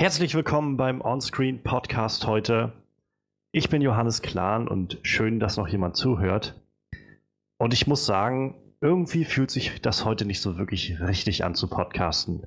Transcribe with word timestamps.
Herzlich 0.00 0.34
willkommen 0.34 0.78
beim 0.78 1.02
Onscreen 1.02 1.62
Podcast 1.62 2.26
heute. 2.26 2.72
Ich 3.52 3.68
bin 3.68 3.82
Johannes 3.82 4.22
Klahn 4.22 4.66
und 4.66 4.98
schön, 5.02 5.40
dass 5.40 5.58
noch 5.58 5.68
jemand 5.68 5.94
zuhört. 5.94 6.58
Und 7.58 7.74
ich 7.74 7.86
muss 7.86 8.06
sagen, 8.06 8.54
irgendwie 8.80 9.26
fühlt 9.26 9.50
sich 9.50 9.82
das 9.82 10.06
heute 10.06 10.24
nicht 10.24 10.40
so 10.40 10.56
wirklich 10.56 10.98
richtig 11.00 11.44
an 11.44 11.54
zu 11.54 11.68
podcasten. 11.68 12.46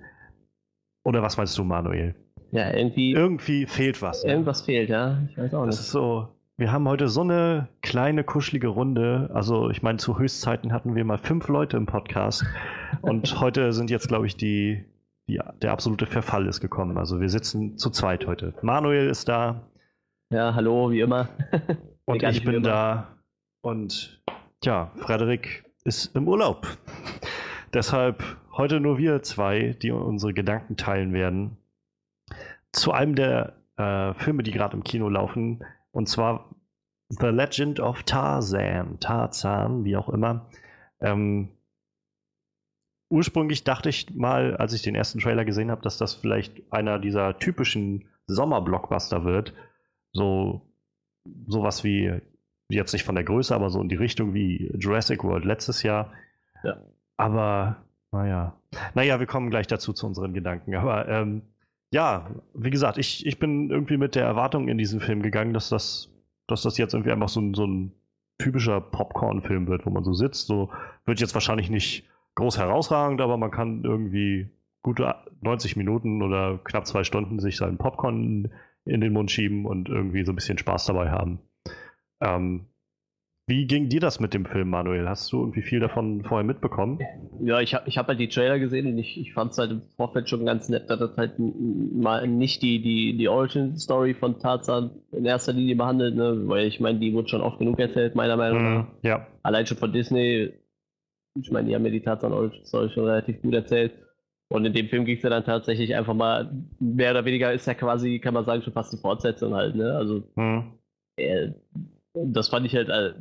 Oder 1.03 1.21
was 1.21 1.37
meinst 1.37 1.55
du, 1.55 1.63
Manuel? 1.63 2.15
Ja, 2.49 2.73
irgendwie. 2.73 3.11
Irgendwie 3.11 3.67
fehlt 3.67 4.01
was. 4.01 4.23
Ne? 4.23 4.31
Irgendwas 4.31 4.61
fehlt, 4.61 4.89
ja. 4.89 5.21
Ich 5.29 5.37
weiß 5.37 5.53
auch 5.53 5.67
nicht. 5.67 5.77
Das 5.77 5.85
ist 5.85 5.91
so. 5.91 6.29
Wir 6.57 6.71
haben 6.71 6.87
heute 6.87 7.07
so 7.07 7.21
eine 7.21 7.67
kleine, 7.83 8.23
kuschelige 8.23 8.69
Runde. 8.69 9.29
Also, 9.31 9.69
ich 9.69 9.83
meine, 9.83 9.99
zu 9.99 10.17
Höchstzeiten 10.17 10.73
hatten 10.73 10.95
wir 10.95 11.05
mal 11.05 11.19
fünf 11.19 11.47
Leute 11.49 11.77
im 11.77 11.85
Podcast. 11.85 12.45
und 13.03 13.39
heute 13.39 13.73
sind 13.73 13.91
jetzt, 13.91 14.07
glaube 14.07 14.25
ich, 14.25 14.37
die, 14.37 14.85
die, 15.27 15.39
der 15.61 15.71
absolute 15.71 16.05
Verfall 16.05 16.47
ist 16.47 16.61
gekommen. 16.61 16.97
Also, 16.97 17.19
wir 17.19 17.29
sitzen 17.29 17.77
zu 17.77 17.89
zweit 17.89 18.27
heute. 18.27 18.53
Manuel 18.61 19.09
ist 19.09 19.29
da. 19.29 19.67
Ja, 20.29 20.53
hallo, 20.55 20.91
wie 20.91 21.01
immer. 21.01 21.29
und 22.05 22.23
ich 22.23 22.43
bin 22.43 22.63
da. 22.63 23.17
Und 23.61 24.21
ja, 24.63 24.91
Frederik 24.97 25.63
ist 25.83 26.15
im 26.15 26.27
Urlaub. 26.27 26.67
Deshalb 27.73 28.23
heute 28.55 28.79
nur 28.79 28.97
wir 28.97 29.23
zwei, 29.23 29.75
die 29.81 29.91
unsere 29.91 30.33
Gedanken 30.33 30.77
teilen 30.77 31.13
werden 31.13 31.57
zu 32.73 32.91
einem 32.91 33.15
der 33.15 33.53
äh, 33.77 34.13
Filme, 34.15 34.43
die 34.43 34.51
gerade 34.51 34.75
im 34.75 34.83
Kino 34.83 35.07
laufen, 35.07 35.63
und 35.91 36.09
zwar 36.09 36.49
The 37.09 37.27
Legend 37.27 37.79
of 37.79 38.03
Tarzan, 38.03 38.99
Tarzan, 38.99 39.85
wie 39.85 39.95
auch 39.95 40.09
immer. 40.09 40.47
Ähm, 40.99 41.49
ursprünglich 43.13 43.63
dachte 43.63 43.89
ich 43.89 44.13
mal, 44.15 44.57
als 44.57 44.73
ich 44.73 44.81
den 44.81 44.95
ersten 44.95 45.19
Trailer 45.19 45.45
gesehen 45.45 45.69
habe, 45.69 45.83
dass 45.83 45.97
das 45.97 46.15
vielleicht 46.15 46.63
einer 46.71 46.97
dieser 46.97 47.37
typischen 47.37 48.05
Sommerblockbuster 48.25 49.23
wird. 49.23 49.53
So 50.13 50.61
sowas 51.47 51.83
wie, 51.83 52.11
jetzt 52.69 52.91
nicht 52.91 53.03
von 53.03 53.13
der 53.13 53.23
Größe, 53.23 53.53
aber 53.53 53.69
so 53.69 53.79
in 53.81 53.87
die 53.87 53.95
Richtung 53.95 54.33
wie 54.33 54.71
Jurassic 54.79 55.23
World 55.23 55.45
letztes 55.45 55.83
Jahr. 55.83 56.11
Ja. 56.63 56.77
Aber, 57.17 57.77
naja. 58.11 58.57
Naja, 58.95 59.19
wir 59.19 59.27
kommen 59.27 59.51
gleich 59.51 59.67
dazu 59.67 59.93
zu 59.93 60.07
unseren 60.07 60.33
Gedanken. 60.33 60.75
Aber 60.75 61.07
ähm, 61.07 61.43
ja, 61.91 62.31
wie 62.55 62.71
gesagt, 62.71 62.97
ich, 62.97 63.27
ich 63.27 63.37
bin 63.37 63.69
irgendwie 63.69 63.97
mit 63.97 64.15
der 64.15 64.25
Erwartung 64.25 64.69
in 64.69 64.79
diesen 64.79 64.99
Film 64.99 65.21
gegangen, 65.21 65.53
dass 65.53 65.69
das, 65.69 66.09
dass 66.47 66.63
das 66.63 66.79
jetzt 66.79 66.95
irgendwie 66.95 67.11
einfach 67.11 67.29
so 67.29 67.41
ein, 67.41 67.53
so 67.53 67.67
ein 67.67 67.91
typischer 68.39 68.81
Popcorn-Film 68.81 69.67
wird, 69.67 69.85
wo 69.85 69.91
man 69.91 70.03
so 70.03 70.13
sitzt. 70.13 70.47
So 70.47 70.71
wird 71.05 71.19
jetzt 71.19 71.35
wahrscheinlich 71.35 71.69
nicht 71.69 72.09
groß 72.35 72.57
herausragend, 72.57 73.21
aber 73.21 73.37
man 73.37 73.51
kann 73.51 73.83
irgendwie 73.83 74.49
gute 74.81 75.15
90 75.41 75.75
Minuten 75.75 76.21
oder 76.21 76.59
knapp 76.63 76.85
zwei 76.85 77.03
Stunden 77.03 77.39
sich 77.39 77.57
seinen 77.57 77.77
Popcorn 77.77 78.51
in 78.85 79.01
den 79.01 79.13
Mund 79.13 79.31
schieben 79.31 79.65
und 79.65 79.89
irgendwie 79.89 80.25
so 80.25 80.31
ein 80.31 80.35
bisschen 80.35 80.57
Spaß 80.57 80.85
dabei 80.85 81.09
haben. 81.09 81.39
Ähm, 82.21 82.67
wie 83.45 83.67
ging 83.67 83.89
dir 83.89 83.99
das 83.99 84.21
mit 84.21 84.33
dem 84.33 84.45
Film, 84.45 84.69
Manuel? 84.69 85.09
Hast 85.09 85.33
du 85.33 85.41
irgendwie 85.41 85.63
viel 85.63 85.81
davon 85.81 86.23
vorher 86.23 86.45
mitbekommen? 86.45 86.99
Ja, 87.41 87.59
ich 87.59 87.73
habe 87.73 87.89
ich 87.89 87.97
hab 87.97 88.07
halt 88.07 88.19
die 88.19 88.29
Trailer 88.29 88.57
gesehen 88.57 88.87
und 88.87 88.97
ich, 88.97 89.19
ich 89.19 89.33
fand 89.33 89.51
es 89.51 89.57
halt 89.57 89.71
im 89.71 89.81
Vorfeld 89.97 90.29
schon 90.29 90.45
ganz 90.45 90.69
nett, 90.69 90.89
dass 90.89 90.99
das 90.99 91.17
halt 91.17 91.33
mal 91.37 92.25
nicht 92.25 92.61
die, 92.61 92.81
die, 92.81 93.17
die 93.17 93.27
Origin-Story 93.27 94.13
von 94.13 94.39
Tarzan 94.39 94.91
in 95.11 95.25
erster 95.25 95.51
Linie 95.51 95.75
behandelt, 95.75 96.15
ne? 96.15 96.43
weil 96.45 96.67
ich 96.67 96.79
meine, 96.79 96.99
die 96.99 97.13
wurde 97.13 97.27
schon 97.27 97.41
oft 97.41 97.59
genug 97.59 97.77
erzählt, 97.79 98.15
meiner 98.15 98.37
Meinung 98.37 98.63
nach. 98.63 98.83
Mm, 98.85 98.91
ja. 99.01 99.27
Allein 99.43 99.65
schon 99.65 99.77
von 99.77 99.91
Disney. 99.91 100.53
Ich 101.39 101.51
meine, 101.51 101.67
die 101.67 101.75
haben 101.75 101.83
mir 101.83 101.91
die 101.91 102.01
Tarzan-Origin-Story 102.01 102.89
schon 102.91 103.05
relativ 103.05 103.41
gut 103.41 103.55
erzählt. 103.55 103.93
Und 104.49 104.65
in 104.65 104.73
dem 104.73 104.87
Film 104.87 105.05
ging 105.05 105.17
es 105.17 105.23
ja 105.23 105.29
dann 105.29 105.45
tatsächlich 105.45 105.95
einfach 105.95 106.13
mal, 106.13 106.51
mehr 106.79 107.11
oder 107.11 107.25
weniger 107.25 107.51
ist 107.51 107.65
ja 107.65 107.73
quasi, 107.73 108.19
kann 108.19 108.35
man 108.35 108.45
sagen, 108.45 108.61
schon 108.61 108.73
fast 108.73 108.93
eine 108.93 109.01
Fortsetzung 109.01 109.55
halt, 109.55 109.75
ne? 109.75 109.95
Also, 109.95 110.23
mm. 110.35 110.59
äh, 111.17 111.51
das 112.13 112.49
fand 112.49 112.67
ich 112.67 112.75
halt 112.75 112.89
äh, 112.89 113.13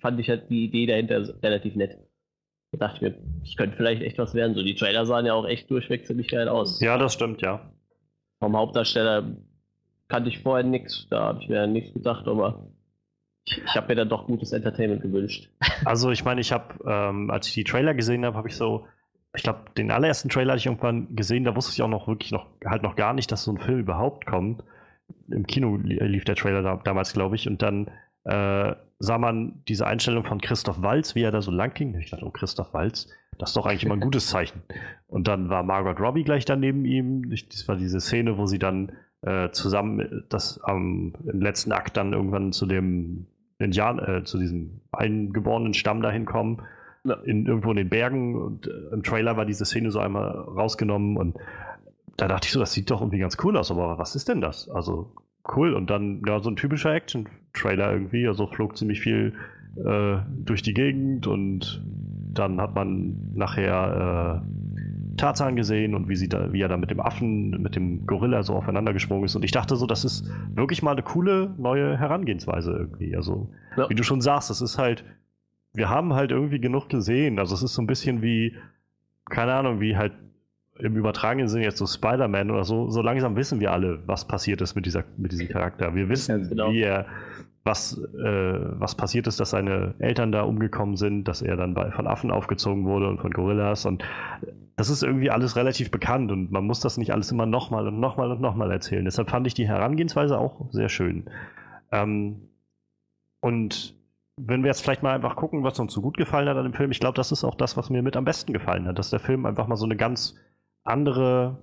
fand 0.00 0.20
ich 0.20 0.28
halt 0.28 0.50
die 0.50 0.64
Idee 0.64 0.86
dahinter 0.86 1.22
relativ 1.42 1.76
nett. 1.76 1.98
Da 2.72 2.78
dachte 2.78 2.96
ich 2.96 3.02
mir, 3.02 3.18
das 3.40 3.56
könnte 3.56 3.76
vielleicht 3.76 4.02
echt 4.02 4.18
was 4.18 4.34
werden. 4.34 4.54
So, 4.54 4.62
die 4.62 4.74
Trailer 4.74 5.06
sahen 5.06 5.26
ja 5.26 5.34
auch 5.34 5.46
echt 5.46 5.70
durchweg 5.70 6.06
ziemlich 6.06 6.28
geil 6.28 6.48
aus. 6.48 6.80
Ja, 6.80 6.98
das 6.98 7.14
stimmt, 7.14 7.42
ja. 7.42 7.70
Vom 8.40 8.56
Hauptdarsteller 8.56 9.36
kannte 10.08 10.30
ich 10.30 10.40
vorher 10.40 10.64
nichts, 10.64 11.06
da 11.10 11.24
habe 11.24 11.42
ich 11.42 11.48
mir 11.48 11.66
nichts 11.66 11.92
gedacht, 11.92 12.26
aber 12.26 12.71
ich, 13.44 13.62
ich 13.64 13.74
habe 13.76 13.88
mir 13.88 13.96
dann 13.96 14.08
doch 14.08 14.26
gutes 14.26 14.52
Entertainment 14.52 15.02
gewünscht. 15.02 15.50
Also 15.84 16.10
ich 16.10 16.24
meine, 16.24 16.40
ich 16.40 16.52
habe, 16.52 16.74
ähm, 16.86 17.30
als 17.30 17.48
ich 17.48 17.54
die 17.54 17.64
Trailer 17.64 17.94
gesehen 17.94 18.24
habe, 18.24 18.36
habe 18.36 18.48
ich 18.48 18.56
so, 18.56 18.86
ich 19.34 19.42
glaube, 19.42 19.64
den 19.76 19.90
allerersten 19.90 20.28
Trailer 20.28 20.52
hatte 20.52 20.60
ich 20.60 20.66
irgendwann 20.66 21.14
gesehen, 21.16 21.44
da 21.44 21.56
wusste 21.56 21.72
ich 21.72 21.82
auch 21.82 21.88
noch 21.88 22.06
wirklich 22.06 22.30
noch 22.30 22.46
halt 22.64 22.82
noch 22.82 22.96
gar 22.96 23.14
nicht, 23.14 23.32
dass 23.32 23.44
so 23.44 23.52
ein 23.52 23.58
Film 23.58 23.80
überhaupt 23.80 24.26
kommt. 24.26 24.62
Im 25.28 25.46
Kino 25.46 25.76
lief 25.76 26.24
der 26.24 26.36
Trailer 26.36 26.62
da, 26.62 26.76
damals, 26.76 27.12
glaube 27.12 27.34
ich, 27.34 27.48
und 27.48 27.62
dann 27.62 27.90
äh, 28.24 28.74
sah 28.98 29.18
man 29.18 29.62
diese 29.66 29.86
Einstellung 29.86 30.24
von 30.24 30.40
Christoph 30.40 30.80
Walz, 30.80 31.14
wie 31.14 31.22
er 31.22 31.32
da 31.32 31.42
so 31.42 31.50
lang 31.50 31.74
ging. 31.74 31.98
Ich 31.98 32.10
dachte, 32.10 32.24
oh, 32.24 32.30
Christoph 32.30 32.72
Walz, 32.72 33.08
das 33.38 33.50
ist 33.50 33.56
doch 33.56 33.66
eigentlich 33.66 33.84
immer 33.84 33.94
ein 33.94 34.00
gutes 34.00 34.28
Zeichen. 34.28 34.62
Und 35.08 35.26
dann 35.26 35.48
war 35.48 35.64
Margot 35.64 35.98
Robbie 35.98 36.22
gleich 36.22 36.44
daneben 36.44 36.84
ihm. 36.84 37.28
Das 37.50 37.66
war 37.66 37.76
diese 37.76 38.00
Szene, 38.00 38.38
wo 38.38 38.46
sie 38.46 38.60
dann 38.60 38.92
äh, 39.22 39.50
zusammen 39.50 40.24
das 40.28 40.60
ähm, 40.68 41.14
im 41.24 41.40
letzten 41.40 41.72
Akt 41.72 41.96
dann 41.96 42.12
irgendwann 42.12 42.52
zu 42.52 42.66
dem 42.66 43.26
Indian, 43.62 43.98
äh, 43.98 44.24
zu 44.24 44.38
diesem 44.38 44.80
eingeborenen 44.92 45.74
Stamm 45.74 46.02
dahin 46.02 46.24
kommen. 46.24 46.62
Ja. 47.04 47.14
In, 47.24 47.46
irgendwo 47.46 47.70
in 47.70 47.76
den 47.76 47.88
Bergen. 47.88 48.36
Und 48.40 48.66
äh, 48.66 48.92
im 48.92 49.02
Trailer 49.02 49.36
war 49.36 49.44
diese 49.44 49.64
Szene 49.64 49.90
so 49.90 49.98
einmal 49.98 50.30
rausgenommen 50.30 51.16
und 51.16 51.36
da 52.16 52.28
dachte 52.28 52.46
ich 52.46 52.52
so, 52.52 52.60
das 52.60 52.72
sieht 52.72 52.90
doch 52.90 53.00
irgendwie 53.00 53.18
ganz 53.18 53.36
cool 53.42 53.56
aus, 53.56 53.70
aber 53.70 53.98
was 53.98 54.14
ist 54.14 54.28
denn 54.28 54.40
das? 54.40 54.68
Also 54.68 55.12
cool. 55.56 55.74
Und 55.74 55.90
dann, 55.90 56.22
ja, 56.26 56.40
so 56.40 56.50
ein 56.50 56.56
typischer 56.56 56.92
Action-Trailer 56.94 57.92
irgendwie. 57.92 58.26
Also 58.26 58.46
flog 58.46 58.76
ziemlich 58.76 59.00
viel 59.00 59.34
äh, 59.76 60.18
durch 60.28 60.62
die 60.62 60.74
Gegend 60.74 61.26
und 61.26 61.82
dann 62.32 62.60
hat 62.60 62.74
man 62.74 63.32
nachher 63.34 64.42
äh, 64.42 64.61
Tarzan 65.16 65.56
gesehen 65.56 65.94
und 65.94 66.08
wie, 66.08 66.16
sie 66.16 66.28
da, 66.28 66.52
wie 66.52 66.60
er 66.60 66.68
da 66.68 66.76
mit 66.76 66.90
dem 66.90 67.00
Affen, 67.00 67.50
mit 67.62 67.76
dem 67.76 68.06
Gorilla 68.06 68.42
so 68.42 68.54
aufeinander 68.54 68.92
gesprungen 68.92 69.24
ist. 69.24 69.34
Und 69.34 69.44
ich 69.44 69.50
dachte 69.50 69.76
so, 69.76 69.86
das 69.86 70.04
ist 70.04 70.28
wirklich 70.54 70.82
mal 70.82 70.92
eine 70.92 71.02
coole 71.02 71.54
neue 71.58 71.96
Herangehensweise 71.98 72.72
irgendwie. 72.72 73.16
Also, 73.16 73.50
ja. 73.76 73.88
wie 73.88 73.94
du 73.94 74.02
schon 74.02 74.20
sagst, 74.20 74.50
das 74.50 74.60
ist 74.60 74.78
halt, 74.78 75.04
wir 75.74 75.88
haben 75.88 76.14
halt 76.14 76.30
irgendwie 76.30 76.60
genug 76.60 76.88
gesehen. 76.88 77.38
Also, 77.38 77.54
es 77.54 77.62
ist 77.62 77.74
so 77.74 77.82
ein 77.82 77.86
bisschen 77.86 78.22
wie, 78.22 78.56
keine 79.28 79.54
Ahnung, 79.54 79.80
wie 79.80 79.96
halt 79.96 80.12
im 80.78 80.96
übertragenen 80.96 81.48
Sinne 81.48 81.64
jetzt 81.64 81.78
so 81.78 81.86
Spider-Man 81.86 82.50
oder 82.50 82.64
so, 82.64 82.90
so 82.90 83.02
langsam 83.02 83.36
wissen 83.36 83.60
wir 83.60 83.72
alle, 83.72 84.00
was 84.06 84.26
passiert 84.26 84.60
ist 84.62 84.74
mit, 84.74 84.86
dieser, 84.86 85.04
mit 85.16 85.32
diesem 85.32 85.48
Charakter. 85.48 85.94
Wir 85.94 86.08
wissen, 86.08 86.48
genau. 86.48 86.72
wie 86.72 86.80
er, 86.80 87.06
was, 87.64 87.98
äh, 87.98 88.58
was 88.80 88.96
passiert 88.96 89.26
ist, 89.26 89.38
dass 89.38 89.50
seine 89.50 89.94
Eltern 89.98 90.32
da 90.32 90.42
umgekommen 90.42 90.96
sind, 90.96 91.24
dass 91.24 91.42
er 91.42 91.56
dann 91.56 91.74
bei, 91.74 91.90
von 91.92 92.06
Affen 92.06 92.30
aufgezogen 92.30 92.84
wurde 92.84 93.08
und 93.08 93.20
von 93.20 93.30
Gorillas 93.30 93.86
und 93.86 94.04
das 94.76 94.90
ist 94.90 95.02
irgendwie 95.02 95.30
alles 95.30 95.54
relativ 95.54 95.90
bekannt 95.90 96.32
und 96.32 96.50
man 96.50 96.66
muss 96.66 96.80
das 96.80 96.96
nicht 96.96 97.12
alles 97.12 97.30
immer 97.30 97.46
nochmal 97.46 97.86
und 97.86 98.00
nochmal 98.00 98.32
und 98.32 98.40
nochmal 98.40 98.70
erzählen. 98.70 99.04
Deshalb 99.04 99.30
fand 99.30 99.46
ich 99.46 99.54
die 99.54 99.68
Herangehensweise 99.68 100.38
auch 100.38 100.66
sehr 100.72 100.88
schön. 100.88 101.30
Ähm, 101.92 102.48
und 103.40 103.94
wenn 104.36 104.62
wir 104.62 104.68
jetzt 104.68 104.82
vielleicht 104.82 105.02
mal 105.02 105.14
einfach 105.14 105.36
gucken, 105.36 105.62
was 105.62 105.78
uns 105.78 105.92
so 105.92 106.00
gut 106.00 106.16
gefallen 106.16 106.48
hat 106.48 106.56
an 106.56 106.64
dem 106.64 106.72
Film, 106.72 106.90
ich 106.90 107.00
glaube, 107.00 107.16
das 107.16 107.32
ist 107.32 107.44
auch 107.44 107.54
das, 107.54 107.76
was 107.76 107.90
mir 107.90 108.02
mit 108.02 108.16
am 108.16 108.24
besten 108.24 108.52
gefallen 108.52 108.86
hat, 108.86 108.98
dass 108.98 109.10
der 109.10 109.20
Film 109.20 109.46
einfach 109.46 109.66
mal 109.66 109.76
so 109.76 109.84
eine 109.84 109.96
ganz 109.96 110.34
andere 110.84 111.58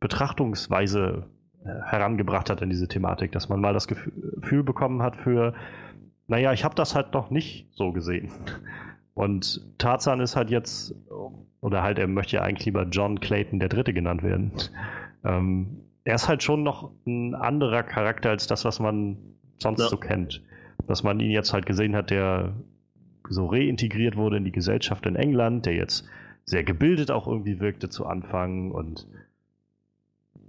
Betrachtungsweise 0.00 1.30
herangebracht 1.64 2.50
hat 2.50 2.62
in 2.62 2.70
diese 2.70 2.88
Thematik, 2.88 3.32
dass 3.32 3.48
man 3.48 3.60
mal 3.60 3.72
das 3.72 3.86
Gefühl 3.86 4.62
bekommen 4.62 5.02
hat 5.02 5.16
für, 5.16 5.54
naja, 6.26 6.52
ich 6.52 6.64
habe 6.64 6.74
das 6.74 6.94
halt 6.94 7.14
noch 7.14 7.30
nicht 7.30 7.68
so 7.72 7.92
gesehen. 7.92 8.30
Und 9.14 9.60
Tarzan 9.78 10.20
ist 10.20 10.36
halt 10.36 10.50
jetzt, 10.50 10.94
oder 11.60 11.82
halt, 11.82 11.98
er 11.98 12.08
möchte 12.08 12.36
ja 12.36 12.42
eigentlich 12.42 12.66
lieber 12.66 12.84
John 12.84 13.20
Clayton 13.20 13.60
der 13.60 13.68
Dritte 13.68 13.92
genannt 13.92 14.22
werden. 14.22 14.52
Ähm, 15.24 15.82
er 16.04 16.14
ist 16.14 16.28
halt 16.28 16.42
schon 16.42 16.62
noch 16.62 16.90
ein 17.06 17.34
anderer 17.34 17.82
Charakter 17.82 18.30
als 18.30 18.46
das, 18.46 18.64
was 18.64 18.80
man 18.80 19.16
sonst 19.58 19.80
ja. 19.80 19.88
so 19.88 19.96
kennt. 19.96 20.42
Dass 20.86 21.02
man 21.02 21.20
ihn 21.20 21.30
jetzt 21.30 21.52
halt 21.52 21.66
gesehen 21.66 21.94
hat, 21.94 22.10
der 22.10 22.54
so 23.28 23.46
reintegriert 23.46 24.16
wurde 24.16 24.38
in 24.38 24.44
die 24.44 24.52
Gesellschaft 24.52 25.06
in 25.06 25.14
England, 25.14 25.66
der 25.66 25.74
jetzt 25.74 26.08
sehr 26.44 26.64
gebildet 26.64 27.10
auch 27.10 27.28
irgendwie 27.28 27.60
wirkte 27.60 27.88
zu 27.88 28.06
Anfang 28.06 28.72
und 28.72 29.06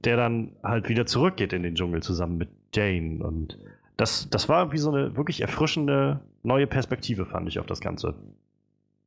der 0.03 0.17
dann 0.17 0.51
halt 0.63 0.89
wieder 0.89 1.05
zurückgeht 1.05 1.53
in 1.53 1.63
den 1.63 1.75
Dschungel 1.75 2.03
zusammen 2.03 2.37
mit 2.37 2.49
Jane. 2.73 3.23
Und 3.23 3.57
das, 3.97 4.29
das 4.29 4.49
war 4.49 4.61
irgendwie 4.61 4.77
so 4.77 4.91
eine 4.91 5.15
wirklich 5.15 5.41
erfrischende 5.41 6.19
neue 6.43 6.67
Perspektive, 6.67 7.25
fand 7.25 7.47
ich 7.47 7.59
auf 7.59 7.65
das 7.65 7.79
Ganze. 7.79 8.15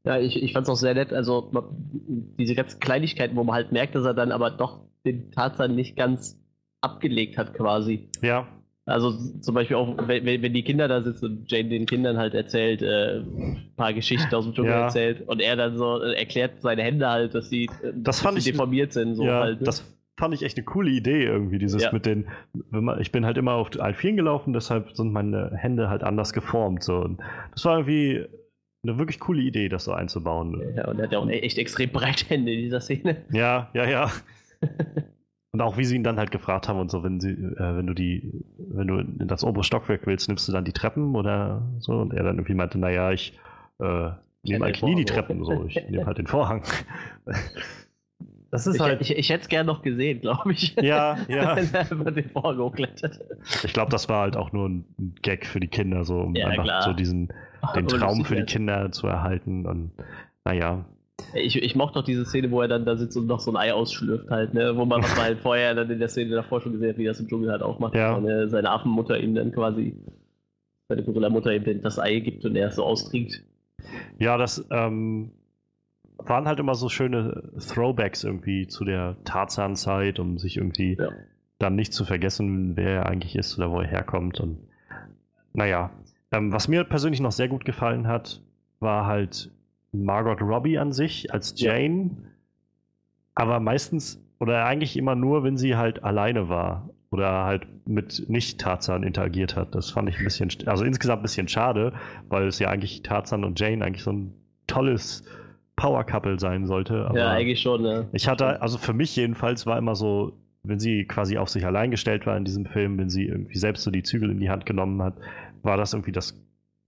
Ja, 0.05 0.19
ich, 0.19 0.43
ich 0.43 0.53
fand 0.53 0.65
es 0.67 0.71
auch 0.71 0.77
sehr 0.77 0.95
nett. 0.95 1.13
Also 1.13 1.51
diese 2.39 2.55
ganzen 2.55 2.81
Kleinigkeiten, 2.81 3.37
wo 3.37 3.45
man 3.45 3.55
halt 3.55 3.73
merkt, 3.73 3.95
dass 3.95 4.05
er 4.05 4.15
dann 4.15 4.33
aber 4.33 4.51
doch 4.51 4.81
den 5.05 5.33
Tarzan 5.33 5.75
nicht 5.75 5.97
ganz 5.97 6.39
abgelegt 6.81 7.37
hat, 7.39 7.55
quasi. 7.55 8.09
Ja. 8.23 8.47
Also 8.85 9.13
zum 9.41 9.57
Beispiel 9.57 9.77
auch, 9.77 9.97
wenn, 10.07 10.25
wenn 10.25 10.55
die 10.55 10.63
Kinder 10.63 10.87
da 10.87 11.03
sitzen 11.03 11.25
und 11.25 11.51
Jane 11.51 11.69
den 11.69 11.87
Kindern 11.87 12.19
halt 12.19 12.35
erzählt, 12.35 12.83
äh, 12.83 13.19
ein 13.19 13.73
paar 13.77 13.93
Geschichten 13.93 14.33
aus 14.33 14.45
dem 14.45 14.55
Dschungel 14.55 14.71
ja. 14.71 14.85
erzählt 14.85 15.29
und 15.29 15.41
er 15.41 15.57
dann 15.57 15.77
so 15.77 16.01
äh, 16.01 16.13
erklärt 16.13 16.63
seine 16.63 16.85
Hände 16.85 17.09
halt, 17.09 17.35
dass 17.35 17.49
sie, 17.49 17.69
das 17.97 18.23
dass 18.23 18.35
sie 18.35 18.39
ich, 18.39 18.45
deformiert 18.45 18.93
sind. 18.93 19.17
So 19.17 19.25
ja, 19.25 19.41
halt, 19.41 19.59
ne? 19.59 19.67
das, 19.67 19.85
fand 20.17 20.35
ich 20.35 20.43
echt 20.43 20.57
eine 20.57 20.65
coole 20.65 20.91
Idee 20.91 21.25
irgendwie, 21.25 21.59
dieses 21.59 21.83
ja. 21.83 21.93
mit 21.93 22.07
den, 22.07 22.29
man, 22.71 23.01
ich 23.01 23.13
bin 23.13 23.27
halt 23.27 23.37
immer 23.37 23.53
auf 23.53 23.71
Vieren 23.95 24.17
gelaufen, 24.17 24.53
deshalb 24.53 24.97
sind 24.97 25.13
meine 25.13 25.53
Hände 25.55 25.89
halt 25.89 26.03
anders 26.03 26.33
geformt. 26.33 26.83
So. 26.83 26.97
Und 26.97 27.21
das 27.53 27.65
war 27.65 27.79
irgendwie 27.79 28.27
eine 28.83 28.99
wirklich 28.99 29.21
coole 29.21 29.43
Idee, 29.43 29.69
das 29.69 29.85
so 29.85 29.93
einzubauen. 29.93 30.61
Ja, 30.75 30.89
und 30.89 30.99
er 30.99 31.05
hat 31.05 31.13
ja 31.13 31.19
auch 31.19 31.29
echt 31.29 31.59
extrem 31.59 31.91
breite 31.91 32.27
Hände 32.27 32.53
in 32.53 32.61
dieser 32.61 32.81
Szene. 32.81 33.25
Ja, 33.31 33.69
ja, 33.75 33.87
ja. 33.87 34.11
und 35.53 35.61
auch 35.61 35.77
wie 35.77 35.85
sie 35.85 35.97
ihn 35.97 36.05
dann 36.05 36.19
halt 36.19 36.31
gefragt 36.31 36.69
haben 36.69 36.79
und 36.79 36.91
so, 36.91 37.03
wenn 37.05 37.21
sie, 37.21 37.33
äh, 37.33 37.77
wenn 37.77 37.87
du 37.87 37.93
die, 37.93 38.45
wenn 38.59 38.87
du 38.87 38.99
in 38.99 39.29
das 39.29 39.45
obere 39.45 39.65
Stockwerk 39.65 40.07
willst, 40.07 40.29
nimmst 40.29 40.49
du 40.49 40.53
dann 40.53 40.65
die 40.65 40.73
Treppen 40.73 41.15
oder 41.15 41.63
so? 41.79 41.93
Und 41.93 42.15
er 42.15 42.23
dann 42.23 42.37
irgendwie 42.37 42.55
meinte, 42.55 42.79
naja, 42.79 43.13
ich 43.13 43.39
äh, 43.81 44.11
nehme 44.45 44.65
eigentlich 44.65 44.83
nie 44.83 44.95
die 44.95 45.05
Treppen, 45.05 45.45
so, 45.45 45.67
ich 45.67 45.77
nehme 45.91 46.07
halt 46.07 46.19
den 46.19 46.27
Vorhang. 46.27 46.63
Das 48.57 48.67
ist 48.67 48.77
ich, 48.77 48.81
halt. 48.81 49.03
Ich, 49.03 49.11
ich 49.15 49.29
hätte 49.29 49.43
es 49.43 49.49
gerne 49.49 49.67
noch 49.67 49.83
gesehen, 49.83 50.23
glaube 50.23 50.53
ich. 50.53 50.75
Ja, 50.81 51.19
ja. 51.29 51.57
Wenn 51.57 51.75
er 51.75 51.93
über 51.93 52.11
den 52.11 52.31
Vorhang 52.31 52.57
hochklettert. 52.57 53.21
Ich 53.63 53.73
glaube, 53.75 53.91
das 53.91 54.09
war 54.09 54.23
halt 54.23 54.37
auch 54.37 54.51
nur 54.53 54.67
ein 54.71 54.87
Gag 55.21 55.45
für 55.45 55.61
die 55.61 55.69
Kinder, 55.69 56.07
so 56.07 56.21
um 56.21 56.35
ja, 56.35 56.47
einfach 56.47 56.65
klar. 56.65 56.83
so 56.83 56.93
diesen 56.95 57.31
den 57.75 57.87
Traum 57.87 58.25
für 58.25 58.37
die 58.37 58.45
Kinder 58.45 58.91
zu 58.93 59.09
erhalten. 59.09 59.67
Und 59.67 59.91
naja. 60.47 60.87
Ich, 61.35 61.63
ich 61.63 61.75
mochte 61.75 61.99
auch 61.99 62.05
diese 62.05 62.25
Szene, 62.25 62.51
wo 62.51 62.63
er 62.63 62.69
dann 62.69 62.87
da 62.87 62.97
sitzt 62.97 63.15
und 63.19 63.27
noch 63.27 63.41
so 63.41 63.51
ein 63.51 63.57
Ei 63.59 63.75
ausschlürft 63.75 64.31
halt, 64.31 64.55
ne? 64.55 64.75
Wo 64.75 64.87
man 64.87 65.03
was 65.03 65.21
halt 65.21 65.41
vorher 65.41 65.75
dann 65.75 65.91
in 65.91 65.99
der 65.99 66.09
Szene 66.09 66.31
davor 66.31 66.63
schon 66.63 66.73
gesehen 66.73 66.91
hat, 66.91 66.99
wie 66.99 67.05
das 67.05 67.21
im 67.21 67.29
Dschungel 67.29 67.51
halt 67.51 67.63
auch 67.63 67.79
macht. 67.79 67.95
Ja. 67.95 68.15
Seine, 68.15 68.49
seine 68.49 68.71
Affenmutter 68.71 69.19
ihm 69.19 69.35
dann 69.35 69.53
quasi, 69.53 69.95
seine 70.89 71.03
Gorilla-Mutter 71.03 71.53
ihm 71.53 71.83
das 71.83 71.99
Ei 71.99 72.21
gibt 72.21 72.43
und 72.47 72.57
er 72.57 72.69
es 72.69 72.77
so 72.77 72.85
austrinkt. 72.85 73.43
Ja, 74.19 74.39
das, 74.39 74.67
ähm, 74.71 75.31
waren 76.19 76.47
halt 76.47 76.59
immer 76.59 76.75
so 76.75 76.89
schöne 76.89 77.53
Throwbacks 77.59 78.25
irgendwie 78.25 78.67
zu 78.67 78.85
der 78.85 79.17
Tarzan-Zeit, 79.25 80.19
um 80.19 80.39
sich 80.39 80.57
irgendwie 80.57 80.97
ja. 80.99 81.09
dann 81.59 81.77
nicht 81.77 81.93
zu 81.93 82.05
vergessen, 82.05 82.77
wer 82.77 82.91
er 82.91 83.07
eigentlich 83.07 83.37
ist 83.37 83.57
oder 83.59 83.71
wo 83.71 83.81
er 83.81 83.87
herkommt. 83.87 84.41
Und 84.41 84.59
naja, 85.53 85.91
ähm, 86.33 86.53
was 86.53 86.69
mir 86.69 86.85
persönlich 86.85 87.21
noch 87.21 87.33
sehr 87.33 87.49
gut 87.49 87.65
gefallen 87.65 88.07
hat, 88.07 88.43
war 88.81 89.07
halt 89.07 89.51
Margot 89.93 90.41
Robbie 90.43 90.79
an 90.79 90.93
sich 90.93 91.33
als 91.33 91.55
Jane, 91.61 92.11
ja. 92.11 92.29
aber 93.35 93.61
meistens 93.61 94.23
oder 94.39 94.67
eigentlich 94.67 94.97
immer 94.97 95.15
nur, 95.15 95.45
wenn 95.45 95.57
sie 95.57 95.77
halt 95.77 96.05
alleine 96.05 96.49
war 96.49 96.91
oder 97.11 97.45
halt 97.45 97.67
mit 97.87 98.29
Nicht-Tarzan 98.29 99.03
interagiert 99.03 99.57
hat. 99.57 99.75
Das 99.75 99.91
fand 99.91 100.09
ich 100.09 100.19
ein 100.19 100.25
bisschen, 100.25 100.51
also 100.67 100.85
insgesamt 100.85 101.21
ein 101.21 101.23
bisschen 101.23 101.49
schade, 101.49 101.95
weil 102.29 102.47
es 102.47 102.59
ja 102.59 102.69
eigentlich 102.69 103.03
Tarzan 103.03 103.45
und 103.45 103.59
Jane 103.59 103.85
eigentlich 103.85 104.03
so 104.03 104.13
ein 104.13 104.35
tolles 104.67 105.25
Power 105.77 106.05
Couple 106.05 106.41
sein 106.41 106.67
sollte. 106.67 107.11
ja, 107.15 107.31
eigentlich 107.31 107.61
schon, 107.61 107.83
ne? 107.83 108.09
Ich 108.13 108.29
hatte, 108.29 108.61
also 108.63 108.79
für 108.79 108.95
mich 108.95 109.15
jedenfalls 109.15 109.67
war 109.67 109.79
immer 109.79 109.95
so, 109.95 110.33
wenn 110.63 110.81
sie 110.81 111.05
quasi 111.05 111.39
auf 111.39 111.49
sich 111.49 111.65
allein 111.65 111.91
gestellt 111.91 112.27
war 112.27 112.37
in 112.37 112.45
diesem 112.45 112.67
Film, 112.67 112.99
wenn 112.99 113.11
sie 113.11 113.27
irgendwie 113.27 113.59
selbst 113.59 113.85
so 113.85 113.91
die 113.91 114.03
Zügel 114.03 114.31
in 114.31 114.41
die 114.41 114.51
Hand 114.51 114.67
genommen 114.67 115.03
hat, 115.03 115.15
war 115.63 115.77
das 115.77 115.93
irgendwie 115.93 116.13
das 116.13 116.35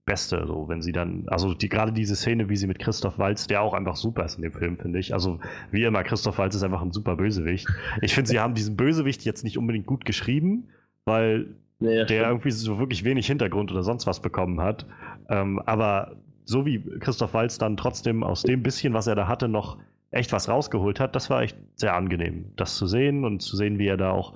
Beste, 0.05 0.43
so 0.47 0.67
wenn 0.67 0.81
sie 0.81 0.91
dann, 0.91 1.25
also 1.27 1.53
die, 1.53 1.69
gerade 1.69 1.93
diese 1.93 2.15
Szene, 2.15 2.49
wie 2.49 2.55
sie 2.55 2.65
mit 2.65 2.79
Christoph 2.79 3.19
Walz, 3.19 3.45
der 3.45 3.61
auch 3.61 3.75
einfach 3.75 3.95
super 3.95 4.25
ist 4.25 4.37
in 4.37 4.41
dem 4.41 4.53
Film, 4.53 4.77
finde 4.77 4.97
ich. 4.97 5.13
Also 5.13 5.39
wie 5.69 5.83
immer, 5.83 6.03
Christoph 6.03 6.39
Walz 6.39 6.55
ist 6.55 6.63
einfach 6.63 6.81
ein 6.81 6.91
super 6.91 7.15
Bösewicht. 7.15 7.67
Ich 8.01 8.15
finde, 8.15 8.27
sie 8.27 8.39
haben 8.39 8.55
diesen 8.55 8.75
Bösewicht 8.75 9.23
jetzt 9.23 9.43
nicht 9.43 9.59
unbedingt 9.59 9.85
gut 9.85 10.05
geschrieben, 10.05 10.69
weil 11.05 11.53
nee, 11.79 11.95
der 11.95 12.05
stimmt. 12.05 12.21
irgendwie 12.21 12.51
so 12.51 12.79
wirklich 12.79 13.03
wenig 13.03 13.27
Hintergrund 13.27 13.71
oder 13.71 13.83
sonst 13.83 14.07
was 14.07 14.19
bekommen 14.19 14.59
hat. 14.61 14.87
Ähm, 15.29 15.61
aber 15.67 16.17
so 16.49 16.65
wie 16.65 16.79
Christoph 16.99 17.35
Walz 17.35 17.59
dann 17.59 17.77
trotzdem 17.77 18.23
aus 18.23 18.41
dem 18.41 18.63
bisschen, 18.63 18.93
was 18.93 19.05
er 19.05 19.13
da 19.13 19.27
hatte, 19.27 19.47
noch 19.47 19.77
echt 20.09 20.33
was 20.33 20.49
rausgeholt 20.49 20.99
hat, 20.99 21.15
das 21.15 21.29
war 21.29 21.43
echt 21.43 21.55
sehr 21.75 21.93
angenehm, 21.93 22.45
das 22.55 22.75
zu 22.75 22.87
sehen 22.87 23.23
und 23.23 23.41
zu 23.43 23.55
sehen, 23.55 23.77
wie 23.77 23.85
er 23.85 23.97
da 23.97 24.09
auch, 24.09 24.33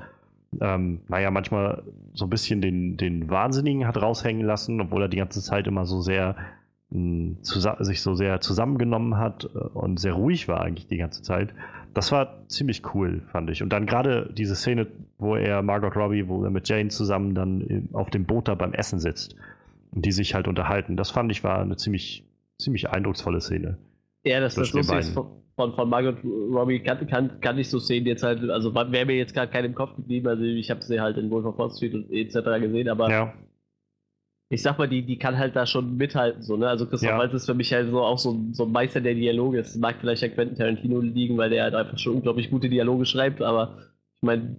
ähm, 0.62 1.01
naja, 1.07 1.31
manchmal 1.31 1.81
so 2.13 2.25
ein 2.25 2.30
bisschen 2.30 2.62
den, 2.62 2.98
den 2.98 3.31
Wahnsinnigen 3.31 3.88
hat 3.88 4.00
raushängen 4.00 4.45
lassen, 4.45 4.80
obwohl 4.80 5.01
er 5.01 5.07
die 5.07 5.18
ganze 5.18 5.42
Zeit 5.42 5.65
immer 5.65 5.88
so 5.88 6.01
sehr 6.01 6.36
hm, 6.92 7.38
sich 7.42 8.01
so 8.04 8.13
sehr 8.13 8.39
zusammengenommen 8.42 9.18
hat 9.18 9.45
äh, 9.45 9.57
und 9.57 10.00
sehr 10.00 10.13
ruhig 10.13 10.48
war 10.48 10.62
eigentlich 10.62 10.86
die 10.86 10.98
ganze 10.98 11.24
Zeit. 11.24 11.56
Das 11.95 12.12
war 12.12 12.48
ziemlich 12.48 12.83
cool, 12.94 13.24
fand 13.31 13.50
ich. 13.50 13.63
Und 13.63 13.69
dann 13.69 13.88
gerade 13.88 14.31
diese 14.38 14.56
Szene, 14.56 14.86
wo 15.18 15.36
er 15.36 15.63
Margot 15.63 15.95
Robbie, 15.95 16.27
wo 16.27 16.44
er 16.44 16.51
mit 16.51 16.69
Jane 16.69 16.89
zusammen 16.89 17.33
dann 17.33 17.89
auf 17.94 18.12
dem 18.12 18.25
Boot 18.25 18.48
da 18.48 18.54
beim 18.54 18.74
Essen 18.74 19.00
sitzt 19.00 19.36
und 19.94 20.06
die 20.06 20.12
sich 20.12 20.34
halt 20.34 20.48
unterhalten. 20.48 20.98
Das 20.98 21.12
fand 21.12 21.31
ich 21.31 21.44
war 21.44 21.60
eine 21.60 21.75
ziemlich, 21.78 22.25
ziemlich 22.57 22.90
eindrucksvolle 22.90 23.42
Szene. 23.42 23.78
Ja, 24.24 24.40
das, 24.40 24.56
das 24.56 24.74
Lustige 24.74 25.00
ist 25.00 25.13
von, 25.13 25.44
von, 25.56 25.74
von 25.75 25.90
Margot 25.90 26.18
Robbie 26.24 26.80
kann, 26.80 27.06
kann, 27.07 27.42
kann 27.42 27.57
ich 27.57 27.69
so 27.69 27.80
sehen 27.80 28.06
jetzt 28.06 28.24
halt, 28.24 28.50
also 28.50 28.74
wäre 28.74 29.06
mir 29.06 29.18
jetzt 29.18 29.34
gerade 29.34 29.51
kein 29.51 29.66
im 29.66 29.75
Kopf 29.75 29.95
geblieben, 29.95 30.28
also 30.28 30.44
ich 30.44 30.69
habe 30.72 30.81
sie 30.81 31.00
halt 31.00 31.18
in 31.18 31.30
Wolf 31.30 31.45
of 31.45 31.57
Wall 31.57 31.69
Street 31.69 31.94
und 31.94 32.12
etc. 32.12 32.36
gesehen, 32.62 32.88
aber 32.88 33.10
ja. 33.10 33.34
ich 34.50 34.62
sag 34.62 34.78
mal, 34.80 34.88
die, 34.88 35.04
die 35.04 35.19
kann 35.19 35.38
halt 35.38 35.56
da 35.56 35.66
schon 35.66 35.98
mithalten, 35.98 36.42
so, 36.42 36.56
ne? 36.56 36.69
Also 36.69 36.88
Christoph 36.88 37.10
ja. 37.10 37.18
Waltz 37.18 37.34
ist 37.34 37.46
für 37.46 37.54
mich 37.54 37.72
halt 37.74 37.89
so 37.89 38.01
auch 38.01 38.18
so, 38.18 38.39
so 38.54 38.63
ein 38.63 38.72
Meister 38.72 39.01
der 39.01 39.13
Dialoge. 39.13 39.60
Es 39.60 39.75
mag 39.75 39.98
vielleicht 40.00 40.22
ja 40.22 40.30
Quentin 40.30 40.57
Tarantino 40.57 41.01
liegen, 41.01 41.38
weil 41.38 41.50
der 41.50 41.63
halt 41.63 41.75
einfach 41.75 41.98
schon 41.98 42.16
unglaublich 42.16 42.50
gute 42.50 42.69
Dialoge 42.69 43.06
schreibt, 43.06 43.42
aber 43.42 43.78
ich 44.22 44.25
meine, 44.25 44.56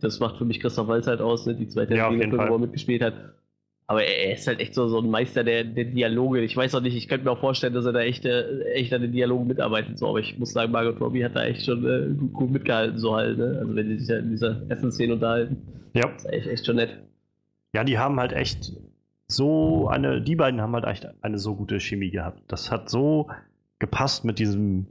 das 0.00 0.20
macht 0.20 0.38
für 0.38 0.44
mich 0.44 0.60
Christoph 0.60 0.86
Waltz 0.86 1.08
halt 1.08 1.20
aus, 1.20 1.46
ne? 1.46 1.56
Die 1.56 1.66
zweite 1.66 1.96
ja, 1.96 2.04
Tarantino-Filme, 2.04 2.48
wo 2.48 2.54
er 2.54 2.60
mitgespielt 2.60 3.02
hat. 3.02 3.14
Aber 3.86 4.02
er 4.02 4.32
ist 4.32 4.46
halt 4.46 4.60
echt 4.60 4.74
so, 4.74 4.88
so 4.88 4.98
ein 4.98 5.10
Meister 5.10 5.44
der, 5.44 5.62
der 5.62 5.84
Dialoge. 5.84 6.40
Ich 6.40 6.56
weiß 6.56 6.74
auch 6.74 6.80
nicht, 6.80 6.96
ich 6.96 7.06
könnte 7.06 7.26
mir 7.26 7.32
auch 7.32 7.40
vorstellen, 7.40 7.74
dass 7.74 7.84
er 7.84 7.92
da 7.92 8.00
echt, 8.00 8.24
äh, 8.24 8.62
echt 8.72 8.94
an 8.94 9.02
den 9.02 9.12
Dialogen 9.12 9.46
mitarbeitet. 9.46 9.98
So. 9.98 10.08
Aber 10.08 10.20
ich 10.20 10.38
muss 10.38 10.52
sagen, 10.52 10.72
Margot 10.72 10.98
Robbie 11.00 11.24
hat 11.24 11.36
da 11.36 11.44
echt 11.44 11.66
schon 11.66 11.84
äh, 11.84 12.14
gut, 12.14 12.32
gut, 12.32 12.50
mitgehalten, 12.50 12.98
so 12.98 13.14
halt. 13.14 13.36
Ne? 13.36 13.58
Also 13.60 13.76
wenn 13.76 13.90
die 13.90 13.98
sich 13.98 14.08
ja 14.08 14.18
in 14.18 14.30
dieser 14.30 14.62
Essensszene 14.70 15.14
unterhalten. 15.14 15.56
Ja. 15.94 16.08
Das 16.08 16.24
ist 16.24 16.32
echt, 16.32 16.46
echt 16.46 16.66
schon 16.66 16.76
nett. 16.76 16.98
Ja, 17.74 17.84
die 17.84 17.98
haben 17.98 18.18
halt 18.18 18.32
echt 18.32 18.72
so 19.26 19.88
eine, 19.88 20.22
die 20.22 20.36
beiden 20.36 20.62
haben 20.62 20.74
halt 20.74 20.86
echt 20.86 21.06
eine 21.22 21.38
so 21.38 21.54
gute 21.54 21.78
Chemie 21.78 22.10
gehabt. 22.10 22.40
Das 22.48 22.70
hat 22.70 22.88
so 22.88 23.28
gepasst 23.78 24.24
mit 24.24 24.38
diesem, 24.38 24.86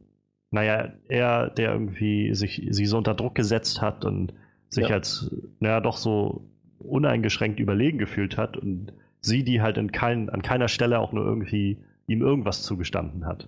naja, 0.51 0.93
er, 1.07 1.49
der 1.49 1.71
irgendwie 1.71 2.35
sich 2.35 2.67
sie 2.69 2.85
so 2.85 2.97
unter 2.97 3.15
Druck 3.15 3.33
gesetzt 3.33 3.81
hat 3.81 4.05
und 4.05 4.33
sich 4.69 4.87
ja. 4.87 4.95
als, 4.95 5.31
naja, 5.59 5.79
doch 5.79 5.97
so 5.97 6.43
uneingeschränkt 6.83 7.59
überlegen 7.59 7.97
gefühlt 7.97 8.37
hat 8.37 8.57
und 8.57 8.93
sie, 9.21 9.43
die 9.43 9.61
halt 9.61 9.77
in 9.77 9.91
kein, 9.91 10.29
an 10.29 10.41
keiner 10.41 10.67
Stelle 10.67 10.99
auch 10.99 11.13
nur 11.13 11.25
irgendwie 11.25 11.77
ihm 12.07 12.21
irgendwas 12.21 12.63
zugestanden 12.63 13.25
hat. 13.25 13.47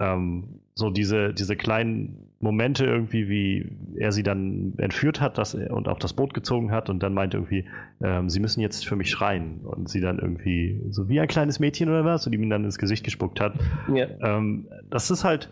Ähm, 0.00 0.60
so 0.74 0.90
diese, 0.90 1.32
diese 1.32 1.54
kleinen 1.54 2.30
Momente 2.40 2.84
irgendwie, 2.84 3.28
wie 3.28 3.70
er 3.96 4.10
sie 4.10 4.24
dann 4.24 4.74
entführt 4.78 5.20
hat 5.20 5.38
dass 5.38 5.54
er, 5.54 5.72
und 5.72 5.86
auf 5.86 5.98
das 5.98 6.12
Boot 6.12 6.34
gezogen 6.34 6.72
hat 6.72 6.90
und 6.90 7.00
dann 7.02 7.14
meinte 7.14 7.36
irgendwie, 7.36 7.66
ähm, 8.02 8.28
sie 8.28 8.40
müssen 8.40 8.60
jetzt 8.60 8.86
für 8.86 8.96
mich 8.96 9.10
schreien 9.10 9.60
und 9.60 9.88
sie 9.88 10.00
dann 10.00 10.18
irgendwie 10.18 10.80
so 10.90 11.08
wie 11.08 11.20
ein 11.20 11.28
kleines 11.28 11.60
Mädchen 11.60 11.88
oder 11.88 12.04
was 12.04 12.26
und 12.26 12.32
ihm 12.32 12.50
dann 12.50 12.64
ins 12.64 12.78
Gesicht 12.78 13.04
gespuckt 13.04 13.40
hat. 13.40 13.54
Ja. 13.92 14.08
Ähm, 14.20 14.66
das 14.90 15.10
ist 15.10 15.22
halt, 15.22 15.50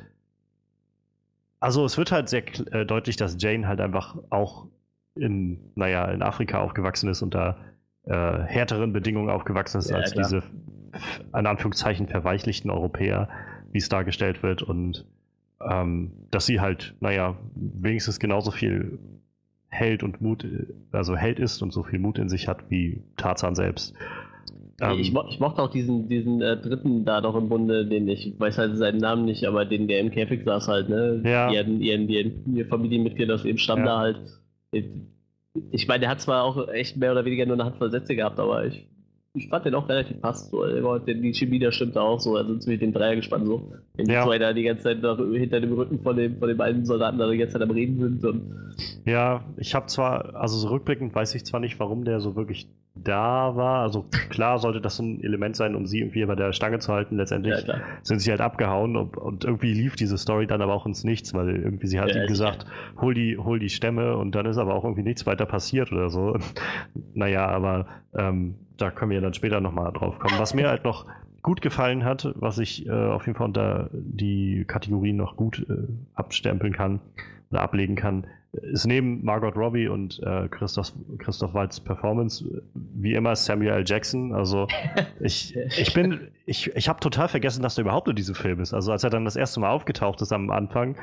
also 1.61 1.85
es 1.85 1.96
wird 1.96 2.11
halt 2.11 2.28
sehr 2.28 2.42
äh, 2.73 2.85
deutlich, 2.85 3.16
dass 3.16 3.37
Jane 3.38 3.68
halt 3.68 3.80
einfach 3.80 4.16
auch 4.30 4.66
in, 5.14 5.59
naja, 5.75 6.07
in 6.07 6.23
Afrika 6.23 6.61
aufgewachsen 6.61 7.09
ist 7.09 7.23
und 7.23 7.35
da 7.35 7.57
äh, 8.04 8.12
härteren 8.12 8.92
Bedingungen 8.92 9.31
aufgewachsen 9.31 9.78
ist 9.78 9.90
ja, 9.90 9.97
als 9.97 10.12
klar. 10.12 10.25
diese, 10.25 10.42
in 11.37 11.47
Anführungszeichen, 11.47 12.09
verweichlichten 12.09 12.71
Europäer, 12.71 13.28
wie 13.71 13.78
es 13.78 13.88
dargestellt 13.88 14.42
wird. 14.42 14.62
Und 14.62 15.04
ähm, 15.61 16.12
dass 16.31 16.47
sie 16.47 16.61
halt, 16.61 16.95
naja, 17.00 17.37
wenigstens 17.54 18.19
genauso 18.19 18.50
viel 18.50 18.99
Held 19.69 20.02
und 20.02 20.21
Mut, 20.21 20.47
also 20.90 21.16
Held 21.16 21.38
ist 21.38 21.62
und 21.62 21.73
so 21.73 21.83
viel 21.83 21.99
Mut 21.99 22.19
in 22.19 22.28
sich 22.28 22.49
hat 22.49 22.71
wie 22.71 23.02
Tarzan 23.16 23.54
selbst. 23.54 23.95
Ähm, 24.81 24.99
ich, 24.99 25.14
ich, 25.14 25.40
mochte 25.40 25.62
auch 25.62 25.71
diesen, 25.71 26.09
diesen 26.09 26.42
äh, 26.42 26.57
dritten 26.57 27.04
da 27.04 27.21
doch 27.21 27.37
im 27.37 27.49
Bunde, 27.49 27.87
den 27.87 28.09
ich 28.09 28.35
weiß 28.38 28.59
halt 28.59 28.76
seinen 28.76 28.99
Namen 28.99 29.25
nicht, 29.25 29.47
aber 29.47 29.64
den 29.64 29.88
der 29.88 30.00
im 30.00 30.11
Käfig 30.11 30.45
saß 30.45 30.69
halt, 30.69 30.88
ne? 30.88 31.23
Ja. 31.25 31.47
Hatten 31.47 31.81
ihren, 31.81 32.09
ihren, 32.09 32.54
ihr 32.54 32.66
Familienmitglied 32.66 33.31
aus 33.31 33.45
dem 33.45 33.59
Stamm 33.59 33.81
ja. 33.81 33.85
da 33.85 33.99
halt 33.99 34.21
ich 34.72 35.86
meine, 35.86 36.00
der 36.00 36.10
hat 36.10 36.20
zwar 36.20 36.44
auch 36.44 36.68
echt 36.68 36.96
mehr 36.96 37.12
oder 37.12 37.24
weniger 37.24 37.46
nur 37.46 37.54
eine 37.54 37.64
Handvoll 37.64 37.90
Sätze 37.90 38.16
gehabt, 38.16 38.38
aber 38.38 38.64
ich, 38.66 38.88
ich 39.34 39.48
fand 39.48 39.64
den 39.64 39.74
auch 39.74 39.88
relativ 39.88 40.20
passt. 40.20 40.50
So. 40.50 40.66
Die 40.98 41.34
Chemie, 41.34 41.58
der 41.58 41.72
stimmte 41.72 42.00
auch 42.00 42.20
so. 42.20 42.36
Also 42.36 42.58
zwischen 42.58 42.80
den 42.80 42.92
Dreier 42.92 43.16
gespannt 43.16 43.46
so. 43.46 43.72
Wenn 43.94 44.06
ja. 44.06 44.20
die 44.20 44.28
zwei 44.28 44.38
da 44.38 44.52
die 44.52 44.62
ganze 44.62 44.84
Zeit 44.84 45.00
noch 45.00 45.18
hinter 45.18 45.60
dem 45.60 45.72
Rücken 45.72 46.00
von, 46.00 46.16
dem, 46.16 46.38
von 46.38 46.48
den 46.48 46.58
beiden 46.58 46.84
Soldaten 46.84 47.16
da 47.18 47.30
die 47.30 47.38
ganze 47.38 47.54
Zeit 47.54 47.62
am 47.62 47.70
Reden 47.70 47.98
sind. 47.98 48.24
Und 48.24 48.76
ja, 49.06 49.42
ich 49.56 49.74
habe 49.74 49.86
zwar, 49.86 50.36
also 50.36 50.58
so 50.58 50.68
rückblickend 50.68 51.14
weiß 51.14 51.34
ich 51.34 51.46
zwar 51.46 51.60
nicht, 51.60 51.80
warum 51.80 52.04
der 52.04 52.20
so 52.20 52.36
wirklich 52.36 52.68
da 52.94 53.56
war. 53.56 53.80
Also 53.80 54.04
klar 54.28 54.58
sollte 54.58 54.82
das 54.82 54.96
so 54.96 55.02
ein 55.02 55.24
Element 55.24 55.56
sein, 55.56 55.76
um 55.76 55.86
sie 55.86 56.00
irgendwie 56.00 56.26
bei 56.26 56.34
der 56.34 56.52
Stange 56.52 56.78
zu 56.80 56.92
halten. 56.92 57.16
Letztendlich 57.16 57.66
ja, 57.66 57.80
sind 58.02 58.18
sie 58.18 58.30
halt 58.30 58.42
abgehauen 58.42 58.96
und, 58.96 59.16
und, 59.16 59.44
irgendwie 59.44 59.72
lief 59.72 59.96
diese 59.96 60.18
Story 60.18 60.46
dann 60.46 60.60
aber 60.60 60.74
auch 60.74 60.84
ins 60.84 61.04
Nichts, 61.04 61.32
weil 61.32 61.56
irgendwie 61.56 61.86
sie 61.86 62.00
hat 62.00 62.10
ja, 62.10 62.20
ihm 62.22 62.26
gesagt, 62.26 62.66
hol 63.00 63.14
die, 63.14 63.38
hol 63.38 63.58
die 63.58 63.70
Stämme 63.70 64.18
und 64.18 64.34
dann 64.34 64.44
ist 64.44 64.58
aber 64.58 64.74
auch 64.74 64.84
irgendwie 64.84 65.04
nichts 65.04 65.24
weiter 65.24 65.46
passiert 65.46 65.90
oder 65.90 66.10
so. 66.10 66.36
naja, 67.14 67.48
aber 67.48 67.86
ähm, 68.14 68.56
da 68.82 68.90
können 68.90 69.12
wir 69.12 69.20
dann 69.20 69.34
später 69.34 69.60
nochmal 69.60 69.92
drauf 69.92 70.18
kommen. 70.18 70.38
Was 70.38 70.54
mir 70.54 70.68
halt 70.68 70.84
noch 70.84 71.06
gut 71.42 71.62
gefallen 71.62 72.04
hat, 72.04 72.32
was 72.36 72.58
ich 72.58 72.86
äh, 72.86 72.90
auf 72.90 73.26
jeden 73.26 73.38
Fall 73.38 73.46
unter 73.46 73.90
die 73.92 74.64
Kategorien 74.66 75.16
noch 75.16 75.36
gut 75.36 75.64
äh, 75.68 75.88
abstempeln 76.14 76.72
kann 76.72 77.00
oder 77.50 77.62
ablegen 77.62 77.94
kann, 77.94 78.26
ist 78.52 78.86
neben 78.86 79.24
Margot 79.24 79.56
Robbie 79.56 79.88
und 79.88 80.20
äh, 80.24 80.48
Christoph, 80.48 80.92
Christoph 81.18 81.54
Waltz 81.54 81.80
Performance 81.80 82.44
wie 82.74 83.14
immer 83.14 83.34
Samuel 83.34 83.72
L. 83.72 83.84
Jackson. 83.86 84.34
Also 84.34 84.66
ich, 85.20 85.56
ich 85.56 85.94
bin, 85.94 86.28
ich, 86.44 86.74
ich 86.76 86.88
habe 86.88 87.00
total 87.00 87.28
vergessen, 87.28 87.62
dass 87.62 87.78
er 87.78 87.82
überhaupt 87.82 88.08
in 88.08 88.16
diesem 88.16 88.34
Film 88.34 88.60
ist. 88.60 88.74
Also 88.74 88.92
als 88.92 89.04
er 89.04 89.10
dann 89.10 89.24
das 89.24 89.36
erste 89.36 89.60
Mal 89.60 89.70
aufgetaucht 89.70 90.20
ist 90.20 90.32
am 90.32 90.50
Anfang, 90.50 90.96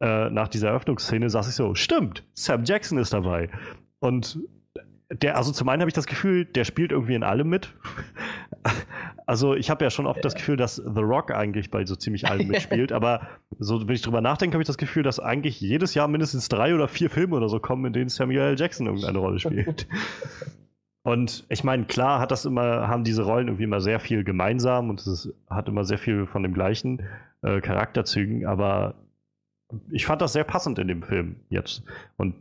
äh, 0.00 0.30
nach 0.30 0.48
dieser 0.48 0.68
Eröffnungsszene, 0.68 1.28
saß 1.28 1.48
ich 1.48 1.54
so, 1.54 1.74
stimmt, 1.74 2.24
Sam 2.34 2.64
Jackson 2.64 2.98
ist 2.98 3.12
dabei. 3.12 3.50
Und 3.98 4.38
der, 5.10 5.36
also 5.36 5.52
zum 5.52 5.68
einen 5.68 5.80
habe 5.80 5.88
ich 5.88 5.94
das 5.94 6.06
Gefühl, 6.06 6.44
der 6.44 6.64
spielt 6.64 6.92
irgendwie 6.92 7.14
in 7.14 7.22
allem 7.22 7.48
mit. 7.48 7.72
Also 9.28 9.54
ich 9.54 9.70
habe 9.70 9.84
ja 9.84 9.90
schon 9.90 10.06
oft 10.06 10.24
das 10.24 10.36
Gefühl, 10.36 10.56
dass 10.56 10.76
The 10.76 11.00
Rock 11.00 11.32
eigentlich 11.32 11.70
bei 11.70 11.84
so 11.84 11.96
ziemlich 11.96 12.28
allem 12.28 12.46
mitspielt, 12.48 12.92
aber 12.92 13.26
so, 13.58 13.86
wenn 13.86 13.94
ich 13.94 14.02
drüber 14.02 14.20
nachdenke, 14.20 14.54
habe 14.54 14.62
ich 14.62 14.68
das 14.68 14.78
Gefühl, 14.78 15.02
dass 15.02 15.18
eigentlich 15.18 15.60
jedes 15.60 15.94
Jahr 15.94 16.06
mindestens 16.06 16.48
drei 16.48 16.74
oder 16.74 16.86
vier 16.86 17.10
Filme 17.10 17.34
oder 17.36 17.48
so 17.48 17.58
kommen, 17.58 17.86
in 17.86 17.92
denen 17.92 18.08
Samuel 18.08 18.40
L. 18.40 18.56
Jackson 18.56 18.86
irgendeine 18.86 19.18
Rolle 19.18 19.40
spielt. 19.40 19.88
Und 21.02 21.44
ich 21.48 21.62
meine, 21.62 21.84
klar 21.84 22.18
hat 22.18 22.32
das 22.32 22.44
immer, 22.44 22.88
haben 22.88 23.04
diese 23.04 23.22
Rollen 23.22 23.46
irgendwie 23.46 23.64
immer 23.64 23.80
sehr 23.80 24.00
viel 24.00 24.24
gemeinsam 24.24 24.90
und 24.90 25.06
es 25.06 25.32
hat 25.48 25.68
immer 25.68 25.84
sehr 25.84 25.98
viel 25.98 26.26
von 26.26 26.42
dem 26.42 26.52
gleichen 26.52 27.00
äh, 27.42 27.60
Charakterzügen, 27.60 28.44
aber 28.44 28.94
ich 29.90 30.04
fand 30.04 30.20
das 30.20 30.32
sehr 30.32 30.42
passend 30.42 30.80
in 30.80 30.88
dem 30.88 31.04
Film 31.04 31.36
jetzt. 31.48 31.84
Und 32.16 32.34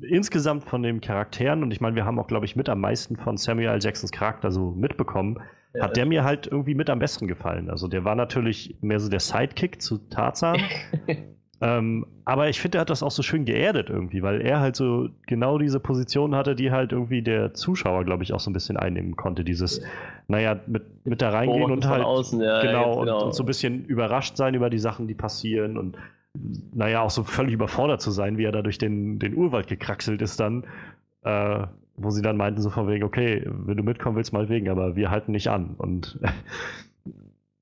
insgesamt 0.00 0.64
von 0.64 0.82
den 0.82 1.00
Charakteren, 1.00 1.62
und 1.62 1.70
ich 1.72 1.80
meine, 1.80 1.96
wir 1.96 2.04
haben 2.04 2.18
auch, 2.18 2.26
glaube 2.26 2.46
ich, 2.46 2.56
mit 2.56 2.68
am 2.68 2.80
meisten 2.80 3.16
von 3.16 3.36
Samuel 3.36 3.68
L. 3.68 3.78
Jacksons 3.80 4.12
Charakter 4.12 4.50
so 4.50 4.70
mitbekommen, 4.72 5.38
ja, 5.74 5.84
hat 5.84 5.96
der 5.96 6.06
mir 6.06 6.24
halt 6.24 6.46
irgendwie 6.46 6.74
mit 6.74 6.90
am 6.90 6.98
besten 6.98 7.28
gefallen. 7.28 7.70
Also 7.70 7.88
der 7.88 8.04
war 8.04 8.14
natürlich 8.14 8.76
mehr 8.80 9.00
so 9.00 9.08
der 9.08 9.20
Sidekick 9.20 9.80
zu 9.80 9.98
Tarzan. 10.10 10.60
ähm, 11.60 12.06
aber 12.24 12.48
ich 12.48 12.60
finde, 12.60 12.78
er 12.78 12.82
hat 12.82 12.90
das 12.90 13.02
auch 13.02 13.10
so 13.10 13.22
schön 13.22 13.44
geerdet 13.44 13.88
irgendwie, 13.88 14.22
weil 14.22 14.42
er 14.42 14.60
halt 14.60 14.76
so 14.76 15.08
genau 15.26 15.58
diese 15.58 15.80
Position 15.80 16.34
hatte, 16.34 16.54
die 16.54 16.70
halt 16.70 16.92
irgendwie 16.92 17.22
der 17.22 17.54
Zuschauer, 17.54 18.04
glaube 18.04 18.22
ich, 18.22 18.32
auch 18.32 18.40
so 18.40 18.50
ein 18.50 18.52
bisschen 18.52 18.76
einnehmen 18.76 19.16
konnte. 19.16 19.44
Dieses, 19.44 19.78
ja. 19.78 19.84
naja, 20.28 20.60
mit, 20.66 21.06
mit 21.06 21.22
da 21.22 21.30
reingehen 21.30 21.70
und 21.70 21.86
halt 21.86 22.04
außen, 22.04 22.40
ja, 22.40 22.60
genau, 22.60 23.00
genau. 23.00 23.18
Und, 23.18 23.26
und, 23.26 23.34
so 23.34 23.42
ein 23.42 23.46
bisschen 23.46 23.84
überrascht 23.86 24.36
sein 24.36 24.54
über 24.54 24.68
die 24.68 24.78
Sachen, 24.78 25.08
die 25.08 25.14
passieren 25.14 25.78
und 25.78 25.96
naja, 26.34 27.02
auch 27.02 27.10
so 27.10 27.24
völlig 27.24 27.54
überfordert 27.54 28.00
zu 28.00 28.10
sein, 28.10 28.38
wie 28.38 28.44
er 28.44 28.52
da 28.52 28.62
durch 28.62 28.78
den, 28.78 29.18
den 29.18 29.34
Urwald 29.34 29.66
gekraxelt 29.66 30.22
ist 30.22 30.40
dann, 30.40 30.64
äh, 31.24 31.66
wo 31.96 32.10
sie 32.10 32.22
dann 32.22 32.36
meinten 32.36 32.60
so 32.60 32.70
von 32.70 32.88
wegen, 32.88 33.04
okay, 33.04 33.42
wenn 33.46 33.76
du 33.76 33.82
mitkommen 33.82 34.16
willst, 34.16 34.32
mal 34.32 34.48
wegen, 34.48 34.68
aber 34.68 34.96
wir 34.96 35.10
halten 35.10 35.32
nicht 35.32 35.48
an 35.48 35.74
und 35.76 36.18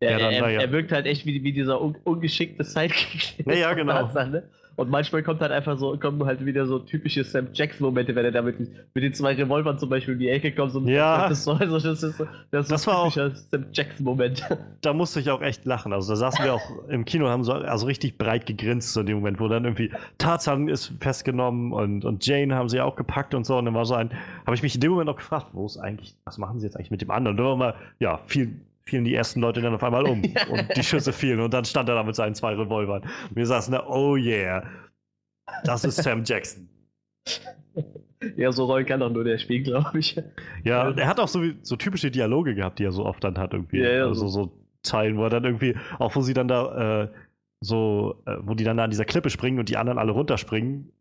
ja, 0.01 0.19
dann, 0.19 0.33
er, 0.33 0.41
naja. 0.41 0.61
er, 0.61 0.73
wirkt 0.73 0.93
halt 0.93 1.07
echt 1.07 1.27
wie, 1.27 1.43
wie 1.43 1.53
dieser 1.53 1.81
un 1.83 1.97
ungeschickte 2.05 2.63
Sidekick. 2.63 3.45
Ja, 3.47 3.55
ja 3.55 3.73
genau. 3.75 4.07
ne? 4.07 4.49
Und 4.81 4.89
manchmal 4.89 5.23
kommt 5.23 5.43
halt 5.43 5.53
einfach 5.53 5.79
so, 5.79 5.95
kommen 5.99 6.25
halt 6.25 6.43
wieder 6.47 6.65
so 6.65 6.79
typische 6.79 7.23
Sam 7.23 7.49
Jackson-Momente, 7.53 8.15
wenn 8.15 8.25
er 8.25 8.33
da 8.33 8.41
mit, 8.41 8.59
mit 8.59 9.05
den 9.05 9.13
zwei 9.13 9.35
Revolvern 9.35 9.79
zum 9.79 9.91
Beispiel 9.91 10.15
in 10.15 10.21
die 10.21 10.31
Ecke 10.31 10.53
kommt. 10.53 10.75
Und 10.75 10.89
ja. 10.89 11.29
Das, 11.29 11.45
so, 11.45 11.53
das 11.53 11.85
ist, 11.85 12.03
das 12.51 12.63
ist 12.63 12.73
das 12.73 12.83
so 12.85 12.91
ein 12.91 13.11
typischer 13.11 13.31
Sam 13.51 13.67
Jackson-Moment. 13.73 14.43
Da 14.81 14.95
musste 14.95 15.21
ich 15.21 15.29
auch 15.29 15.43
echt 15.43 15.67
lachen. 15.67 15.93
Also 15.93 16.13
da 16.13 16.17
saßen 16.17 16.43
wir 16.43 16.55
auch 16.55 16.89
im 16.89 17.05
Kino 17.05 17.27
und 17.27 17.31
haben 17.31 17.45
so 17.45 17.53
also 17.53 17.85
richtig 17.85 18.17
breit 18.17 18.47
gegrinst, 18.47 18.95
so 18.95 19.01
in 19.01 19.07
dem 19.07 19.19
Moment, 19.19 19.39
wo 19.39 19.49
dann 19.49 19.65
irgendwie 19.65 19.93
Tarzan 20.17 20.69
ist 20.69 20.95
festgenommen 21.01 21.73
und, 21.73 22.07
und 22.07 22.27
Jane 22.27 22.55
haben 22.55 22.71
sie 22.71 22.81
auch 22.81 22.97
gepackt 22.97 23.35
und 23.35 23.45
so. 23.45 23.59
Und 23.59 23.67
dann 23.67 23.75
war 23.75 23.85
so 23.85 23.95
ein, 23.95 24.11
habe 24.47 24.55
ich 24.55 24.63
mich 24.63 24.75
in 24.75 24.81
dem 24.81 24.93
Moment 24.93 25.11
auch 25.11 25.17
gefragt, 25.17 25.49
wo 25.53 25.67
ist 25.67 25.77
eigentlich, 25.77 26.15
was 26.25 26.39
machen 26.39 26.59
sie 26.59 26.67
jetzt 26.67 26.77
eigentlich 26.77 26.91
mit 26.91 27.03
dem 27.03 27.11
anderen? 27.11 27.37
Und 27.39 27.45
dann 27.45 27.47
war 27.47 27.57
mal, 27.57 27.75
ja, 27.99 28.21
viel 28.25 28.57
fielen 28.91 29.05
die 29.05 29.15
ersten 29.15 29.41
Leute 29.41 29.61
dann 29.61 29.75
auf 29.75 29.83
einmal 29.83 30.05
um 30.05 30.23
und 30.51 30.77
die 30.77 30.83
Schüsse 30.83 31.13
fielen 31.13 31.41
und 31.41 31.55
dann 31.55 31.65
stand 31.65 31.89
er 31.89 31.95
da 31.95 32.03
mit 32.03 32.17
seinen 32.17 32.35
zwei 32.35 32.55
Revolvern. 32.55 33.03
Und 33.03 33.37
wir 33.37 33.47
saßen 33.47 33.73
da, 33.73 33.87
oh 33.87 34.17
yeah, 34.17 34.65
das 35.65 35.85
ist 35.85 36.03
Sam 36.03 36.25
Jackson. 36.25 36.69
Ja, 38.37 38.53
so 38.53 38.65
rollen 38.65 38.85
kann 38.85 39.01
doch 39.01 39.11
nur 39.11 39.25
der 39.25 39.39
Spiel, 39.39 39.63
glaube 39.63 39.99
ich. 39.99 40.21
Ja, 40.65 40.91
er 40.91 41.07
hat 41.07 41.21
auch 41.21 41.29
so, 41.29 41.43
so 41.63 41.77
typische 41.77 42.11
Dialoge 42.11 42.55
gehabt, 42.55 42.79
die 42.79 42.85
er 42.85 42.93
so 42.93 43.07
oft 43.07 43.25
dann 43.25 43.39
hat 43.39 43.55
irgendwie. 43.55 43.79
Ja, 43.79 43.91
ja, 43.91 44.07
also 44.07 44.29
so 44.29 44.53
Zeilen, 44.83 45.17
wo 45.17 45.25
er 45.25 45.31
dann 45.31 45.45
irgendwie, 45.45 45.77
auch 45.99 46.15
wo 46.17 46.21
sie 46.21 46.35
dann 46.35 46.49
da 46.49 47.03
äh, 47.03 47.09
so, 47.61 48.23
äh, 48.27 48.37
wo 48.41 48.55
die 48.55 48.65
dann 48.65 48.77
da 48.77 48.85
an 48.85 48.91
dieser 48.91 49.05
Klippe 49.05 49.31
springen 49.31 49.59
und 49.59 49.69
die 49.69 49.77
anderen 49.77 49.99
alle 49.99 50.13
runterspringen. 50.13 50.93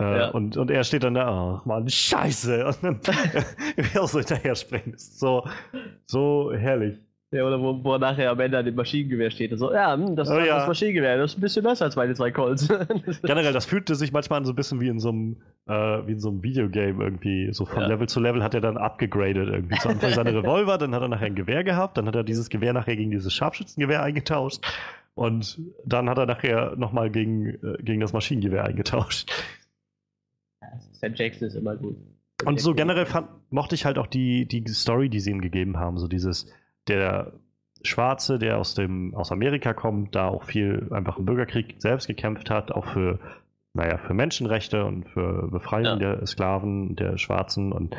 Äh, 0.00 0.18
ja. 0.18 0.30
und, 0.30 0.56
und 0.56 0.70
er 0.70 0.84
steht 0.84 1.02
dann 1.02 1.14
da, 1.14 1.58
ach 1.58 1.66
man, 1.66 1.88
scheiße. 1.88 2.66
Und 2.82 2.82
dann 2.82 3.00
auch 3.98 4.08
so 4.08 4.18
hinterher 4.18 4.54
springen. 4.54 4.94
So, 4.96 5.46
so 6.06 6.52
herrlich. 6.52 6.98
Ja, 7.32 7.44
oder 7.44 7.60
wo, 7.60 7.84
wo 7.84 7.92
er 7.92 8.00
nachher 8.00 8.30
am 8.32 8.40
Ende 8.40 8.58
an 8.58 8.64
dem 8.64 8.74
Maschinengewehr 8.74 9.30
steht. 9.30 9.52
Und 9.52 9.58
so, 9.58 9.72
ja, 9.72 9.94
hm, 9.94 10.16
das, 10.16 10.28
oh, 10.28 10.38
ja. 10.40 10.58
das 10.58 10.66
Maschinengewehr, 10.66 11.16
das 11.16 11.32
ist 11.32 11.38
ein 11.38 11.40
bisschen 11.40 11.62
besser 11.62 11.84
als 11.84 11.94
meine 11.94 12.12
zwei 12.14 12.32
Colts. 12.32 12.66
Generell, 13.22 13.52
das 13.52 13.66
fühlte 13.66 13.94
sich 13.94 14.10
manchmal 14.10 14.44
so 14.44 14.52
ein 14.52 14.56
bisschen 14.56 14.80
wie 14.80 14.88
in 14.88 14.98
so 14.98 15.10
einem, 15.10 15.36
äh, 15.66 15.72
wie 16.06 16.12
in 16.12 16.18
so 16.18 16.28
einem 16.30 16.42
Videogame 16.42 17.04
irgendwie. 17.04 17.52
So 17.52 17.66
von 17.66 17.82
Ja. 17.82 17.86
Level 17.86 18.08
zu 18.08 18.18
Level 18.18 18.42
hat 18.42 18.54
er 18.54 18.60
dann 18.60 18.76
upgegradet 18.76 19.48
irgendwie. 19.48 19.78
Zu 19.78 19.90
Anfang 19.90 20.10
seine 20.12 20.34
Revolver, 20.42 20.76
dann 20.76 20.92
hat 20.92 21.02
er 21.02 21.08
nachher 21.08 21.26
ein 21.26 21.36
Gewehr 21.36 21.62
gehabt, 21.62 21.98
dann 21.98 22.06
hat 22.06 22.16
er 22.16 22.24
dieses 22.24 22.50
Gewehr 22.50 22.72
nachher 22.72 22.96
gegen 22.96 23.12
dieses 23.12 23.32
Scharfschützengewehr 23.32 24.02
eingetauscht. 24.02 24.64
Und 25.14 25.60
dann 25.84 26.10
hat 26.10 26.18
er 26.18 26.26
nachher 26.26 26.74
nochmal 26.76 27.10
gegen, 27.10 27.46
äh, 27.64 27.80
gegen 27.80 28.00
das 28.00 28.12
Maschinengewehr 28.12 28.64
eingetauscht. 28.64 29.30
Sam 30.92 31.14
Jackson 31.14 31.46
ist 31.46 31.54
immer 31.54 31.76
gut. 31.76 31.96
Und 32.44 32.60
so 32.60 32.74
generell 32.74 33.06
fand, 33.06 33.28
mochte 33.50 33.74
ich 33.76 33.84
halt 33.84 33.98
auch 33.98 34.06
die, 34.06 34.46
die 34.46 34.64
Story, 34.68 35.08
die 35.08 35.20
sie 35.20 35.30
ihm 35.30 35.40
gegeben 35.40 35.78
haben. 35.78 35.98
So 35.98 36.08
dieses, 36.08 36.46
der 36.88 37.32
Schwarze, 37.82 38.38
der 38.38 38.58
aus, 38.58 38.74
dem, 38.74 39.14
aus 39.14 39.32
Amerika 39.32 39.72
kommt, 39.72 40.14
da 40.14 40.28
auch 40.28 40.44
viel 40.44 40.88
einfach 40.90 41.18
im 41.18 41.24
Bürgerkrieg 41.24 41.76
selbst 41.78 42.06
gekämpft 42.08 42.50
hat, 42.50 42.72
auch 42.72 42.86
für, 42.86 43.18
naja, 43.74 43.98
für 43.98 44.14
Menschenrechte 44.14 44.84
und 44.84 45.08
für 45.08 45.48
Befreiung 45.50 45.84
Ja. 46.00 46.16
der 46.16 46.26
Sklaven, 46.26 46.96
der 46.96 47.16
Schwarzen. 47.16 47.72
Und 47.72 47.96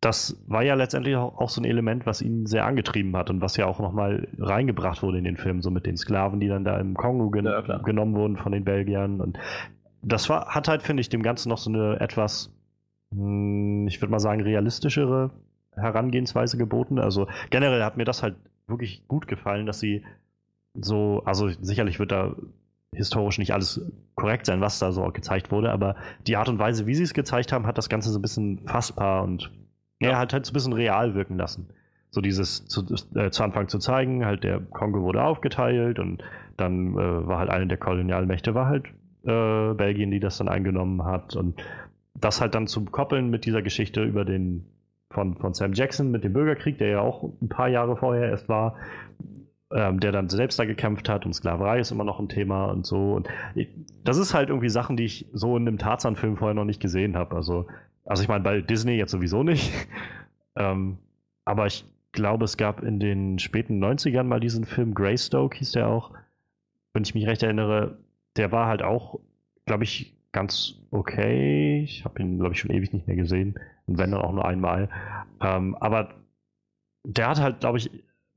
das 0.00 0.40
war 0.46 0.62
ja 0.62 0.74
letztendlich 0.74 1.16
auch, 1.16 1.38
auch 1.38 1.48
so 1.48 1.60
ein 1.60 1.64
Element, 1.64 2.06
was 2.06 2.22
ihn 2.22 2.46
sehr 2.46 2.66
angetrieben 2.66 3.16
hat 3.16 3.30
und 3.30 3.40
was 3.40 3.56
ja 3.56 3.66
auch 3.66 3.80
nochmal 3.80 4.28
reingebracht 4.38 5.02
wurde 5.02 5.18
in 5.18 5.24
den 5.24 5.38
Film, 5.38 5.60
so 5.62 5.70
mit 5.70 5.86
den 5.86 5.96
Sklaven, 5.96 6.38
die 6.40 6.48
dann 6.48 6.64
da 6.64 6.78
im 6.78 6.94
Kongo 6.94 7.30
gen 7.30 7.46
Ja, 7.46 7.60
genommen 7.78 8.14
wurden 8.14 8.36
von 8.36 8.52
den 8.52 8.64
Belgiern. 8.64 9.20
Und 9.20 9.38
das 10.02 10.28
war, 10.28 10.54
hat 10.54 10.68
halt, 10.68 10.82
finde 10.82 11.00
ich, 11.00 11.08
dem 11.08 11.22
Ganzen 11.22 11.48
noch 11.48 11.58
so 11.58 11.70
eine 11.70 11.98
etwas, 12.00 12.54
hm, 13.12 13.88
ich 13.88 14.00
würde 14.00 14.12
mal 14.12 14.20
sagen, 14.20 14.42
realistischere 14.42 15.30
Herangehensweise 15.76 16.56
geboten. 16.56 16.98
Also 16.98 17.28
generell 17.50 17.82
hat 17.82 17.96
mir 17.96 18.04
das 18.04 18.22
halt 18.22 18.36
wirklich 18.66 19.06
gut 19.08 19.28
gefallen, 19.28 19.66
dass 19.66 19.80
sie 19.80 20.04
so, 20.74 21.22
also 21.24 21.48
sicherlich 21.48 21.98
wird 21.98 22.12
da 22.12 22.34
historisch 22.92 23.38
nicht 23.38 23.52
alles 23.52 23.80
korrekt 24.14 24.46
sein, 24.46 24.60
was 24.60 24.78
da 24.78 24.92
so 24.92 25.04
gezeigt 25.10 25.50
wurde, 25.50 25.72
aber 25.72 25.96
die 26.26 26.36
Art 26.36 26.48
und 26.48 26.58
Weise, 26.58 26.86
wie 26.86 26.94
sie 26.94 27.02
es 27.02 27.14
gezeigt 27.14 27.52
haben, 27.52 27.66
hat 27.66 27.76
das 27.78 27.88
Ganze 27.88 28.10
so 28.10 28.18
ein 28.18 28.22
bisschen 28.22 28.60
fassbar 28.66 29.24
und 29.24 29.50
ja, 30.00 30.10
Ja. 30.10 30.18
halt 30.18 30.32
halt 30.32 30.46
so 30.46 30.50
ein 30.50 30.54
bisschen 30.54 30.72
real 30.72 31.14
wirken 31.14 31.36
lassen. 31.36 31.68
So 32.10 32.20
dieses 32.20 32.66
zu, 32.66 32.84
äh, 33.16 33.30
zu 33.30 33.42
Anfang 33.42 33.68
zu 33.68 33.78
zeigen, 33.78 34.24
halt 34.24 34.44
der 34.44 34.60
Kongo 34.60 35.02
wurde 35.02 35.24
aufgeteilt 35.24 35.98
und 35.98 36.22
dann 36.56 36.94
äh, 36.94 37.26
war 37.26 37.38
halt 37.38 37.50
eine 37.50 37.66
der 37.66 37.78
Kolonialmächte, 37.78 38.54
war 38.54 38.66
halt 38.66 38.86
äh, 39.24 39.74
Belgien, 39.74 40.12
die 40.12 40.20
das 40.20 40.38
dann 40.38 40.48
eingenommen 40.48 41.04
hat 41.04 41.34
und 41.34 41.60
das 42.14 42.40
halt 42.40 42.54
dann 42.54 42.68
zu 42.68 42.84
koppeln 42.84 43.30
mit 43.30 43.44
dieser 43.44 43.62
Geschichte 43.62 44.04
über 44.04 44.24
den 44.24 44.64
von, 45.14 45.36
von 45.36 45.54
Sam 45.54 45.72
Jackson 45.72 46.10
mit 46.10 46.24
dem 46.24 46.32
Bürgerkrieg, 46.32 46.78
der 46.78 46.88
ja 46.88 47.00
auch 47.00 47.22
ein 47.40 47.48
paar 47.48 47.68
Jahre 47.68 47.96
vorher 47.96 48.28
erst 48.28 48.48
war, 48.48 48.76
ähm, 49.72 50.00
der 50.00 50.12
dann 50.12 50.28
selbst 50.28 50.58
da 50.58 50.64
gekämpft 50.64 51.08
hat 51.08 51.24
und 51.24 51.32
Sklaverei 51.32 51.78
ist 51.78 51.90
immer 51.90 52.04
noch 52.04 52.20
ein 52.20 52.28
Thema 52.28 52.66
und 52.66 52.84
so. 52.84 53.14
Und 53.14 53.28
das 54.04 54.18
ist 54.18 54.34
halt 54.34 54.48
irgendwie 54.48 54.68
Sachen, 54.68 54.96
die 54.96 55.04
ich 55.04 55.26
so 55.32 55.56
in 55.56 55.66
einem 55.66 55.78
Tarzan-Film 55.78 56.36
vorher 56.36 56.54
noch 56.54 56.64
nicht 56.64 56.80
gesehen 56.80 57.16
habe. 57.16 57.34
Also, 57.34 57.66
also 58.04 58.22
ich 58.22 58.28
meine, 58.28 58.44
bei 58.44 58.60
Disney 58.60 58.96
jetzt 58.96 59.12
sowieso 59.12 59.42
nicht. 59.42 59.72
ähm, 60.56 60.98
aber 61.44 61.66
ich 61.66 61.84
glaube, 62.12 62.44
es 62.44 62.56
gab 62.56 62.82
in 62.82 63.00
den 63.00 63.38
späten 63.38 63.82
90ern 63.82 64.24
mal 64.24 64.40
diesen 64.40 64.64
Film 64.64 64.94
Greystoke, 64.94 65.56
hieß 65.56 65.72
der 65.72 65.88
auch. 65.88 66.12
Wenn 66.92 67.02
ich 67.02 67.14
mich 67.14 67.26
recht 67.26 67.42
erinnere, 67.42 67.98
der 68.36 68.52
war 68.52 68.68
halt 68.68 68.82
auch, 68.82 69.18
glaube 69.66 69.84
ich, 69.84 70.14
ganz 70.32 70.80
okay. 70.90 71.82
Ich 71.82 72.04
habe 72.04 72.20
ihn, 72.20 72.38
glaube 72.38 72.54
ich, 72.54 72.60
schon 72.60 72.70
ewig 72.70 72.92
nicht 72.92 73.06
mehr 73.06 73.16
gesehen. 73.16 73.58
Und 73.86 73.98
wenn 73.98 74.10
dann 74.10 74.22
auch 74.22 74.32
nur 74.32 74.46
einmal. 74.46 74.88
Ähm, 75.40 75.74
aber 75.76 76.14
der 77.04 77.28
hat 77.28 77.40
halt, 77.40 77.60
glaube 77.60 77.78
ich, 77.78 77.90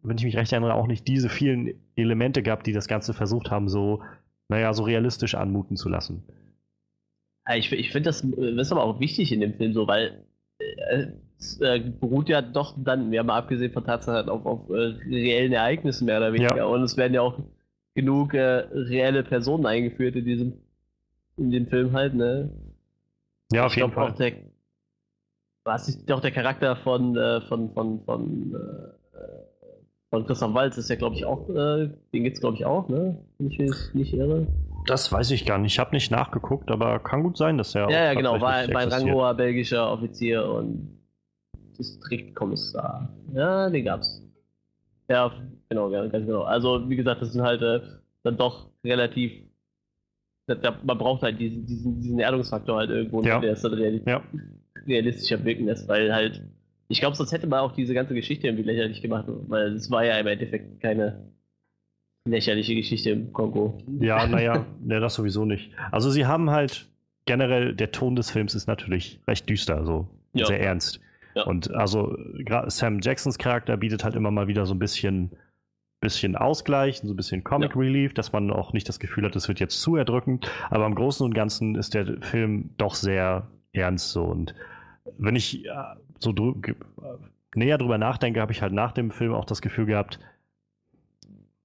wenn 0.03 0.17
ich 0.17 0.23
mich 0.23 0.37
recht 0.37 0.51
erinnere, 0.51 0.73
auch 0.75 0.87
nicht 0.87 1.07
diese 1.07 1.29
vielen 1.29 1.73
Elemente 1.95 2.43
gehabt, 2.43 2.67
die 2.67 2.73
das 2.73 2.87
Ganze 2.87 3.13
versucht 3.13 3.49
haben, 3.51 3.69
so, 3.69 4.01
naja, 4.49 4.73
so 4.73 4.83
realistisch 4.83 5.35
anmuten 5.35 5.77
zu 5.77 5.89
lassen. 5.89 6.23
Ich, 7.55 7.71
ich 7.71 7.91
finde, 7.91 8.09
das, 8.09 8.23
äh, 8.23 8.55
das 8.55 8.67
ist 8.67 8.71
aber 8.71 8.83
auch 8.83 8.99
wichtig 8.99 9.31
in 9.31 9.39
dem 9.39 9.53
Film 9.53 9.73
so, 9.73 9.87
weil 9.87 10.25
äh, 10.59 11.07
es 11.39 11.59
äh, 11.61 11.79
beruht 11.79 12.29
ja 12.29 12.41
doch 12.41 12.75
dann, 12.77 13.11
wir 13.11 13.19
haben 13.19 13.27
mal 13.27 13.37
abgesehen 13.37 13.71
von 13.71 13.85
Tatsachen, 13.85 14.29
auf, 14.29 14.45
auf 14.45 14.69
äh, 14.69 14.95
reellen 15.07 15.53
Ereignissen 15.53 16.05
mehr 16.05 16.17
oder 16.17 16.33
weniger. 16.33 16.57
Ja. 16.57 16.65
Und 16.65 16.81
es 16.83 16.97
werden 16.97 17.13
ja 17.13 17.21
auch 17.21 17.39
genug 17.93 18.33
äh, 18.33 18.65
reelle 18.71 19.23
Personen 19.23 19.65
eingeführt 19.65 20.15
in 20.15 20.25
diesem 20.25 20.53
in 21.37 21.51
dem 21.51 21.67
Film 21.67 21.93
halt, 21.93 22.15
ne? 22.15 22.49
Ja, 23.51 23.65
auf 23.65 23.71
ich 23.71 23.77
jeden 23.77 23.91
glaube 23.91 24.07
Fall. 24.07 24.11
auch 24.11 24.17
der, 24.17 24.33
was 25.67 25.89
ist 25.89 26.09
doch 26.09 26.21
der 26.21 26.31
Charakter 26.31 26.77
von, 26.77 27.15
äh, 27.15 27.41
von, 27.41 27.71
von, 27.73 28.01
von, 28.05 28.55
äh, 28.55 29.17
von 30.09 30.25
Christoph 30.25 30.53
Walz 30.53 30.77
ist 30.77 30.89
ja, 30.89 30.95
glaube 30.95 31.15
ich, 31.15 31.25
auch, 31.25 31.47
äh, 31.49 31.89
den 32.13 32.25
es, 32.25 32.39
glaube 32.39 32.55
ich, 32.55 32.65
auch, 32.65 32.87
ne? 32.87 33.17
Wenn 33.37 33.51
ich 33.51 33.59
mich 33.59 33.75
nicht 33.93 34.13
irre. 34.13 34.47
Das 34.87 35.11
weiß 35.11 35.31
ich 35.31 35.45
gar 35.45 35.57
nicht. 35.57 35.73
Ich 35.73 35.79
habe 35.79 35.91
nicht 35.91 36.09
nachgeguckt, 36.09 36.71
aber 36.71 36.99
kann 36.99 37.21
gut 37.21 37.37
sein, 37.37 37.57
dass 37.57 37.75
er. 37.75 37.89
Ja, 37.89 38.05
ja, 38.05 38.13
genau. 38.13 38.39
War, 38.39 38.53
ein 38.53 38.73
ranghoher 38.73 39.33
belgischer 39.33 39.91
Offizier 39.91 40.49
und 40.49 40.97
Distriktkommissar. 41.77 43.09
Ja, 43.33 43.69
den 43.69 43.83
gab's. 43.83 44.23
Ja, 45.09 45.33
genau, 45.67 45.89
ganz 45.89 46.11
genau. 46.11 46.43
Also, 46.43 46.89
wie 46.89 46.95
gesagt, 46.95 47.21
das 47.21 47.33
sind 47.33 47.41
halt 47.43 47.61
äh, 47.61 47.81
dann 48.23 48.37
doch 48.37 48.69
relativ. 48.85 49.33
Da, 50.47 50.79
man 50.81 50.97
braucht 50.97 51.23
halt 51.23 51.37
diesen, 51.41 51.65
diesen, 51.65 51.99
diesen 51.99 52.19
Erdungsfaktor 52.19 52.77
halt 52.77 52.89
irgendwo, 52.89 53.21
ja. 53.21 53.41
der 53.41 53.51
es 53.51 53.61
dann 53.61 53.73
realistisch, 53.73 54.13
ja. 54.13 54.23
Realistischer 54.85 55.43
wirken 55.43 55.65
lässt, 55.65 55.87
weil 55.87 56.13
halt. 56.13 56.41
Ich 56.89 57.01
glaube, 57.01 57.17
sonst 57.17 57.33
hätte 57.33 57.47
man 57.47 57.59
auch 57.59 57.73
diese 57.73 57.93
ganze 57.93 58.13
Geschichte 58.13 58.47
irgendwie 58.47 58.63
lächerlich 58.63 59.01
gemacht, 59.01 59.25
weil 59.27 59.73
es 59.73 59.91
war 59.91 60.05
ja 60.05 60.17
im 60.19 60.27
Endeffekt 60.27 60.79
keine 60.79 61.31
lächerliche 62.27 62.75
Geschichte 62.75 63.11
im 63.11 63.33
Kongo. 63.33 63.77
Ja, 63.99 64.25
naja, 64.27 64.65
ne, 64.81 64.99
das 64.99 65.15
sowieso 65.15 65.45
nicht. 65.45 65.71
Also 65.91 66.09
sie 66.09 66.25
haben 66.25 66.49
halt 66.49 66.87
generell, 67.25 67.75
der 67.75 67.91
Ton 67.91 68.15
des 68.15 68.31
Films 68.31 68.55
ist 68.55 68.67
natürlich 68.67 69.19
recht 69.27 69.49
düster, 69.49 69.85
so 69.85 70.07
ja. 70.33 70.45
sehr 70.45 70.61
ernst. 70.61 70.99
Ja. 71.35 71.43
Und 71.43 71.71
also 71.71 72.17
Sam 72.67 72.99
Jacksons 73.01 73.37
Charakter 73.37 73.77
bietet 73.77 74.03
halt 74.03 74.15
immer 74.15 74.31
mal 74.31 74.47
wieder 74.47 74.65
so 74.65 74.73
ein 74.73 74.79
bisschen, 74.79 75.31
bisschen 75.99 76.35
Ausgleich, 76.35 77.01
so 77.03 77.13
ein 77.13 77.15
bisschen 77.15 77.43
Comic 77.43 77.75
ja. 77.75 77.81
Relief, 77.81 78.13
dass 78.13 78.31
man 78.33 78.51
auch 78.51 78.73
nicht 78.73 78.89
das 78.89 78.99
Gefühl 78.99 79.25
hat, 79.25 79.35
es 79.35 79.47
wird 79.47 79.59
jetzt 79.59 79.81
zu 79.81 79.95
erdrückend. 79.95 80.49
Aber 80.69 80.85
im 80.85 80.95
Großen 80.95 81.23
und 81.25 81.33
Ganzen 81.33 81.75
ist 81.75 81.93
der 81.93 82.21
Film 82.21 82.71
doch 82.77 82.95
sehr 82.95 83.47
ernst 83.77 84.11
so. 84.11 84.23
Und 84.23 84.55
wenn 85.17 85.35
ich 85.35 85.65
äh, 85.65 85.71
so 86.19 86.33
drü 86.33 86.53
näher 87.55 87.77
drüber 87.77 87.97
nachdenke, 87.97 88.41
habe 88.41 88.51
ich 88.51 88.61
halt 88.61 88.73
nach 88.73 88.91
dem 88.91 89.11
Film 89.11 89.33
auch 89.33 89.45
das 89.45 89.61
Gefühl 89.61 89.85
gehabt, 89.85 90.19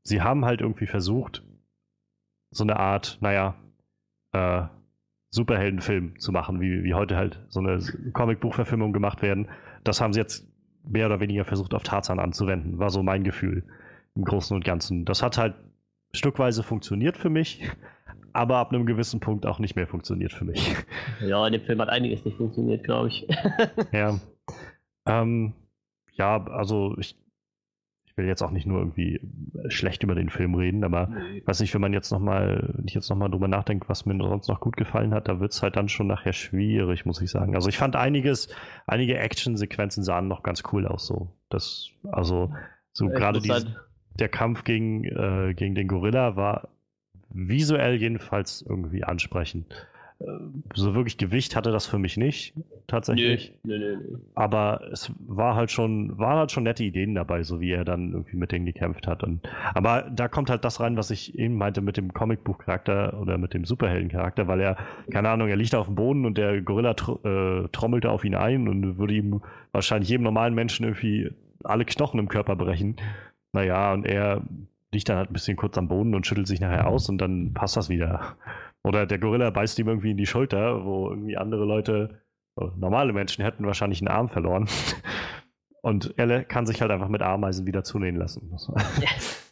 sie 0.03 0.23
haben 0.23 0.45
halt 0.45 0.61
irgendwie 0.61 0.87
versucht, 0.87 1.43
so 2.51 2.65
eine 2.65 2.79
Art, 2.79 3.19
naja, 3.21 3.55
äh, 4.33 4.63
Superheldenfilm 5.31 6.19
zu 6.19 6.31
machen, 6.31 6.61
wie, 6.61 6.85
wie 6.85 6.95
heute 6.95 7.17
halt 7.17 7.41
so 7.49 7.61
eine 7.61 7.79
Comicbuchverfilmung 8.13 8.93
gemacht 8.93 9.23
werden. 9.23 9.49
Das 9.83 10.01
haben 10.01 10.13
sie 10.13 10.21
jetzt 10.21 10.47
mehr 10.85 11.07
oder 11.07 11.21
weniger 11.21 11.45
versucht 11.45 11.73
auf 11.75 11.83
Tarzan 11.83 12.19
anzuwenden, 12.19 12.79
war 12.79 12.91
so 12.91 13.03
mein 13.03 13.25
Gefühl 13.25 13.65
im 14.15 14.25
Großen 14.25 14.55
und 14.55 14.65
Ganzen. 14.65 15.07
Das 15.07 15.23
hat 15.23 15.39
halt 15.39 15.55
stückweise 16.13 16.63
funktioniert 16.63 17.17
für 17.17 17.31
mich, 17.31 17.63
aber 18.33 18.57
ab 18.57 18.73
einem 18.73 18.87
gewissen 18.87 19.21
Punkt 19.21 19.47
auch 19.47 19.59
nicht 19.59 19.77
mehr 19.77 19.87
funktioniert 19.87 20.33
für 20.33 20.45
mich. 20.45 20.75
Ja, 21.21 21.47
in 21.47 21.53
dem 21.53 21.63
Film 21.63 21.81
hat 21.81 21.89
einiges 21.89 22.25
nicht 22.25 22.37
funktioniert, 22.37 22.85
glaube 22.85 23.09
ich. 23.09 23.29
ja. 23.93 24.19
Ähm, 25.07 25.53
ja, 26.13 26.45
also 26.47 26.97
ich 26.99 27.17
ich 28.13 28.19
will 28.19 28.27
jetzt 28.27 28.43
auch 28.43 28.51
nicht 28.51 28.67
nur 28.67 28.79
irgendwie 28.79 29.21
schlecht 29.69 30.03
über 30.03 30.15
den 30.15 30.29
Film 30.29 30.55
reden, 30.55 30.85
aber 30.85 31.07
nee. 31.07 31.43
weiß 31.47 31.61
nicht, 31.61 31.73
wenn 31.73 31.81
man 31.81 31.95
jetzt 31.95 32.11
nochmal, 32.11 32.75
wenn 32.75 32.87
ich 32.87 32.93
jetzt 32.93 33.09
nochmal 33.09 33.31
drüber 33.31 33.49
nachdenke, 33.49 33.89
was 33.89 34.05
mir 34.05 34.19
sonst 34.19 34.49
noch 34.49 34.61
gut 34.61 34.77
gefallen 34.77 35.15
hat, 35.15 35.29
da 35.29 35.41
wird 35.41 35.53
es 35.53 35.63
halt 35.63 35.77
dann 35.77 35.89
schon 35.89 36.09
nachher 36.09 36.35
schwierig, 36.35 37.07
muss 37.07 37.23
ich 37.23 37.31
sagen. 37.31 37.55
Also 37.55 37.71
ich 37.71 37.79
fand 37.79 37.97
einiges, 37.97 38.55
einige 38.87 39.17
Action-Sequenzen 39.17 40.05
sahen 40.05 40.29
noch 40.29 40.43
ganz 40.43 40.63
cool 40.73 40.87
aus, 40.87 41.07
so. 41.07 41.31
Das, 41.49 41.89
also, 42.11 42.53
so 42.93 43.09
gerade 43.09 43.41
der 44.19 44.29
Kampf 44.29 44.65
gegen, 44.65 45.05
äh, 45.05 45.55
gegen 45.55 45.75
den 45.75 45.89
Gorilla 45.89 46.37
war 46.37 46.69
visuell 47.35 47.97
jedenfalls 47.97 48.63
irgendwie 48.63 49.05
ansprechend 49.05 49.67
so 50.75 50.95
wirklich 50.95 51.19
Gewicht 51.19 51.57
hatte 51.57 51.73
das 51.73 51.87
für 51.87 51.99
mich 51.99 52.17
nicht, 52.17 52.55
tatsächlich. 52.87 53.53
Nee, 53.65 53.79
nee, 53.79 53.97
nee, 53.97 54.17
Aber 54.35 54.81
es 54.93 55.11
war 55.19 55.55
halt 55.55 55.71
schon, 55.71 56.19
waren 56.19 56.39
halt 56.39 56.53
schon 56.53 56.65
nette 56.65 56.85
Ideen 56.85 57.15
dabei, 57.15 57.43
so 57.43 57.61
wie 57.61 57.71
er 57.71 57.85
dann 57.85 58.13
irgendwie 58.13 58.37
mit 58.37 58.53
denen 58.53 58.67
gekämpft 58.67 59.07
hat. 59.07 59.23
Und, 59.23 59.41
aber 59.75 60.03
da 60.11 60.29
kommt 60.29 60.51
halt 60.51 60.65
das 60.65 60.81
rein, 60.81 60.97
was 60.97 61.11
ich 61.11 61.39
eben 61.39 61.57
meinte 61.57 61.81
mit 61.81 61.97
dem 61.97 62.13
Comicbuch-Charakter 62.13 63.21
oder 63.21 63.39
mit 63.39 63.55
dem 63.55 63.65
Superhelden-Charakter, 63.65 64.49
weil 64.49 64.61
er, 64.61 64.77
keine 65.11 65.29
Ahnung, 65.31 65.49
er 65.49 65.57
liegt 65.57 65.75
auf 65.75 65.87
dem 65.87 65.95
Boden 65.95 66.25
und 66.25 66.39
der 66.39 66.63
Gorilla 66.63 66.95
tr 66.95 67.25
äh, 67.25 67.69
trommelte 67.69 68.11
auf 68.11 68.25
ihn 68.25 68.35
ein 68.35 68.69
und 68.69 68.99
würde 68.99 69.15
ihm 69.15 69.43
wahrscheinlich 69.73 70.11
jedem 70.11 70.25
normalen 70.25 70.55
Menschen 70.55 70.85
irgendwie 70.85 71.31
alle 71.65 71.85
Knochen 71.85 72.21
im 72.21 72.29
Körper 72.29 72.57
brechen. 72.57 72.97
Naja, 73.53 73.93
und 73.93 74.07
er 74.07 74.43
liegt 74.93 75.09
dann 75.09 75.17
halt 75.17 75.31
ein 75.31 75.33
bisschen 75.33 75.57
kurz 75.57 75.77
am 75.79 75.89
Boden 75.89 76.15
und 76.15 76.27
schüttelt 76.27 76.47
sich 76.47 76.61
nachher 76.61 76.87
aus 76.87 77.09
und 77.09 77.19
dann 77.19 77.53
passt 77.55 77.77
das 77.77 77.89
wieder. 77.89 78.37
Oder 78.85 79.07
der 79.07 79.19
Gorilla 79.19 79.51
beißt 79.51 79.79
ihm 79.79 79.89
irgendwie 79.89 80.11
in 80.11 80.17
die 80.17 80.27
Schulter, 80.27 80.85
wo 80.85 81.09
irgendwie 81.09 81.37
andere 81.37 81.65
Leute, 81.65 82.21
äh, 82.61 82.67
normale 82.77 83.13
Menschen 83.13 83.45
hätten 83.45 83.67
wahrscheinlich 83.67 84.01
einen 84.01 84.09
Arm 84.09 84.29
verloren. 84.29 84.69
Und 85.85 86.15
er 86.17 86.45
kann 86.45 86.65
sich 86.65 86.81
halt 86.81 86.93
einfach 86.93 87.09
mit 87.09 87.23
Ameisen 87.23 87.67
wieder 87.67 87.83
zunähen 87.83 88.15
lassen. 88.15 88.57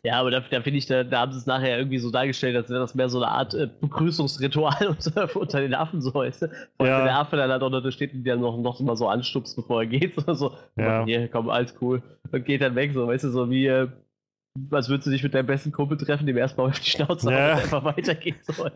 Ja, 0.05 0.21
aber 0.21 0.31
da, 0.31 0.41
da 0.41 0.63
finde 0.63 0.79
ich, 0.79 0.87
da, 0.87 1.03
da, 1.03 1.21
haben 1.21 1.33
sie 1.33 1.39
es 1.39 1.47
nachher 1.47 1.77
irgendwie 1.77 1.99
so 1.99 2.11
dargestellt, 2.11 2.57
als 2.57 2.71
wäre 2.71 2.79
das 2.79 2.95
mehr 2.95 3.09
so 3.09 3.21
eine 3.21 3.33
Art 3.33 3.53
äh, 3.53 3.69
Begrüßungsritual 3.81 4.87
unter, 4.89 5.37
unter, 5.37 5.61
den 5.61 5.75
Affen 5.75 6.01
so 6.01 6.15
weißt 6.15 6.43
du? 6.43 6.47
Und 6.79 6.87
ja. 6.87 7.03
der 7.03 7.19
Affe 7.19 7.37
dann 7.37 7.51
halt 7.51 7.63
auch 7.63 7.69
da 7.69 7.91
steht 7.91 8.15
und 8.15 8.25
der 8.25 8.37
noch, 8.37 8.57
noch 8.57 8.81
mal 8.81 8.97
so 8.97 9.09
anstupst, 9.09 9.57
bevor 9.57 9.83
er 9.83 9.87
geht. 9.89 10.15
So, 10.27 10.35
so 10.35 10.57
ja. 10.77 11.05
hier, 11.05 11.29
komm, 11.29 11.51
alles 11.51 11.75
cool. 11.83 12.01
Und 12.31 12.45
geht 12.45 12.63
dann 12.63 12.77
weg, 12.77 12.93
so, 12.95 13.09
weißt 13.09 13.25
du, 13.25 13.31
so 13.31 13.51
wie, 13.51 13.67
äh, 13.67 13.89
als 14.71 14.89
würdest 14.89 15.07
du 15.07 15.11
dich 15.11 15.23
mit 15.23 15.35
deinem 15.35 15.47
besten 15.47 15.73
Kumpel 15.73 15.97
treffen, 15.99 16.27
dem 16.27 16.37
erstmal 16.37 16.69
auf 16.69 16.79
die 16.79 16.91
Schnauze 16.91 17.31
ja. 17.31 17.55
und 17.55 17.63
einfach 17.63 17.85
weitergeht. 17.85 18.37
So. 18.43 18.67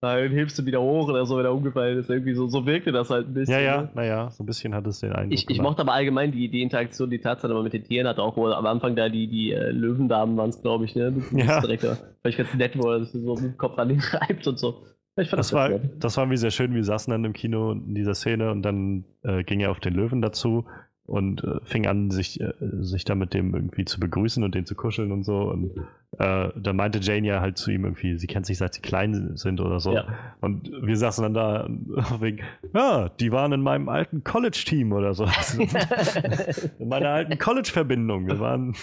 Dann 0.00 0.30
hilfst 0.30 0.58
du 0.58 0.66
wieder 0.66 0.80
hoch 0.80 1.08
oder 1.08 1.26
so, 1.26 1.38
wenn 1.38 1.44
er 1.44 1.52
umgefallen 1.52 1.98
ist. 1.98 2.10
Irgendwie 2.10 2.34
so, 2.34 2.46
so 2.48 2.66
wirkte 2.66 2.92
das 2.92 3.10
halt 3.10 3.28
ein 3.28 3.34
bisschen. 3.34 3.54
Ja, 3.54 3.60
ja, 3.60 3.82
ne? 3.82 3.90
naja, 3.94 4.30
so 4.30 4.42
ein 4.42 4.46
bisschen 4.46 4.74
hat 4.74 4.86
es 4.86 5.00
den 5.00 5.12
Eindruck. 5.12 5.32
Ich, 5.32 5.48
ich 5.48 5.60
mochte 5.60 5.82
aber 5.82 5.92
allgemein 5.92 6.32
die, 6.32 6.48
die 6.48 6.62
Interaktion, 6.62 7.10
die 7.10 7.20
Tatsache, 7.20 7.54
mit 7.62 7.72
den 7.72 7.84
Tieren 7.84 8.06
hat 8.06 8.18
auch, 8.18 8.36
wo 8.36 8.46
am 8.48 8.66
Anfang 8.66 8.96
da 8.96 9.08
die, 9.08 9.28
die 9.28 9.52
äh, 9.52 9.70
Löwendamen 9.70 10.36
waren 10.36 10.50
es, 10.50 10.60
glaube 10.60 10.84
ich, 10.84 10.94
ne? 10.94 11.14
Ja. 11.32 11.60
Direkt, 11.60 11.84
weil 11.84 11.98
ich 12.24 12.36
ganz 12.36 12.54
nett, 12.54 12.72
wo 12.76 12.90
er 12.90 13.04
sich 13.04 13.22
so 13.22 13.34
mit 13.34 13.44
dem 13.44 13.56
Kopf 13.56 13.78
an 13.78 13.90
ihn 13.90 14.00
reibt 14.12 14.46
und 14.46 14.58
so. 14.58 14.82
Das, 15.16 15.30
das, 15.30 15.52
war, 15.52 15.70
das 15.70 16.16
war 16.16 16.28
wie 16.30 16.36
sehr 16.36 16.50
schön. 16.50 16.74
Wir 16.74 16.82
saßen 16.82 17.10
dann 17.10 17.24
im 17.24 17.32
Kino 17.32 17.70
in 17.72 17.94
dieser 17.94 18.14
Szene 18.14 18.50
und 18.50 18.62
dann 18.62 19.04
äh, 19.22 19.44
ging 19.44 19.60
er 19.60 19.70
auf 19.70 19.78
den 19.78 19.94
Löwen 19.94 20.20
dazu 20.20 20.64
und 21.06 21.44
äh, 21.44 21.60
fing 21.64 21.86
an, 21.86 22.10
sich, 22.10 22.40
äh, 22.40 22.52
sich 22.60 23.04
da 23.04 23.14
mit 23.14 23.34
dem 23.34 23.54
irgendwie 23.54 23.84
zu 23.84 24.00
begrüßen 24.00 24.42
und 24.42 24.54
den 24.54 24.64
zu 24.64 24.74
kuscheln 24.74 25.12
und 25.12 25.24
so. 25.24 25.50
Und 25.50 25.76
äh, 26.18 26.48
dann 26.56 26.76
meinte 26.76 26.98
Jane 27.00 27.26
ja 27.26 27.40
halt 27.40 27.58
zu 27.58 27.70
ihm 27.70 27.84
irgendwie, 27.84 28.16
sie 28.16 28.26
kennt 28.26 28.46
sich 28.46 28.56
seit 28.56 28.74
sie 28.74 28.80
klein 28.80 29.36
sind 29.36 29.60
oder 29.60 29.80
so. 29.80 29.92
Ja. 29.92 30.06
Und 30.40 30.70
wir 30.82 30.96
saßen 30.96 31.22
dann 31.22 31.34
da 31.34 31.68
wegen, 32.20 32.40
ja, 32.72 33.10
die 33.10 33.32
waren 33.32 33.52
in 33.52 33.60
meinem 33.60 33.88
alten 33.88 34.24
College-Team 34.24 34.92
oder 34.92 35.12
so. 35.14 35.24
in 36.78 36.88
meiner 36.88 37.10
alten 37.10 37.38
College-Verbindung. 37.38 38.26
Wir 38.26 38.40
waren 38.40 38.74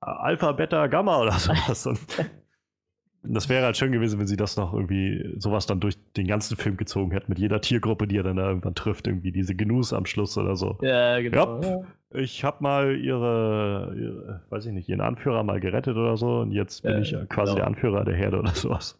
Alpha, 0.00 0.52
Beta, 0.52 0.86
Gamma 0.86 1.20
oder 1.20 1.32
sowas. 1.32 1.86
Und 1.86 1.98
das 3.28 3.48
wäre 3.48 3.64
halt 3.64 3.76
schön 3.76 3.92
gewesen, 3.92 4.18
wenn 4.18 4.26
sie 4.26 4.36
das 4.36 4.56
noch 4.56 4.72
irgendwie 4.72 5.34
sowas 5.38 5.66
dann 5.66 5.80
durch 5.80 5.96
den 6.16 6.26
ganzen 6.26 6.56
Film 6.56 6.76
gezogen 6.76 7.10
hätte, 7.12 7.28
mit 7.28 7.38
jeder 7.38 7.60
Tiergruppe, 7.60 8.06
die 8.06 8.16
er 8.16 8.22
dann 8.22 8.36
da 8.36 8.48
irgendwann 8.48 8.74
trifft, 8.74 9.06
irgendwie 9.06 9.32
diese 9.32 9.54
Genuss 9.54 9.92
am 9.92 10.06
Schluss 10.06 10.36
oder 10.38 10.56
so. 10.56 10.78
Ja, 10.82 11.20
genau. 11.20 11.60
Ja, 11.60 11.80
ich 12.10 12.44
habe 12.44 12.62
mal 12.62 12.96
ihre, 12.96 13.94
ihre, 13.96 14.42
weiß 14.50 14.66
ich 14.66 14.72
nicht, 14.72 14.88
ihren 14.88 15.00
Anführer 15.00 15.42
mal 15.42 15.60
gerettet 15.60 15.96
oder 15.96 16.16
so 16.16 16.40
und 16.40 16.52
jetzt 16.52 16.82
bin 16.82 16.92
ja, 16.92 16.98
ich 17.00 17.28
quasi 17.28 17.52
genau. 17.52 17.54
der 17.54 17.66
Anführer 17.66 18.04
der 18.04 18.16
Herde 18.16 18.38
oder 18.38 18.50
sowas. 18.50 18.98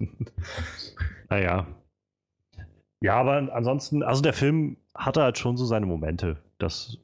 naja. 1.30 1.66
Ja, 3.00 3.14
aber 3.16 3.52
ansonsten, 3.52 4.02
also 4.02 4.22
der 4.22 4.32
Film 4.32 4.76
hatte 4.94 5.22
halt 5.22 5.38
schon 5.38 5.56
so 5.56 5.64
seine 5.64 5.86
Momente. 5.86 6.38
Das, 6.58 6.98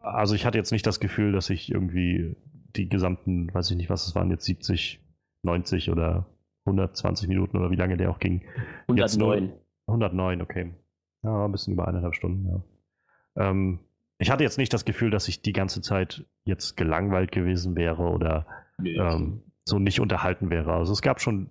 also 0.00 0.34
ich 0.34 0.46
hatte 0.46 0.58
jetzt 0.58 0.72
nicht 0.72 0.86
das 0.86 1.00
Gefühl, 1.00 1.32
dass 1.32 1.50
ich 1.50 1.70
irgendwie 1.70 2.34
die 2.76 2.88
gesamten, 2.88 3.52
weiß 3.52 3.70
ich 3.70 3.76
nicht, 3.76 3.90
was 3.90 4.06
es 4.06 4.14
waren, 4.14 4.30
jetzt 4.30 4.46
70 4.46 5.02
90 5.42 5.90
oder 5.90 6.26
120 6.64 7.28
Minuten 7.28 7.56
oder 7.56 7.70
wie 7.70 7.76
lange 7.76 7.96
der 7.96 8.10
auch 8.10 8.18
ging. 8.18 8.42
109. 8.88 9.52
109, 9.86 10.42
okay. 10.42 10.74
Ja, 11.22 11.44
ein 11.44 11.52
bisschen 11.52 11.74
über 11.74 11.88
eineinhalb 11.88 12.14
Stunden, 12.14 12.48
ja. 12.48 12.62
Ähm, 13.36 13.80
ich 14.18 14.30
hatte 14.30 14.44
jetzt 14.44 14.58
nicht 14.58 14.72
das 14.72 14.84
Gefühl, 14.84 15.10
dass 15.10 15.28
ich 15.28 15.42
die 15.42 15.52
ganze 15.52 15.80
Zeit 15.80 16.24
jetzt 16.44 16.76
gelangweilt 16.76 17.32
gewesen 17.32 17.76
wäre 17.76 18.02
oder 18.02 18.46
nee, 18.78 18.94
ähm, 18.94 19.42
so 19.64 19.78
nicht 19.78 20.00
unterhalten 20.00 20.50
wäre. 20.50 20.72
Also 20.72 20.92
es 20.92 21.02
gab 21.02 21.20
schon 21.20 21.50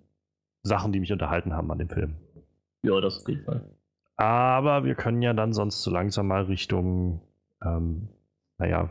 Sachen, 0.63 0.91
die 0.91 0.99
mich 0.99 1.11
unterhalten 1.11 1.53
haben 1.53 1.71
an 1.71 1.79
dem 1.79 1.89
Film. 1.89 2.15
Ja, 2.83 2.99
das 3.01 3.21
auf 3.21 3.27
jeden 3.27 3.43
Fall. 3.43 3.69
Aber 4.15 4.85
wir 4.85 4.95
können 4.95 5.21
ja 5.21 5.33
dann 5.33 5.53
sonst 5.53 5.81
so 5.81 5.91
langsam 5.91 6.27
mal 6.27 6.43
Richtung, 6.43 7.21
ähm, 7.63 8.09
naja, 8.57 8.89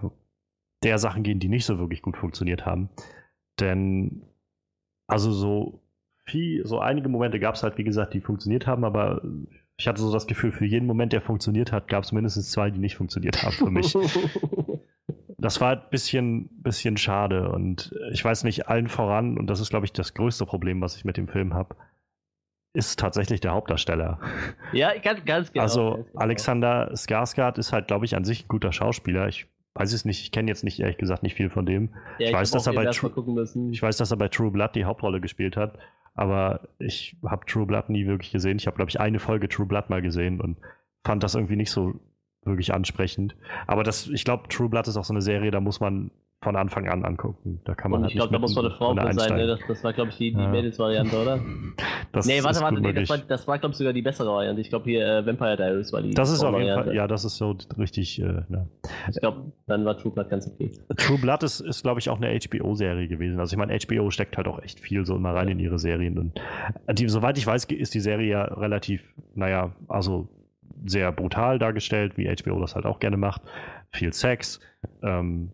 der 0.82 0.98
Sachen 0.98 1.22
gehen, 1.22 1.40
die 1.40 1.48
nicht 1.48 1.66
so 1.66 1.78
wirklich 1.78 2.02
gut 2.02 2.16
funktioniert 2.16 2.66
haben. 2.66 2.90
Denn 3.60 4.22
also 5.06 5.32
so 5.32 5.80
viel, 6.30 6.66
so 6.66 6.78
einige 6.78 7.08
Momente 7.08 7.40
gab 7.40 7.54
es 7.54 7.62
halt, 7.62 7.78
wie 7.78 7.84
gesagt, 7.84 8.14
die 8.14 8.20
funktioniert 8.20 8.66
haben, 8.66 8.84
aber 8.84 9.22
ich 9.76 9.88
hatte 9.88 10.00
so 10.00 10.12
das 10.12 10.26
Gefühl, 10.26 10.52
für 10.52 10.66
jeden 10.66 10.86
Moment, 10.86 11.12
der 11.12 11.20
funktioniert 11.20 11.72
hat, 11.72 11.88
gab 11.88 12.04
es 12.04 12.12
mindestens 12.12 12.50
zwei, 12.50 12.70
die 12.70 12.78
nicht 12.78 12.96
funktioniert 12.96 13.42
haben 13.42 13.52
für 13.52 13.70
mich. 13.70 13.94
das 15.38 15.60
war 15.60 15.72
ein 15.72 15.90
bisschen, 15.90 16.48
bisschen 16.62 16.96
schade 16.96 17.50
und 17.50 17.92
ich 18.12 18.24
weiß 18.24 18.44
nicht, 18.44 18.68
allen 18.68 18.88
voran, 18.88 19.38
und 19.38 19.46
das 19.46 19.60
ist, 19.60 19.70
glaube 19.70 19.86
ich, 19.86 19.92
das 19.92 20.14
größte 20.14 20.46
Problem, 20.46 20.80
was 20.80 20.96
ich 20.96 21.04
mit 21.04 21.16
dem 21.16 21.28
Film 21.28 21.54
habe. 21.54 21.76
ist 22.72 22.98
tatsächlich 22.98 23.40
der 23.40 23.52
Hauptdarsteller. 23.52 24.20
Ja, 24.72 24.96
ganz, 24.98 25.24
ganz 25.24 25.52
genau. 25.52 25.62
Also. 25.62 26.06
Alexander 26.14 26.92
Skarsgård 26.94 27.58
ist 27.58 27.72
halt, 27.72 27.88
glaube 27.88 28.04
ich, 28.04 28.14
an 28.16 28.24
sich 28.24 28.44
ein 28.44 28.48
guter 28.48 28.72
Schauspieler. 28.72 29.28
Ich 29.28 29.48
weiß 29.74 29.92
es 29.92 30.04
nicht, 30.04 30.22
ich 30.22 30.32
kenne 30.32 30.50
jetzt 30.50 30.64
nicht 30.64 30.80
ehrlich 30.80 30.98
gesagt 30.98 31.22
nicht 31.22 31.34
viel 31.34 31.50
von 31.50 31.66
dem. 31.66 31.90
Ja, 32.18 32.28
ich 32.28 32.34
weiß, 32.34 32.50
hab 32.50 32.58
dass 32.58 32.66
er 32.66 32.72
bei. 32.72 32.84
Ich 33.70 33.82
weiß, 33.82 33.96
dass 33.96 34.10
er 34.10 34.16
bei 34.16 34.28
True 34.28 34.50
Blood 34.50 34.74
die 34.74 34.84
Hauptrolle 34.84 35.20
gespielt 35.20 35.56
hat, 35.56 35.78
aber 36.14 36.68
ich 36.78 37.16
habe 37.24 37.46
True 37.46 37.66
Blood 37.66 37.88
nie 37.88 38.06
wirklich 38.06 38.32
gesehen. 38.32 38.58
Ich 38.58 38.66
habe, 38.66 38.76
glaube 38.76 38.90
ich, 38.90 39.00
eine 39.00 39.18
Folge 39.18 39.48
True 39.48 39.66
Blood 39.66 39.90
mal 39.90 40.02
gesehen 40.02 40.40
und 40.40 40.58
fand 41.04 41.22
das 41.22 41.34
irgendwie 41.34 41.56
nicht 41.56 41.70
so 41.70 41.94
wirklich 42.44 42.72
ansprechend. 42.72 43.36
Aber 43.66 43.84
das, 43.84 44.08
ich 44.08 44.24
glaube, 44.24 44.48
True 44.48 44.68
Blood 44.68 44.88
ist 44.88 44.96
auch 44.96 45.04
so 45.04 45.12
eine 45.12 45.22
Serie, 45.22 45.50
da 45.50 45.60
muss 45.60 45.80
man 45.80 46.10
von 46.42 46.56
Anfang 46.56 46.88
an 46.88 47.04
angucken. 47.04 47.60
Da 47.64 47.74
kann 47.74 47.90
man 47.90 47.98
Und 47.98 48.04
halt 48.04 48.12
ich 48.12 48.18
glaube, 48.18 48.32
da 48.32 48.38
muss 48.38 48.54
man 48.54 48.64
eine 48.64 48.74
Frau 48.74 48.94
sein, 48.94 49.36
ne? 49.36 49.46
Das, 49.46 49.60
das 49.68 49.84
war, 49.84 49.92
glaube 49.92 50.10
ich, 50.10 50.16
die, 50.16 50.32
die 50.32 50.40
Ja. 50.40 50.48
Mädels-Variante, 50.48 51.20
oder? 51.20 51.40
Das 52.12 52.26
nee, 52.26 52.42
warte, 52.42 52.60
warte, 52.60 52.80
nee, 52.80 52.92
das 52.92 53.08
war, 53.08 53.18
das 53.18 53.46
war 53.46 53.58
glaube 53.60 53.70
ich, 53.72 53.78
sogar 53.78 53.92
die 53.92 54.02
bessere 54.02 54.28
Variante. 54.28 54.60
Ich 54.60 54.68
glaube, 54.68 54.84
hier 54.84 55.06
äh, 55.06 55.24
Vampire 55.24 55.56
Diaries 55.56 55.92
war 55.92 56.02
die 56.02 56.10
Das 56.10 56.28
ist 56.28 56.42
auf 56.42 56.58
jeden. 56.58 56.74
Fall, 56.74 56.92
ja, 56.92 57.06
das 57.06 57.24
ist 57.24 57.36
so 57.36 57.56
richtig. 57.78 58.20
Äh, 58.20 58.42
ja. 58.48 58.66
Ich 59.08 59.20
glaube, 59.20 59.52
dann 59.68 59.84
war 59.84 59.96
True 59.96 60.10
Blood 60.10 60.28
ganz 60.28 60.48
okay. 60.48 60.72
True 60.96 61.18
Blood 61.18 61.44
ist, 61.44 61.60
ist 61.60 61.82
glaube 61.82 62.00
ich, 62.00 62.10
auch 62.10 62.20
eine 62.20 62.36
HBO-Serie 62.36 63.06
gewesen. 63.06 63.38
Also 63.38 63.54
ich 63.54 63.58
meine, 63.58 63.78
HBO 63.78 64.10
steckt 64.10 64.36
halt 64.36 64.48
auch 64.48 64.60
echt 64.60 64.80
viel 64.80 65.06
so 65.06 65.14
immer 65.14 65.34
rein 65.34 65.46
in 65.46 65.60
ihre 65.60 65.78
Serien. 65.78 66.18
Und 66.18 66.40
die, 66.98 67.08
soweit 67.08 67.38
ich 67.38 67.46
weiß, 67.46 67.66
ist 67.66 67.94
die 67.94 68.00
Serie 68.00 68.28
ja 68.28 68.42
relativ, 68.42 69.02
naja, 69.36 69.72
also 69.86 70.28
sehr 70.84 71.12
brutal 71.12 71.60
dargestellt, 71.60 72.16
wie 72.16 72.26
HBO 72.26 72.58
das 72.60 72.74
halt 72.74 72.86
auch 72.86 72.98
gerne 72.98 73.18
macht. 73.18 73.42
Viel 73.92 74.12
Sex. 74.12 74.58
Ähm, 75.04 75.52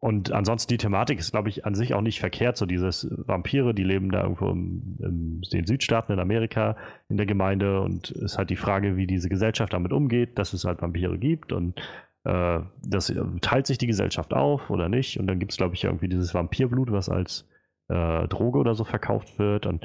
und 0.00 0.30
ansonsten 0.32 0.72
die 0.72 0.78
Thematik 0.78 1.18
ist, 1.18 1.32
glaube 1.32 1.48
ich, 1.48 1.66
an 1.66 1.74
sich 1.74 1.92
auch 1.92 2.00
nicht 2.00 2.20
verkehrt. 2.20 2.56
So 2.56 2.66
dieses 2.66 3.08
Vampire, 3.10 3.74
die 3.74 3.82
leben 3.82 4.12
da 4.12 4.22
irgendwo 4.22 4.48
im, 4.48 4.96
im 5.00 5.40
den 5.52 5.66
Südstaaten 5.66 6.12
in 6.12 6.20
Amerika 6.20 6.76
in 7.08 7.16
der 7.16 7.26
Gemeinde 7.26 7.80
und 7.80 8.10
es 8.12 8.22
ist 8.22 8.38
halt 8.38 8.50
die 8.50 8.56
Frage, 8.56 8.96
wie 8.96 9.08
diese 9.08 9.28
Gesellschaft 9.28 9.72
damit 9.72 9.92
umgeht, 9.92 10.38
dass 10.38 10.52
es 10.52 10.64
halt 10.64 10.82
Vampire 10.82 11.18
gibt 11.18 11.52
und 11.52 11.80
äh, 12.24 12.60
das 12.86 13.12
teilt 13.40 13.66
sich 13.66 13.78
die 13.78 13.88
Gesellschaft 13.88 14.34
auf 14.34 14.70
oder 14.70 14.88
nicht. 14.88 15.18
Und 15.18 15.26
dann 15.26 15.40
gibt 15.40 15.52
es, 15.52 15.58
glaube 15.58 15.74
ich, 15.74 15.84
irgendwie 15.84 16.08
dieses 16.08 16.32
Vampirblut, 16.32 16.92
was 16.92 17.08
als 17.08 17.48
äh, 17.88 18.28
Droge 18.28 18.58
oder 18.58 18.76
so 18.76 18.84
verkauft 18.84 19.38
wird. 19.40 19.66
Und 19.66 19.84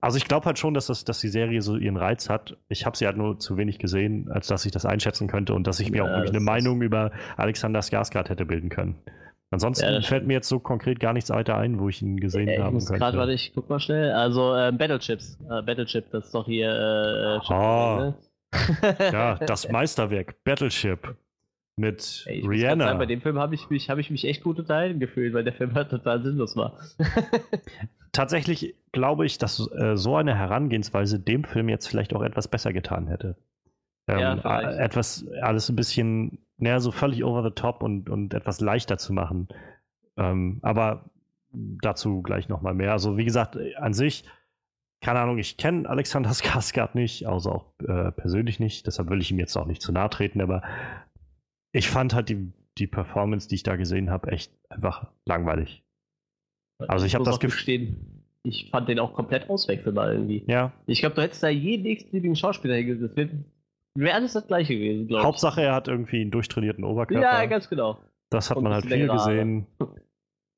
also 0.00 0.18
ich 0.18 0.26
glaube 0.26 0.44
halt 0.44 0.58
schon, 0.58 0.74
dass, 0.74 0.88
das, 0.88 1.04
dass 1.04 1.20
die 1.20 1.28
Serie 1.28 1.62
so 1.62 1.76
ihren 1.76 1.96
Reiz 1.96 2.28
hat. 2.28 2.58
Ich 2.68 2.84
habe 2.84 2.96
sie 2.96 3.06
halt 3.06 3.16
nur 3.16 3.38
zu 3.38 3.56
wenig 3.56 3.78
gesehen, 3.78 4.28
als 4.30 4.46
dass 4.46 4.66
ich 4.66 4.72
das 4.72 4.84
einschätzen 4.84 5.26
könnte 5.26 5.54
und 5.54 5.66
dass 5.66 5.80
ich 5.80 5.90
mir 5.90 5.98
Ja, 5.98 6.04
auch 6.04 6.08
wirklich 6.08 6.30
eine 6.30 6.40
Meinung 6.40 6.82
über 6.82 7.12
Alexander 7.36 7.80
Skarsgård 7.80 8.28
hätte 8.28 8.44
bilden 8.44 8.68
können. 8.68 8.96
Ansonsten 9.50 9.90
Ja, 9.94 10.00
fällt 10.02 10.26
mir 10.26 10.34
jetzt 10.34 10.48
so 10.48 10.58
konkret 10.58 11.00
gar 11.00 11.14
nichts 11.14 11.30
weiter 11.30 11.56
ein, 11.56 11.78
wo 11.80 11.88
ich 11.88 12.02
ihn 12.02 12.18
gesehen 12.20 12.48
Äh, 12.48 12.56
könnte. 12.56 12.92
gerade, 12.98 13.16
warte, 13.16 13.32
ich 13.32 13.52
guck 13.54 13.70
mal 13.70 13.80
schnell. 13.80 14.12
Also, 14.12 14.54
ähm, 14.54 14.76
Battlechips. 14.76 15.38
Äh, 15.50 15.62
Battleship, 15.62 16.10
das 16.10 16.26
ist 16.26 16.34
doch 16.34 16.44
hier. 16.46 16.68
Äh, 16.70 17.52
Ah. 17.52 17.96
ne? 17.98 18.14
Ja, 19.12 19.36
das 19.36 19.68
Meisterwerk, 19.70 20.42
Battleship 20.44 21.16
mit 21.76 22.24
Ey, 22.26 22.44
Rihanna. 22.46 22.84
Sagen, 22.86 22.98
bei 22.98 23.06
dem 23.06 23.20
Film 23.22 23.38
habe 23.38 23.54
ich, 23.54 23.70
mich, 23.70 23.88
hab 23.88 23.98
ich 23.98 24.10
mich 24.10 24.24
echt 24.26 24.42
gut 24.42 24.58
unterhalten 24.58 25.00
gefühlt, 25.00 25.32
weil 25.32 25.44
der 25.44 25.52
Film 25.54 25.74
halt 25.74 25.90
total 25.90 26.22
sinnlos 26.22 26.56
war. 26.56 26.76
Tatsächlich 28.12 28.74
glaube 28.92 29.26
ich, 29.26 29.38
dass 29.38 29.60
äh, 29.72 29.96
so 29.96 30.16
eine 30.16 30.34
Herangehensweise 30.36 31.20
dem 31.20 31.44
Film 31.44 31.68
jetzt 31.68 31.86
vielleicht 31.86 32.14
auch 32.14 32.22
etwas 32.22 32.48
besser 32.48 32.72
getan 32.72 33.06
hätte. 33.06 33.36
Ähm, 34.08 34.40
Ja, 34.44 34.60
äh, 34.60 34.76
etwas, 34.78 35.26
alles 35.42 35.68
ein 35.68 35.76
bisschen, 35.76 36.38
naja, 36.56 36.80
so 36.80 36.90
völlig 36.90 37.22
over 37.24 37.42
the 37.42 37.50
top 37.50 37.82
und, 37.82 38.08
und 38.10 38.34
etwas 38.34 38.60
leichter 38.60 38.98
zu 38.98 39.12
machen. 39.12 39.48
Ähm, 40.16 40.58
aber 40.62 41.10
dazu 41.52 42.22
gleich 42.22 42.48
nochmal 42.48 42.74
mehr. 42.74 42.92
Also, 42.92 43.16
wie 43.16 43.24
gesagt, 43.24 43.56
an 43.76 43.92
sich, 43.94 44.24
keine 45.00 45.20
Ahnung, 45.20 45.38
ich 45.38 45.56
kenne 45.56 45.88
Alexander 45.88 46.30
Skarsgård 46.34 46.94
nicht, 46.94 47.26
also 47.26 47.50
auch 47.52 47.72
äh, 47.86 48.10
persönlich 48.12 48.58
nicht, 48.60 48.86
deshalb 48.86 49.10
will 49.10 49.20
ich 49.20 49.30
ihm 49.30 49.38
jetzt 49.38 49.56
auch 49.56 49.66
nicht 49.66 49.80
zu 49.82 49.92
nahe 49.92 50.10
treten, 50.10 50.40
aber 50.40 50.62
ich 51.72 51.88
fand 51.88 52.14
halt 52.14 52.28
die, 52.28 52.52
die 52.78 52.86
Performance, 52.86 53.48
die 53.48 53.56
ich 53.56 53.62
da 53.62 53.76
gesehen 53.76 54.10
habe, 54.10 54.30
echt 54.32 54.52
einfach 54.68 55.06
langweilig. 55.26 55.84
Also 56.78 57.06
ich 57.06 57.14
hab 57.14 57.20
muss 57.20 57.26
das 57.28 57.36
auch 57.36 57.40
Gef- 57.40 57.46
gestehen, 57.46 58.24
ich 58.42 58.70
fand 58.70 58.88
den 58.88 58.98
auch 58.98 59.12
komplett 59.14 59.50
auswechselbar 59.50 60.12
irgendwie. 60.12 60.44
Ja, 60.46 60.72
Ich 60.86 61.00
glaube, 61.00 61.16
du 61.16 61.22
hättest 61.22 61.42
da 61.42 61.48
jeden 61.48 61.82
nächsten 61.82 62.36
Schauspieler 62.36 62.76
hingesetzt. 62.76 63.18
Wäre 63.98 64.10
wär 64.10 64.14
alles 64.14 64.32
das 64.32 64.46
gleiche 64.46 64.74
gewesen, 64.74 65.08
glaube 65.08 65.22
ich. 65.22 65.26
Hauptsache, 65.26 65.60
er 65.60 65.74
hat 65.74 65.88
irgendwie 65.88 66.20
einen 66.20 66.30
durchtrainierten 66.30 66.84
Oberkörper. 66.84 67.22
Ja, 67.22 67.44
ganz 67.46 67.68
genau. 67.68 67.98
das 68.30 68.48
hat 68.50 68.56
und 68.56 68.64
man 68.64 68.72
halt 68.72 68.86
viel 68.86 69.08
Haare. 69.08 69.18
gesehen. 69.18 69.66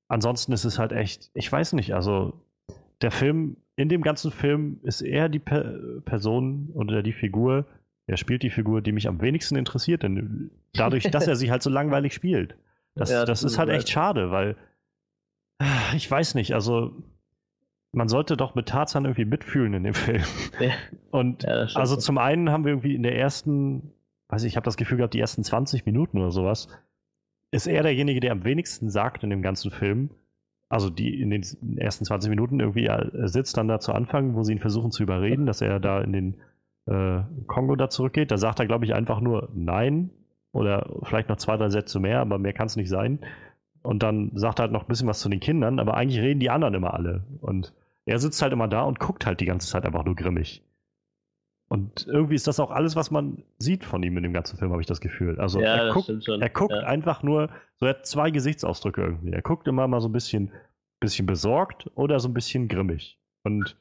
Ansonsten 0.08 0.52
ist 0.52 0.64
es 0.64 0.78
halt 0.78 0.92
echt, 0.92 1.30
ich 1.34 1.50
weiß 1.50 1.72
nicht, 1.72 1.94
also 1.94 2.34
der 3.00 3.10
Film, 3.10 3.56
in 3.76 3.88
dem 3.88 4.02
ganzen 4.02 4.30
Film 4.30 4.80
ist 4.82 5.00
er 5.00 5.28
die 5.28 5.38
per 5.38 5.78
Person 6.04 6.70
oder 6.74 7.02
die 7.02 7.12
Figur, 7.12 7.66
er 8.06 8.16
spielt 8.16 8.42
die 8.42 8.50
Figur, 8.50 8.82
die 8.82 8.92
mich 8.92 9.08
am 9.08 9.22
wenigsten 9.22 9.56
interessiert, 9.56 10.02
denn 10.02 10.50
dadurch, 10.74 11.04
dass 11.04 11.26
er 11.26 11.36
sie 11.36 11.50
halt 11.50 11.62
so 11.62 11.70
langweilig 11.70 12.12
spielt. 12.12 12.56
Das, 12.94 13.10
Ja, 13.10 13.24
das 13.24 13.40
das 13.40 13.52
ist 13.52 13.58
halt 13.58 13.70
echt 13.70 13.88
schade, 13.88 14.30
weil 14.30 14.56
ich 15.96 16.10
weiß 16.10 16.34
nicht, 16.34 16.54
also 16.54 16.92
man 17.92 18.08
sollte 18.08 18.36
doch 18.36 18.54
mit 18.54 18.68
Tarzan 18.68 19.04
irgendwie 19.04 19.24
mitfühlen 19.24 19.74
in 19.74 19.84
dem 19.84 19.94
Film. 19.94 20.22
Ja. 20.60 20.72
Und 21.10 21.42
Ja, 21.42 21.66
also 21.74 21.96
zum 21.96 22.18
einen 22.18 22.50
haben 22.50 22.64
wir 22.64 22.72
irgendwie 22.72 22.94
in 22.94 23.02
der 23.02 23.16
ersten, 23.16 23.92
weiß 24.28 24.44
ich, 24.44 24.52
ich 24.52 24.56
habe 24.56 24.64
das 24.64 24.76
Gefühl 24.76 24.98
gehabt, 24.98 25.14
die 25.14 25.20
ersten 25.20 25.42
20 25.42 25.86
Minuten 25.86 26.18
oder 26.18 26.30
sowas, 26.30 26.68
ist 27.50 27.66
er 27.66 27.82
derjenige, 27.82 28.20
der 28.20 28.32
am 28.32 28.44
wenigsten 28.44 28.90
sagt 28.90 29.24
in 29.24 29.30
dem 29.30 29.42
ganzen 29.42 29.70
Film. 29.70 30.10
Also 30.68 30.88
die 30.88 31.20
in 31.20 31.30
den 31.30 31.42
ersten 31.78 32.04
20 32.04 32.30
Minuten 32.30 32.60
irgendwie 32.60 32.88
sitzt 33.26 33.56
dann 33.56 33.66
da 33.66 33.80
zu 33.80 33.92
Anfang, 33.92 34.36
wo 34.36 34.44
sie 34.44 34.52
ihn 34.52 34.60
versuchen 34.60 34.92
zu 34.92 35.02
überreden, 35.02 35.46
dass 35.46 35.60
er 35.60 35.80
da 35.80 36.00
in 36.00 36.12
den 36.12 36.40
äh, 36.86 37.22
Kongo 37.48 37.74
da 37.74 37.90
zurückgeht. 37.90 38.30
Da 38.30 38.38
sagt 38.38 38.60
er, 38.60 38.66
glaube 38.66 38.84
ich, 38.84 38.94
einfach 38.94 39.20
nur 39.20 39.48
Nein 39.52 40.10
oder 40.52 40.88
vielleicht 41.02 41.28
noch 41.28 41.38
zwei, 41.38 41.56
drei 41.56 41.70
Sätze 41.70 41.98
mehr, 41.98 42.20
aber 42.20 42.38
mehr 42.38 42.52
kann 42.52 42.66
es 42.66 42.76
nicht 42.76 42.88
sein. 42.88 43.18
Und 43.82 44.02
dann 44.02 44.30
sagt 44.34 44.58
er 44.58 44.64
halt 44.64 44.72
noch 44.72 44.82
ein 44.82 44.88
bisschen 44.88 45.08
was 45.08 45.20
zu 45.20 45.28
den 45.28 45.40
Kindern, 45.40 45.78
aber 45.78 45.94
eigentlich 45.94 46.20
reden 46.20 46.40
die 46.40 46.50
anderen 46.50 46.74
immer 46.74 46.94
alle. 46.94 47.24
Und 47.40 47.72
er 48.04 48.18
sitzt 48.18 48.42
halt 48.42 48.52
immer 48.52 48.68
da 48.68 48.82
und 48.82 48.98
guckt 48.98 49.26
halt 49.26 49.40
die 49.40 49.46
ganze 49.46 49.68
Zeit 49.68 49.86
einfach 49.86 50.04
nur 50.04 50.16
grimmig. 50.16 50.62
Und 51.68 52.06
irgendwie 52.08 52.34
ist 52.34 52.48
das 52.48 52.58
auch 52.58 52.72
alles, 52.72 52.96
was 52.96 53.12
man 53.12 53.44
sieht 53.58 53.84
von 53.84 54.02
ihm 54.02 54.16
in 54.16 54.24
dem 54.24 54.32
ganzen 54.32 54.58
Film, 54.58 54.72
habe 54.72 54.82
ich 54.82 54.88
das 54.88 55.00
Gefühl. 55.00 55.38
Also 55.38 55.60
ja, 55.60 55.86
er 55.86 55.92
guckt, 55.92 56.08
er 56.28 56.50
guckt 56.50 56.74
ja. 56.74 56.80
einfach 56.80 57.22
nur, 57.22 57.48
so 57.76 57.86
er 57.86 57.90
hat 57.90 58.06
zwei 58.06 58.32
Gesichtsausdrücke 58.32 59.00
irgendwie. 59.00 59.32
Er 59.32 59.42
guckt 59.42 59.68
immer 59.68 59.86
mal 59.86 60.00
so 60.00 60.08
ein 60.08 60.12
bisschen, 60.12 60.50
bisschen 60.98 61.26
besorgt 61.26 61.88
oder 61.94 62.18
so 62.18 62.28
ein 62.28 62.34
bisschen 62.34 62.66
grimmig. 62.66 63.20
Und 63.44 63.76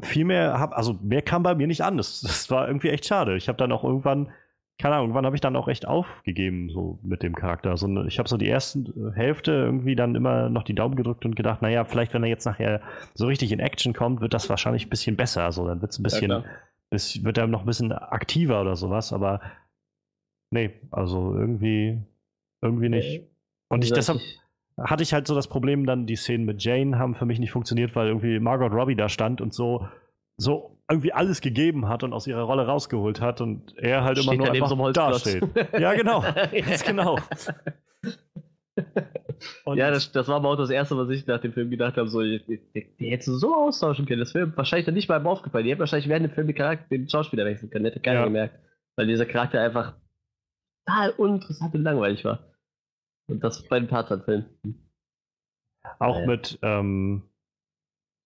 viel 0.00 0.24
mehr 0.24 0.58
hab, 0.58 0.76
also 0.76 0.98
mehr 1.02 1.22
kam 1.22 1.44
bei 1.44 1.54
mir 1.54 1.68
nicht 1.68 1.84
an. 1.84 1.98
Das, 1.98 2.20
das 2.20 2.50
war 2.50 2.66
irgendwie 2.66 2.88
echt 2.88 3.06
schade. 3.06 3.36
Ich 3.36 3.48
habe 3.48 3.58
dann 3.58 3.70
auch 3.70 3.84
irgendwann, 3.84 4.32
keine 4.82 4.96
Ahnung, 4.96 5.10
irgendwann 5.10 5.26
habe 5.26 5.36
ich 5.36 5.40
dann 5.40 5.54
auch 5.54 5.68
echt 5.68 5.86
aufgegeben, 5.86 6.68
so 6.68 6.98
mit 7.04 7.22
dem 7.22 7.36
Charakter. 7.36 7.70
Also 7.70 7.86
ich 8.04 8.18
habe 8.18 8.28
so 8.28 8.36
die 8.36 8.48
ersten 8.48 9.12
Hälfte 9.14 9.52
irgendwie 9.52 9.94
dann 9.94 10.16
immer 10.16 10.48
noch 10.48 10.64
die 10.64 10.74
Daumen 10.74 10.96
gedrückt 10.96 11.24
und 11.24 11.36
gedacht, 11.36 11.62
naja, 11.62 11.84
vielleicht, 11.84 12.12
wenn 12.14 12.24
er 12.24 12.28
jetzt 12.28 12.46
nachher 12.46 12.80
so 13.14 13.26
richtig 13.26 13.52
in 13.52 13.60
Action 13.60 13.92
kommt, 13.92 14.20
wird 14.20 14.34
das 14.34 14.50
wahrscheinlich 14.50 14.86
ein 14.86 14.90
bisschen 14.90 15.14
besser. 15.14 15.44
Also 15.44 15.68
dann 15.68 15.80
wird 15.82 15.92
es 15.92 16.00
ein 16.00 16.02
bisschen, 16.02 16.30
Ja, 16.32 16.44
bis, 16.90 17.22
wird 17.22 17.38
er 17.38 17.46
noch 17.46 17.60
ein 17.60 17.66
bisschen 17.66 17.92
aktiver 17.92 18.60
oder 18.60 18.74
sowas, 18.74 19.12
aber 19.12 19.40
nee, 20.50 20.72
also 20.90 21.32
irgendwie, 21.36 22.02
irgendwie 22.60 22.88
nicht. 22.88 23.22
Und 23.68 23.84
ich 23.84 23.92
deshalb 23.92 24.18
hatte 24.80 25.04
ich 25.04 25.12
halt 25.12 25.28
so 25.28 25.36
das 25.36 25.46
Problem, 25.46 25.86
dann 25.86 26.06
die 26.06 26.16
Szenen 26.16 26.44
mit 26.44 26.60
Jane 26.60 26.98
haben 26.98 27.14
für 27.14 27.24
mich 27.24 27.38
nicht 27.38 27.52
funktioniert, 27.52 27.94
weil 27.94 28.08
irgendwie 28.08 28.40
Margot 28.40 28.72
Robbie 28.72 28.96
da 28.96 29.08
stand 29.08 29.40
und 29.40 29.54
so, 29.54 29.86
so 30.36 30.78
irgendwie 30.88 31.12
alles 31.12 31.40
gegeben 31.40 31.88
hat 31.88 32.02
und 32.02 32.12
aus 32.12 32.26
ihrer 32.26 32.42
Rolle 32.42 32.66
rausgeholt 32.66 33.20
hat 33.20 33.40
und 33.40 33.76
er 33.78 34.04
halt 34.04 34.18
immer 34.18 34.32
Steht 34.32 34.38
nur 34.38 34.46
daneben 34.46 34.64
einfach 34.64 34.76
so 34.76 34.84
einem 34.84 34.92
da 34.92 35.14
steht. 35.18 35.44
Ja, 35.80 35.94
genau. 35.94 36.20
Ganz 36.52 36.84
genau. 36.84 37.18
Und 39.64 39.76
ja, 39.76 39.90
das, 39.90 40.12
das 40.12 40.28
war 40.28 40.36
aber 40.36 40.50
auch 40.50 40.56
das 40.56 40.70
Erste, 40.70 40.96
was 40.96 41.08
ich 41.10 41.26
nach 41.26 41.40
dem 41.40 41.52
Film 41.52 41.70
gedacht 41.70 41.96
habe. 41.96 42.08
So, 42.08 42.22
die, 42.22 42.60
die, 42.98 43.10
hättest 43.10 43.28
du 43.28 43.34
so 43.34 43.54
austauschen 43.54 44.06
können. 44.06 44.20
Das 44.20 44.34
wäre 44.34 44.56
wahrscheinlich 44.56 44.86
dann 44.86 44.94
nicht 44.94 45.08
mal 45.08 45.24
aufgefallen. 45.26 45.64
Die 45.64 45.70
hätten 45.70 45.80
wahrscheinlich 45.80 46.08
während 46.08 46.26
dem 46.26 46.32
Film 46.32 46.46
den, 46.46 46.56
Charakter, 46.56 46.86
den 46.90 47.08
Schauspieler 47.08 47.44
wechseln 47.44 47.70
können. 47.70 47.84
Hätte 47.84 48.00
keiner 48.00 48.20
Ja. 48.20 48.24
gemerkt. 48.24 48.58
Weil 48.96 49.06
dieser 49.06 49.26
Charakter 49.26 49.60
einfach 49.60 49.94
total 50.86 51.10
uninteressant 51.10 51.74
und 51.74 51.82
langweilig 51.82 52.24
war. 52.24 52.40
Und 53.28 53.42
das 53.42 53.62
bei 53.68 53.78
dem 53.78 53.88
Tarzan-Film. 53.88 54.44
auch 55.98 56.18
Ja. 56.20 56.26
mit 56.26 56.58
ähm, 56.62 57.22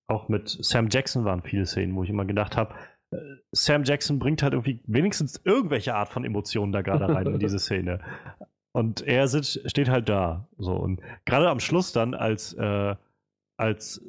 auch 0.06 0.28
mit 0.28 0.48
Sam 0.48 0.88
Jackson 0.90 1.24
waren 1.24 1.42
viele 1.42 1.66
Szenen, 1.66 1.94
wo 1.94 2.04
ich 2.04 2.10
immer 2.10 2.24
gedacht 2.24 2.56
habe, 2.56 2.74
äh, 3.10 3.16
Sam 3.52 3.84
Jackson 3.84 4.18
bringt 4.18 4.42
halt 4.42 4.52
irgendwie 4.52 4.80
wenigstens 4.86 5.40
irgendwelche 5.44 5.94
Art 5.94 6.08
von 6.08 6.24
Emotionen 6.24 6.72
da 6.72 6.82
gerade 6.82 7.08
rein 7.08 7.26
in 7.26 7.38
diese 7.38 7.58
Szene. 7.58 8.00
Und 8.72 9.02
er 9.06 9.26
sitzt, 9.28 9.68
steht 9.70 9.88
halt 9.88 10.08
da. 10.08 10.48
So. 10.58 10.74
Und 10.74 11.00
gerade 11.24 11.48
am 11.48 11.60
Schluss 11.60 11.92
dann, 11.92 12.14
als, 12.14 12.52
äh, 12.54 12.94
als 13.56 14.02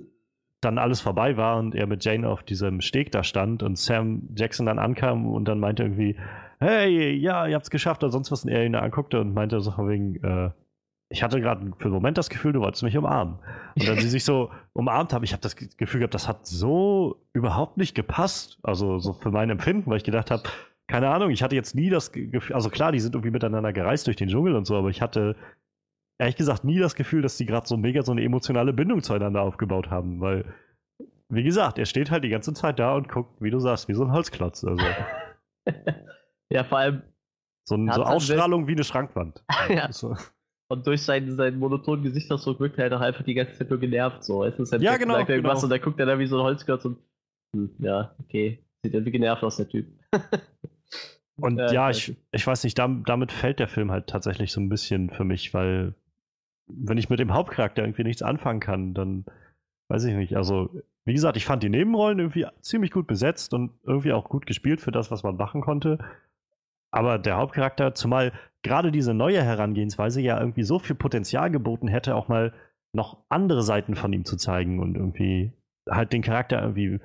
dann 0.62 0.78
alles 0.78 1.00
vorbei 1.00 1.38
war 1.38 1.58
und 1.58 1.76
er 1.76 1.88
mit 1.88 2.04
Jane 2.04 2.28
auf 2.28 2.44
diesem 2.44 2.82
Steg 2.82 3.12
da 3.12 3.24
stand 3.24 3.64
und 3.64 3.78
Sam 3.78 4.30
Jackson 4.36 4.66
dann 4.66 4.80
ankam 4.80 5.28
und 5.28 5.46
dann 5.46 5.60
meinte 5.60 5.84
irgendwie, 5.84 6.18
hey, 6.60 7.14
ja, 7.14 7.48
ihr 7.48 7.56
habt's 7.56 7.70
geschafft 7.70 8.04
oder 8.04 8.12
sonst 8.12 8.32
was 8.32 8.44
und 8.44 8.50
er 8.50 8.66
ihn 8.66 8.76
anguckte 8.76 9.22
und 9.22 9.34
meinte 9.34 9.62
so 9.62 9.72
von 9.72 9.88
wegen, 9.88 10.16
äh, 10.24 10.50
ich 11.10 11.24
hatte 11.24 11.40
gerade 11.40 11.72
für 11.78 11.86
einen 11.86 11.94
Moment 11.94 12.18
das 12.18 12.30
Gefühl, 12.30 12.54
du 12.54 12.60
wolltest 12.60 12.84
mich 12.84 12.98
umarmen. 12.98 13.40
Und 13.76 13.88
dann 13.88 14.00
sie 14.00 14.10
sich 14.10 14.26
so 14.26 14.52
umarmt 14.74 15.14
haben, 15.14 15.24
ich 15.24 15.32
habe 15.32 15.42
das 15.42 15.56
Gefühl 15.56 16.00
gehabt, 16.00 16.14
das 16.14 16.28
hat 16.28 16.46
so 16.46 17.24
überhaupt 17.34 17.78
nicht 17.78 17.96
gepasst. 17.96 18.60
Also 18.64 19.00
so 19.00 19.14
für 19.14 19.32
mein 19.32 19.50
Empfinden, 19.50 19.90
weil 19.90 19.98
ich 19.98 20.04
gedacht 20.04 20.32
habe, 20.32 20.44
keine 20.88 21.10
Ahnung, 21.10 21.32
ich 21.32 21.44
hatte 21.44 21.56
jetzt 21.56 21.76
nie 21.76 21.90
das 21.90 22.12
Gefühl, 22.12 22.56
also 22.56 22.70
klar, 22.70 22.92
die 22.92 23.00
sind 23.00 23.16
irgendwie 23.16 23.32
miteinander 23.32 23.74
gereist 23.74 24.08
durch 24.08 24.16
den 24.16 24.30
Dschungel 24.30 24.56
und 24.56 24.66
so, 24.66 24.76
aber 24.76 24.90
ich 24.90 25.02
hatte 25.02 25.36
ehrlich 26.18 26.36
gesagt 26.36 26.64
nie 26.64 26.80
das 26.80 26.96
Gefühl, 26.96 27.22
dass 27.22 27.38
die 27.38 27.46
gerade 27.46 27.68
so 27.68 27.78
mega 27.78 28.02
so 28.04 28.12
eine 28.12 28.24
emotionale 28.24 28.74
Bindung 28.74 29.02
zueinander 29.02 29.42
aufgebaut 29.42 29.90
haben, 29.90 30.20
weil, 30.22 30.46
wie 31.30 31.44
gesagt, 31.44 31.78
er 31.78 31.86
steht 31.86 32.12
halt 32.12 32.24
die 32.24 32.30
ganze 32.30 32.54
Zeit 32.54 32.80
da 32.80 32.96
und 32.96 33.10
guckt, 33.10 33.42
wie 33.42 33.52
du 33.52 33.60
sagst, 33.60 33.88
wie 33.88 33.94
so 33.94 34.04
ein 34.04 34.12
Holzklotz. 34.12 34.64
Also. 34.64 34.84
ja, 36.50 36.64
vor 36.64 36.78
allem. 36.80 37.02
So, 37.66 37.76
ein, 37.76 37.92
so 37.92 38.04
Ausstrahlung 38.04 38.68
wie 38.68 38.72
eine 38.72 38.86
Schrankwand. 38.86 39.44
ja. 39.70 39.92
So. 39.92 40.16
Und 40.70 40.86
durch 40.86 41.02
seinen, 41.02 41.36
seinen 41.38 41.60
monotonen 41.60 42.04
Gesichtsausdruck 42.04 42.60
wirkt 42.60 42.78
er 42.78 42.84
halt 42.84 42.94
auch 42.94 43.02
einfach 43.02 43.24
die 43.24 43.34
ganze 43.34 43.54
Zeit 43.54 43.70
nur 43.70 43.80
genervt. 43.80 44.24
So. 44.24 44.44
Es 44.44 44.60
ist 44.60 44.72
halt 44.72 44.82
ja, 44.82 44.98
genau, 44.98 45.16
sagt 45.16 45.30
irgendwas 45.30 45.62
genau. 45.62 45.64
und 45.64 45.70
dann 45.70 45.82
guckt 45.82 46.00
er 46.00 46.06
da 46.06 46.20
wie 46.20 46.28
so 46.28 46.38
ein 46.38 46.44
Holzklotz 46.44 46.86
und. 46.86 46.98
Hm, 47.54 47.70
ja, 47.80 48.14
okay. 48.20 48.60
Sieht 48.84 48.94
irgendwie 48.94 49.12
genervt 49.12 49.44
aus, 49.44 49.58
der 49.58 49.70
Typ. 49.70 49.88
und 51.38 51.58
ja, 51.58 51.72
ja 51.72 51.90
ich, 51.90 52.16
ich 52.32 52.46
weiß 52.46 52.66
nicht, 52.66 52.78
damit 52.78 53.32
fällt 53.32 53.60
der 53.60 53.70
Film 53.70 53.92
halt 53.92 54.08
tatsächlich 54.08 54.52
so 54.52 54.60
ein 54.60 54.70
bisschen 54.70 55.10
für 55.10 55.24
mich, 55.24 55.54
weil 55.54 55.96
wenn 56.68 56.98
ich 56.98 57.10
mit 57.10 57.20
dem 57.20 57.34
Hauptcharakter 57.34 57.84
irgendwie 57.84 58.04
nichts 58.04 58.22
anfangen 58.22 58.60
kann, 58.60 58.94
dann 58.94 59.26
weiß 59.88 60.04
ich 60.04 60.16
nicht. 60.16 60.36
Also, 60.36 60.70
wie 61.06 61.14
gesagt, 61.14 61.38
ich 61.38 61.46
fand 61.46 61.64
die 61.64 61.70
Nebenrollen 61.70 62.20
irgendwie 62.20 62.46
ziemlich 62.60 62.92
gut 62.92 63.08
besetzt 63.08 63.54
und 63.54 63.72
irgendwie 63.84 64.12
auch 64.12 64.28
gut 64.28 64.46
gespielt 64.46 64.82
für 64.82 64.92
das, 64.92 65.12
was 65.12 65.24
man 65.24 65.38
machen 65.38 65.62
konnte. 65.62 65.98
Aber 66.92 67.18
der 67.20 67.38
Hauptcharakter, 67.38 67.96
zumal 67.96 68.34
gerade 68.68 68.92
diese 68.92 69.14
neue 69.14 69.42
Herangehensweise 69.42 70.22
ja 70.22 70.40
irgendwie 70.40 70.64
so 70.64 70.80
viel 70.80 70.96
Potenzial 70.96 71.50
geboten 71.50 71.88
hätte, 71.88 72.16
auch 72.16 72.28
mal 72.28 72.54
noch 72.94 73.18
andere 73.30 73.64
Seiten 73.64 73.96
von 73.96 74.14
ihm 74.14 74.26
zu 74.26 74.38
zeigen 74.38 74.80
und 74.80 74.96
irgendwie 74.96 75.54
halt 75.90 76.14
den 76.14 76.22
Charakter 76.22 76.62
irgendwie 76.62 77.00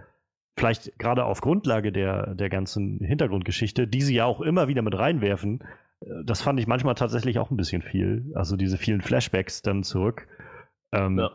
vielleicht 0.59 0.99
gerade 0.99 1.25
auf 1.25 1.41
Grundlage 1.41 1.93
der, 1.93 2.35
der 2.35 2.51
ganzen 2.51 2.99
Hintergrundgeschichte, 2.99 3.87
die 3.87 4.03
sie 4.03 4.15
ja 4.15 4.27
auch 4.27 4.41
immer 4.41 4.69
wieder 4.69 4.83
mit 4.83 4.99
reinwerfen, 4.99 5.61
äh, 6.01 6.25
das 6.25 6.43
fand 6.43 6.61
ich 6.61 6.67
manchmal 6.67 6.95
tatsächlich 6.95 7.39
auch 7.39 7.51
ein 7.51 7.57
bisschen 7.57 7.83
viel. 7.83 8.31
Also 8.35 8.57
diese 8.57 8.79
vielen 8.79 9.01
Flashbacks 9.01 9.63
dann 9.63 9.83
zurück. 9.83 10.29
Ähm, 10.93 11.19
ja. 11.19 11.31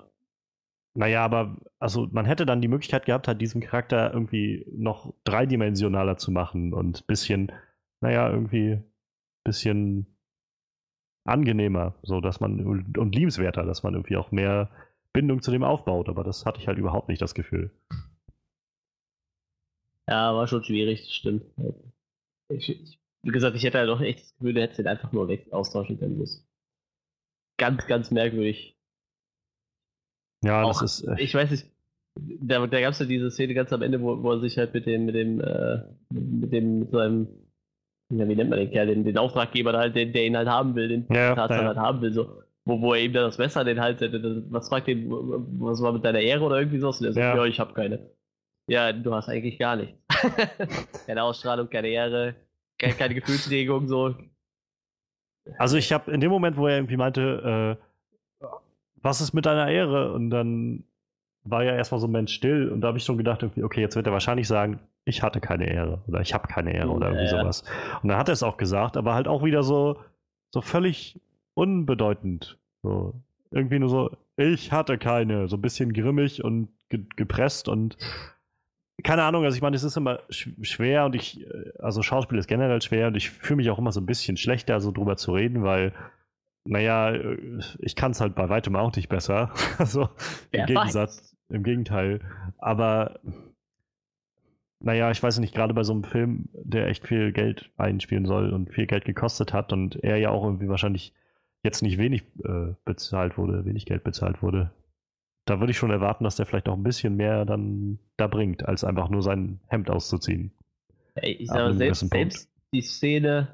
Naja, 0.93 1.23
aber 1.23 1.57
also 1.79 2.07
man 2.11 2.25
hätte 2.25 2.45
dann 2.45 2.61
die 2.61 2.67
Möglichkeit 2.67 3.05
gehabt, 3.05 3.27
halt 3.27 3.39
diesen 3.39 3.61
Charakter 3.61 4.11
irgendwie 4.13 4.65
noch 4.71 5.13
dreidimensionaler 5.25 6.17
zu 6.17 6.31
machen 6.31 6.73
und 6.73 7.01
ein 7.01 7.05
bisschen 7.05 7.51
naja, 8.01 8.29
irgendwie 8.29 8.73
ein 8.73 8.83
bisschen 9.43 10.16
angenehmer, 11.27 11.95
so 12.03 12.21
dass 12.21 12.39
man 12.39 12.59
und 12.97 13.15
liebenswerter, 13.15 13.63
dass 13.63 13.83
man 13.83 13.93
irgendwie 13.93 14.17
auch 14.17 14.31
mehr 14.31 14.69
Bindung 15.13 15.41
zu 15.41 15.51
dem 15.51 15.63
aufbaut, 15.63 16.09
aber 16.09 16.23
das 16.23 16.45
hatte 16.45 16.59
ich 16.59 16.67
halt 16.67 16.77
überhaupt 16.77 17.09
nicht 17.09 17.21
das 17.21 17.33
Gefühl. 17.33 17.71
Ja, 20.07 20.33
war 20.33 20.47
schon 20.47 20.63
schwierig, 20.63 21.01
das 21.01 21.13
stimmt. 21.13 21.43
Ich, 22.49 22.69
ich, 22.69 22.99
wie 23.23 23.31
gesagt, 23.31 23.55
ich 23.55 23.63
hätte 23.63 23.79
halt 23.79 23.89
auch 23.89 23.99
echt 23.99 24.21
das 24.21 24.35
Gefühl, 24.35 24.53
du 24.53 24.61
hättest 24.61 24.79
den 24.79 24.87
einfach 24.87 25.11
nur 25.11 25.27
weg 25.27 25.51
austauschen 25.51 25.99
können 25.99 26.17
müssen. 26.17 26.47
Ganz, 27.57 27.85
ganz 27.87 28.11
merkwürdig. 28.11 28.77
Ja, 30.43 30.63
auch, 30.63 30.79
das 30.79 30.99
ist. 30.99 31.07
Echt. 31.07 31.21
Ich 31.21 31.33
weiß 31.33 31.51
nicht, 31.51 31.65
da, 32.15 32.65
da 32.65 32.81
gab 32.81 32.91
es 32.91 32.99
ja 32.99 33.05
diese 33.05 33.31
Szene 33.31 33.53
ganz 33.53 33.73
am 33.73 33.81
Ende, 33.81 34.01
wo, 34.01 34.21
wo 34.23 34.31
er 34.31 34.39
sich 34.39 34.57
halt 34.57 34.73
mit 34.73 34.85
dem, 34.85 35.05
mit 35.05 35.15
dem, 35.15 35.41
äh, 35.41 35.83
mit 36.09 36.53
dem, 36.53 36.79
mit 36.79 36.91
seinem 36.91 37.27
ja, 38.09 38.27
wie 38.27 38.35
nennt 38.35 38.49
man 38.49 38.59
den 38.59 38.71
Kerl, 38.71 38.87
den, 38.87 39.03
den 39.03 39.17
Auftraggeber 39.17 39.73
halt, 39.73 39.95
den, 39.95 40.13
der 40.13 40.25
ihn 40.25 40.37
halt 40.37 40.47
haben 40.47 40.75
will, 40.75 40.87
den 40.87 41.05
ja, 41.09 41.35
Tarzan 41.35 41.61
ja. 41.61 41.67
halt 41.67 41.77
haben 41.77 42.01
will, 42.01 42.13
so. 42.13 42.41
Wo, 42.65 42.81
wo 42.81 42.93
er 42.93 43.01
ihm 43.01 43.13
dann 43.13 43.23
das 43.23 43.37
Messer 43.37 43.63
den 43.63 43.79
Hals 43.79 44.01
hätte, 44.01 44.43
was 44.49 44.67
fragt 44.67 44.87
den, 44.87 45.09
was 45.09 45.81
war 45.81 45.93
mit 45.93 46.03
deiner 46.03 46.19
Ehre 46.19 46.43
oder 46.43 46.59
irgendwie 46.59 46.79
so? 46.79 46.89
Und 46.89 47.01
er 47.05 47.13
sagt, 47.13 47.17
ja. 47.17 47.35
ja, 47.35 47.45
ich 47.45 47.59
hab 47.61 47.73
keine. 47.73 48.11
Ja, 48.69 48.91
du 48.91 49.13
hast 49.13 49.29
eigentlich 49.29 49.57
gar 49.57 49.77
nichts. 49.77 49.97
keine 51.05 51.23
Ausstrahlung, 51.23 51.69
keine 51.69 51.87
Ehre, 51.87 52.35
keine, 52.77 52.93
keine 52.93 53.15
Gefühlsregung, 53.15 53.87
so. 53.87 54.15
Also 55.57 55.77
ich 55.77 55.93
habe 55.93 56.11
in 56.11 56.19
dem 56.19 56.29
Moment, 56.29 56.57
wo 56.57 56.67
er 56.67 56.75
irgendwie 56.75 56.97
meinte, 56.97 57.77
äh, 58.41 58.47
was 59.01 59.21
ist 59.21 59.33
mit 59.33 59.45
deiner 59.45 59.69
Ehre? 59.69 60.11
Und 60.11 60.29
dann 60.29 60.83
war 61.49 61.63
ja 61.63 61.75
erstmal 61.75 61.99
so 61.99 62.07
ein 62.07 62.11
Mensch 62.11 62.33
still 62.33 62.69
und 62.69 62.81
da 62.81 62.89
habe 62.89 62.97
ich 62.97 63.03
schon 63.03 63.17
gedacht, 63.17 63.43
okay, 63.43 63.81
jetzt 63.81 63.95
wird 63.95 64.07
er 64.07 64.13
wahrscheinlich 64.13 64.47
sagen, 64.47 64.79
ich 65.05 65.23
hatte 65.23 65.39
keine 65.39 65.69
Ehre 65.69 66.01
oder 66.07 66.21
ich 66.21 66.33
habe 66.33 66.47
keine 66.47 66.73
Ehre 66.73 66.89
oder 66.89 67.07
irgendwie 67.07 67.25
ja. 67.25 67.41
sowas. 67.41 67.63
Und 68.01 68.09
dann 68.09 68.17
hat 68.17 68.29
er 68.29 68.33
es 68.33 68.43
auch 68.43 68.57
gesagt, 68.57 68.97
aber 68.97 69.13
halt 69.13 69.27
auch 69.27 69.43
wieder 69.43 69.63
so, 69.63 69.97
so 70.51 70.61
völlig 70.61 71.19
unbedeutend. 71.53 72.57
So, 72.83 73.13
irgendwie 73.51 73.79
nur 73.79 73.89
so, 73.89 74.11
ich 74.35 74.71
hatte 74.71 74.97
keine, 74.97 75.47
so 75.47 75.57
ein 75.57 75.61
bisschen 75.61 75.93
grimmig 75.93 76.43
und 76.43 76.69
ge 76.89 77.05
gepresst 77.15 77.67
und 77.67 77.97
keine 79.03 79.23
Ahnung, 79.23 79.43
also 79.45 79.55
ich 79.55 79.61
meine, 79.61 79.75
es 79.75 79.83
ist 79.83 79.95
immer 79.95 80.19
sch 80.29 80.49
schwer 80.61 81.05
und 81.05 81.15
ich, 81.15 81.41
äh, 81.41 81.71
also 81.79 82.01
Schauspiel 82.01 82.37
ist 82.37 82.47
generell 82.47 82.81
schwer 82.81 83.07
und 83.07 83.15
ich 83.15 83.29
fühle 83.29 83.57
mich 83.57 83.69
auch 83.69 83.77
immer 83.77 83.91
so 83.91 84.01
ein 84.01 84.05
bisschen 84.05 84.37
schlechter, 84.37 84.81
so 84.81 84.91
drüber 84.91 85.17
zu 85.17 85.33
reden, 85.33 85.63
weil, 85.63 85.93
naja, 86.65 87.11
äh, 87.11 87.59
ich 87.79 87.95
kann 87.95 88.11
es 88.11 88.21
halt 88.21 88.35
bei 88.35 88.49
weitem 88.49 88.75
auch 88.75 88.95
nicht 88.95 89.09
besser. 89.09 89.51
also 89.77 90.09
im 90.51 90.65
Gegensatz, 90.65 91.36
im 91.49 91.63
Gegenteil. 91.63 92.19
Aber 92.57 93.19
naja, 94.79 95.09
ich 95.11 95.21
weiß 95.21 95.39
nicht, 95.39 95.55
gerade 95.55 95.73
bei 95.73 95.83
so 95.83 95.93
einem 95.93 96.03
Film, 96.03 96.49
der 96.53 96.87
echt 96.87 97.07
viel 97.07 97.31
Geld 97.31 97.71
einspielen 97.77 98.25
soll 98.25 98.53
und 98.53 98.71
viel 98.73 98.85
Geld 98.85 99.05
gekostet 99.05 99.53
hat 99.53 99.73
und 99.73 99.95
er 100.03 100.17
ja 100.17 100.29
auch 100.29 100.43
irgendwie 100.43 100.69
wahrscheinlich 100.69 101.13
jetzt 101.63 101.81
nicht 101.81 101.97
wenig 101.97 102.23
äh, 102.43 102.73
bezahlt 102.85 103.37
wurde, 103.37 103.65
wenig 103.65 103.85
Geld 103.85 104.03
bezahlt 104.03 104.43
wurde, 104.43 104.71
da 105.47 105.59
würde 105.59 105.71
ich 105.71 105.77
schon 105.77 105.91
erwarten, 105.91 106.23
dass 106.23 106.35
der 106.35 106.45
vielleicht 106.45 106.69
auch 106.69 106.75
ein 106.75 106.83
bisschen 106.83 107.15
mehr 107.15 107.45
dann 107.45 107.99
da 108.17 108.27
bringt, 108.27 108.67
als 108.67 108.83
einfach 108.83 109.09
nur 109.09 109.23
sein 109.23 109.59
Hemd 109.67 109.89
auszuziehen. 109.89 110.51
Ey, 111.15 111.31
ich 111.33 111.47
sage 111.47 111.73
selbst, 111.73 112.09
selbst 112.09 112.51
die 112.73 112.81
Szene, 112.81 113.47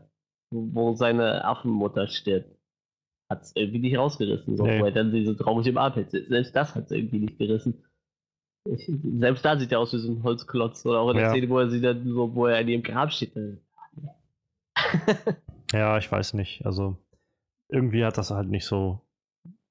wo 0.51 0.95
seine 0.95 1.45
Affenmutter 1.45 2.07
stirbt, 2.07 2.57
hat 3.33 3.43
es 3.43 3.55
irgendwie 3.55 3.79
nicht 3.79 3.97
rausgerissen, 3.97 4.57
so, 4.57 4.65
nee. 4.65 4.79
er 4.79 4.91
dann 4.91 5.11
sie 5.11 5.25
so 5.25 5.33
traurig 5.33 5.67
im 5.67 5.77
Arm 5.77 5.93
hält. 5.93 6.11
Selbst 6.11 6.55
das 6.55 6.75
hat 6.75 6.85
es 6.85 6.91
irgendwie 6.91 7.19
nicht 7.19 7.37
gerissen. 7.37 7.83
Ich, 8.69 8.89
selbst 9.19 9.43
da 9.43 9.59
sieht 9.59 9.71
er 9.71 9.79
aus 9.79 9.93
wie 9.93 9.97
so 9.97 10.11
ein 10.11 10.23
Holzklotz. 10.23 10.85
Oder 10.85 10.99
auch 10.99 11.09
in 11.09 11.17
der 11.17 11.25
ja. 11.25 11.31
Szene, 11.31 11.49
wo 11.49 11.59
er 11.59 11.69
sie 11.69 11.81
dann 11.81 12.07
so, 12.07 12.33
wo 12.33 12.47
er 12.47 12.61
in 12.61 12.69
ihrem 12.69 12.83
Grab 12.83 13.11
steht. 13.11 13.33
ja, 15.73 15.97
ich 15.97 16.11
weiß 16.11 16.33
nicht. 16.33 16.65
Also 16.65 16.97
irgendwie 17.69 18.05
hat 18.05 18.17
das 18.17 18.31
halt 18.31 18.47
nicht 18.47 18.65
so, 18.65 19.01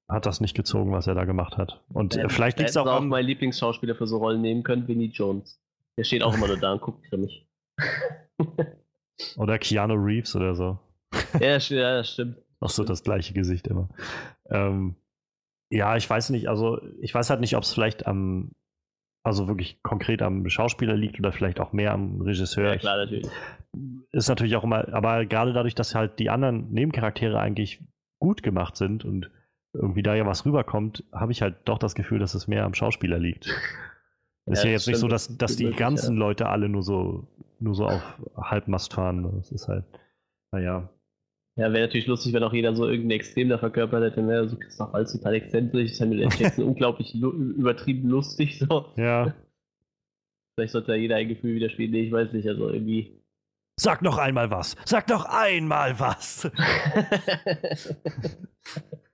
hat 0.07 0.25
das 0.25 0.41
nicht 0.41 0.55
gezogen, 0.55 0.91
was 0.91 1.07
er 1.07 1.15
da 1.15 1.25
gemacht 1.25 1.57
hat. 1.57 1.81
Und 1.91 2.15
ja, 2.15 2.29
vielleicht 2.29 2.59
liegt 2.59 2.69
es 2.69 2.77
auch, 2.77 2.85
auch 2.85 3.01
an... 3.01 3.07
mein 3.07 3.25
Lieblingsschauspieler 3.25 3.95
für 3.95 4.05
so 4.05 4.17
Rollen 4.17 4.41
nehmen 4.41 4.63
können, 4.63 4.87
Vinnie 4.87 5.11
Jones. 5.11 5.59
Der 5.97 6.03
steht 6.03 6.23
auch 6.23 6.35
immer 6.35 6.47
nur 6.47 6.57
da 6.57 6.73
und 6.73 6.81
guckt 6.81 7.03
grimmig. 7.09 7.47
oder 9.37 9.57
Keanu 9.57 9.95
Reeves 9.95 10.35
oder 10.35 10.55
so. 10.55 10.79
Ja, 11.39 11.57
ja 11.57 11.97
das 11.97 12.11
stimmt. 12.11 12.37
Auch 12.63 12.69
so 12.69 12.83
das 12.83 13.03
gleiche 13.03 13.33
Gesicht 13.33 13.67
immer. 13.67 13.89
Ähm, 14.49 14.95
ja, 15.69 15.97
ich 15.97 16.09
weiß 16.09 16.29
nicht, 16.29 16.47
also 16.47 16.79
ich 17.01 17.13
weiß 17.13 17.29
halt 17.29 17.41
nicht, 17.41 17.57
ob 17.57 17.63
es 17.63 17.73
vielleicht 17.73 18.07
am 18.07 18.51
also 19.23 19.47
wirklich 19.47 19.81
konkret 19.83 20.21
am 20.21 20.47
Schauspieler 20.49 20.95
liegt 20.95 21.17
oder 21.17 21.31
vielleicht 21.31 21.59
auch 21.59 21.71
mehr 21.71 21.93
am 21.93 22.21
Regisseur. 22.21 22.71
Ja, 22.71 22.77
klar, 22.77 22.97
natürlich. 22.97 23.27
Ist 24.11 24.27
natürlich 24.27 24.55
auch 24.55 24.65
immer, 24.65 24.93
aber 24.93 25.25
gerade 25.25 25.53
dadurch, 25.53 25.75
dass 25.75 25.95
halt 25.95 26.19
die 26.19 26.29
anderen 26.29 26.71
Nebencharaktere 26.71 27.39
eigentlich 27.39 27.81
gut 28.19 28.43
gemacht 28.43 28.75
sind 28.75 29.05
und 29.05 29.31
irgendwie 29.73 30.03
da 30.03 30.13
ja 30.13 30.25
was 30.25 30.45
rüberkommt, 30.45 31.03
habe 31.11 31.31
ich 31.31 31.41
halt 31.41 31.55
doch 31.65 31.79
das 31.79 31.95
Gefühl, 31.95 32.19
dass 32.19 32.35
es 32.35 32.47
mehr 32.47 32.65
am 32.65 32.73
Schauspieler 32.73 33.17
liegt. 33.17 33.47
Ist 34.45 34.63
ja, 34.63 34.69
ja 34.69 34.71
jetzt 34.73 34.87
nicht 34.87 34.97
so, 34.97 35.07
dass, 35.07 35.37
dass 35.37 35.55
die 35.55 35.71
ganzen 35.71 36.15
ja. 36.15 36.19
Leute 36.19 36.49
alle 36.49 36.67
nur 36.67 36.83
so, 36.83 37.27
nur 37.59 37.75
so 37.75 37.85
auf 37.85 38.01
Halbmast 38.35 38.93
fahren. 38.93 39.23
Das 39.37 39.51
ist 39.51 39.69
halt, 39.69 39.85
naja. 40.51 40.89
Ja, 41.55 41.71
wäre 41.71 41.85
natürlich 41.85 42.07
lustig, 42.07 42.33
wenn 42.33 42.43
auch 42.43 42.53
jeder 42.53 42.75
so 42.75 42.87
irgendein 42.87 43.17
Extrem 43.17 43.49
da 43.49 43.59
verkörpert 43.59 44.03
hätte. 44.03 44.23
Ne? 44.23 44.49
So 44.49 44.57
Christoph 44.57 44.91
Waltz 44.93 45.11
total 45.13 45.35
exzentrisch, 45.35 45.93
Samuel 45.93 46.23
L. 46.23 46.29
Jackson 46.37 46.63
unglaublich 46.67 47.13
übertrieben 47.13 48.09
lustig. 48.09 48.57
So. 48.57 48.87
Ja. 48.95 49.35
Vielleicht 50.55 50.73
sollte 50.73 50.93
ja 50.93 50.97
jeder 50.97 51.15
ein 51.17 51.27
Gefühl 51.27 51.55
wieder 51.55 51.69
spielen. 51.69 51.91
Nee, 51.91 52.05
ich 52.05 52.11
weiß 52.11 52.33
nicht, 52.33 52.47
also 52.47 52.69
irgendwie. 52.69 53.19
Sag 53.79 54.01
noch 54.01 54.17
einmal 54.17 54.49
was! 54.51 54.75
Sag 54.85 55.09
noch 55.09 55.25
einmal 55.25 55.99
was! 55.99 56.49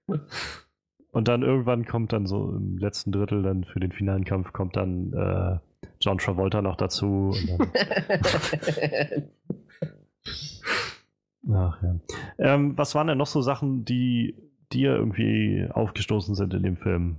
Und 1.12 1.28
dann 1.28 1.42
irgendwann 1.44 1.86
kommt 1.86 2.14
dann 2.14 2.26
so 2.28 2.52
im 2.52 2.78
letzten 2.78 3.12
Drittel 3.12 3.42
dann 3.42 3.64
für 3.64 3.80
den 3.80 3.92
finalen 3.92 4.26
Kampf 4.26 4.54
kommt 4.54 4.76
dann 4.76 5.12
äh, 5.14 5.58
John 6.02 6.18
Travolta 6.20 6.62
noch 6.62 6.76
dazu. 6.76 7.34
Ach 11.52 11.82
ja. 11.82 12.00
Ähm, 12.38 12.78
was 12.78 12.96
waren 12.96 13.08
denn 13.08 13.18
noch 13.18 13.28
so 13.28 13.42
Sachen, 13.42 13.86
die 13.86 14.36
dir 14.72 14.96
irgendwie 14.96 15.68
aufgestoßen 15.72 16.36
sind 16.36 16.54
in 16.54 16.64
dem 16.64 16.78
Film? 16.78 17.18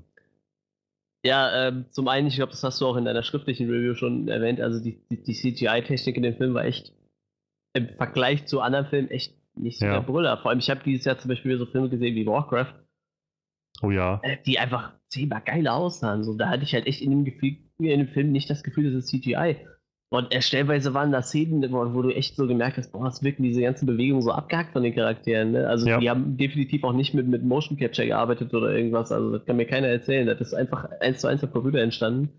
Ja, 1.25 1.69
ähm, 1.69 1.87
zum 1.91 2.09
einen, 2.09 2.29
ich 2.29 2.37
glaube, 2.37 2.53
das 2.53 2.63
hast 2.65 2.81
du 2.81 2.87
auch 2.87 2.97
in 2.97 3.05
deiner 3.05 3.23
schriftlichen 3.23 3.69
Review 3.69 3.95
schon 3.95 4.29
erwähnt, 4.29 4.61
also 4.61 4.83
die, 4.83 5.03
die, 5.11 5.23
die 5.23 5.35
CGI-Technik 5.35 6.17
in 6.17 6.23
dem 6.23 6.37
Film 6.37 6.55
war 6.55 6.65
echt 6.65 6.95
im 7.75 7.89
Vergleich 7.91 8.47
zu 8.47 8.61
anderen 8.61 8.87
Filmen 8.87 9.11
echt 9.11 9.37
nicht 9.55 9.79
so 9.79 9.87
ja. 9.87 9.93
der 9.93 10.01
Brüller. 10.01 10.39
Vor 10.39 10.51
allem, 10.51 10.61
ich 10.61 10.71
habe 10.71 10.81
dieses 10.85 11.05
Jahr 11.05 11.19
zum 11.19 11.29
Beispiel 11.29 11.59
so 11.59 11.67
Filme 11.67 11.91
gesehen 11.91 12.15
wie 12.15 12.27
Warcraft, 12.27 12.75
Oh 13.83 13.91
ja. 13.91 14.21
Äh, 14.23 14.39
die 14.45 14.59
einfach 14.59 14.93
zehnmal 15.09 15.43
geiler 15.45 15.75
aussahen. 15.75 16.25
So, 16.25 16.35
da 16.35 16.49
hatte 16.49 16.65
ich 16.65 16.75
halt 16.75 16.87
echt 16.87 17.01
in 17.01 17.11
dem, 17.11 17.25
Gefühl, 17.25 17.57
in 17.79 17.99
dem 17.99 18.09
Film 18.09 18.33
nicht 18.33 18.51
das 18.51 18.63
Gefühl, 18.63 18.93
das 18.93 19.05
ist 19.05 19.09
CGI. 19.09 19.57
Und 20.13 20.35
äh, 20.35 20.43
stellenweise 20.43 20.93
waren 20.93 21.13
da 21.13 21.23
Szenen, 21.23 21.73
wo, 21.73 22.03
du 22.03 22.11
echt 22.11 22.35
so 22.35 22.49
gemerkt 22.49 22.77
hast, 22.77 22.91
boah, 22.91 23.07
es 23.07 23.23
wirken 23.23 23.45
diese 23.45 23.63
ganzen 23.63 23.87
Bewegungen 23.87 24.23
so 24.23 24.33
abgehackt 24.33 24.73
von 24.73 24.83
den 24.83 24.93
Charakteren. 24.93 25.53
Ne? 25.53 25.69
Also 25.69 25.87
ja. 25.87 25.99
die 26.01 26.11
haben 26.11 26.37
definitiv 26.37 26.83
auch 26.83 26.93
nicht 26.93 27.15
mit, 27.15 27.29
mit 27.29 27.45
Motion 27.45 27.79
Capture 27.79 28.09
gearbeitet 28.09 28.53
oder 28.53 28.75
irgendwas. 28.75 29.13
Also 29.13 29.31
das 29.31 29.47
kann 29.47 29.57
mir 29.57 29.67
keiner 29.67 29.87
erzählen. 29.87 30.27
Das 30.27 30.41
ist 30.41 30.53
einfach 30.53 30.89
eins 31.01 31.21
zu 31.21 31.29
eins 31.29 31.45
auf 31.45 31.53
Computer 31.53 31.79
entstanden. 31.79 32.31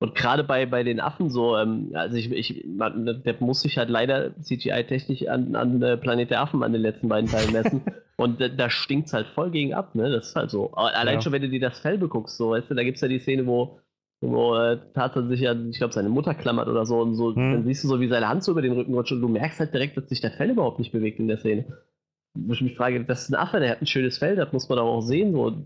Und 0.00 0.16
gerade 0.16 0.42
bei, 0.42 0.66
bei 0.66 0.82
den 0.82 0.98
Affen 0.98 1.30
so, 1.30 1.56
ähm, 1.56 1.92
also 1.94 2.16
ich, 2.16 2.32
ich 2.32 2.64
man, 2.66 3.22
der 3.22 3.36
muss 3.38 3.60
sich 3.60 3.78
halt 3.78 3.90
leider 3.90 4.34
CGI-technisch 4.40 5.28
an, 5.28 5.54
an 5.54 5.80
äh, 5.82 5.98
Planet 5.98 6.30
der 6.30 6.40
Affen 6.40 6.64
an 6.64 6.72
den 6.72 6.82
letzten 6.82 7.08
beiden 7.08 7.30
Teilen 7.30 7.52
messen. 7.52 7.82
und 8.16 8.40
da, 8.40 8.48
da 8.48 8.70
stinkt 8.70 9.06
es 9.06 9.12
halt 9.12 9.28
voll 9.28 9.52
gegen 9.52 9.72
ab, 9.72 9.94
ne? 9.94 10.10
Das 10.10 10.30
ist 10.30 10.36
halt 10.36 10.50
so. 10.50 10.72
Allein 10.72 11.16
ja. 11.16 11.20
schon, 11.20 11.32
wenn 11.32 11.42
du 11.42 11.48
dir 11.50 11.60
das 11.60 11.78
Fell 11.78 11.98
beguckst, 11.98 12.38
so, 12.38 12.50
weißt 12.50 12.70
du, 12.70 12.74
da 12.74 12.82
gibt 12.82 12.96
es 12.96 13.02
ja 13.02 13.08
die 13.08 13.20
Szene, 13.20 13.46
wo, 13.46 13.78
wo 14.20 14.54
äh, 14.56 14.78
Tarzan 14.94 15.28
sich 15.28 15.40
ja, 15.40 15.54
ich 15.54 15.78
glaube, 15.78 15.94
seine 15.94 16.08
Mutter 16.08 16.34
klammert 16.34 16.68
oder 16.68 16.84
so 16.84 17.00
und 17.00 17.14
so, 17.14 17.34
hm. 17.34 17.52
dann 17.52 17.64
siehst 17.64 17.84
du 17.84 17.88
so, 17.88 18.00
wie 18.00 18.08
seine 18.08 18.28
Hand 18.28 18.44
so 18.44 18.52
über 18.52 18.62
den 18.62 18.72
Rücken 18.72 18.94
rutscht 18.94 19.12
und 19.12 19.22
du 19.22 19.28
merkst 19.28 19.60
halt 19.60 19.72
direkt, 19.72 19.96
dass 19.96 20.08
sich 20.08 20.20
das 20.20 20.34
Fell 20.34 20.50
überhaupt 20.50 20.78
nicht 20.78 20.92
bewegt 20.92 21.18
in 21.18 21.28
der 21.28 21.38
Szene. 21.38 21.64
Wo 22.34 22.52
ich 22.52 22.60
mich 22.60 22.76
frage, 22.76 23.04
das 23.04 23.22
ist 23.22 23.30
ein 23.30 23.34
Affe, 23.34 23.60
der 23.60 23.70
hat 23.70 23.82
ein 23.82 23.86
schönes 23.86 24.18
Fell, 24.18 24.36
das 24.36 24.52
muss 24.52 24.68
man 24.68 24.78
aber 24.78 24.90
auch 24.90 25.02
sehen, 25.02 25.32
so. 25.32 25.64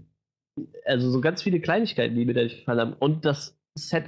Also 0.84 1.10
so 1.10 1.20
ganz 1.20 1.42
viele 1.42 1.60
Kleinigkeiten, 1.60 2.14
die 2.14 2.24
mir 2.24 2.34
da 2.34 2.44
nicht 2.44 2.60
gefallen 2.60 2.80
haben. 2.80 2.92
Und 3.00 3.24
das 3.24 3.58
Set 3.74 4.04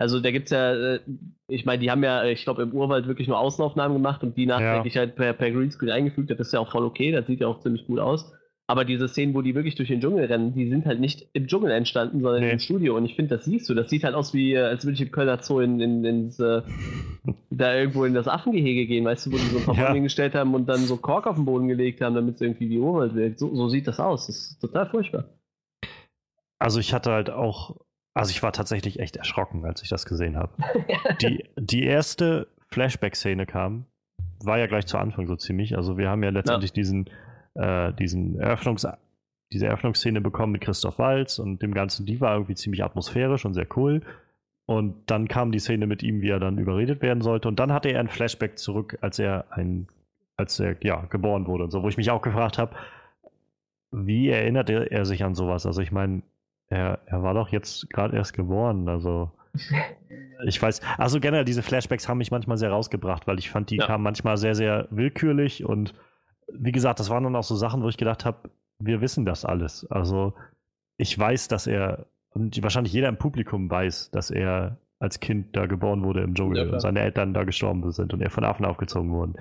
also 0.00 0.18
da 0.18 0.30
gibt 0.30 0.46
es 0.46 0.52
ja, 0.52 0.94
äh, 0.94 1.00
ich 1.46 1.66
meine, 1.66 1.82
die 1.82 1.90
haben 1.90 2.02
ja, 2.02 2.24
ich 2.24 2.42
glaube, 2.44 2.62
im 2.62 2.72
Urwald 2.72 3.06
wirklich 3.06 3.28
nur 3.28 3.38
Außenaufnahmen 3.38 3.98
gemacht 3.98 4.22
und 4.22 4.34
die 4.34 4.46
nachträglich 4.46 4.94
ja. 4.94 5.00
halt 5.00 5.14
per, 5.14 5.34
per 5.34 5.50
Greenscreen 5.50 5.90
eingefügt. 5.90 6.30
Das 6.30 6.40
ist 6.40 6.54
ja 6.54 6.60
auch 6.60 6.70
voll 6.70 6.86
okay, 6.86 7.12
das 7.12 7.26
sieht 7.26 7.40
ja 7.40 7.48
auch 7.48 7.60
ziemlich 7.60 7.86
gut 7.86 7.98
aus. 7.98 8.32
Aber 8.70 8.84
diese 8.84 9.08
Szenen, 9.08 9.34
wo 9.34 9.42
die 9.42 9.56
wirklich 9.56 9.74
durch 9.74 9.88
den 9.88 10.00
Dschungel 10.00 10.26
rennen, 10.26 10.54
die 10.54 10.68
sind 10.68 10.86
halt 10.86 11.00
nicht 11.00 11.26
im 11.32 11.48
Dschungel 11.48 11.72
entstanden, 11.72 12.20
sondern 12.20 12.42
nee. 12.42 12.52
im 12.52 12.60
Studio. 12.60 12.96
Und 12.96 13.04
ich 13.04 13.16
finde, 13.16 13.34
das 13.34 13.44
siehst 13.44 13.68
du. 13.68 13.74
Das 13.74 13.90
sieht 13.90 14.04
halt 14.04 14.14
aus 14.14 14.32
wie, 14.32 14.54
äh, 14.54 14.60
als 14.60 14.84
würde 14.84 14.94
ich 14.94 15.00
im 15.00 15.10
Kölner 15.10 15.42
Zoo 15.42 15.58
in, 15.58 15.80
in, 15.80 16.04
ins, 16.04 16.38
äh, 16.38 16.62
da 17.50 17.74
irgendwo 17.74 18.04
in 18.04 18.14
das 18.14 18.28
Affengehege 18.28 18.86
gehen, 18.86 19.04
weißt 19.04 19.26
du, 19.26 19.32
wo 19.32 19.38
die 19.38 19.42
so 19.42 19.58
ein 19.58 19.64
paar 19.64 19.74
ja. 19.74 19.92
hingestellt 19.92 20.36
haben 20.36 20.54
und 20.54 20.68
dann 20.68 20.78
so 20.78 20.96
Kork 20.98 21.26
auf 21.26 21.34
den 21.34 21.46
Boden 21.46 21.66
gelegt 21.66 22.00
haben, 22.00 22.14
damit 22.14 22.36
es 22.36 22.42
irgendwie 22.42 22.70
wie 22.70 22.78
Urwald 22.78 23.16
wirkt. 23.16 23.40
So, 23.40 23.52
so 23.52 23.68
sieht 23.68 23.88
das 23.88 23.98
aus. 23.98 24.28
Das 24.28 24.36
ist 24.36 24.60
total 24.60 24.86
furchtbar. 24.88 25.24
Also 26.60 26.78
ich 26.78 26.94
hatte 26.94 27.10
halt 27.10 27.28
auch 27.28 27.74
also 28.14 28.30
ich 28.30 28.42
war 28.42 28.52
tatsächlich 28.52 29.00
echt 29.00 29.16
erschrocken, 29.16 29.64
als 29.64 29.82
ich 29.82 29.88
das 29.88 30.04
gesehen 30.04 30.36
habe. 30.36 30.52
die, 31.22 31.44
die 31.56 31.82
erste 31.82 32.46
Flashback-Szene 32.68 33.46
kam, 33.46 33.86
war 34.44 34.58
ja 34.58 34.66
gleich 34.66 34.86
zu 34.86 34.98
Anfang 34.98 35.26
so 35.26 35.34
ziemlich. 35.34 35.76
Also 35.76 35.98
wir 35.98 36.08
haben 36.08 36.22
ja 36.22 36.30
letztendlich 36.30 36.70
ja. 36.70 36.74
diesen, 36.74 37.10
äh, 37.54 37.92
diesen 37.92 38.38
Eröffnungs 38.38 38.86
diese 39.52 39.66
Eröffnungsszene 39.66 40.20
bekommen 40.20 40.52
mit 40.52 40.62
Christoph 40.62 40.98
Walz 40.98 41.38
und 41.38 41.60
dem 41.60 41.74
Ganzen, 41.74 42.06
die 42.06 42.20
war 42.20 42.34
irgendwie 42.34 42.54
ziemlich 42.54 42.84
atmosphärisch 42.84 43.44
und 43.44 43.54
sehr 43.54 43.66
cool. 43.76 44.02
Und 44.66 45.10
dann 45.10 45.26
kam 45.26 45.50
die 45.50 45.58
Szene 45.58 45.88
mit 45.88 46.02
ihm, 46.04 46.20
wie 46.20 46.28
er 46.28 46.38
dann 46.38 46.58
überredet 46.58 47.02
werden 47.02 47.22
sollte. 47.22 47.48
Und 47.48 47.58
dann 47.58 47.72
hatte 47.72 47.88
er 47.88 47.98
ein 47.98 48.08
Flashback 48.08 48.58
zurück, 48.58 48.98
als 49.00 49.18
er 49.18 49.46
ein, 49.50 49.88
als 50.36 50.60
er 50.60 50.76
ja, 50.84 51.04
geboren 51.10 51.48
wurde 51.48 51.64
und 51.64 51.72
so, 51.72 51.82
wo 51.82 51.88
ich 51.88 51.96
mich 51.96 52.12
auch 52.12 52.22
gefragt 52.22 52.58
habe, 52.58 52.76
wie 53.90 54.28
erinnert 54.28 54.70
er, 54.70 54.92
er 54.92 55.04
sich 55.04 55.24
an 55.24 55.34
sowas? 55.34 55.66
Also 55.66 55.82
ich 55.82 55.90
meine, 55.90 56.22
er, 56.68 57.00
er 57.06 57.24
war 57.24 57.34
doch 57.34 57.48
jetzt 57.48 57.90
gerade 57.90 58.16
erst 58.16 58.32
geboren, 58.32 58.88
also. 58.88 59.30
Ich 60.46 60.60
weiß, 60.62 60.80
also 60.96 61.20
generell 61.20 61.44
diese 61.44 61.62
Flashbacks 61.62 62.08
haben 62.08 62.16
mich 62.16 62.30
manchmal 62.30 62.56
sehr 62.56 62.70
rausgebracht, 62.70 63.26
weil 63.26 63.38
ich 63.38 63.50
fand, 63.50 63.68
die 63.68 63.76
ja. 63.76 63.84
kamen 63.84 64.02
manchmal 64.02 64.38
sehr, 64.38 64.54
sehr 64.54 64.88
willkürlich 64.90 65.66
und 65.66 65.92
wie 66.54 66.72
gesagt, 66.72 67.00
das 67.00 67.10
waren 67.10 67.24
dann 67.24 67.36
auch 67.36 67.44
so 67.44 67.56
Sachen, 67.56 67.82
wo 67.82 67.88
ich 67.88 67.96
gedacht 67.96 68.24
habe, 68.24 68.50
wir 68.78 69.00
wissen 69.00 69.24
das 69.24 69.44
alles. 69.44 69.86
Also 69.90 70.34
ich 70.96 71.18
weiß, 71.18 71.48
dass 71.48 71.66
er, 71.66 72.06
und 72.30 72.62
wahrscheinlich 72.62 72.92
jeder 72.92 73.08
im 73.08 73.18
Publikum 73.18 73.70
weiß, 73.70 74.10
dass 74.10 74.30
er 74.30 74.78
als 75.00 75.18
Kind 75.18 75.56
da 75.56 75.64
geboren 75.64 76.04
wurde 76.04 76.20
im 76.20 76.34
Dschungel 76.34 76.66
ja, 76.66 76.72
und 76.72 76.80
seine 76.80 77.00
Eltern 77.00 77.32
da 77.32 77.44
gestorben 77.44 77.90
sind 77.90 78.12
und 78.12 78.20
er 78.20 78.28
von 78.28 78.44
Affen 78.44 78.66
aufgezogen 78.66 79.10
wurden. 79.10 79.34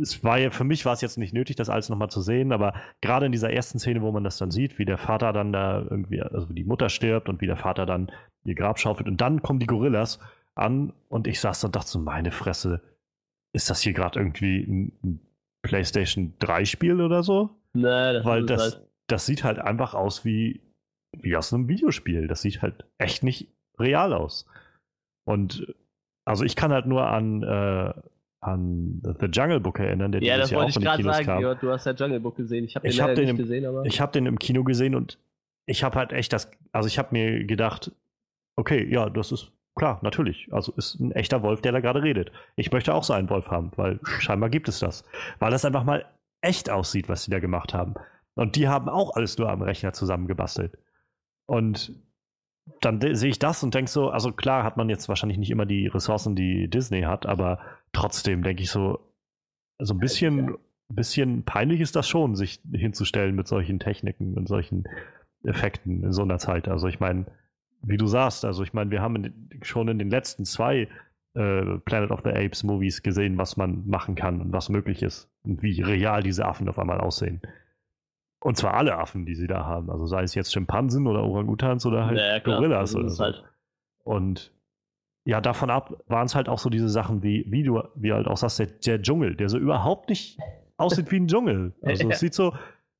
Es 0.00 0.24
war 0.24 0.38
ja, 0.38 0.50
für 0.50 0.64
mich 0.64 0.86
war 0.86 0.94
es 0.94 1.02
jetzt 1.02 1.18
nicht 1.18 1.34
nötig, 1.34 1.56
das 1.56 1.68
alles 1.68 1.90
nochmal 1.90 2.08
zu 2.08 2.22
sehen, 2.22 2.52
aber 2.52 2.72
gerade 3.02 3.26
in 3.26 3.32
dieser 3.32 3.52
ersten 3.52 3.78
Szene, 3.78 4.00
wo 4.00 4.10
man 4.12 4.24
das 4.24 4.38
dann 4.38 4.50
sieht, 4.50 4.78
wie 4.78 4.86
der 4.86 4.96
Vater 4.96 5.34
dann 5.34 5.52
da 5.52 5.82
irgendwie, 5.82 6.22
also 6.22 6.48
wie 6.48 6.54
die 6.54 6.64
Mutter 6.64 6.88
stirbt 6.88 7.28
und 7.28 7.42
wie 7.42 7.46
der 7.46 7.58
Vater 7.58 7.84
dann 7.84 8.10
ihr 8.44 8.54
Grab 8.54 8.78
schaufelt 8.78 9.08
und 9.08 9.20
dann 9.20 9.42
kommen 9.42 9.58
die 9.58 9.66
Gorillas 9.66 10.18
an 10.54 10.94
und 11.08 11.26
ich 11.26 11.38
saß 11.38 11.60
da 11.60 11.68
und 11.68 11.76
dachte 11.76 11.90
so, 11.90 11.98
meine 11.98 12.32
Fresse, 12.32 12.80
ist 13.52 13.68
das 13.68 13.82
hier 13.82 13.92
gerade 13.92 14.18
irgendwie 14.18 14.90
ein 15.04 15.20
PlayStation 15.62 16.34
3 16.38 16.64
Spiel 16.64 17.00
oder 17.00 17.22
so? 17.22 17.50
Nee, 17.74 17.82
das 17.82 18.24
Weil 18.24 18.46
das, 18.46 18.62
halt 18.62 18.88
das 19.06 19.26
sieht 19.26 19.44
halt 19.44 19.58
einfach 19.58 19.94
aus 19.94 20.24
wie, 20.24 20.60
wie 21.18 21.36
aus 21.36 21.52
einem 21.52 21.68
Videospiel. 21.68 22.26
Das 22.26 22.42
sieht 22.42 22.62
halt 22.62 22.84
echt 22.98 23.22
nicht 23.22 23.48
real 23.78 24.12
aus. 24.12 24.46
Und 25.24 25.74
also 26.24 26.44
ich 26.44 26.56
kann 26.56 26.72
halt 26.72 26.86
nur 26.86 27.06
an, 27.06 27.42
äh, 27.42 27.92
an 28.40 29.02
The 29.20 29.26
Jungle 29.26 29.60
Book 29.60 29.78
erinnern, 29.78 30.12
der 30.12 30.22
ja, 30.22 30.36
dieses 30.36 30.50
Jahr 30.50 30.64
auch 30.64 30.76
in 30.76 30.82
Kinos 30.82 31.16
sagen, 31.16 31.26
kam. 31.26 31.42
Ja, 31.42 31.54
du 31.54 31.70
hast 31.70 31.86
ja 31.86 31.92
Jungle 31.92 32.20
Book 32.20 32.36
gesehen. 32.36 32.64
Ich 32.64 32.76
habe 32.76 32.88
den, 32.88 32.92
ich 32.92 33.00
hab 33.00 33.14
den 33.14 33.28
im, 33.28 33.36
gesehen, 33.36 33.66
aber... 33.66 33.84
Ich 33.84 34.00
habe 34.00 34.12
den 34.12 34.26
im 34.26 34.38
Kino 34.38 34.64
gesehen 34.64 34.94
und 34.94 35.18
ich 35.66 35.84
habe 35.84 35.96
halt 35.98 36.12
echt 36.12 36.32
das, 36.32 36.50
also 36.72 36.88
ich 36.88 36.98
habe 36.98 37.08
mir 37.12 37.44
gedacht, 37.44 37.92
okay, 38.56 38.84
ja, 38.90 39.08
das 39.08 39.32
ist 39.32 39.52
klar, 39.74 39.98
natürlich. 40.02 40.48
Also 40.52 40.72
ist 40.72 41.00
ein 41.00 41.12
echter 41.12 41.42
Wolf, 41.42 41.60
der 41.60 41.72
da 41.72 41.80
gerade 41.80 42.02
redet. 42.02 42.32
Ich 42.56 42.72
möchte 42.72 42.94
auch 42.94 43.04
so 43.04 43.12
einen 43.12 43.30
Wolf 43.30 43.48
haben, 43.48 43.70
weil 43.76 44.00
scheinbar 44.02 44.50
gibt 44.50 44.68
es 44.68 44.78
das. 44.78 45.04
Weil 45.38 45.50
das 45.50 45.64
einfach 45.64 45.84
mal 45.84 46.04
echt 46.40 46.70
aussieht, 46.70 47.08
was 47.08 47.24
sie 47.24 47.30
da 47.30 47.38
gemacht 47.38 47.74
haben. 47.74 47.94
Und 48.34 48.56
die 48.56 48.68
haben 48.68 48.88
auch 48.88 49.14
alles 49.14 49.38
nur 49.38 49.50
am 49.50 49.62
Rechner 49.62 49.92
zusammengebastelt. 49.92 50.78
Und 51.46 51.92
dann 52.80 53.00
sehe 53.00 53.30
ich 53.30 53.38
das 53.38 53.62
und 53.62 53.74
denke 53.74 53.90
so, 53.90 54.10
also 54.10 54.32
klar 54.32 54.64
hat 54.64 54.76
man 54.76 54.88
jetzt 54.88 55.08
wahrscheinlich 55.08 55.38
nicht 55.38 55.50
immer 55.50 55.66
die 55.66 55.86
Ressourcen, 55.88 56.36
die 56.36 56.68
Disney 56.68 57.02
hat, 57.02 57.26
aber 57.26 57.58
trotzdem 57.92 58.42
denke 58.42 58.62
ich 58.62 58.70
so, 58.70 59.00
so 59.78 59.94
ein 59.94 59.98
bisschen, 59.98 60.54
bisschen 60.88 61.44
peinlich 61.44 61.80
ist 61.80 61.96
das 61.96 62.08
schon, 62.08 62.36
sich 62.36 62.60
hinzustellen 62.72 63.34
mit 63.34 63.48
solchen 63.48 63.80
Techniken 63.80 64.34
und 64.34 64.46
solchen 64.46 64.84
Effekten 65.44 66.04
in 66.04 66.12
so 66.12 66.22
einer 66.22 66.38
Zeit. 66.38 66.68
Also 66.68 66.86
ich 66.86 67.00
meine, 67.00 67.26
wie 67.82 67.96
du 67.96 68.06
sagst, 68.06 68.44
also 68.44 68.62
ich 68.62 68.72
meine, 68.72 68.90
wir 68.90 69.02
haben 69.02 69.50
schon 69.62 69.88
in 69.88 69.98
den 69.98 70.10
letzten 70.10 70.44
zwei 70.44 70.88
äh, 71.34 71.78
Planet 71.84 72.10
of 72.10 72.20
the 72.24 72.30
Apes 72.30 72.62
Movies 72.62 73.02
gesehen, 73.02 73.38
was 73.38 73.56
man 73.56 73.86
machen 73.86 74.14
kann 74.14 74.40
und 74.40 74.52
was 74.52 74.68
möglich 74.68 75.02
ist 75.02 75.30
und 75.44 75.62
wie 75.62 75.80
real 75.82 76.22
diese 76.22 76.44
Affen 76.44 76.68
auf 76.68 76.78
einmal 76.78 77.00
aussehen. 77.00 77.40
Und 78.40 78.56
zwar 78.56 78.74
alle 78.74 78.98
Affen, 78.98 79.24
die 79.24 79.34
sie 79.34 79.46
da 79.46 79.64
haben. 79.64 79.90
Also 79.90 80.06
sei 80.06 80.22
es 80.24 80.34
jetzt 80.34 80.52
Schimpansen 80.52 81.06
oder 81.06 81.22
Orangutans 81.22 81.86
oder 81.86 82.06
halt 82.06 82.18
ja, 82.18 82.38
Gorillas. 82.40 82.94
Oder 82.94 83.08
so. 83.08 83.22
halt. 83.22 83.44
Und 84.04 84.52
ja, 85.24 85.40
davon 85.40 85.70
ab 85.70 86.02
waren 86.08 86.26
es 86.26 86.34
halt 86.34 86.48
auch 86.48 86.58
so 86.58 86.68
diese 86.68 86.88
Sachen 86.88 87.22
wie, 87.22 87.46
wie 87.48 87.62
du, 87.62 87.80
wie 87.94 88.12
halt 88.12 88.26
auch 88.26 88.36
sagst, 88.36 88.58
der, 88.58 88.66
der 88.66 89.00
Dschungel, 89.00 89.36
der 89.36 89.48
so 89.48 89.58
überhaupt 89.58 90.08
nicht 90.08 90.38
aussieht 90.76 91.10
wie 91.12 91.20
ein 91.20 91.28
Dschungel. 91.28 91.72
Also 91.82 92.10
es 92.10 92.18
sieht 92.18 92.34
so, 92.34 92.52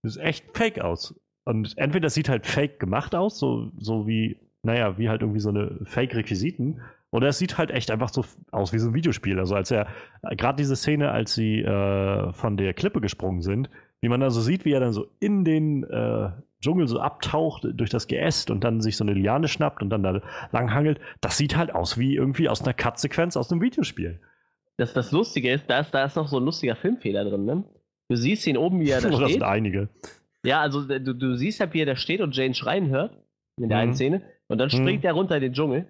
es 0.03 0.17
ist 0.17 0.23
echt 0.23 0.57
fake 0.57 0.81
aus. 0.81 1.21
Und 1.45 1.77
entweder 1.77 2.07
es 2.07 2.15
sieht 2.15 2.29
halt 2.29 2.47
fake 2.47 2.79
gemacht 2.79 3.15
aus, 3.17 3.41
so, 3.41 3.73
so 3.79 4.07
wie, 4.07 4.39
naja, 4.63 4.97
wie 4.99 5.09
halt 5.09 5.23
irgendwie 5.23 5.41
so 5.41 5.49
eine 5.49 5.79
Fake-Requisiten, 5.85 6.81
oder 7.11 7.29
es 7.29 7.39
sieht 7.39 7.59
halt 7.59 7.71
echt 7.71 7.91
einfach 7.91 8.09
so 8.09 8.25
aus 8.53 8.73
wie 8.73 8.79
so 8.79 8.89
ein 8.89 8.95
Videospiel. 8.95 9.39
Also 9.39 9.55
als 9.55 9.71
er, 9.71 9.87
gerade 10.23 10.57
diese 10.57 10.77
Szene, 10.77 11.11
als 11.11 11.35
sie 11.35 11.61
äh, 11.61 12.33
von 12.33 12.57
der 12.57 12.73
Klippe 12.73 13.03
gesprungen 13.03 13.43
sind, 13.43 13.69
wie 14.01 14.09
man 14.09 14.21
da 14.21 14.31
so 14.31 14.41
sieht, 14.41 14.65
wie 14.65 14.73
er 14.73 14.81
dann 14.81 14.95
so 14.95 15.09
in 15.21 15.45
den 15.45 15.85
äh, 15.85 16.31
Dschungel 16.63 16.89
so 16.89 17.01
abtaucht 17.01 17.67
durch 17.75 17.91
das 17.91 18.07
Geäst 18.07 18.51
und 18.51 18.65
dann 18.65 18.81
sich 18.81 18.97
so 18.97 19.05
eine 19.05 19.13
Liane 19.13 19.49
schnappt 19.49 19.83
und 19.83 19.91
dann 19.91 20.03
da 20.03 20.23
lang 20.53 20.73
hangelt, 20.73 21.01
das 21.21 21.37
sieht 21.37 21.57
halt 21.57 21.75
aus 21.75 21.99
wie 21.99 22.15
irgendwie 22.15 22.49
aus 22.49 22.63
einer 22.63 22.73
Cut-Sequenz 22.73 23.37
aus 23.37 23.53
einem 23.53 23.61
Videospiel. 23.61 24.21
Das, 24.79 24.95
das 24.95 25.13
Lustige 25.13 25.53
ist, 25.53 25.69
da 25.69 25.81
ist, 25.81 25.93
da 25.93 26.05
ist 26.05 26.17
noch 26.17 26.29
so 26.29 26.39
ein 26.39 26.45
lustiger 26.45 26.77
Filmfehler 26.77 27.25
drin, 27.25 27.45
ne? 27.45 27.65
Du 28.09 28.17
siehst 28.17 28.47
ihn 28.47 28.57
oben, 28.57 28.81
wie 28.81 28.89
er 28.89 29.01
da 29.03 29.09
steht. 29.09 29.21
Das 29.23 29.33
sind 29.33 29.43
einige. 29.43 29.91
Ja, 30.45 30.61
also 30.63 30.87
du, 30.87 31.15
du 31.15 31.37
siehst 31.37 31.61
halt, 31.61 31.75
wie 31.75 31.83
er 31.83 31.87
da 31.87 31.97
steht 31.97 32.23
und 32.23 32.35
Jane 32.35 32.55
schreien 32.55 32.89
hört 32.89 33.19
in 33.57 33.69
der 33.69 33.79
mhm. 33.79 33.83
einen 33.83 33.95
Szene 33.95 34.23
und 34.49 34.59
dann 34.59 34.71
springt 34.71 35.03
mhm. 35.03 35.07
er 35.07 35.13
runter 35.13 35.37
in 35.37 35.43
den 35.43 35.53
Dschungel. 35.53 35.87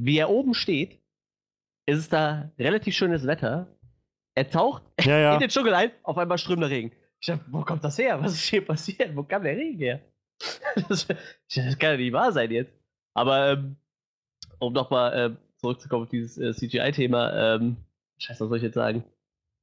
Wie 0.00 0.18
er 0.18 0.30
oben 0.30 0.54
steht, 0.54 1.00
ist 1.86 1.98
es 1.98 2.08
da 2.08 2.50
relativ 2.58 2.94
schönes 2.94 3.26
Wetter. 3.26 3.66
Er 4.34 4.48
taucht 4.48 4.82
ja, 5.04 5.18
ja. 5.18 5.34
in 5.34 5.40
den 5.40 5.50
Dschungel 5.50 5.74
ein, 5.74 5.90
auf 6.02 6.16
einmal 6.18 6.38
strömender 6.38 6.70
Regen. 6.70 6.92
Ich 7.20 7.26
dachte, 7.26 7.44
wo 7.48 7.62
kommt 7.62 7.84
das 7.84 7.98
her? 7.98 8.20
Was 8.20 8.32
ist 8.32 8.48
hier 8.48 8.64
passiert? 8.64 9.14
Wo 9.14 9.22
kam 9.22 9.44
der 9.44 9.56
Regen 9.56 9.78
her? 9.78 10.00
das, 10.88 11.06
das, 11.06 11.78
kann 11.78 11.92
ja 11.92 11.96
nicht 11.96 12.12
wahr 12.12 12.32
sein 12.32 12.50
jetzt. 12.50 12.72
Aber 13.14 13.52
ähm, 13.52 13.76
um 14.58 14.72
nochmal 14.72 15.12
äh, 15.12 15.36
zurückzukommen 15.56 16.04
auf 16.04 16.08
dieses 16.08 16.38
äh, 16.38 16.52
CGI-Thema, 16.52 17.56
ähm, 17.56 17.76
scheiße, 18.18 18.40
was 18.40 18.48
soll 18.48 18.56
ich 18.56 18.64
jetzt 18.64 18.74
sagen? 18.74 19.04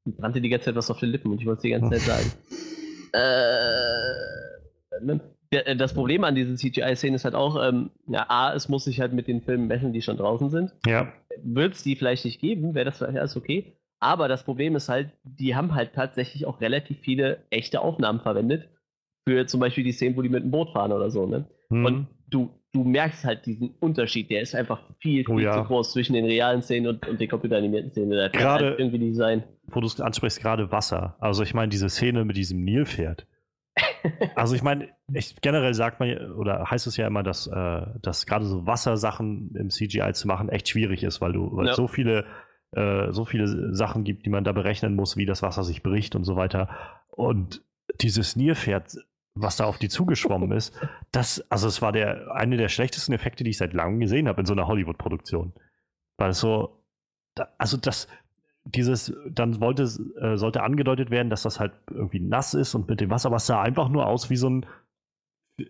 Ich 0.06 0.16
brannte 0.16 0.40
die 0.40 0.50
ganze 0.50 0.66
Zeit 0.66 0.76
was 0.76 0.90
auf 0.90 1.00
den 1.00 1.10
Lippen 1.10 1.32
und 1.32 1.42
ich 1.42 1.46
wollte 1.46 1.58
es 1.58 1.64
die 1.64 1.70
ganze 1.72 1.98
Zeit 1.98 2.02
sagen. 2.02 2.32
äh, 3.14 5.04
ne? 5.04 5.20
Äh, 5.52 5.76
das 5.76 5.94
Problem 5.94 6.24
an 6.24 6.36
diesen 6.36 6.58
CGI-Szenen 6.58 7.16
ist 7.16 7.26
halt 7.26 7.36
auch, 7.36 7.62
ähm, 7.62 7.92
ja, 8.08 8.26
A, 8.30 8.54
es 8.54 8.70
muss 8.70 8.86
sich 8.86 9.00
halt 9.00 9.14
mit 9.14 9.28
den 9.28 9.42
Filmen 9.42 9.68
messen, 9.68 9.94
die 9.94 10.02
schon 10.02 10.18
draußen 10.18 10.50
sind. 10.50 10.72
Ja. 10.86 11.12
Wird 11.44 11.74
es 11.74 11.84
die 11.84 11.96
vielleicht 11.96 12.26
nicht 12.26 12.40
geben, 12.42 12.76
wäre 12.76 12.86
das 12.86 12.98
vielleicht 12.98 13.18
alles 13.18 13.36
okay. 13.38 13.74
Aber 14.00 14.28
das 14.28 14.44
Problem 14.44 14.76
ist 14.76 14.88
halt, 14.90 15.12
die 15.24 15.56
haben 15.56 15.76
halt 15.76 15.94
tatsächlich 15.94 16.46
auch 16.46 16.62
relativ 16.62 17.00
viele 17.00 17.40
echte 17.50 17.82
Aufnahmen 17.82 18.22
verwendet 18.22 18.70
für 19.28 19.46
zum 19.46 19.60
Beispiel 19.60 19.84
die 19.84 19.92
Szenen, 19.92 20.16
wo 20.16 20.22
die 20.22 20.30
mit 20.30 20.44
dem 20.44 20.52
Boot 20.52 20.72
fahren 20.72 20.92
oder 20.94 21.12
so, 21.12 21.26
ne? 21.26 21.46
Hm. 21.70 21.86
Und 21.86 22.08
du, 22.30 22.50
du 22.72 22.84
merkst 22.86 23.26
halt 23.26 23.46
diesen 23.46 23.72
Unterschied, 23.80 24.30
der 24.32 24.42
ist 24.42 24.56
einfach 24.56 24.82
viel, 25.00 25.26
viel 25.26 25.36
Oh 25.36 25.40
ja. 25.40 25.54
zu 25.54 25.64
groß 25.66 25.92
zwischen 25.92 26.14
den 26.14 26.26
realen 26.26 26.62
Szenen 26.62 26.88
und, 26.88 27.08
und 27.08 27.20
den 27.20 27.28
computeranimierten 27.30 27.92
Szenen. 27.92 28.12
Da 28.12 28.30
Gerade- 28.30 28.66
halt 28.68 28.80
irgendwie 28.80 29.00
nicht 29.00 29.18
sein. 29.18 29.44
wo 29.68 29.82
du 29.82 29.88
es 29.88 30.00
ansprichst, 30.00 30.42
gerade 30.42 30.72
Wasser. 30.72 31.16
Also 31.20 31.44
ich 31.44 31.54
meine, 31.54 31.70
diese 31.70 31.90
Szene 31.90 32.24
mit 32.26 32.38
diesem 32.38 32.64
Nilpferd. 32.64 33.28
Also 34.36 34.56
ich 34.56 34.64
meine, 34.64 34.90
ich, 35.14 35.36
generell 35.42 35.74
sagt 35.74 36.00
man 36.00 36.32
oder 36.34 36.70
heißt 36.70 36.88
es 36.88 36.98
ja 36.98 37.08
immer, 37.08 37.24
dass, 37.24 37.48
äh, 37.48 37.86
dass 38.02 38.26
gerade 38.26 38.46
so 38.46 38.66
Wassersachen 38.66 39.54
im 39.56 39.70
CGI 39.70 40.14
zu 40.14 40.28
machen 40.28 40.50
echt 40.50 40.70
schwierig 40.70 41.04
ist, 41.04 41.22
weil 41.22 41.34
du 41.34 41.56
weil 41.56 41.66
Ja. 41.66 41.72
es 41.72 41.78
so 41.78 41.88
viele 41.88 42.26
äh, 42.72 43.12
so 43.12 43.26
viele 43.26 43.74
Sachen 43.74 44.04
gibt, 44.04 44.26
die 44.26 44.30
man 44.30 44.44
da 44.44 44.52
berechnen 44.52 44.96
muss, 44.96 45.18
wie 45.18 45.26
das 45.26 45.42
Wasser 45.42 45.64
sich 45.64 45.82
bricht 45.82 46.16
und 46.16 46.24
so 46.24 46.36
weiter. 46.36 46.70
Und 47.10 47.64
dieses 48.00 48.36
Nilpferd, 48.36 48.96
was 49.34 49.58
da 49.58 49.66
auf 49.66 49.80
die 49.80 49.90
zugeschwommen 49.90 50.52
ist, 50.52 50.80
das, 51.12 51.44
also 51.50 51.68
es 51.68 51.82
war 51.82 51.92
der 51.92 52.32
eine 52.36 52.58
der 52.58 52.70
schlechtesten 52.70 53.12
Effekte, 53.14 53.44
die 53.44 53.50
ich 53.50 53.58
seit 53.58 53.74
langem 53.74 54.00
gesehen 54.00 54.28
habe 54.28 54.42
in 54.42 54.46
so 54.46 54.54
einer 54.54 54.68
Hollywood-Produktion. 54.68 55.54
Weil 56.18 56.30
es 56.30 56.40
so, 56.40 56.84
da, 57.34 57.48
also 57.58 57.76
das, 57.76 58.08
dieses, 58.76 59.14
dann 59.30 59.60
wollte, 59.60 59.84
äh, 59.84 60.38
sollte 60.38 60.64
angedeutet 60.64 61.10
werden, 61.10 61.30
dass 61.30 61.44
das 61.44 61.60
halt 61.60 61.74
irgendwie 61.90 62.20
nass 62.20 62.54
ist 62.54 62.76
und 62.76 62.88
mit 62.88 63.02
dem 63.02 63.10
Wasser, 63.10 63.28
aber 63.28 63.38
es 63.38 63.46
sah 63.46 63.62
einfach 63.62 63.90
nur 63.90 64.08
aus 64.08 64.30
wie 64.30 64.38
so 64.38 64.50
ein, 64.50 64.66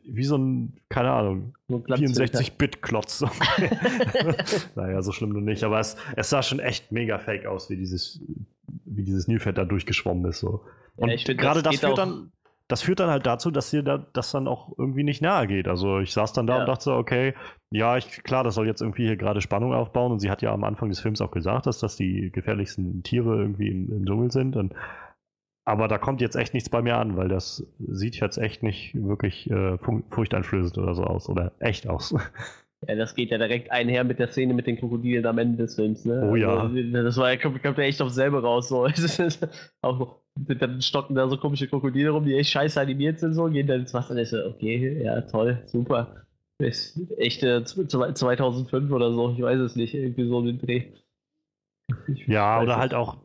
wie 0.04 0.24
so 0.24 0.38
ein, 0.38 0.80
keine 0.89 1.12
Ahnung, 1.12 1.54
Nur 1.68 1.84
Glanzfilter. 1.84 2.39
64-Bit-Klotz. 2.39 3.26
naja, 4.76 5.02
so 5.02 5.12
schlimm 5.12 5.30
nur 5.30 5.41
nicht, 5.41 5.64
aber 5.64 5.80
es, 5.80 5.95
es 6.16 6.30
sah 6.30 6.43
schon 6.43 6.60
echt 6.60 6.91
mega 6.91 7.18
fake 7.18 7.45
aus, 7.45 7.70
wie 7.70 7.78
dieses, 7.78 8.22
wie 8.86 9.04
dieses 9.04 9.28
Nilpferd 9.28 9.58
da 9.58 9.66
durchgeschwommen 9.66 10.26
ist. 10.26 10.39
So. 10.39 10.64
Ja, 10.97 11.04
Und 11.04 11.22
find, 11.22 11.39
gerade 11.39 11.64
das 11.64 11.74
das, 11.74 11.80
führt 11.80 11.97
dann, 11.97 12.32
das 12.70 12.82
führt 12.82 13.01
dann 13.01 13.09
halt 13.09 13.26
dazu, 13.26 13.51
dass 13.51 13.72
dir 13.72 13.84
da, 13.84 13.97
das 14.13 14.32
dann 14.32 14.47
auch 14.47 14.72
irgendwie 14.78 15.03
nicht 15.03 15.22
nahe 15.22 15.47
geht. 15.47 15.67
Also 15.67 15.99
ich 15.99 16.13
saß 16.13 16.32
dann 16.34 16.47
da 16.47 16.53
Ja. 16.55 16.59
und 16.61 16.67
dachte 16.67 16.84
so, 16.86 16.93
okay, 16.95 17.34
ja, 17.72 17.97
ich, 17.97 18.24
klar, 18.24 18.43
das 18.45 18.55
soll 18.55 18.67
jetzt 18.67 18.82
irgendwie 18.82 19.05
hier 19.07 19.17
gerade 19.17 19.41
Spannung 19.41 19.74
aufbauen 19.74 20.11
und 20.13 20.20
sie 20.20 20.30
hat 20.32 20.41
ja 20.41 20.53
am 20.53 20.63
Anfang 20.63 20.88
des 20.89 20.99
Films 21.01 21.20
auch 21.20 21.32
gesagt, 21.32 21.65
dass 21.65 21.80
das 21.80 21.97
die 21.97 22.32
gefährlichsten 22.32 23.03
Tiere 23.03 23.36
irgendwie 23.38 23.67
im, 23.70 23.91
im 23.91 24.05
Dschungel 24.05 24.32
sind. 24.32 24.55
Und, 24.55 24.74
aber 25.65 25.88
da 25.88 25.97
kommt 25.97 26.22
jetzt 26.22 26.36
echt 26.36 26.53
nichts 26.53 26.70
bei 26.70 26.82
mir 26.82 26.97
an, 26.97 27.17
weil 27.17 27.28
das 27.28 27.67
sieht 27.80 28.20
jetzt 28.20 28.38
echt 28.38 28.63
nicht 28.63 28.95
wirklich 28.95 29.49
äh, 29.51 29.78
fu- 29.80 30.03
furchteinflößend 30.11 30.78
oder 30.78 30.95
so 30.95 31.03
aus 31.03 31.28
oder 31.28 31.51
echt 31.59 31.88
aus. 31.89 32.15
Ja, 32.88 32.95
das 32.95 33.13
geht 33.13 33.30
ja 33.30 33.38
direkt 33.38 33.74
einher 33.74 34.05
mit 34.05 34.20
der 34.20 34.30
Szene 34.30 34.53
mit 34.53 34.65
den 34.65 34.78
Krokodilen 34.78 35.26
am 35.26 35.38
Ende 35.38 35.57
des 35.57 35.76
Films, 35.76 36.05
ne? 36.05 36.26
Oh 36.32 36.38
ja. 36.38 36.47
Also, 36.61 36.82
das 36.93 37.17
war 37.17 37.30
ja, 37.34 37.38
kommt, 37.38 37.61
kommt 37.61 37.78
ja 37.78 37.84
echt 37.84 38.01
aufs 38.01 38.15
selbe 38.15 38.41
raus, 38.41 38.70
so. 38.70 38.88
Auch, 39.82 40.22
dann 40.48 40.82
stocken 40.82 41.16
da 41.16 41.28
so 41.28 41.38
komische 41.38 41.68
Krokodile 41.68 42.10
rum, 42.12 42.26
die 42.26 42.36
echt 42.36 42.52
scheiße 42.52 42.80
animiert 42.80 43.20
sind, 43.20 43.34
so, 43.34 43.46
gehen 43.46 43.68
dann 43.68 43.82
ins 43.82 43.94
Wasser 43.94 44.12
und 44.12 44.20
ich 44.20 44.30
so, 44.30 44.38
okay, 44.46 45.04
ja, 45.04 45.22
toll, 45.22 45.62
super. 45.66 46.26
Ist 46.60 47.00
echt 47.18 47.42
äh, 47.44 47.64
z- 47.64 47.90
z- 47.90 48.18
2005 48.18 48.92
oder 48.92 49.14
so, 49.14 49.32
ich 49.32 49.42
weiß 49.42 49.60
es 49.60 49.76
nicht, 49.76 49.94
irgendwie 49.94 50.28
so 50.28 50.42
den 50.42 50.60
Dreh. 50.60 50.92
Ich 52.08 52.28
Ja, 52.28 52.62
oder 52.62 52.78
halt 52.78 52.94
auch 52.94 53.18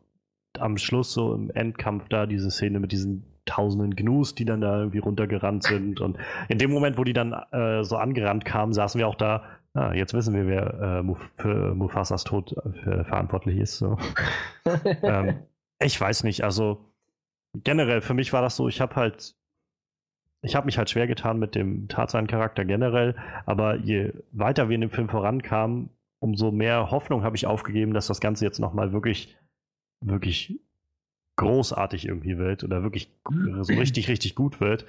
am 0.57 0.77
Schluss 0.77 1.13
so 1.13 1.33
im 1.33 1.51
Endkampf 1.51 2.07
da 2.09 2.25
diese 2.25 2.49
Szene 2.49 2.79
mit 2.79 2.91
diesen 2.91 3.25
tausenden 3.45 3.95
Gnus, 3.95 4.35
die 4.35 4.45
dann 4.45 4.61
da 4.61 4.79
irgendwie 4.79 4.99
runtergerannt 4.99 5.63
sind. 5.63 6.01
Und 6.01 6.17
in 6.49 6.57
dem 6.57 6.71
Moment, 6.71 6.97
wo 6.97 7.03
die 7.03 7.13
dann 7.13 7.33
äh, 7.51 7.83
so 7.83 7.97
angerannt 7.97 8.45
kamen, 8.45 8.73
saßen 8.73 8.97
wir 8.97 9.07
auch 9.07 9.15
da, 9.15 9.43
ah, 9.73 9.93
jetzt 9.93 10.13
wissen 10.13 10.33
wir, 10.33 10.47
wer 10.47 10.99
äh, 10.99 11.03
Muf 11.03 11.19
für 11.37 11.75
Mufasas 11.75 12.23
Tod 12.23 12.55
äh, 12.57 13.03
verantwortlich 13.03 13.57
ist. 13.57 13.77
So. 13.77 13.97
ähm, 15.03 15.35
ich 15.79 15.99
weiß 15.99 16.23
nicht, 16.23 16.43
also 16.43 16.85
generell, 17.63 18.01
für 18.01 18.13
mich 18.13 18.33
war 18.33 18.41
das 18.41 18.55
so, 18.55 18.67
ich 18.67 18.81
habe 18.81 18.95
halt, 18.95 19.35
ich 20.41 20.55
habe 20.55 20.65
mich 20.65 20.77
halt 20.77 20.89
schwer 20.89 21.07
getan 21.07 21.39
mit 21.39 21.55
dem 21.55 21.87
Tarzan-Charakter 21.87 22.65
generell, 22.65 23.15
aber 23.45 23.75
je 23.77 24.13
weiter 24.31 24.69
wir 24.69 24.75
in 24.75 24.81
dem 24.81 24.89
Film 24.89 25.09
vorankamen, 25.09 25.89
umso 26.19 26.51
mehr 26.51 26.91
Hoffnung 26.91 27.23
habe 27.23 27.35
ich 27.35 27.45
aufgegeben, 27.47 27.93
dass 27.93 28.07
das 28.07 28.19
Ganze 28.19 28.45
jetzt 28.45 28.59
nochmal 28.59 28.91
wirklich, 28.93 29.37
wirklich 30.01 30.59
großartig 31.37 32.07
irgendwie 32.07 32.37
wird 32.37 32.63
oder 32.63 32.83
wirklich 32.83 33.11
so 33.61 33.73
richtig, 33.73 34.07
richtig 34.07 34.35
gut 34.35 34.61
wird, 34.61 34.85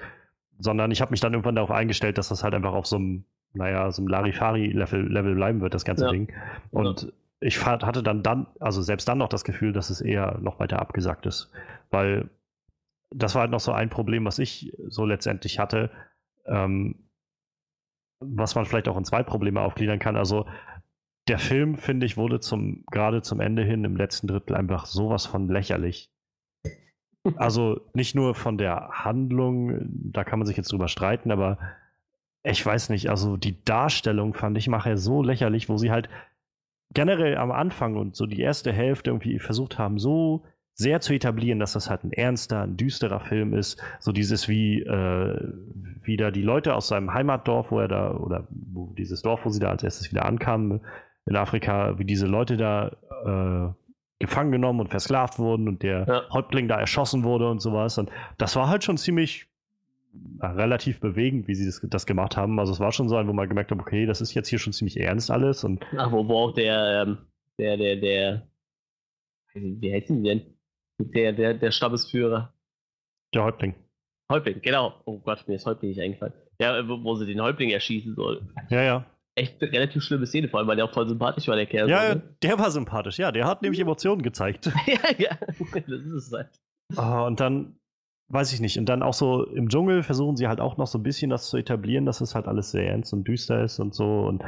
sondern 0.58 0.90
ich 0.90 1.00
habe 1.00 1.10
mich 1.10 1.20
dann 1.20 1.32
irgendwann 1.32 1.56
darauf 1.56 1.70
eingestellt, 1.70 2.18
dass 2.18 2.28
das 2.28 2.44
halt 2.44 2.54
einfach 2.54 2.72
auf 2.72 2.86
so 2.86 2.96
einem, 2.96 3.24
naja, 3.52 3.90
so 3.90 4.02
einem 4.02 4.08
Larifari-Level 4.08 5.10
Level 5.12 5.34
bleiben 5.34 5.60
wird, 5.60 5.74
das 5.74 5.84
ganze 5.84 6.04
Ja. 6.04 6.10
Ding. 6.10 6.32
Und 6.70 7.12
ich 7.40 7.58
fa- 7.58 7.80
hatte 7.84 8.02
dann 8.02 8.22
dann, 8.22 8.46
also 8.60 8.80
selbst 8.82 9.08
dann 9.08 9.18
noch 9.18 9.28
das 9.28 9.44
Gefühl, 9.44 9.72
dass 9.72 9.90
es 9.90 10.00
eher 10.00 10.38
noch 10.40 10.60
weiter 10.60 10.78
abgesagt 10.78 11.26
ist, 11.26 11.50
weil 11.90 12.28
das 13.16 13.34
war 13.34 13.42
halt 13.42 13.50
noch 13.50 13.60
so 13.60 13.72
ein 13.72 13.88
Problem, 13.88 14.24
was 14.24 14.38
ich 14.38 14.72
so 14.88 15.04
letztendlich 15.04 15.58
hatte, 15.58 15.90
ähm, 16.46 17.08
was 18.20 18.54
man 18.54 18.66
vielleicht 18.66 18.88
auch 18.88 18.96
in 18.96 19.04
zwei 19.04 19.22
Probleme 19.22 19.60
aufgliedern 19.60 19.98
kann. 19.98 20.16
Also 20.16 20.46
der 21.28 21.38
Film, 21.38 21.76
finde 21.76 22.06
ich, 22.06 22.16
wurde 22.16 22.40
zum, 22.40 22.84
gerade 22.90 23.22
zum 23.22 23.40
Ende 23.40 23.64
hin 23.64 23.84
im 23.84 23.96
letzten 23.96 24.26
Drittel 24.26 24.54
einfach 24.54 24.86
sowas 24.86 25.26
von 25.26 25.48
lächerlich. 25.48 26.10
Also 27.34 27.80
nicht 27.92 28.14
nur 28.14 28.36
von 28.36 28.56
der 28.56 28.88
Handlung, 28.92 29.80
da 29.88 30.22
kann 30.22 30.38
man 30.38 30.46
sich 30.46 30.56
jetzt 30.56 30.70
drüber 30.70 30.86
streiten, 30.86 31.32
aber 31.32 31.58
ich 32.44 32.64
weiß 32.64 32.90
nicht, 32.90 33.10
also 33.10 33.36
die 33.36 33.64
Darstellung 33.64 34.32
fand 34.32 34.56
ich 34.56 34.68
nachher 34.68 34.96
so 34.96 35.24
lächerlich, 35.24 35.68
wo 35.68 35.76
sie 35.76 35.90
halt 35.90 36.08
generell 36.94 37.36
am 37.36 37.50
Anfang 37.50 37.96
und 37.96 38.14
so 38.14 38.26
die 38.26 38.38
erste 38.38 38.72
Hälfte 38.72 39.10
irgendwie 39.10 39.40
versucht 39.40 39.76
haben, 39.76 39.98
so 39.98 40.44
sehr 40.78 41.00
zu 41.00 41.14
etablieren, 41.14 41.58
dass 41.58 41.72
das 41.72 41.88
halt 41.88 42.04
ein 42.04 42.12
ernster, 42.12 42.62
ein 42.62 42.76
düsterer 42.76 43.20
Film 43.20 43.54
ist. 43.54 43.82
So 43.98 44.12
dieses 44.12 44.46
wie 44.46 44.82
äh, 44.82 45.52
wieder 46.02 46.30
die 46.30 46.42
Leute 46.42 46.74
aus 46.74 46.88
seinem 46.88 47.14
Heimatdorf, 47.14 47.70
wo 47.70 47.80
er 47.80 47.88
da, 47.88 48.12
oder 48.14 48.46
wo 48.50 48.92
dieses 48.92 49.22
Dorf, 49.22 49.44
wo 49.46 49.48
sie 49.48 49.58
da 49.58 49.70
als 49.70 49.82
erstes 49.82 50.10
wieder 50.12 50.26
ankamen 50.26 50.82
in 51.24 51.34
Afrika, 51.34 51.98
wie 51.98 52.04
diese 52.04 52.26
Leute 52.26 52.58
da 52.58 52.92
äh, 53.24 53.72
gefangen 54.18 54.52
genommen 54.52 54.80
und 54.80 54.88
versklavt 54.90 55.38
wurden 55.38 55.66
und 55.66 55.82
der 55.82 56.04
Ja. 56.06 56.22
Häuptling 56.30 56.68
da 56.68 56.78
erschossen 56.78 57.24
wurde 57.24 57.48
und 57.50 57.60
sowas. 57.60 57.96
Und 57.96 58.10
das 58.36 58.54
war 58.54 58.68
halt 58.68 58.84
schon 58.84 58.98
ziemlich 58.98 59.46
äh, 60.40 60.46
relativ 60.46 61.00
bewegend, 61.00 61.48
wie 61.48 61.54
sie 61.54 61.64
das, 61.64 61.80
das 61.88 62.04
gemacht 62.04 62.36
haben. 62.36 62.60
Also 62.60 62.74
es 62.74 62.80
war 62.80 62.92
schon 62.92 63.08
so 63.08 63.16
ein, 63.16 63.28
wo 63.28 63.32
man 63.32 63.48
gemerkt 63.48 63.70
hat, 63.70 63.78
okay, 63.78 64.04
das 64.04 64.20
ist 64.20 64.34
jetzt 64.34 64.48
hier 64.48 64.58
schon 64.58 64.74
ziemlich 64.74 65.00
ernst 65.00 65.30
alles 65.30 65.64
und 65.64 65.86
Ach, 65.96 66.12
wo, 66.12 66.28
wo 66.28 66.34
auch 66.34 66.52
der, 66.52 67.02
ähm, 67.06 67.18
der, 67.58 67.78
der, 67.78 67.96
der, 67.96 68.46
wie 69.54 69.94
heißt 69.94 70.10
denn 70.10 70.22
denn? 70.22 70.42
Der, 70.98 71.32
der, 71.32 71.54
der 71.54 71.70
Stammesführer. 71.70 72.52
der 73.34 73.44
Häuptling. 73.44 73.74
Häuptling, 74.30 74.60
genau. 74.62 74.94
Oh 75.04 75.18
Gott, 75.18 75.46
mir 75.46 75.54
ist 75.54 75.66
Häuptling 75.66 75.90
nicht 75.90 76.00
eingefallen. 76.00 76.32
Ja, 76.60 76.88
wo, 76.88 77.02
wo 77.04 77.14
sie 77.16 77.26
den 77.26 77.40
Häuptling 77.40 77.70
erschießen 77.70 78.14
soll. 78.14 78.42
Ja, 78.70 78.82
ja. 78.82 79.06
Echt 79.34 79.62
eine 79.62 79.70
relativ 79.70 80.02
schlimme 80.02 80.26
Szene, 80.26 80.48
vor 80.48 80.58
allem, 80.58 80.68
weil 80.68 80.76
der 80.76 80.86
auch 80.86 80.92
voll 80.92 81.06
sympathisch 81.06 81.46
war, 81.46 81.56
der 81.56 81.66
Kerl. 81.66 81.90
Ja, 81.90 82.08
so, 82.08 82.14
ne? 82.14 82.22
der 82.42 82.58
war 82.58 82.70
sympathisch, 82.70 83.18
ja, 83.18 83.30
der 83.30 83.46
hat 83.46 83.60
nämlich 83.60 83.80
Emotionen 83.80 84.22
gezeigt. 84.22 84.66
ja, 84.86 84.98
ja. 85.18 85.38
Das 85.72 86.00
ist 86.00 86.12
es 86.12 86.32
halt. 86.32 86.48
Ah, 86.96 87.26
und 87.26 87.38
dann, 87.40 87.76
weiß 88.28 88.54
ich 88.54 88.60
nicht, 88.60 88.78
und 88.78 88.86
dann 88.86 89.02
auch 89.02 89.12
so 89.12 89.44
im 89.44 89.68
Dschungel 89.68 90.02
versuchen 90.02 90.36
sie 90.36 90.48
halt 90.48 90.60
auch 90.60 90.78
noch 90.78 90.86
so 90.86 90.98
ein 90.98 91.02
bisschen 91.02 91.28
das 91.28 91.50
zu 91.50 91.58
etablieren, 91.58 92.06
dass 92.06 92.22
es 92.22 92.34
halt 92.34 92.46
alles 92.48 92.70
sehr 92.70 92.88
ernst 92.88 93.12
und 93.12 93.28
düster 93.28 93.62
ist 93.62 93.78
und 93.78 93.94
so. 93.94 94.22
Und, 94.22 94.42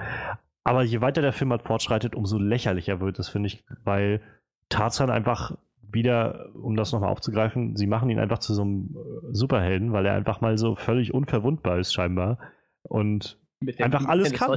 aber 0.65 0.83
je 0.83 1.03
weiter 1.03 1.21
der 1.21 1.35
Film 1.35 1.51
halt 1.51 1.65
fortschreitet, 1.65 2.15
umso 2.15 2.39
lächerlicher 2.39 3.01
wird 3.01 3.19
es, 3.19 3.29
finde 3.29 3.49
ich, 3.49 3.65
weil 3.85 4.23
Tarzan 4.71 5.11
einfach 5.11 5.55
wieder, 5.91 6.51
um 6.55 6.77
das 6.77 6.93
nochmal 6.93 7.11
aufzugreifen, 7.11 7.77
sie 7.77 7.87
machen 7.87 8.11
ihn 8.11 8.19
einfach 8.19 8.39
zu 8.39 8.55
so 8.55 8.63
einem 8.63 8.95
äh, 8.97 9.35
Superhelden, 9.35 9.93
weil 9.93 10.07
er 10.07 10.15
einfach 10.15 10.41
mal 10.41 10.59
so 10.59 10.77
völlig 10.77 11.15
unverwundbar 11.15 11.79
ist, 11.79 11.93
scheinbar. 11.93 12.39
Und 12.83 13.39
Einfach 13.83 14.07
alles 14.09 14.33
kann. 14.33 14.51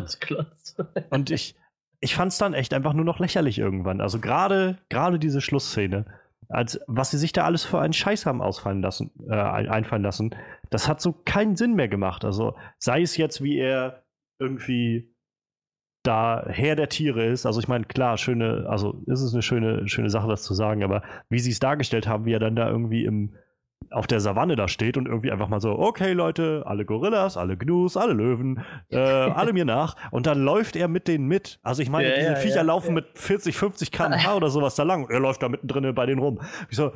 Und 1.10 1.32
ich, 1.32 1.56
ich 2.02 2.16
fand 2.16 2.32
es 2.32 2.38
dann 2.38 2.54
echt 2.54 2.74
einfach 2.74 2.94
nur 2.94 3.06
noch 3.06 3.20
lächerlich 3.20 3.58
irgendwann. 3.60 4.00
Also 4.02 4.20
gerade 4.20 4.78
gerade 4.90 5.18
diese 5.20 5.42
Schlussszene, 5.42 6.06
als 6.50 6.80
was 6.88 7.12
sie 7.12 7.18
sich 7.18 7.32
da 7.32 7.44
alles 7.46 7.64
für 7.64 7.80
einen 7.80 7.94
Scheiß 7.94 8.26
haben 8.26 8.42
ausfallen 8.42 8.82
lassen, 8.82 9.12
äh, 9.28 9.34
ein- 9.34 9.70
einfallen 9.70 10.04
lassen, 10.04 10.36
das 10.70 10.88
hat 10.88 11.02
so 11.02 11.14
keinen 11.14 11.56
Sinn 11.56 11.76
mehr 11.76 11.88
gemacht. 11.88 12.26
Also 12.26 12.56
sei 12.78 13.02
es 13.02 13.18
jetzt, 13.18 13.42
wie 13.42 13.58
er 13.58 14.04
irgendwie 14.40 15.14
da 16.04 16.44
Herr 16.48 16.76
der 16.76 16.90
Tiere 16.90 17.26
ist. 17.26 17.46
Also 17.46 17.60
ich 17.60 17.68
meine, 17.68 17.86
klar, 17.86 18.18
schöne, 18.18 18.66
also 18.68 19.02
ist 19.06 19.22
es 19.22 19.34
eine 19.34 19.42
schöne, 19.42 19.88
schöne 19.88 20.10
Sache, 20.10 20.28
das 20.28 20.44
zu 20.44 20.54
sagen, 20.54 20.84
aber 20.84 21.04
wie 21.30 21.40
sie 21.40 21.52
es 21.52 21.60
dargestellt 21.60 22.08
haben, 22.08 22.26
wie 22.26 22.34
er 22.34 22.40
dann 22.40 22.56
da 22.56 22.70
irgendwie 22.70 23.06
im 23.06 23.34
auf 23.90 24.08
der 24.08 24.20
Savanne 24.20 24.56
da 24.56 24.68
steht 24.68 24.96
und 24.96 25.08
irgendwie 25.08 25.32
einfach 25.32 25.48
mal 25.48 25.60
so, 25.60 25.78
okay 25.78 26.14
Leute, 26.14 26.64
alle 26.66 26.86
Gorillas, 26.86 27.36
alle 27.36 27.58
Gnus, 27.58 27.98
alle 27.98 28.14
Löwen, 28.14 28.64
äh, 28.90 28.98
alle 28.98 29.54
mir 29.54 29.66
nach. 29.66 29.96
Und 30.12 30.28
dann 30.28 30.44
läuft 30.44 30.76
er 30.76 30.88
mit 30.88 31.08
denen 31.08 31.28
mit. 31.28 31.60
Also 31.64 31.82
ich 31.82 31.90
meine, 31.90 32.10
Ja, 32.10 32.16
diese 32.16 32.30
ja, 32.30 32.36
Viecher 32.36 32.56
ja, 32.58 32.62
laufen 32.62 32.94
mit 32.94 33.08
40, 33.16 33.58
50 33.58 33.92
km/h 33.92 34.36
oder 34.36 34.50
sowas 34.50 34.76
da 34.76 34.84
lang 34.84 35.04
und 35.04 35.12
er 35.12 35.20
läuft 35.20 35.42
da 35.42 35.50
mittendrin 35.50 35.94
bei 35.96 36.06
denen 36.06 36.20
rum. 36.20 36.40
Ich 36.70 36.78
so, 36.78 36.92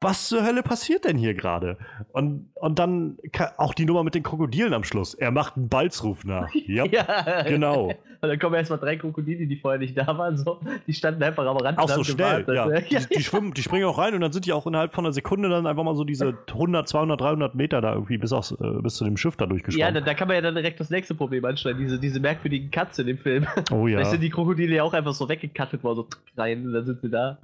was 0.00 0.28
zur 0.28 0.44
Hölle 0.44 0.62
passiert 0.62 1.04
denn 1.04 1.16
hier 1.16 1.34
gerade? 1.34 1.76
Und, 2.12 2.50
und 2.54 2.78
dann 2.78 3.18
auch 3.56 3.74
die 3.74 3.84
Nummer 3.84 4.04
mit 4.04 4.14
den 4.14 4.22
Krokodilen 4.22 4.72
am 4.72 4.84
Schluss. 4.84 5.14
Er 5.14 5.32
macht 5.32 5.56
einen 5.56 5.68
Balzruf 5.68 6.24
nach. 6.24 6.48
Yep, 6.68 6.92
ja, 6.92 7.42
genau. 7.42 7.94
Und 8.20 8.28
dann 8.28 8.38
kommen 8.38 8.54
erstmal 8.56 8.78
drei 8.78 8.96
Krokodile, 8.96 9.46
die 9.46 9.56
vorher 9.56 9.78
nicht 9.78 9.96
da 9.96 10.06
waren. 10.18 10.36
So. 10.36 10.60
Die 10.86 10.92
standen 10.92 11.22
einfach 11.22 11.46
am 11.46 11.56
Rand. 11.56 11.78
Auch 11.78 11.88
so 11.88 12.04
schnell, 12.04 12.44
ja. 12.48 12.68
Die, 12.80 12.96
die, 13.14 13.22
schwimmen, 13.22 13.54
die 13.54 13.62
springen 13.62 13.84
auch 13.84 13.96
rein 13.96 14.14
und 14.14 14.20
dann 14.20 14.32
sind 14.32 14.44
die 14.44 14.52
auch 14.52 14.66
innerhalb 14.66 14.92
von 14.92 15.06
einer 15.06 15.12
Sekunde 15.12 15.48
dann 15.48 15.66
einfach 15.66 15.84
mal 15.84 15.94
so 15.94 16.04
diese 16.04 16.36
100, 16.48 16.88
200, 16.88 17.20
300 17.20 17.54
Meter 17.54 17.80
da 17.80 17.94
irgendwie 17.94 18.18
bis, 18.18 18.32
aufs, 18.32 18.52
äh, 18.52 18.82
bis 18.82 18.96
zu 18.96 19.04
dem 19.04 19.16
Schiff 19.16 19.36
da 19.36 19.46
durchgeschwommen. 19.46 19.94
Ja, 19.94 20.00
da, 20.00 20.00
da, 20.00 20.14
kann 20.14 20.28
man 20.28 20.34
ja 20.34 20.40
dann 20.42 20.54
direkt 20.54 20.80
das 20.80 20.90
nächste 20.90 21.14
Problem 21.14 21.44
anstellen. 21.44 21.78
Diese, 21.78 21.98
diese 21.98 22.20
merkwürdigen 22.20 22.70
Katzen 22.70 23.08
im 23.08 23.18
Film. 23.18 23.46
Oh 23.70 23.86
ja. 23.86 24.00
Da 24.00 24.04
sind 24.04 24.20
die 24.20 24.30
Krokodile 24.30 24.76
ja 24.76 24.82
auch 24.82 24.94
einfach 24.94 25.14
so 25.14 25.28
weggekattet 25.28 25.82
worden, 25.84 25.96
so 25.96 26.08
rein 26.36 26.66
und 26.66 26.72
dann 26.72 26.84
sind 26.84 27.00
sie 27.00 27.10
da. 27.10 27.38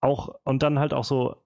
Auch, 0.00 0.34
und 0.44 0.62
dann 0.62 0.78
halt 0.78 0.94
auch 0.94 1.04
so 1.04 1.36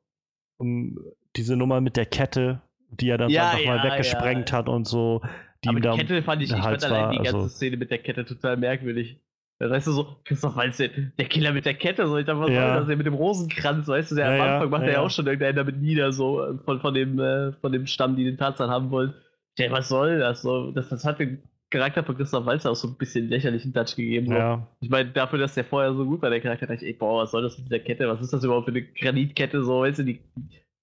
um, 0.59 0.99
diese 1.37 1.57
Nummer 1.57 1.81
mit 1.81 1.97
der 1.97 2.07
Kette, 2.07 2.61
die 2.91 3.09
er 3.09 3.19
dann 3.19 3.31
ja, 3.31 3.51
einfach 3.51 3.65
ja, 3.65 3.77
mal 3.77 3.91
weggesprengt 3.91 4.51
ja. 4.51 4.59
hat 4.59 4.69
und 4.69 4.87
so. 4.87 5.23
Die 5.65 5.69
Aber 5.69 5.81
die 5.81 5.89
Kette 5.89 6.23
fand 6.23 6.43
ich, 6.43 6.53
ich 6.53 6.57
fand 6.57 6.85
allein 6.85 7.11
die 7.13 7.17
ganze 7.19 7.37
also, 7.37 7.49
Szene 7.49 7.77
mit 7.77 7.91
der 7.91 7.99
Kette 7.99 8.25
total 8.25 8.57
merkwürdig. 8.57 9.19
Da 9.59 9.71
weißt 9.71 9.87
du 9.87 9.93
so, 9.93 10.17
Christoph 10.25 10.57
Waltz, 10.57 10.79
der 10.79 11.27
Killer 11.27 11.53
mit 11.53 11.65
der 11.65 11.75
Kette, 11.75 12.07
so 12.07 12.19
ich 12.19 12.27
dachte, 12.27 12.41
was 12.41 12.51
ja. 12.51 12.75
soll 12.75 12.87
das 12.87 12.97
mit 12.99 13.07
dem 13.07 13.15
Rosenkranz, 13.15 13.87
weißt 13.87 14.11
du, 14.11 14.17
der 14.17 14.29
am 14.29 14.41
Anfang 14.41 14.71
macht 14.71 14.83
ja, 14.83 14.89
er 14.89 14.93
ja 14.95 15.01
auch 15.01 15.11
schon 15.11 15.27
irgendeiner 15.27 15.55
damit 15.55 15.81
nieder, 15.81 16.13
so 16.13 16.45
äh, 16.45 16.59
von, 16.65 16.81
von, 16.81 16.93
dem, 16.93 17.19
äh, 17.21 17.53
von 17.53 17.71
dem 17.71 17.87
Stamm, 17.87 18.17
die 18.17 18.25
den 18.25 18.37
Tarzan 18.37 18.69
haben 18.69 18.91
wollen. 18.91 19.15
Ja, 19.57 19.71
was 19.71 19.89
soll 19.89 20.19
das? 20.19 20.43
So, 20.43 20.73
das, 20.73 20.89
das 20.89 21.05
hat 21.05 21.21
den 21.21 21.43
Charakter 21.71 22.05
von 22.05 22.17
Christoph 22.17 22.47
Waltz 22.47 22.67
auch 22.67 22.77
so 22.77 22.89
ein 22.89 22.97
bisschen 22.97 23.29
lächerlichen 23.29 23.73
Touch 23.73 23.97
gegeben. 23.97 24.29
So. 24.29 24.35
Ja. 24.35 24.67
Ich 24.81 24.91
meine, 24.91 25.11
dafür, 25.11 25.39
dass 25.39 25.55
der 25.55 25.65
vorher 25.65 25.93
so 25.95 26.05
gut 26.05 26.23
war, 26.23 26.31
der 26.31 26.41
Charakter, 26.41 26.67
dachte 26.67 26.85
ich, 26.85 26.93
ey, 26.93 26.99
boah, 26.99 27.23
was 27.23 27.33
soll 27.33 27.43
das 27.43 27.59
mit 27.59 27.67
dieser 27.67 27.81
Kette? 27.81 28.09
Was 28.09 28.21
ist 28.21 28.33
das 28.33 28.45
überhaupt 28.45 28.67
für 28.67 28.73
eine 28.73 28.83
Granitkette? 28.83 29.65
So, 29.65 29.81
weißt 29.81 29.99
du, 29.99 30.05
die, 30.05 30.21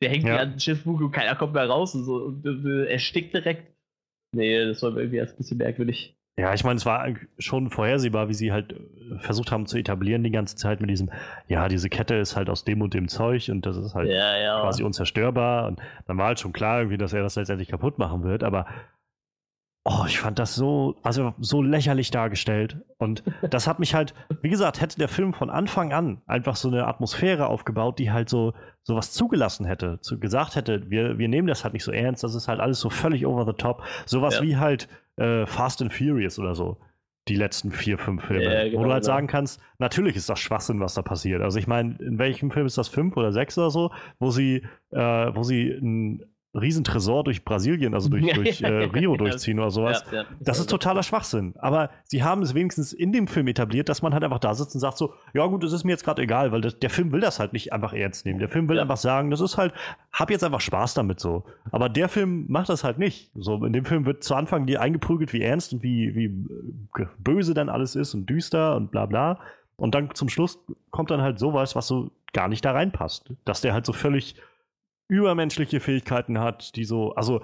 der 0.01 0.09
hängt 0.09 0.25
ja 0.25 0.38
an 0.38 0.51
den 0.51 0.59
Schiffbug 0.59 0.99
und 0.99 1.11
keiner 1.11 1.36
kommt 1.36 1.53
mehr 1.53 1.67
raus 1.67 1.95
und 1.95 2.03
so 2.03 2.15
und 2.15 2.45
äh, 2.45 2.86
erstickt 2.86 3.34
direkt. 3.34 3.71
Nee, 4.34 4.65
das 4.65 4.82
war 4.82 4.95
irgendwie 4.95 5.17
erst 5.17 5.36
ein 5.36 5.38
bisschen 5.38 5.57
merkwürdig. 5.57 6.17
Ja, 6.39 6.53
ich 6.53 6.63
meine, 6.63 6.77
es 6.77 6.86
war 6.86 7.07
schon 7.39 7.69
vorhersehbar, 7.69 8.29
wie 8.29 8.34
sie 8.34 8.51
halt 8.51 8.73
äh, 8.73 9.19
versucht 9.19 9.51
haben 9.51 9.65
zu 9.65 9.77
etablieren 9.77 10.23
die 10.23 10.32
ganze 10.32 10.55
Zeit 10.55 10.79
mit 10.79 10.89
diesem, 10.89 11.11
ja, 11.47 11.67
diese 11.67 11.89
Kette 11.89 12.15
ist 12.15 12.36
halt 12.36 12.49
aus 12.49 12.63
dem 12.63 12.82
und 12.82 12.93
dem 12.93 13.09
Zeug 13.09 13.49
und 13.49 13.65
das 13.65 13.77
ist 13.77 13.93
halt 13.93 14.09
ja, 14.09 14.38
ja. 14.38 14.61
quasi 14.61 14.84
unzerstörbar. 14.84 15.67
Und 15.67 15.82
dann 16.07 16.17
war 16.17 16.27
halt 16.27 16.39
schon 16.39 16.53
klar 16.53 16.79
irgendwie, 16.79 16.97
dass 16.97 17.13
er 17.13 17.21
das 17.21 17.36
letztendlich 17.36 17.67
kaputt 17.67 17.99
machen 17.99 18.23
wird, 18.23 18.43
aber 18.43 18.65
Oh, 19.84 20.03
ich 20.05 20.19
fand 20.19 20.38
das 20.38 20.53
so, 20.53 20.95
also 21.01 21.34
so 21.39 21.63
lächerlich 21.63 22.11
dargestellt. 22.11 22.77
Und 22.97 23.23
das 23.49 23.67
hat 23.67 23.79
mich 23.79 23.95
halt, 23.95 24.13
wie 24.41 24.49
gesagt, 24.49 24.79
hätte 24.79 24.99
der 24.99 25.07
Film 25.07 25.34
von 25.34 25.49
Anfang 25.49 25.91
an 25.91 26.21
einfach 26.27 26.55
so 26.55 26.67
eine 26.67 26.86
Atmosphäre 26.86 27.47
aufgebaut, 27.47 27.97
die 27.97 28.11
halt 28.11 28.29
so 28.29 28.53
sowas 28.84 29.11
zugelassen 29.11 29.65
hätte, 29.65 29.99
zu, 30.01 30.19
gesagt 30.19 30.55
hätte, 30.55 30.89
wir, 30.89 31.17
wir 31.17 31.27
nehmen 31.27 31.47
das 31.47 31.63
halt 31.63 31.73
nicht 31.73 31.84
so 31.84 31.91
ernst, 31.91 32.23
das 32.23 32.36
ist 32.36 32.47
halt 32.47 32.59
alles 32.59 32.79
so 32.79 32.89
völlig 32.89 33.25
over 33.25 33.45
the 33.45 33.53
top. 33.53 33.84
Sowas 34.05 34.36
ja. 34.36 34.41
wie 34.43 34.57
halt 34.57 34.88
äh, 35.17 35.45
Fast 35.45 35.82
and 35.82 35.93
Furious 35.93 36.38
oder 36.38 36.53
so. 36.53 36.77
Die 37.27 37.36
letzten 37.36 37.71
vier, 37.71 37.99
fünf 37.99 38.25
Filme. 38.25 38.43
Ja, 38.43 38.63
genau, 38.63 38.79
wo 38.79 38.84
du 38.84 38.91
halt 38.91 39.03
genau. 39.03 39.13
sagen 39.13 39.27
kannst, 39.27 39.61
natürlich 39.77 40.15
ist 40.15 40.27
das 40.29 40.39
Schwachsinn, 40.39 40.79
was 40.79 40.95
da 40.95 41.03
passiert. 41.03 41.41
Also 41.41 41.59
ich 41.59 41.67
meine, 41.67 41.95
in 41.99 42.17
welchem 42.17 42.49
Film 42.49 42.65
ist 42.65 42.77
das 42.79 42.88
fünf 42.88 43.15
oder 43.15 43.32
sechs 43.32 43.57
oder 43.57 43.69
so, 43.69 43.91
wo 44.19 44.32
sie, 44.32 44.63
äh, 44.91 44.99
wo 44.99 45.43
sie 45.43 45.69
ein 45.69 46.23
Riesentresor 46.53 47.23
durch 47.23 47.45
Brasilien, 47.45 47.93
also 47.93 48.09
durch, 48.09 48.33
durch 48.33 48.61
äh, 48.61 48.67
Rio 48.67 49.15
durchziehen 49.15 49.59
oder 49.59 49.71
sowas. 49.71 50.03
Ja, 50.11 50.19
ja, 50.19 50.25
das, 50.39 50.59
ist 50.59 50.69
totaler 50.69 51.01
Schwachsinn. 51.01 51.53
Aber 51.59 51.89
sie 52.03 52.23
haben 52.23 52.41
es 52.41 52.53
wenigstens 52.53 52.91
in 52.91 53.13
dem 53.13 53.27
Film 53.27 53.47
etabliert, 53.47 53.87
dass 53.87 54.01
man 54.01 54.13
halt 54.13 54.23
einfach 54.23 54.39
da 54.39 54.53
sitzt 54.53 54.75
und 54.75 54.81
sagt 54.81 54.97
so, 54.97 55.13
ja 55.33 55.45
gut, 55.45 55.63
das 55.63 55.71
ist 55.71 55.85
mir 55.85 55.91
jetzt 55.91 56.03
gerade 56.03 56.21
egal, 56.21 56.51
weil 56.51 56.61
das, 56.61 56.77
der 56.77 56.89
Film 56.89 57.13
will 57.13 57.21
das 57.21 57.39
halt 57.39 57.53
nicht 57.53 57.71
einfach 57.71 57.93
ernst 57.93 58.25
nehmen. 58.25 58.39
Der 58.39 58.49
Film 58.49 58.67
will 58.67 58.75
ja. 58.75 58.81
einfach 58.81 58.97
sagen, 58.97 59.31
das 59.31 59.39
ist 59.39 59.57
halt, 59.57 59.73
hab 60.11 60.29
jetzt 60.29 60.43
einfach 60.43 60.61
Spaß 60.61 60.93
damit 60.93 61.21
so. 61.21 61.45
Aber 61.71 61.87
der 61.87 62.09
Film 62.09 62.45
macht 62.49 62.67
das 62.67 62.83
halt 62.83 62.99
nicht. 62.99 63.31
So, 63.35 63.63
in 63.63 63.71
dem 63.71 63.85
Film 63.85 64.05
wird 64.05 64.23
zu 64.23 64.35
Anfang 64.35 64.65
dir 64.65 64.81
eingeprügelt, 64.81 65.31
wie 65.31 65.41
ernst 65.41 65.71
und 65.73 65.83
wie, 65.83 66.15
wie 66.15 67.01
äh, 67.01 67.05
böse 67.19 67.53
dann 67.53 67.69
alles 67.69 67.95
ist 67.95 68.13
und 68.13 68.29
düster 68.29 68.75
und 68.75 68.91
bla 68.91 69.05
bla. 69.05 69.39
Und 69.77 69.95
dann 69.95 70.13
zum 70.13 70.27
Schluss 70.27 70.59
kommt 70.91 71.11
dann 71.11 71.21
halt 71.21 71.39
sowas, 71.39 71.75
was 71.75 71.87
so 71.87 72.11
gar 72.33 72.49
nicht 72.49 72.63
da 72.65 72.73
reinpasst. 72.73 73.31
Dass 73.45 73.61
der 73.61 73.73
halt 73.73 73.85
so 73.85 73.93
völlig 73.93 74.35
übermenschliche 75.12 75.82
Fähigkeiten 75.82 76.39
hat, 76.39 76.76
die 76.78 76.86
so, 76.86 77.14
also 77.16 77.41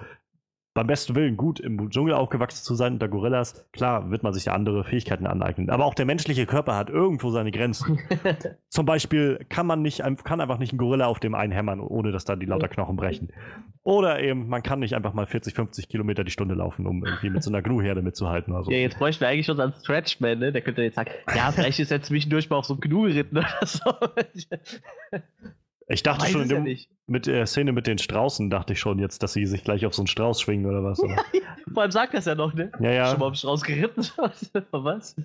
beim 0.72 0.86
besten 0.86 1.14
Willen 1.16 1.36
gut 1.36 1.60
im 1.60 1.90
Dschungel 1.90 2.14
aufgewachsen 2.14 2.64
zu 2.64 2.74
sein 2.74 2.94
unter 2.94 3.08
Gorillas, 3.08 3.68
klar 3.72 4.10
wird 4.10 4.22
man 4.22 4.32
sich 4.32 4.44
da 4.44 4.52
andere 4.52 4.84
Fähigkeiten 4.84 5.26
aneignen. 5.26 5.68
Aber 5.68 5.84
auch 5.84 5.94
der 5.94 6.06
menschliche 6.06 6.46
Körper 6.46 6.76
hat 6.76 6.88
irgendwo 6.88 7.30
seine 7.30 7.50
Grenzen. 7.50 7.98
Zum 8.68 8.86
Beispiel 8.86 9.44
kann 9.50 9.66
man 9.66 9.82
nicht, 9.82 10.02
kann 10.24 10.40
einfach 10.40 10.58
nicht 10.58 10.72
ein 10.72 10.78
Gorilla 10.78 11.06
auf 11.06 11.20
dem 11.20 11.34
einhämmern, 11.34 11.80
ohne 11.80 12.10
dass 12.10 12.24
da 12.24 12.36
die 12.36 12.46
lauter 12.46 12.68
Knochen 12.68 12.96
brechen. 12.96 13.32
Oder 13.82 14.22
eben, 14.22 14.48
man 14.48 14.62
kann 14.62 14.78
nicht 14.78 14.94
einfach 14.94 15.12
mal 15.12 15.26
40, 15.26 15.54
50 15.54 15.88
Kilometer 15.88 16.24
die 16.24 16.30
Stunde 16.30 16.54
laufen, 16.54 16.86
um 16.86 17.04
irgendwie 17.04 17.30
mit 17.30 17.42
so 17.42 17.50
einer 17.50 17.60
Gnu-Herde 17.60 18.00
mitzuhalten. 18.00 18.54
Oder 18.54 18.64
so. 18.64 18.70
Ja, 18.70 18.78
jetzt 18.78 18.98
bräuchten 18.98 19.20
wir 19.20 19.28
eigentlich 19.28 19.50
unseren 19.50 19.74
Stretchman, 19.74 20.38
ne? 20.38 20.52
Der 20.52 20.62
könnte 20.62 20.82
jetzt 20.82 20.94
sagen, 20.94 21.10
ja, 21.34 21.50
vielleicht 21.52 21.80
ist 21.80 21.90
er 21.90 22.00
zwischendurch 22.00 22.48
mal 22.48 22.56
auf 22.56 22.66
so 22.66 22.74
einem 22.74 22.80
Gnu 22.80 23.02
geritten 23.02 23.36
oder 23.36 23.66
so. 23.66 23.80
Ich 25.88 26.02
dachte 26.02 26.26
schon 26.26 26.48
dem, 26.48 26.66
ja 26.66 26.76
mit 27.08 27.26
der 27.26 27.46
Szene 27.46 27.72
mit 27.72 27.86
den 27.86 27.98
Straußen, 27.98 28.50
dachte 28.50 28.74
ich 28.74 28.80
schon 28.80 28.98
jetzt, 28.98 29.22
dass 29.22 29.32
sie 29.32 29.46
sich 29.46 29.64
gleich 29.64 29.86
auf 29.86 29.94
so 29.94 30.02
einen 30.02 30.08
Strauß 30.08 30.42
schwingen 30.42 30.66
oder 30.66 30.84
was. 30.84 31.00
Oder? 31.00 31.16
Vor 31.72 31.82
allem 31.82 31.90
sagt 31.90 32.14
das 32.14 32.26
ja 32.26 32.34
noch, 32.34 32.52
ne? 32.54 32.70
Ja, 32.80 32.90
ja. 32.90 33.10
Schon 33.10 33.20
mal 33.20 33.26
auf 33.26 33.34
Strauß 33.34 33.62
geritten. 33.62 34.02
was? 34.70 35.16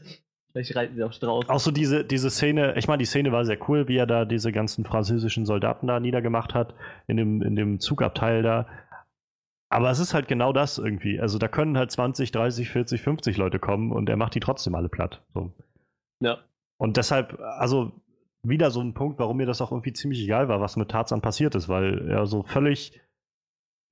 Vielleicht 0.51 0.75
reiten 0.75 0.95
sie 0.95 1.03
auf 1.03 1.13
Strauß. 1.13 1.49
Auch 1.49 1.59
so 1.59 1.71
diese, 1.71 2.05
diese 2.05 2.29
Szene, 2.29 2.75
ich 2.77 2.87
meine, 2.87 2.99
die 2.99 3.05
Szene 3.05 3.31
war 3.31 3.43
sehr 3.43 3.57
cool, 3.67 3.87
wie 3.89 3.97
er 3.97 4.07
da 4.07 4.23
diese 4.23 4.51
ganzen 4.51 4.85
französischen 4.85 5.45
Soldaten 5.45 5.87
da 5.87 5.99
niedergemacht 5.99 6.53
hat, 6.53 6.73
in 7.07 7.17
dem, 7.17 7.41
in 7.41 7.55
dem 7.55 7.79
Zugabteil 7.79 8.43
da. 8.43 8.67
Aber 9.69 9.89
es 9.89 9.99
ist 9.99 10.13
halt 10.13 10.27
genau 10.27 10.53
das 10.53 10.77
irgendwie. 10.77 11.19
Also 11.19 11.37
da 11.37 11.47
können 11.49 11.77
halt 11.77 11.91
20, 11.91 12.31
30, 12.31 12.69
40, 12.69 13.01
50 13.01 13.37
Leute 13.37 13.59
kommen 13.59 13.91
und 13.91 14.07
er 14.07 14.15
macht 14.15 14.35
die 14.35 14.39
trotzdem 14.39 14.75
alle 14.75 14.87
platt. 14.87 15.21
So. 15.33 15.51
Ja. 16.21 16.37
Und 16.77 16.95
deshalb, 16.97 17.39
also 17.39 17.91
wieder 18.43 18.71
so 18.71 18.81
ein 18.81 18.93
Punkt, 18.93 19.19
warum 19.19 19.37
mir 19.37 19.45
das 19.45 19.61
auch 19.61 19.71
irgendwie 19.71 19.93
ziemlich 19.93 20.21
egal 20.21 20.49
war, 20.49 20.59
was 20.59 20.75
mit 20.75 20.91
Tarzan 20.91 21.21
passiert 21.21 21.55
ist, 21.55 21.69
weil 21.69 22.09
er 22.09 22.25
so 22.25 22.43
völlig, 22.43 22.99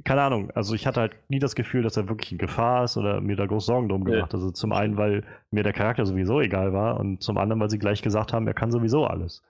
keine 0.03 0.21
Ahnung, 0.21 0.51
also 0.51 0.75
ich 0.75 0.85
hatte 0.85 0.99
halt 0.99 1.15
nie 1.29 1.39
das 1.39 1.55
Gefühl, 1.55 1.83
dass 1.83 1.97
er 1.97 2.09
wirklich 2.09 2.33
in 2.33 2.37
Gefahr 2.37 2.83
ist 2.83 2.97
oder 2.97 3.21
mir 3.21 3.37
da 3.37 3.45
groß 3.45 3.65
Sorgen 3.65 3.87
drum 3.87 4.03
gemacht. 4.03 4.33
Ja. 4.33 4.39
Also 4.39 4.51
zum 4.51 4.73
einen, 4.73 4.97
weil 4.97 5.23
mir 5.51 5.63
der 5.63 5.73
Charakter 5.73 6.05
sowieso 6.05 6.41
egal 6.41 6.73
war 6.73 6.99
und 6.99 7.23
zum 7.23 7.37
anderen, 7.37 7.61
weil 7.61 7.69
sie 7.69 7.79
gleich 7.79 8.01
gesagt 8.01 8.33
haben, 8.33 8.45
er 8.45 8.53
kann 8.53 8.71
sowieso 8.71 9.05
alles. 9.05 9.41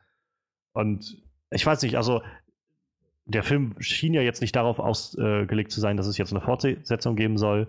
Und 0.74 1.22
ich 1.50 1.66
weiß 1.66 1.82
nicht, 1.82 1.98
also 1.98 2.22
der 3.26 3.44
Film 3.44 3.76
schien 3.80 4.14
ja 4.14 4.22
jetzt 4.22 4.42
nicht 4.42 4.56
darauf 4.56 4.80
ausgelegt 4.80 5.72
zu 5.72 5.80
sein, 5.80 5.98
dass 5.98 6.08
es 6.08 6.18
jetzt 6.18 6.32
eine 6.32 6.42
Fortsetzung 6.42 7.16
geben 7.16 7.38
soll. 7.38 7.68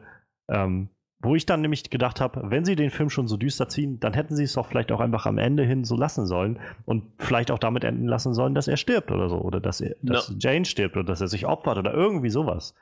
Ähm, 0.49 0.89
wo 1.23 1.37
ich 1.37 1.47
dann 1.47 1.61
nämlich 1.61 1.89
gedacht 1.89 2.21
habe, 2.21 2.51
wenn 2.51 2.65
sie 2.65 2.75
den 2.75 2.91
Film 2.91 3.09
schon 3.09 3.29
so 3.29 3.37
düster 3.37 3.69
ziehen, 3.69 4.01
dann 4.01 4.13
hätten 4.13 4.35
sie 4.35 4.43
es 4.43 4.55
doch 4.55 4.67
vielleicht 4.67 4.91
auch 4.91 5.01
einfach 5.01 5.25
am 5.25 5.39
Ende 5.39 5.63
hin 5.63 5.85
so 5.85 5.97
lassen 5.97 6.27
sollen 6.27 6.59
und 6.85 7.05
vielleicht 7.19 7.53
auch 7.53 7.61
damit 7.61 7.85
enden 7.85 8.09
lassen 8.09 8.35
sollen, 8.35 8.55
dass 8.55 8.67
er 8.67 8.77
stirbt 8.77 9.13
oder 9.13 9.29
so. 9.29 9.37
Oder 9.37 9.61
dass, 9.61 9.81
er, 9.81 9.95
dass 10.03 10.29
ja. 10.29 10.35
Jane 10.39 10.65
stirbt 10.65 10.97
oder 10.97 11.05
dass 11.05 11.21
er 11.21 11.29
sich 11.29 11.47
opfert 11.47 11.79
oder 11.79 11.95
irgendwie 11.95 12.31
sowas. 12.31 12.75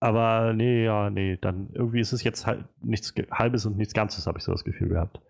Aber 0.00 0.52
nee, 0.52 0.84
ja, 0.84 1.10
nee, 1.10 1.38
dann 1.40 1.70
irgendwie 1.72 2.00
ist 2.00 2.12
es 2.12 2.24
jetzt 2.24 2.46
halt 2.46 2.64
nichts 2.82 3.14
Halbes 3.30 3.64
und 3.66 3.76
nichts 3.76 3.94
Ganzes, 3.94 4.26
habe 4.26 4.38
ich 4.38 4.44
so 4.44 4.52
das 4.52 4.64
Gefühl 4.64 4.88
gehabt. 4.88 5.20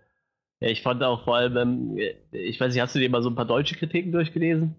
Ja, 0.61 0.69
ich 0.69 0.83
fand 0.83 1.03
auch 1.03 1.25
vor 1.25 1.37
allem, 1.37 1.57
ähm, 1.57 1.99
ich 2.33 2.59
weiß 2.59 2.73
nicht, 2.73 2.83
hast 2.83 2.95
du 2.95 3.01
dir 3.01 3.11
mal 3.11 3.23
so 3.23 3.29
ein 3.29 3.37
paar 3.37 3.45
deutsche 3.45 3.77
Kritiken 3.77 4.13
durchgelesen? 4.13 4.77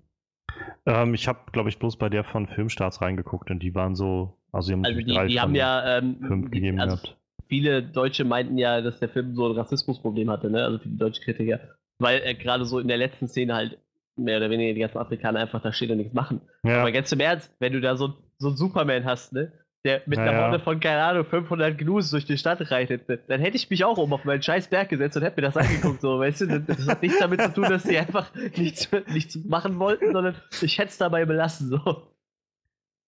Ähm, 0.87 1.13
ich 1.13 1.27
habe, 1.27 1.39
glaube 1.51 1.69
ich, 1.69 1.77
bloß 1.77 1.97
bei 1.97 2.09
der 2.09 2.23
von 2.23 2.47
Filmstarts 2.47 3.01
reingeguckt 3.01 3.51
und 3.51 3.59
die 3.59 3.75
waren 3.75 3.95
so, 3.95 4.39
also 4.51 4.69
die 4.69 4.73
haben, 4.73 4.85
also 4.85 4.99
die, 4.99 5.27
die 5.27 5.39
haben 5.39 5.53
ja 5.53 5.99
ähm, 5.99 6.17
fünf 6.27 6.49
gegeben 6.49 6.79
also, 6.79 6.95
gehabt 6.95 7.17
viele 7.47 7.83
Deutsche 7.83 8.25
meinten 8.25 8.57
ja, 8.57 8.81
dass 8.81 8.99
der 8.99 9.09
Film 9.09 9.35
so 9.35 9.47
ein 9.47 9.57
Rassismusproblem 9.57 10.29
hatte, 10.29 10.49
ne? 10.49 10.63
Also 10.63 10.79
viele 10.79 10.95
deutsche 10.95 11.21
Kritiker. 11.21 11.59
Weil 11.99 12.19
er 12.19 12.33
gerade 12.33 12.65
so 12.65 12.79
in 12.79 12.87
der 12.87 12.97
letzten 12.97 13.27
Szene 13.27 13.55
halt 13.55 13.77
mehr 14.17 14.37
oder 14.37 14.49
weniger 14.49 14.73
die 14.73 14.79
ganzen 14.79 14.97
Afrikaner 14.97 15.39
einfach 15.39 15.61
da 15.61 15.71
stehen 15.71 15.91
und 15.91 15.97
nichts 15.97 16.13
machen. 16.13 16.41
Ja. 16.63 16.81
Aber 16.81 16.91
ganz 16.91 17.11
im 17.11 17.19
Ernst, 17.19 17.53
wenn 17.59 17.73
du 17.73 17.81
da 17.81 17.95
so, 17.95 18.13
so 18.37 18.49
einen 18.49 18.57
Superman 18.57 19.05
hast, 19.05 19.33
ne? 19.33 19.51
Der 19.83 20.01
mit 20.07 20.17
einer 20.17 20.31
ja. 20.31 20.43
Runde 20.45 20.59
von, 20.59 20.79
keine 20.79 21.03
Ahnung, 21.03 21.25
500 21.25 21.77
Gnus 21.77 22.09
durch 22.09 22.25
die 22.25 22.39
Stadt 22.39 22.71
reitet, 22.71 23.07
ne? 23.07 23.19
dann 23.27 23.39
hätte 23.39 23.55
ich 23.55 23.69
mich 23.69 23.85
auch 23.85 23.99
oben 23.99 24.13
auf 24.13 24.25
meinen 24.25 24.41
scheiß 24.41 24.69
Berg 24.69 24.89
gesetzt 24.89 25.15
und 25.15 25.21
hätte 25.21 25.39
mir 25.39 25.47
das 25.47 25.57
angeguckt, 25.57 26.01
so, 26.01 26.17
weißt 26.17 26.41
du? 26.41 26.59
Das 26.61 26.87
hat 26.87 27.03
nichts 27.03 27.19
damit 27.19 27.39
zu 27.39 27.53
tun, 27.53 27.65
dass 27.69 27.83
die 27.83 27.95
einfach 27.99 28.33
nichts, 28.57 28.89
nichts 29.13 29.35
machen 29.45 29.77
wollten, 29.77 30.11
sondern 30.11 30.35
ich 30.59 30.79
hätte 30.79 30.89
es 30.89 30.97
dabei 30.97 31.25
belassen, 31.25 31.69
so. 31.69 32.01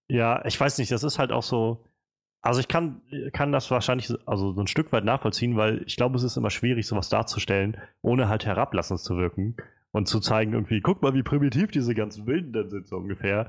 Ja, 0.07 0.45
ich 0.45 0.59
weiß 0.59 0.77
nicht, 0.77 0.91
das 0.91 1.03
ist 1.03 1.17
halt 1.17 1.31
auch 1.31 1.41
so, 1.41 1.86
also 2.47 2.61
ich 2.61 2.69
kann, 2.69 3.01
kann 3.33 3.51
das 3.51 3.69
wahrscheinlich 3.71 4.09
also 4.25 4.53
so 4.53 4.61
ein 4.61 4.67
Stück 4.67 4.93
weit 4.93 5.03
nachvollziehen, 5.03 5.57
weil 5.57 5.83
ich 5.85 5.97
glaube, 5.97 6.15
es 6.15 6.23
ist 6.23 6.37
immer 6.37 6.49
schwierig, 6.49 6.87
sowas 6.87 7.09
darzustellen, 7.09 7.75
ohne 8.01 8.29
halt 8.29 8.45
herablassend 8.45 9.01
zu 9.01 9.17
wirken 9.17 9.57
und 9.91 10.07
zu 10.07 10.21
zeigen, 10.21 10.53
irgendwie, 10.53 10.79
guck 10.79 11.01
mal, 11.01 11.13
wie 11.13 11.23
primitiv 11.23 11.71
diese 11.71 11.93
ganzen 11.93 12.25
Wilden 12.25 12.53
denn 12.53 12.69
sind, 12.69 12.87
so 12.87 12.95
ungefähr. 12.95 13.47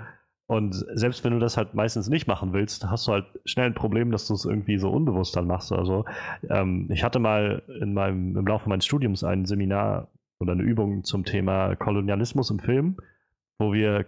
Und 0.49 0.75
selbst 0.95 1.23
wenn 1.23 1.33
du 1.33 1.39
das 1.39 1.57
halt 1.57 1.75
meistens 1.75 2.09
nicht 2.09 2.27
machen 2.27 2.53
willst, 2.53 2.91
hast 2.91 3.07
du 3.07 3.13
halt 3.13 3.27
schnell 3.45 3.67
ein 3.67 3.75
Problem, 3.75 4.11
dass 4.11 4.27
du 4.27 4.35
es 4.35 4.45
irgendwie 4.45 4.79
so 4.79 4.91
unbewusst 4.91 5.37
dann 5.37 5.47
machst. 5.47 5.71
Also 5.71 6.05
ähm, 6.51 6.89
ich 6.91 7.05
hatte 7.05 7.21
mal 7.21 7.63
in 7.81 7.95
meinem, 7.95 8.37
im 8.37 8.47
Laufe 8.49 8.69
meines 8.69 8.85
Studiums 8.85 9.23
ein 9.23 9.45
Seminar 9.45 10.09
oder 10.41 10.53
eine 10.53 10.65
Übung 10.65 11.05
zum 11.05 11.25
Thema 11.25 11.77
Kolonialismus 11.77 12.51
im 12.51 12.59
Film, 12.59 12.97
wo 13.61 13.73
wir 13.73 14.07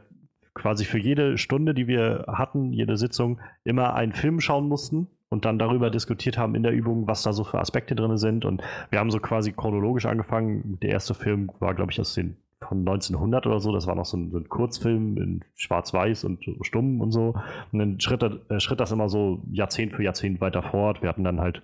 quasi 0.54 0.84
für 0.84 0.98
jede 0.98 1.38
Stunde, 1.38 1.74
die 1.74 1.86
wir 1.86 2.24
hatten, 2.28 2.72
jede 2.72 2.96
Sitzung, 2.96 3.40
immer 3.64 3.94
einen 3.94 4.12
Film 4.12 4.40
schauen 4.40 4.68
mussten 4.68 5.08
und 5.28 5.44
dann 5.44 5.58
darüber 5.58 5.90
diskutiert 5.90 6.36
haben 6.36 6.54
in 6.54 6.62
der 6.62 6.72
Übung, 6.72 7.06
was 7.06 7.22
da 7.22 7.32
so 7.32 7.44
für 7.44 7.60
Aspekte 7.60 7.94
drin 7.94 8.16
sind. 8.18 8.44
Und 8.44 8.62
wir 8.90 8.98
haben 8.98 9.10
so 9.10 9.20
quasi 9.20 9.52
chronologisch 9.52 10.06
angefangen. 10.06 10.78
Der 10.82 10.90
erste 10.90 11.14
Film 11.14 11.50
war, 11.60 11.74
glaube 11.74 11.92
ich, 11.92 12.00
aus 12.00 12.14
den 12.14 12.36
von 12.60 12.80
1900 12.80 13.46
oder 13.46 13.60
so. 13.60 13.72
Das 13.72 13.86
war 13.86 13.94
noch 13.94 14.04
so 14.04 14.16
ein, 14.16 14.30
so 14.30 14.38
ein 14.38 14.48
Kurzfilm 14.48 15.16
in 15.16 15.44
Schwarz-Weiß 15.54 16.24
und 16.24 16.44
stumm 16.62 17.00
und 17.00 17.12
so. 17.12 17.34
Und 17.72 17.78
dann 17.78 18.00
schritt, 18.00 18.22
äh, 18.22 18.60
schritt 18.60 18.80
das 18.80 18.92
immer 18.92 19.08
so 19.08 19.42
Jahrzehnt 19.50 19.92
für 19.92 20.02
Jahrzehnt 20.02 20.40
weiter 20.40 20.62
fort. 20.62 21.00
Wir 21.00 21.08
hatten 21.08 21.24
dann 21.24 21.40
halt 21.40 21.62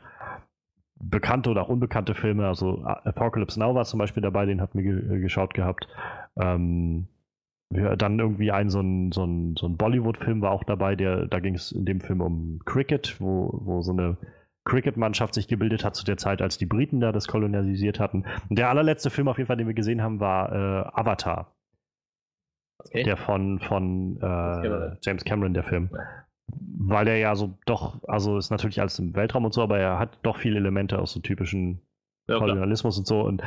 bekannte 0.99 1.51
oder 1.51 1.62
auch 1.62 1.68
unbekannte 1.68 2.14
Filme. 2.14 2.47
Also 2.47 2.82
Apocalypse 2.84 3.59
Now 3.59 3.74
war 3.74 3.84
zum 3.84 3.99
Beispiel 3.99 4.22
dabei, 4.22 4.47
den 4.47 4.61
hatten 4.61 4.78
wir 4.78 4.84
ge 4.84 5.20
geschaut 5.20 5.55
gehabt. 5.55 5.89
Ähm, 6.37 7.09
ja, 7.74 7.96
dann 7.96 8.18
irgendwie 8.18 8.52
ein 8.52 8.70
so 8.70 8.80
ein, 8.80 9.12
so 9.12 9.24
ein, 9.24 9.56
so 9.56 9.66
ein 9.66 9.76
Bollywood-Film 9.76 10.40
war 10.40 10.52
auch 10.52 10.64
dabei, 10.64 10.94
der, 10.94 11.26
da 11.26 11.40
ging 11.40 11.54
es 11.54 11.72
in 11.72 11.84
dem 11.84 12.00
Film 12.00 12.20
um 12.20 12.60
Cricket, 12.64 13.20
wo, 13.20 13.50
wo 13.64 13.82
so 13.82 13.92
eine 13.92 14.16
Cricket-Mannschaft 14.64 15.34
sich 15.34 15.48
gebildet 15.48 15.84
hat 15.84 15.94
zu 15.94 16.04
der 16.04 16.16
Zeit, 16.16 16.42
als 16.42 16.58
die 16.58 16.66
Briten 16.66 17.00
da 17.00 17.12
das 17.12 17.28
kolonialisiert 17.28 17.98
hatten. 18.00 18.24
Und 18.48 18.58
der 18.58 18.68
allerletzte 18.68 19.10
Film 19.10 19.28
auf 19.28 19.38
jeden 19.38 19.46
Fall, 19.46 19.56
den 19.56 19.66
wir 19.66 19.74
gesehen 19.74 20.02
haben, 20.02 20.20
war 20.20 20.52
äh, 20.52 20.90
Avatar. 20.92 21.54
Okay. 22.78 23.04
Der 23.04 23.16
von, 23.16 23.58
von 23.60 24.18
äh, 24.20 24.96
James 25.02 25.24
Cameron, 25.24 25.54
der 25.54 25.64
Film. 25.64 25.90
Ja. 25.92 25.98
Weil 26.78 27.04
der 27.06 27.18
ja 27.18 27.34
so 27.34 27.58
doch, 27.66 28.02
also 28.06 28.38
ist 28.38 28.50
natürlich 28.50 28.80
alles 28.80 28.98
im 28.98 29.14
Weltraum 29.16 29.44
und 29.44 29.54
so, 29.54 29.62
aber 29.62 29.78
er 29.78 29.98
hat 29.98 30.18
doch 30.22 30.36
viele 30.36 30.58
Elemente 30.58 30.98
aus 30.98 31.12
so 31.12 31.20
typischen 31.20 31.80
ja, 32.28 32.38
Kolonialismus 32.38 32.98
und 32.98 33.06
so. 33.06 33.22
Und 33.22 33.42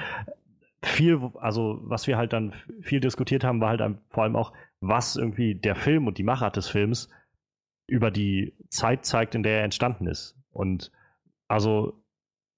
viel, 0.81 1.31
also 1.39 1.79
was 1.83 2.07
wir 2.07 2.17
halt 2.17 2.33
dann 2.33 2.53
viel 2.81 2.99
diskutiert 2.99 3.43
haben, 3.43 3.61
war 3.61 3.69
halt 3.69 3.97
vor 4.09 4.23
allem 4.23 4.35
auch, 4.35 4.53
was 4.79 5.17
irgendwie 5.17 5.55
der 5.55 5.75
Film 5.75 6.07
und 6.07 6.17
die 6.17 6.23
Machart 6.23 6.55
des 6.55 6.69
Films 6.69 7.09
über 7.87 8.11
die 8.11 8.53
Zeit 8.69 9.05
zeigt, 9.05 9.35
in 9.35 9.43
der 9.43 9.57
er 9.57 9.63
entstanden 9.63 10.07
ist. 10.07 10.37
Und 10.51 10.91
also 11.47 12.01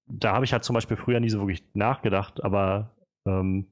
da 0.06 0.34
habe 0.34 0.44
ich 0.44 0.52
halt 0.52 0.64
zum 0.64 0.74
Beispiel 0.74 0.96
früher 0.96 1.20
nie 1.20 1.30
so 1.30 1.40
wirklich 1.40 1.64
nachgedacht, 1.74 2.44
aber 2.44 2.90
ähm, 3.26 3.66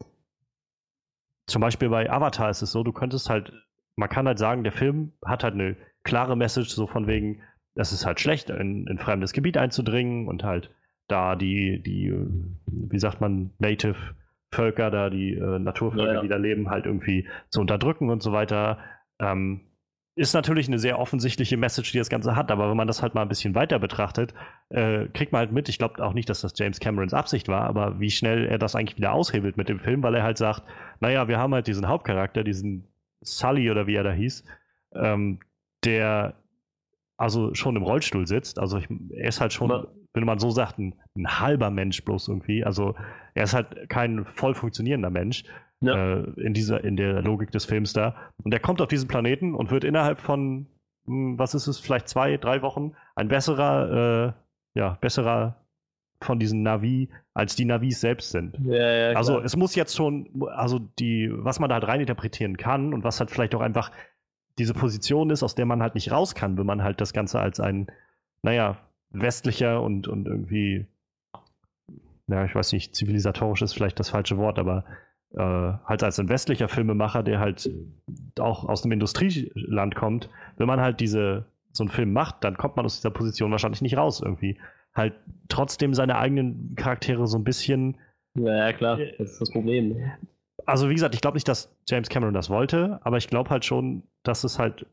zum 1.47 1.61
Beispiel 1.61 1.89
bei 1.89 2.11
Avatar 2.11 2.51
ist 2.51 2.63
es 2.63 2.73
so, 2.73 2.83
du 2.83 2.93
könntest 2.93 3.29
halt, 3.29 3.53
man 3.97 4.09
kann 4.09 4.27
halt 4.27 4.39
sagen, 4.39 4.65
der 4.65 4.73
Film 4.73 5.13
hat 5.25 5.45
halt 5.45 5.55
eine 5.55 5.77
klare 6.03 6.37
Message, 6.37 6.71
so 6.71 6.87
von 6.87 7.07
wegen, 7.07 7.43
es 7.75 7.93
ist 7.93 8.07
halt 8.07 8.21
schlecht, 8.21 8.51
in, 8.51 8.87
in 8.87 8.99
fremdes 8.99 9.33
Gebiet 9.33 9.57
einzudringen 9.57 10.29
und 10.29 10.45
halt 10.45 10.71
da 11.09 11.37
die, 11.37 11.83
die, 11.83 12.15
wie 12.67 12.99
sagt 12.99 13.21
man, 13.21 13.51
Native 13.59 14.15
Völker 14.53 14.91
da, 14.91 15.11
die 15.11 15.35
äh, 15.35 15.59
Naturvölker, 15.59 16.07
ja, 16.07 16.15
ja. 16.15 16.23
die 16.23 16.29
da 16.29 16.37
leben, 16.37 16.71
halt 16.71 16.87
irgendwie 16.87 17.29
zu 17.49 17.61
unterdrücken 17.61 18.11
und 18.11 18.23
so 18.23 18.33
weiter. 18.33 18.79
Ähm, 19.19 19.61
ist 20.17 20.35
natürlich 20.35 20.67
eine 20.67 20.79
sehr 20.79 20.99
offensichtliche 20.99 21.57
Message, 21.57 21.93
die 21.93 21.99
das 21.99 22.11
Ganze 22.11 22.35
hat, 22.35 22.51
aber 22.51 22.69
wenn 22.69 22.77
man 22.77 22.89
das 22.89 23.01
halt 23.01 23.15
mal 23.15 23.23
ein 23.23 23.29
bisschen 23.29 23.55
weiter 23.55 23.79
betrachtet, 23.79 24.35
äh, 24.69 25.07
kriegt 25.07 25.33
man 25.33 25.39
halt 25.39 25.53
mit, 25.53 25.69
ich 25.69 25.79
glaube 25.79 26.05
auch 26.05 26.13
nicht, 26.13 26.29
dass 26.29 26.41
das 26.41 26.53
James 26.57 26.81
Camerons 26.81 27.15
Absicht 27.15 27.49
war, 27.49 27.63
aber 27.63 28.01
wie 28.01 28.11
schnell 28.11 28.45
er 28.47 28.59
das 28.59 28.75
eigentlich 28.75 28.97
wieder 28.97 29.13
aushebelt 29.13 29.57
mit 29.57 29.69
dem 29.69 29.79
Film, 29.79 30.03
weil 30.03 30.15
er 30.17 30.23
halt 30.23 30.37
sagt, 30.37 30.65
naja, 30.99 31.29
wir 31.29 31.39
haben 31.39 31.55
halt 31.55 31.69
diesen 31.69 31.89
Hauptcharakter, 31.89 32.43
diesen 32.43 32.89
Sully 33.23 33.71
oder 33.71 33.87
wie 33.87 33.95
er 33.95 34.03
da 34.03 34.13
hieß, 34.13 34.45
ähm, 34.95 35.41
der 35.85 36.35
also 37.17 37.55
schon 37.55 37.77
im 37.77 37.83
Rollstuhl 37.83 38.27
sitzt. 38.27 38.59
Also 38.59 38.79
ich, 38.79 38.89
er 39.11 39.29
ist 39.29 39.41
halt 39.41 39.53
schon, 39.53 39.87
wenn 40.13 40.25
man 40.25 40.39
so 40.39 40.51
sagt, 40.51 40.79
ein, 40.79 40.95
ein, 41.17 41.41
halber 41.41 41.71
Mensch 41.71 42.05
bloß 42.05 42.29
irgendwie. 42.29 42.65
Also 42.65 42.95
er 43.35 43.45
ist 43.45 43.55
halt 43.55 43.89
kein 43.89 44.25
voll 44.25 44.55
funktionierender 44.55 45.11
Mensch 45.11 45.45
ja. 45.81 45.95
äh, 45.95 46.23
in 46.41 46.55
dieser, 46.55 46.83
in 46.85 46.97
der 46.97 47.23
Logik 47.23 47.51
des 47.51 47.65
Films 47.65 47.93
da. 47.93 48.17
Und 48.43 48.53
er 48.53 48.61
kommt 48.61 48.81
auf 48.81 48.89
diesen 48.89 49.09
Planeten 49.09 49.55
und 49.55 49.71
wird 49.71 49.85
innerhalb 49.85 50.21
von, 50.21 50.67
hm, 51.07 51.39
was 51.39 51.55
ist 51.55 51.67
es, 51.67 51.79
vielleicht 51.79 52.09
zwei, 52.09 52.37
drei 52.37 52.63
Wochen 52.63 52.93
ein 53.15 53.29
besserer, 53.29 54.35
äh, 54.75 54.79
ja, 54.79 54.99
besserer 55.01 55.57
von 56.23 56.39
diesen 56.39 56.63
Navi, 56.63 57.09
als 57.33 57.57
die 57.57 57.65
Navis 57.65 58.01
selbst 58.01 58.31
sind. 58.31 58.59
Ja, 58.65 59.11
ja, 59.11 59.17
also 59.17 59.41
es 59.41 59.57
muss 59.57 59.75
jetzt 59.75 59.97
schon, 59.97 60.29
also 60.51 60.79
die, 60.79 61.31
was 61.33 61.61
man 61.61 61.71
da 61.71 61.75
halt 61.75 61.89
reininterpretieren 61.89 62.57
kann 62.59 62.93
und 62.93 63.05
was 63.05 63.21
halt 63.21 63.31
vielleicht 63.31 63.55
auch 63.55 63.63
einfach 63.63 63.91
diese 64.59 64.75
Position 64.75 65.31
ist, 65.31 65.43
aus 65.43 65.55
der 65.55 65.65
man 65.65 65.81
halt 65.81 65.95
nicht 65.95 66.13
raus 66.13 66.35
kann, 66.35 66.59
wenn 66.59 66.67
man 66.67 66.83
halt 66.83 67.01
das 67.01 67.15
Ganze 67.15 67.41
als 67.41 67.59
ein, 67.61 67.87
naja, 68.43 68.77
westlicher 69.11 69.83
und, 69.83 70.09
und 70.09 70.27
irgendwie, 70.27 70.87
ja, 72.29 72.45
ich 72.45 72.55
weiß 72.55 72.73
nicht, 72.73 72.95
zivilisatorisch 72.95 73.63
ist 73.63 73.73
vielleicht 73.73 73.99
das 73.99 74.11
falsche 74.11 74.37
Wort, 74.37 74.59
aber 74.59 74.85
äh, 75.33 75.39
halt 75.39 76.03
als 76.03 76.19
ein 76.19 76.29
westlicher 76.29 76.69
Filmemacher, 76.69 77.23
der 77.23 77.41
halt 77.41 77.71
auch 78.39 78.65
aus 78.65 78.85
einem 78.85 78.93
Industrieland 78.93 79.95
kommt, 79.95 80.29
wenn 80.57 80.67
man 80.67 80.81
halt 80.81 81.01
diese, 81.01 81.47
so 81.73 81.85
einen 81.85 81.91
Film 81.91 82.13
macht, 82.13 82.43
dann 82.43 82.57
kommt 82.57 82.77
man 82.77 82.85
aus 82.85 82.97
dieser 82.97 83.11
Position 83.11 83.51
wahrscheinlich 83.51 83.83
nicht 83.83 83.97
raus 83.97 84.21
irgendwie. 84.25 84.59
Halt 84.95 85.15
trotzdem 85.49 85.95
seine 85.95 86.19
eigenen 86.19 86.75
Charaktere 86.75 87.27
so 87.27 87.39
ein 87.39 87.45
bisschen. 87.45 87.97
Ja, 88.35 88.73
klar, 88.73 88.99
das 89.19 89.33
ist 89.33 89.41
das 89.41 89.51
Problem. 89.51 90.11
Also, 90.67 90.89
wie 90.89 90.95
gesagt, 90.95 91.15
ich 91.15 91.21
glaube 91.21 91.37
nicht, 91.37 91.49
dass 91.49 91.75
James 91.89 92.09
Cameron 92.09 92.35
das 92.35 92.51
wollte, 92.51 93.01
aber 93.03 93.17
ich 93.17 93.29
glaube 93.29 93.51
halt 93.51 93.65
schon, 93.65 94.03
dass 94.23 94.45
es 94.45 94.59
halt 94.59 94.87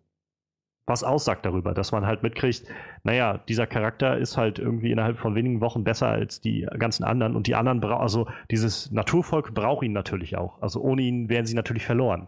was 0.87 1.03
aussagt 1.03 1.45
darüber, 1.45 1.73
dass 1.73 1.91
man 1.91 2.07
halt 2.07 2.23
mitkriegt, 2.23 2.63
naja, 3.03 3.37
dieser 3.49 3.67
Charakter 3.67 4.17
ist 4.17 4.37
halt 4.37 4.57
irgendwie 4.57 4.91
innerhalb 4.91 5.19
von 5.19 5.35
wenigen 5.35 5.59
Wochen 5.59 5.83
besser 5.83 6.07
als 6.07 6.39
die 6.39 6.65
ganzen 6.79 7.03
anderen 7.03 7.35
und 7.35 7.45
die 7.45 7.55
anderen 7.55 7.83
also 7.83 8.27
dieses 8.49 8.89
Naturvolk 8.91 9.53
braucht 9.53 9.83
ihn 9.83 9.91
natürlich 9.91 10.37
auch. 10.37 10.61
Also 10.61 10.79
ohne 10.81 11.01
ihn 11.01 11.27
wären 11.27 11.45
sie 11.45 11.55
natürlich 11.55 11.85
verloren. 11.85 12.27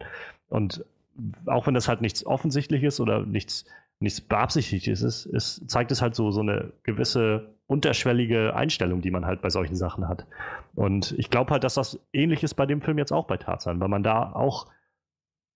Und 0.49 0.86
auch 1.45 1.68
wenn 1.68 1.74
das 1.74 1.88
halt 1.88 2.01
nichts 2.01 2.26
Offensichtliches 2.26 2.99
oder 2.99 3.26
nichts, 3.26 3.66
nichts 3.99 4.20
Beabsichtigtes 4.20 5.01
ist, 5.01 5.26
es 5.26 5.66
zeigt 5.68 5.91
es 5.91 6.01
halt 6.01 6.16
so, 6.16 6.32
so 6.32 6.41
eine 6.41 6.74
gewisse 6.84 7.53
unterschwellige 7.68 8.55
Einstellung, 8.55 9.01
die 9.01 9.12
man 9.12 9.26
halt 9.26 9.41
bei 9.41 9.49
solchen 9.49 9.76
Sachen 9.76 10.10
hat. 10.10 10.26
Und 10.76 11.14
ich 11.18 11.30
glaube 11.30 11.51
halt, 11.51 11.64
dass 11.64 11.76
das 11.76 11.99
ähnlich 12.12 12.43
ist 12.43 12.55
bei 12.55 12.66
dem 12.66 12.82
Film 12.82 12.97
jetzt 12.97 13.14
auch 13.14 13.28
bei 13.28 13.38
Tarzan, 13.38 13.80
weil 13.80 13.89
man 13.89 14.03
da 14.03 14.34
auch 14.34 14.68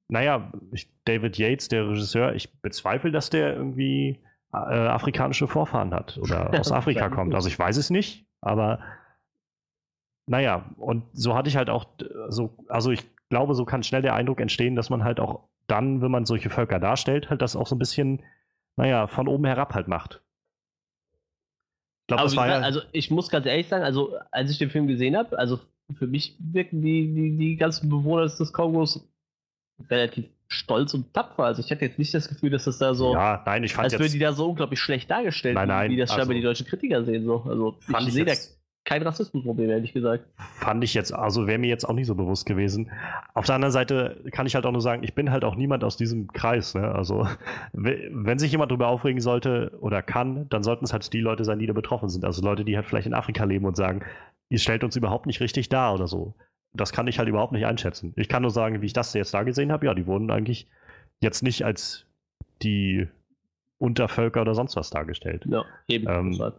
naja, 0.07 0.51
ich, 0.71 0.89
David 1.05 1.37
Yates, 1.37 1.67
der 1.67 1.87
Regisseur, 1.87 2.35
ich 2.35 2.61
bezweifle, 2.61 3.11
dass 3.11 3.29
der 3.29 3.55
irgendwie 3.55 4.19
äh, 4.53 4.57
afrikanische 4.57 5.47
Vorfahren 5.47 5.93
hat 5.93 6.17
oder 6.17 6.51
aus 6.59 6.71
Afrika 6.71 7.09
kommt. 7.09 7.33
Also 7.33 7.47
ich 7.47 7.57
weiß 7.57 7.77
es 7.77 7.89
nicht, 7.89 8.25
aber 8.41 8.79
naja, 10.27 10.69
und 10.77 11.03
so 11.13 11.35
hatte 11.35 11.49
ich 11.49 11.57
halt 11.57 11.69
auch 11.69 11.85
so, 12.29 12.55
also 12.69 12.91
ich 12.91 13.03
glaube, 13.29 13.55
so 13.55 13.65
kann 13.65 13.83
schnell 13.83 14.01
der 14.01 14.15
Eindruck 14.15 14.39
entstehen, 14.39 14.75
dass 14.75 14.89
man 14.89 15.03
halt 15.03 15.19
auch 15.19 15.47
dann, 15.67 16.01
wenn 16.01 16.11
man 16.11 16.25
solche 16.25 16.49
Völker 16.49 16.79
darstellt, 16.79 17.29
halt 17.29 17.41
das 17.41 17.55
auch 17.55 17.67
so 17.67 17.75
ein 17.75 17.79
bisschen, 17.79 18.23
naja, 18.75 19.07
von 19.07 19.27
oben 19.27 19.45
herab 19.45 19.73
halt 19.73 19.87
macht. 19.87 20.21
Ich 22.03 22.07
glaub, 22.07 22.21
das 22.21 22.35
war 22.35 22.47
ja 22.47 22.59
also 22.59 22.81
ich 22.91 23.09
muss 23.11 23.29
ganz 23.29 23.45
ehrlich 23.45 23.67
sagen, 23.69 23.83
also 23.83 24.17
als 24.31 24.51
ich 24.51 24.57
den 24.57 24.69
Film 24.69 24.87
gesehen 24.87 25.15
habe, 25.15 25.37
also 25.39 25.59
für 25.97 26.07
mich 26.07 26.35
wirken 26.39 26.81
die, 26.81 27.13
die, 27.13 27.37
die 27.37 27.55
ganzen 27.55 27.89
Bewohner 27.89 28.23
des 28.23 28.53
Kongos 28.53 29.07
relativ 29.89 30.25
stolz 30.47 30.93
und 30.93 31.13
tapfer. 31.13 31.43
Also 31.43 31.61
ich 31.61 31.71
hatte 31.71 31.85
jetzt 31.85 31.99
nicht 31.99 32.13
das 32.13 32.29
Gefühl, 32.29 32.49
dass 32.49 32.65
das 32.65 32.77
da 32.77 32.93
so. 32.93 33.13
Ja, 33.13 33.41
nein, 33.45 33.63
ich 33.63 33.73
fand 33.73 33.85
als 33.85 33.99
würden 33.99 34.13
die 34.13 34.19
da 34.19 34.33
so 34.33 34.49
unglaublich 34.49 34.79
schlecht 34.79 35.09
dargestellt, 35.09 35.55
nein, 35.55 35.67
nein, 35.67 35.91
wie 35.91 35.97
das 35.97 36.09
scheinbar 36.09 36.29
also, 36.29 36.33
die 36.33 36.41
deutschen 36.41 36.67
Kritiker 36.67 37.03
sehen. 37.03 37.25
So. 37.25 37.43
Also 37.47 37.77
ich, 37.87 38.07
ich 38.07 38.13
sehe 38.13 38.25
da 38.25 38.33
kein 38.85 39.01
Rassismusproblem, 39.01 39.69
ehrlich 39.69 39.93
gesagt. 39.93 40.25
Fand 40.35 40.83
ich 40.83 40.93
jetzt, 40.93 41.13
also 41.13 41.47
wäre 41.47 41.57
mir 41.57 41.67
jetzt 41.67 41.85
auch 41.85 41.93
nicht 41.93 42.07
so 42.07 42.15
bewusst 42.15 42.45
gewesen. 42.45 42.91
Auf 43.33 43.45
der 43.45 43.55
anderen 43.55 43.71
Seite 43.71 44.21
kann 44.31 44.45
ich 44.45 44.55
halt 44.55 44.65
auch 44.65 44.73
nur 44.73 44.81
sagen, 44.81 45.03
ich 45.03 45.15
bin 45.15 45.31
halt 45.31 45.45
auch 45.45 45.55
niemand 45.55 45.85
aus 45.85 45.95
diesem 45.95 46.27
Kreis. 46.27 46.75
Ne? 46.75 46.91
Also 46.93 47.25
wenn 47.71 48.39
sich 48.39 48.51
jemand 48.51 48.71
darüber 48.71 48.89
aufregen 48.89 49.21
sollte 49.21 49.77
oder 49.79 50.01
kann, 50.01 50.49
dann 50.49 50.63
sollten 50.63 50.83
es 50.83 50.91
halt 50.91 51.13
die 51.13 51.21
Leute 51.21 51.45
sein, 51.45 51.59
die 51.59 51.65
da 51.65 51.73
betroffen 51.73 52.09
sind. 52.09 52.25
Also 52.25 52.41
Leute, 52.41 52.65
die 52.65 52.75
halt 52.75 52.85
vielleicht 52.85 53.07
in 53.07 53.13
Afrika 53.13 53.45
leben 53.45 53.65
und 53.65 53.77
sagen, 53.77 54.03
ihr 54.49 54.59
stellt 54.59 54.83
uns 54.83 54.97
überhaupt 54.97 55.27
nicht 55.27 55.39
richtig 55.39 55.69
dar 55.69 55.93
oder 55.93 56.07
so 56.07 56.35
das 56.73 56.91
kann 56.91 57.07
ich 57.07 57.19
halt 57.19 57.29
überhaupt 57.29 57.51
nicht 57.51 57.65
einschätzen. 57.65 58.13
Ich 58.15 58.27
kann 58.27 58.41
nur 58.41 58.51
sagen, 58.51 58.81
wie 58.81 58.87
ich 58.87 58.93
das 58.93 59.13
jetzt 59.13 59.33
da 59.33 59.43
gesehen 59.43 59.71
habe, 59.71 59.85
ja, 59.85 59.93
die 59.93 60.07
wurden 60.07 60.31
eigentlich 60.31 60.67
jetzt 61.19 61.43
nicht 61.43 61.63
als 61.63 62.05
die 62.61 63.07
Untervölker 63.77 64.41
oder 64.41 64.55
sonst 64.55 64.75
was 64.75 64.89
dargestellt. 64.89 65.45
Ja, 65.47 65.65
eben. 65.87 66.07
Ähm, 66.09 66.53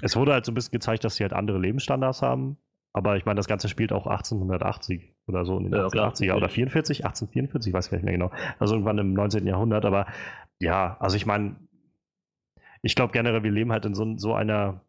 es 0.00 0.16
wurde 0.16 0.32
halt 0.32 0.46
so 0.46 0.52
ein 0.52 0.54
bisschen 0.54 0.72
gezeigt, 0.72 1.04
dass 1.04 1.16
sie 1.16 1.24
halt 1.24 1.32
andere 1.32 1.58
Lebensstandards 1.58 2.22
haben. 2.22 2.56
Aber 2.92 3.16
ich 3.16 3.26
meine, 3.26 3.36
das 3.36 3.48
Ganze 3.48 3.68
spielt 3.68 3.92
auch 3.92 4.06
1880 4.06 5.14
oder 5.26 5.44
so 5.44 5.58
in 5.58 5.64
den 5.64 5.72
ja, 5.74 5.86
1880er 5.86 6.34
oder 6.34 6.48
44, 6.48 7.04
1844, 7.04 7.70
ich 7.70 7.74
weiß 7.74 7.90
gar 7.90 7.98
nicht 7.98 8.04
mehr 8.04 8.14
genau. 8.14 8.30
Also 8.58 8.74
irgendwann 8.74 8.98
im 8.98 9.12
19. 9.12 9.46
Jahrhundert. 9.46 9.84
Aber 9.84 10.06
ja, 10.58 10.96
also 11.00 11.16
ich 11.16 11.26
meine, 11.26 11.56
ich 12.82 12.94
glaube 12.94 13.12
generell, 13.12 13.42
wir 13.42 13.50
leben 13.50 13.72
halt 13.72 13.84
in 13.84 13.94
so, 13.94 14.16
so 14.16 14.34
einer 14.34 14.80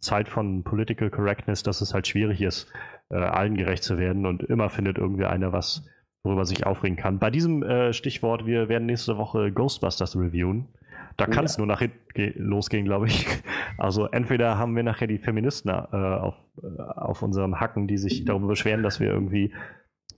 Zeit 0.00 0.28
von 0.28 0.64
Political 0.64 1.10
Correctness, 1.10 1.62
dass 1.62 1.80
es 1.80 1.94
halt 1.94 2.06
schwierig 2.06 2.42
ist, 2.42 2.70
äh, 3.10 3.16
allen 3.16 3.56
gerecht 3.56 3.84
zu 3.84 3.98
werden 3.98 4.26
und 4.26 4.42
immer 4.42 4.70
findet 4.70 4.98
irgendwie 4.98 5.24
einer 5.24 5.52
was, 5.52 5.84
worüber 6.24 6.44
sich 6.44 6.66
aufregen 6.66 6.96
kann. 6.96 7.18
Bei 7.18 7.30
diesem 7.30 7.62
äh, 7.62 7.92
Stichwort, 7.92 8.46
wir 8.46 8.68
werden 8.68 8.86
nächste 8.86 9.16
Woche 9.16 9.52
Ghostbusters 9.52 10.16
reviewen. 10.16 10.68
Da 11.16 11.26
kann 11.26 11.44
es 11.44 11.56
ja. 11.56 11.60
nur 11.60 11.66
nach 11.66 11.80
hinten 11.80 12.32
losgehen, 12.36 12.84
glaube 12.84 13.06
ich. 13.06 13.26
Also 13.78 14.06
entweder 14.06 14.56
haben 14.56 14.74
wir 14.74 14.82
nachher 14.82 15.06
die 15.06 15.18
Feministen 15.18 15.68
äh, 15.68 15.74
auf, 15.74 16.34
äh, 16.62 16.80
auf 16.80 17.20
unserem 17.20 17.60
Hacken, 17.60 17.86
die 17.86 17.98
sich 17.98 18.24
darüber 18.24 18.48
beschweren, 18.48 18.82
dass 18.82 19.00
wir 19.00 19.08
irgendwie 19.08 19.52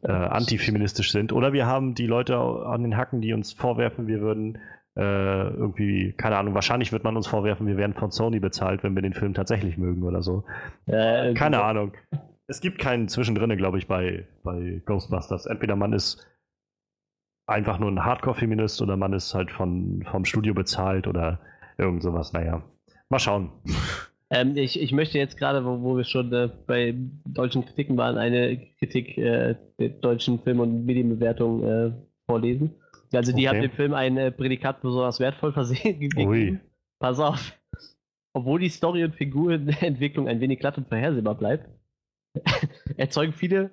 äh, 0.03 0.13
antifeministisch 0.13 1.11
sind. 1.11 1.33
Oder 1.33 1.53
wir 1.53 1.67
haben 1.67 1.97
die 1.97 2.07
Leute 2.07 2.37
an 2.37 2.83
den 2.83 2.97
Hacken, 2.97 3.21
die 3.21 3.33
uns 3.33 3.53
vorwerfen, 3.53 4.07
wir 4.07 4.21
würden 4.21 4.59
äh, 4.97 5.49
irgendwie, 5.49 6.13
keine 6.13 6.37
Ahnung, 6.37 6.55
wahrscheinlich 6.55 6.93
wird 6.93 7.05
man 7.05 7.17
uns 7.17 7.27
vorwerfen, 7.27 7.67
wir 7.67 7.77
werden 7.77 7.95
von 7.95 8.11
Sony 8.11 8.41
bezahlt, 8.41 8.83
wenn 8.83 8.95
wir 8.95 9.03
den 9.03 9.15
Film 9.15 9.35
tatsächlich 9.35 9.77
mögen 9.77 10.03
oder 10.03 10.23
so. 10.23 10.45
Äh, 10.87 11.35
keine 11.35 11.63
Ahnung. 11.63 11.93
Es 12.49 12.61
gibt 12.61 12.79
keinen 12.79 13.09
Zwischendrin, 13.09 13.55
glaube 13.57 13.79
ich, 13.79 13.87
bei, 13.87 14.27
bei 14.43 14.83
Ghostbusters. 14.87 15.47
Entweder 15.47 15.77
man 15.77 15.93
ist 15.93 16.27
einfach 17.47 17.79
nur 17.79 17.91
ein 17.91 18.05
Hardcore-Feminist 18.05 18.81
oder 18.83 18.97
man 18.97 19.13
ist 19.13 19.35
halt 19.35 19.51
von, 19.51 20.05
vom 20.11 20.25
Studio 20.25 20.55
bezahlt 20.55 21.07
oder 21.07 21.41
irgend 21.77 22.03
sowas. 22.03 22.33
Naja, 22.33 22.63
mal 23.09 23.19
schauen. 23.19 23.53
Ähm, 24.31 24.59
ich, 24.59 24.79
ich 24.79 24.93
möchte 24.93 25.17
jetzt 25.17 25.39
gerade, 25.39 25.65
wo, 25.65 25.81
wo 25.81 25.97
wir 25.97 26.05
schon 26.05 26.31
äh, 26.35 26.51
bei 26.67 26.95
deutschen 27.25 27.65
Kritiken 27.65 27.97
waren, 27.97 28.19
eine 28.19 28.59
Kritik 28.79 29.17
äh, 29.17 29.55
der 29.79 29.89
deutschen 29.89 30.39
Film- 30.41 30.61
und 30.61 30.85
Medienbewertung 30.85 31.65
äh, 31.65 31.93
vorlesen. 32.27 32.75
Also 33.11 33.33
die 33.33 33.49
okay. 33.49 33.57
haben 33.57 33.63
dem 33.63 33.71
Film 33.71 33.95
ein 33.95 34.19
äh, 34.19 34.31
Prädikat 34.31 34.83
besonders 34.83 35.19
wertvoll 35.19 35.55
versehen 35.55 35.99
gegeben. 36.01 36.61
Pass 37.01 37.19
auf. 37.19 37.59
Obwohl 38.35 38.61
die 38.61 38.69
Story 38.69 39.03
und 39.03 39.15
Figurenentwicklung 39.15 40.29
ein 40.29 40.41
wenig 40.41 40.59
glatt 40.59 40.77
und 40.77 40.89
vorhersehbar 40.89 41.35
bleibt, 41.35 41.71
erzeugen 42.97 43.33
viele 43.33 43.71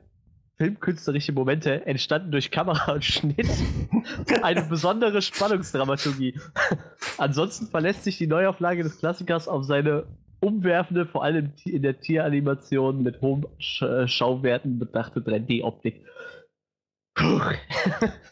filmkünstlerische 0.57 1.33
Momente 1.33 1.85
entstanden 1.85 2.31
durch 2.31 2.49
Kamera 2.49 2.93
und 2.93 3.03
Schnitt 3.03 3.49
eine 4.41 4.63
besondere 4.63 5.21
Spannungsdramaturgie. 5.21 6.39
Ansonsten 7.17 7.67
verlässt 7.67 8.03
sich 8.03 8.17
die 8.17 8.27
Neuauflage 8.27 8.83
des 8.83 8.97
Klassikers 8.99 9.47
auf 9.47 9.65
seine 9.65 10.05
umwerfende, 10.39 11.05
vor 11.05 11.23
allem 11.23 11.51
in 11.65 11.81
der 11.81 11.99
Tieranimation 11.99 13.03
mit 13.03 13.21
hohen 13.21 13.45
äh, 13.81 14.07
Schauwerten 14.07 14.79
bedachte 14.79 15.19
3D-Optik. 15.19 16.05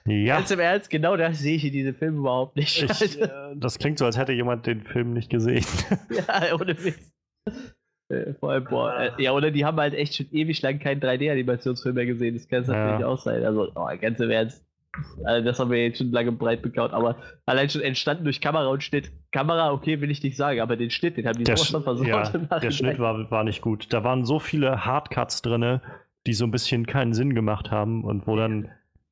ja. 0.06 0.36
Ganz 0.38 0.52
im 0.52 0.60
Ernst, 0.60 0.90
genau 0.90 1.16
das 1.16 1.40
sehe 1.40 1.56
ich 1.56 1.66
in 1.66 1.72
diesem 1.72 1.96
Film 1.96 2.18
überhaupt 2.18 2.56
nicht. 2.58 2.84
Ich, 2.84 3.20
äh, 3.20 3.30
das 3.56 3.80
klingt 3.80 3.98
so, 3.98 4.06
als 4.06 4.18
hätte 4.18 4.34
jemand 4.34 4.66
den 4.66 4.82
Film 4.84 5.14
nicht 5.14 5.30
gesehen. 5.30 5.66
ja, 6.10 6.54
ohne 6.54 6.78
Witz. 6.84 7.14
Äh, 8.14 8.34
vor 8.36 8.51
allem, 8.51 8.66
boah, 8.66 8.95
äh, 8.97 9.24
ja, 9.24 9.32
oder 9.32 9.51
die 9.51 9.66
haben 9.66 9.78
halt 9.78 9.93
echt 9.93 10.16
schon 10.16 10.28
ewig 10.32 10.61
lang 10.61 10.80
keinen 10.80 11.01
3D-Animationsfilm 11.01 11.93
mehr 11.93 12.05
gesehen. 12.05 12.36
Das 12.36 12.47
kann 12.47 12.61
es 12.61 12.68
natürlich 12.68 13.01
ja. 13.01 13.07
auch 13.07 13.20
sein. 13.20 13.43
Also, 13.43 13.72
oh, 13.76 13.88
ganz 13.99 14.20
im 14.20 14.30
Ernst. 14.30 14.66
Also 15.26 15.43
das 15.43 15.59
haben 15.59 15.72
wir 15.72 15.84
jetzt 15.84 15.97
schon 15.97 16.11
lange 16.11 16.32
breit 16.32 16.61
bekaut, 16.61 16.93
aber 16.93 17.16
allein 17.47 17.68
schon 17.68 17.82
entstanden 17.82 18.26
durch 18.26 18.41
Kamera 18.41 18.68
und 18.68 18.84
Schnitt. 18.84 19.11
Kamera, 19.32 19.72
okay, 19.72 20.01
will 20.01 20.11
ich 20.11 20.22
nicht 20.22 20.38
sagen, 20.38 20.59
aber 20.59 20.78
den 20.78 20.91
Schnitt, 20.91 21.18
den 21.18 21.26
haben 21.26 21.38
die 21.38 21.45
sowas 21.45 21.68
schon 21.68 21.82
versucht. 21.82 22.07
Ja, 22.07 22.30
der 22.30 22.70
Schnitt 22.70 22.99
war, 22.99 23.32
war 23.32 23.43
nicht 23.43 23.61
gut. 23.61 23.91
Da 23.91 24.03
waren 24.03 24.24
so 24.24 24.38
viele 24.38 24.86
Hardcuts 24.86 25.41
drin, 25.41 25.82
die 26.28 26.34
so 26.34 26.45
ein 26.45 26.51
bisschen 26.51 26.86
keinen 26.86 27.14
Sinn 27.14 27.34
gemacht 27.34 27.72
haben 27.72 28.03
und 28.03 28.28
wo 28.28 28.36
dann 28.36 28.70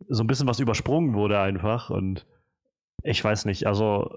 so 0.08 0.24
ein 0.24 0.28
bisschen 0.28 0.48
was 0.48 0.60
übersprungen 0.60 1.16
wurde 1.16 1.40
einfach. 1.40 1.90
Und 1.90 2.28
ich 3.02 3.24
weiß 3.24 3.46
nicht, 3.46 3.66
also 3.66 4.12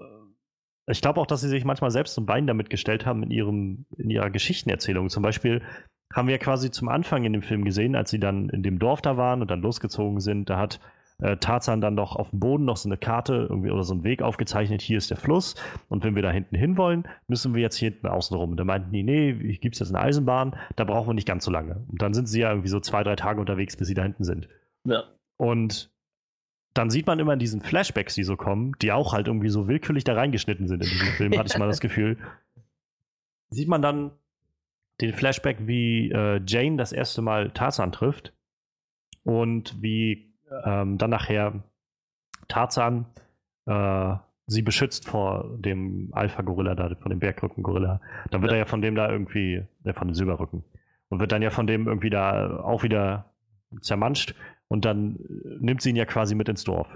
ich 0.87 1.01
glaube 1.01 1.19
auch, 1.19 1.25
dass 1.25 1.41
sie 1.41 1.49
sich 1.49 1.65
manchmal 1.65 1.91
selbst 1.91 2.17
ein 2.17 2.25
Bein 2.25 2.47
damit 2.47 2.69
gestellt 2.69 3.05
haben 3.05 3.23
in, 3.23 3.31
ihrem, 3.31 3.85
in 3.97 4.09
ihrer 4.09 4.29
Geschichtenerzählung. 4.29 5.09
Zum 5.09 5.23
Beispiel 5.23 5.61
haben 6.13 6.27
wir 6.27 6.37
quasi 6.37 6.71
zum 6.71 6.89
Anfang 6.89 7.23
in 7.23 7.33
dem 7.33 7.41
Film 7.41 7.65
gesehen, 7.65 7.95
als 7.95 8.11
sie 8.11 8.19
dann 8.19 8.49
in 8.49 8.63
dem 8.63 8.79
Dorf 8.79 9.01
da 9.01 9.17
waren 9.17 9.41
und 9.41 9.49
dann 9.49 9.61
losgezogen 9.61 10.19
sind, 10.19 10.49
da 10.49 10.57
hat 10.57 10.79
äh, 11.19 11.37
Tarzan 11.37 11.81
dann 11.81 11.95
noch 11.95 12.15
auf 12.15 12.29
dem 12.29 12.39
Boden 12.39 12.65
noch 12.65 12.77
so 12.77 12.89
eine 12.89 12.97
Karte 12.97 13.47
irgendwie 13.49 13.71
oder 13.71 13.83
so 13.83 13.93
einen 13.93 14.03
Weg 14.03 14.21
aufgezeichnet, 14.21 14.81
hier 14.81 14.97
ist 14.97 15.09
der 15.09 15.17
Fluss 15.17 15.55
und 15.89 16.03
wenn 16.03 16.15
wir 16.15 16.21
da 16.21 16.31
hinten 16.31 16.55
hin 16.55 16.77
wollen, 16.77 17.07
müssen 17.27 17.55
wir 17.55 17.61
jetzt 17.61 17.77
hier 17.77 17.89
hinten 17.89 18.07
außen 18.07 18.35
rum. 18.37 18.51
Und 18.51 18.57
da 18.57 18.65
meinten 18.65 18.91
die, 18.91 19.03
nee, 19.03 19.33
gibt 19.57 19.75
es 19.75 19.79
jetzt 19.79 19.95
eine 19.95 20.03
Eisenbahn, 20.03 20.55
da 20.75 20.83
brauchen 20.83 21.09
wir 21.09 21.13
nicht 21.13 21.27
ganz 21.27 21.45
so 21.45 21.51
lange. 21.51 21.83
Und 21.89 22.01
dann 22.01 22.13
sind 22.13 22.27
sie 22.27 22.41
ja 22.41 22.49
irgendwie 22.49 22.69
so 22.69 22.79
zwei, 22.79 23.03
drei 23.03 23.15
Tage 23.15 23.39
unterwegs, 23.39 23.75
bis 23.75 23.87
sie 23.87 23.93
da 23.93 24.03
hinten 24.03 24.23
sind. 24.23 24.49
Ja. 24.85 25.03
Und 25.37 25.89
dann 26.75 26.89
sieht 26.89 27.07
man 27.07 27.19
immer 27.19 27.33
in 27.33 27.39
diesen 27.39 27.61
Flashbacks, 27.61 28.15
die 28.15 28.23
so 28.23 28.35
kommen, 28.35 28.73
die 28.81 28.91
auch 28.91 29.13
halt 29.13 29.27
irgendwie 29.27 29.49
so 29.49 29.67
willkürlich 29.67 30.03
da 30.03 30.13
reingeschnitten 30.13 30.67
sind 30.67 30.83
in 30.83 30.89
diesem 30.89 31.07
Film, 31.07 31.37
hatte 31.37 31.49
ich 31.51 31.57
mal 31.57 31.67
das 31.67 31.79
Gefühl. 31.79 32.17
Sieht 33.49 33.69
man 33.69 33.81
dann 33.81 34.11
den 35.01 35.13
Flashback, 35.13 35.67
wie 35.67 36.11
äh, 36.11 36.41
Jane 36.45 36.77
das 36.77 36.91
erste 36.91 37.21
Mal 37.21 37.51
Tarzan 37.51 37.91
trifft 37.91 38.33
und 39.23 39.81
wie 39.81 40.33
ähm, 40.65 40.97
dann 40.97 41.09
nachher 41.09 41.63
Tarzan 42.47 43.05
äh, 43.65 44.15
sie 44.47 44.61
beschützt 44.61 45.07
vor 45.07 45.57
dem 45.57 46.09
Alpha-Gorilla 46.11 46.75
da, 46.75 46.93
von 46.95 47.09
dem 47.09 47.19
Bergrücken-Gorilla. 47.19 48.01
Dann 48.31 48.41
wird 48.41 48.51
ja. 48.51 48.57
er 48.57 48.59
ja 48.59 48.65
von 48.65 48.81
dem 48.81 48.95
da 48.95 49.09
irgendwie, 49.09 49.65
äh, 49.83 49.93
von 49.93 50.07
dem 50.07 50.13
Silberrücken. 50.13 50.63
Und 51.09 51.19
wird 51.19 51.31
dann 51.31 51.41
ja 51.41 51.51
von 51.51 51.67
dem 51.67 51.87
irgendwie 51.87 52.09
da 52.09 52.59
auch 52.59 52.83
wieder 52.83 53.33
zermanscht. 53.81 54.35
Und 54.67 54.85
dann 54.85 55.15
äh, 55.15 55.57
nimmt 55.59 55.81
sie 55.81 55.91
ihn 55.91 55.95
ja 55.95 56.05
quasi 56.05 56.35
mit 56.35 56.49
ins 56.49 56.63
Dorf 56.63 56.87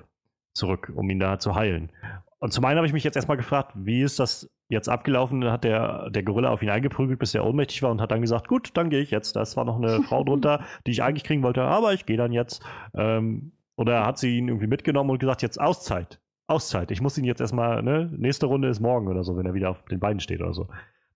zurück, 0.54 0.92
um 0.96 1.10
ihn 1.10 1.20
da 1.20 1.40
zu 1.40 1.56
heilen. 1.56 1.92
Und 2.40 2.54
zum 2.54 2.64
einen 2.66 2.78
habe 2.78 2.88
ich 2.88 2.94
mich 2.94 3.04
jetzt 3.04 3.16
erstmal 3.16 3.38
gefragt, 3.38 3.74
wie 3.76 4.02
ist 4.02 4.20
das 4.20 4.50
jetzt 4.70 4.88
abgelaufen? 4.88 5.44
Hat 5.52 5.64
der, 5.64 6.10
der 6.10 6.24
Gorilla 6.24 6.50
auf 6.50 6.62
ihn 6.62 6.70
eingeprügelt, 6.70 7.20
bis 7.20 7.36
er 7.36 7.46
ohnmächtig 7.46 7.84
war 7.84 7.92
und 7.92 8.02
hat 8.02 8.12
dann 8.12 8.22
gesagt, 8.22 8.48
gut, 8.48 8.72
dann 8.76 8.90
gehe 8.90 9.02
ich 9.02 9.12
jetzt. 9.12 9.36
Da 9.36 9.42
ist 9.42 9.52
zwar 9.52 9.66
noch 9.66 9.76
eine 9.76 10.02
Frau 10.04 10.24
drunter, 10.24 10.64
die 10.88 10.92
ich 10.92 11.04
eigentlich 11.04 11.24
kriegen 11.24 11.44
wollte, 11.44 11.64
aber 11.64 11.94
ich 11.94 12.06
gehe 12.06 12.18
dann 12.18 12.32
jetzt. 12.32 12.64
Ähm, 12.94 13.52
oder 13.76 14.06
hat 14.06 14.18
sie 14.18 14.38
ihn 14.38 14.48
irgendwie 14.48 14.68
mitgenommen 14.68 15.10
und 15.10 15.20
gesagt, 15.20 15.42
jetzt 15.42 15.60
Auszeit. 15.60 16.20
Auszeit. 16.48 16.92
Ich 16.92 17.02
muss 17.02 17.18
ihn 17.18 17.26
jetzt 17.26 17.42
erstmal, 17.42 17.84
ne, 17.84 18.10
nächste 18.18 18.48
Runde 18.48 18.70
ist 18.70 18.80
morgen 18.80 19.08
oder 19.08 19.24
so, 19.24 19.38
wenn 19.38 19.46
er 19.46 19.54
wieder 19.54 19.70
auf 19.70 19.84
den 19.86 20.00
Beinen 20.00 20.20
steht 20.20 20.42
oder 20.42 20.54
so. 20.54 20.68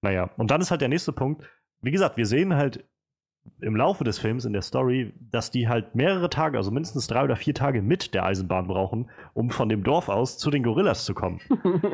Naja, 0.01 0.29
und 0.37 0.51
dann 0.51 0.61
ist 0.61 0.71
halt 0.71 0.81
der 0.81 0.89
nächste 0.89 1.13
Punkt. 1.13 1.49
Wie 1.81 1.91
gesagt, 1.91 2.17
wir 2.17 2.25
sehen 2.25 2.55
halt 2.55 2.85
im 3.61 3.75
Laufe 3.75 4.03
des 4.03 4.19
Films, 4.19 4.45
in 4.45 4.53
der 4.53 4.61
Story, 4.61 5.13
dass 5.31 5.51
die 5.51 5.67
halt 5.67 5.95
mehrere 5.95 6.29
Tage, 6.29 6.57
also 6.57 6.71
mindestens 6.71 7.07
drei 7.07 7.23
oder 7.23 7.35
vier 7.35 7.53
Tage 7.53 7.81
mit 7.81 8.13
der 8.13 8.25
Eisenbahn 8.25 8.67
brauchen, 8.67 9.09
um 9.33 9.49
von 9.49 9.69
dem 9.69 9.83
Dorf 9.83 10.09
aus 10.09 10.37
zu 10.37 10.51
den 10.51 10.63
Gorillas 10.63 11.05
zu 11.05 11.13
kommen. 11.13 11.39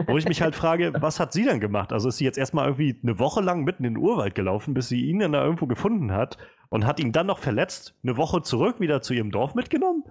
Wo 0.07 0.17
ich 0.17 0.27
mich 0.27 0.41
halt 0.41 0.55
frage, 0.55 0.93
was 0.99 1.19
hat 1.19 1.33
sie 1.33 1.45
denn 1.45 1.59
gemacht? 1.59 1.93
Also 1.93 2.09
ist 2.09 2.17
sie 2.17 2.25
jetzt 2.25 2.37
erstmal 2.37 2.65
irgendwie 2.65 2.99
eine 3.01 3.19
Woche 3.19 3.41
lang 3.41 3.63
mitten 3.63 3.83
in 3.83 3.95
den 3.95 4.03
Urwald 4.03 4.35
gelaufen, 4.35 4.73
bis 4.73 4.89
sie 4.89 5.05
ihn 5.05 5.19
dann 5.19 5.31
da 5.31 5.43
irgendwo 5.43 5.67
gefunden 5.67 6.11
hat 6.11 6.37
und 6.69 6.85
hat 6.85 6.99
ihn 6.99 7.11
dann 7.11 7.27
noch 7.27 7.39
verletzt, 7.39 7.95
eine 8.03 8.17
Woche 8.17 8.41
zurück 8.41 8.79
wieder 8.79 9.01
zu 9.01 9.13
ihrem 9.13 9.31
Dorf 9.31 9.55
mitgenommen? 9.55 10.03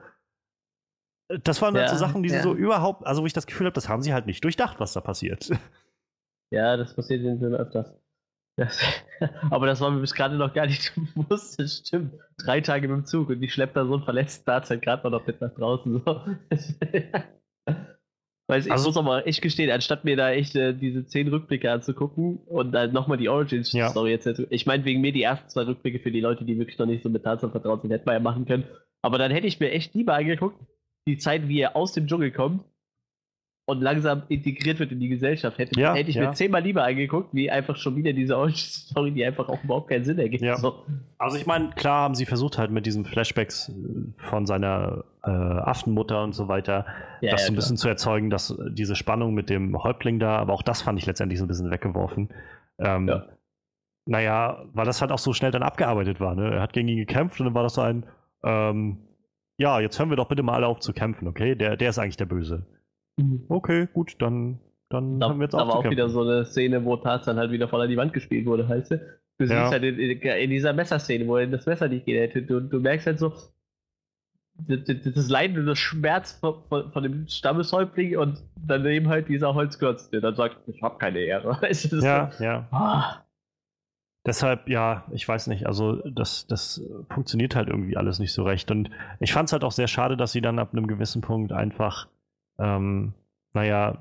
Das 1.42 1.60
waren 1.60 1.74
halt 1.74 1.88
ja, 1.88 1.92
so 1.92 1.98
Sachen, 1.98 2.22
die 2.22 2.30
ja. 2.30 2.36
sie 2.36 2.42
so 2.42 2.54
überhaupt, 2.54 3.06
also 3.06 3.22
wo 3.22 3.26
ich 3.26 3.32
das 3.32 3.46
Gefühl 3.46 3.66
habe, 3.66 3.74
das 3.74 3.88
haben 3.88 4.02
sie 4.02 4.14
halt 4.14 4.26
nicht 4.26 4.42
durchdacht, 4.44 4.80
was 4.80 4.92
da 4.92 5.00
passiert. 5.00 5.50
Ja, 6.50 6.78
das 6.78 6.94
passiert 6.94 7.20
in 7.20 7.26
den 7.26 7.38
Filmen 7.40 7.56
öfters. 7.56 7.92
Das, 8.58 8.80
aber 9.50 9.66
das 9.66 9.80
war 9.80 9.90
mir 9.92 10.00
bis 10.00 10.14
gerade 10.14 10.36
noch 10.36 10.52
gar 10.52 10.66
nicht 10.66 10.92
bewusst. 11.14 11.60
Das 11.60 11.78
stimmt. 11.78 12.14
Drei 12.38 12.60
Tage 12.60 12.88
mit 12.88 12.96
dem 12.96 13.04
Zug 13.04 13.28
und 13.30 13.40
die 13.40 13.48
schleppt 13.48 13.76
da 13.76 13.86
so 13.86 13.94
einen 13.94 14.02
verletzten 14.02 14.44
Tarzan 14.44 14.80
gerade 14.80 15.08
noch 15.08 15.24
mit 15.26 15.40
nach 15.40 15.54
draußen. 15.54 15.92
So. 15.92 16.04
Weil 18.50 18.60
ich 18.60 18.72
also, 18.72 18.88
muss 18.88 18.96
aber 18.96 19.26
echt 19.28 19.42
gestehen, 19.42 19.70
anstatt 19.70 20.04
mir 20.04 20.16
da 20.16 20.30
echt 20.32 20.56
äh, 20.56 20.74
diese 20.74 21.06
zehn 21.06 21.28
Rückblicke 21.28 21.70
anzugucken 21.70 22.38
und 22.46 22.72
dann 22.72 22.92
nochmal 22.92 23.18
die 23.18 23.28
Origin-Story 23.28 24.10
ja. 24.10 24.16
jetzt. 24.16 24.42
Ich 24.50 24.66
meine, 24.66 24.84
wegen 24.84 25.02
mir 25.02 25.12
die 25.12 25.22
ersten 25.22 25.50
zwei 25.50 25.62
Rückblicke 25.62 26.00
für 26.00 26.10
die 26.10 26.20
Leute, 26.20 26.44
die 26.44 26.58
wirklich 26.58 26.78
noch 26.78 26.86
nicht 26.86 27.04
so 27.04 27.10
mit 27.10 27.22
Tarzan 27.22 27.52
vertraut 27.52 27.82
sind, 27.82 27.92
hätte 27.92 28.06
man 28.06 28.14
ja 28.14 28.20
machen 28.20 28.46
können. 28.46 28.64
Aber 29.02 29.18
dann 29.18 29.30
hätte 29.30 29.46
ich 29.46 29.60
mir 29.60 29.70
echt 29.70 29.94
lieber 29.94 30.14
angeguckt, 30.14 30.58
die 31.06 31.18
Zeit, 31.18 31.46
wie 31.46 31.60
er 31.60 31.76
aus 31.76 31.92
dem 31.92 32.08
Dschungel 32.08 32.32
kommt 32.32 32.64
und 33.68 33.82
langsam 33.82 34.22
integriert 34.30 34.78
wird 34.78 34.92
in 34.92 34.98
die 34.98 35.10
Gesellschaft. 35.10 35.58
Hätte, 35.58 35.78
ja, 35.78 35.92
hätte 35.92 36.08
ich 36.08 36.16
ja. 36.16 36.28
mir 36.28 36.32
zehnmal 36.32 36.62
lieber 36.62 36.84
angeguckt, 36.84 37.34
wie 37.34 37.50
einfach 37.50 37.76
schon 37.76 37.96
wieder 37.96 38.14
diese 38.14 38.34
Story, 38.54 39.10
die 39.12 39.22
einfach 39.22 39.46
auch 39.50 39.62
überhaupt 39.62 39.90
keinen 39.90 40.04
Sinn 40.04 40.18
ergibt. 40.18 40.42
Ja. 40.42 40.56
So. 40.56 40.86
Also 41.18 41.36
ich 41.36 41.44
meine, 41.44 41.68
klar 41.76 42.04
haben 42.04 42.14
sie 42.14 42.24
versucht 42.24 42.56
halt 42.56 42.70
mit 42.70 42.86
diesen 42.86 43.04
Flashbacks 43.04 43.68
äh, 43.68 43.72
von 44.30 44.46
seiner 44.46 45.04
äh, 45.22 45.28
Affenmutter 45.28 46.22
und 46.24 46.32
so 46.32 46.48
weiter, 46.48 46.86
das 47.20 47.44
so 47.44 47.52
ein 47.52 47.56
bisschen 47.56 47.76
zu 47.76 47.88
erzeugen, 47.88 48.30
dass 48.30 48.56
diese 48.70 48.96
Spannung 48.96 49.34
mit 49.34 49.50
dem 49.50 49.76
Häuptling 49.82 50.18
da, 50.18 50.36
aber 50.36 50.54
auch 50.54 50.62
das 50.62 50.80
fand 50.80 50.98
ich 50.98 51.04
letztendlich 51.04 51.38
so 51.38 51.44
ein 51.44 51.48
bisschen 51.48 51.70
weggeworfen. 51.70 52.30
Ähm, 52.78 53.06
ja. 53.06 53.26
Naja, 54.06 54.64
weil 54.72 54.86
das 54.86 55.02
halt 55.02 55.12
auch 55.12 55.18
so 55.18 55.34
schnell 55.34 55.50
dann 55.50 55.62
abgearbeitet 55.62 56.20
war. 56.20 56.34
Ne? 56.34 56.52
Er 56.54 56.62
hat 56.62 56.72
gegen 56.72 56.88
ihn 56.88 56.96
gekämpft 56.96 57.38
und 57.38 57.44
dann 57.44 57.54
war 57.54 57.64
das 57.64 57.74
so 57.74 57.82
ein, 57.82 58.06
ähm, 58.42 58.96
ja, 59.58 59.78
jetzt 59.78 59.98
hören 59.98 60.08
wir 60.08 60.16
doch 60.16 60.28
bitte 60.28 60.42
mal 60.42 60.54
alle 60.54 60.68
auf 60.68 60.80
zu 60.80 60.94
kämpfen, 60.94 61.28
okay? 61.28 61.54
Der, 61.54 61.76
der 61.76 61.90
ist 61.90 61.98
eigentlich 61.98 62.16
der 62.16 62.24
Böse. 62.24 62.64
Mhm. 63.18 63.44
Okay, 63.48 63.88
gut, 63.92 64.16
dann, 64.20 64.58
dann 64.88 65.20
da, 65.20 65.28
haben 65.28 65.40
wir 65.40 65.44
jetzt 65.44 65.54
auch. 65.54 65.60
Da 65.60 65.68
war 65.68 65.76
auch 65.76 65.90
wieder 65.90 66.08
so 66.08 66.22
eine 66.22 66.44
Szene, 66.44 66.84
wo 66.84 66.96
Tarzan 66.96 67.36
halt 67.36 67.50
wieder 67.50 67.68
voll 67.68 67.82
an 67.82 67.90
die 67.90 67.96
Wand 67.96 68.12
gespielt 68.12 68.46
wurde, 68.46 68.66
heißt 68.68 68.92
du? 68.92 69.18
Du 69.38 69.46
siehst 69.46 69.70
halt 69.70 69.84
in, 69.84 69.98
in, 69.98 70.50
dieser 70.50 70.72
Messerszene, 70.72 71.26
wo 71.28 71.36
er 71.36 71.46
das 71.46 71.64
Messer 71.66 71.88
nicht 71.88 72.06
geht, 72.06 72.34
du, 72.50 72.60
du 72.60 72.80
merkst 72.80 73.06
halt 73.06 73.20
so, 73.20 73.32
das, 74.66 75.28
Leiden 75.28 75.58
und 75.58 75.66
das 75.66 75.78
Schmerz 75.78 76.32
von, 76.32 76.64
von, 76.68 76.90
von, 76.90 77.02
dem 77.02 77.28
Stammeshäuptling 77.28 78.16
und 78.18 78.42
daneben 78.56 79.08
halt 79.08 79.28
dieser 79.28 79.54
Holzklotz, 79.54 80.10
der 80.10 80.20
dann 80.20 80.34
sagt, 80.34 80.56
ich 80.66 80.82
habe 80.82 80.98
keine 80.98 81.20
Ehre. 81.20 81.58
Ja, 82.00 82.30
so, 82.32 82.44
ja. 82.44 82.66
Ah. 82.72 83.24
Deshalb, 84.26 84.68
ja, 84.68 85.04
ich 85.12 85.26
weiß 85.26 85.46
nicht, 85.46 85.66
also 85.66 86.02
das, 86.10 86.46
das 86.48 86.82
funktioniert 87.08 87.54
halt 87.54 87.68
irgendwie 87.68 87.96
alles 87.96 88.18
nicht 88.18 88.32
so 88.32 88.42
recht. 88.42 88.70
Und 88.70 88.90
ich 89.20 89.32
fand 89.32 89.48
es 89.48 89.52
halt 89.52 89.64
auch 89.64 89.72
sehr 89.72 89.88
schade, 89.88 90.16
dass 90.16 90.32
sie 90.32 90.40
dann 90.40 90.58
ab 90.58 90.70
einem 90.72 90.86
gewissen 90.86 91.22
Punkt 91.22 91.52
einfach 91.52 92.08
ähm, 92.58 93.14
naja, 93.52 93.98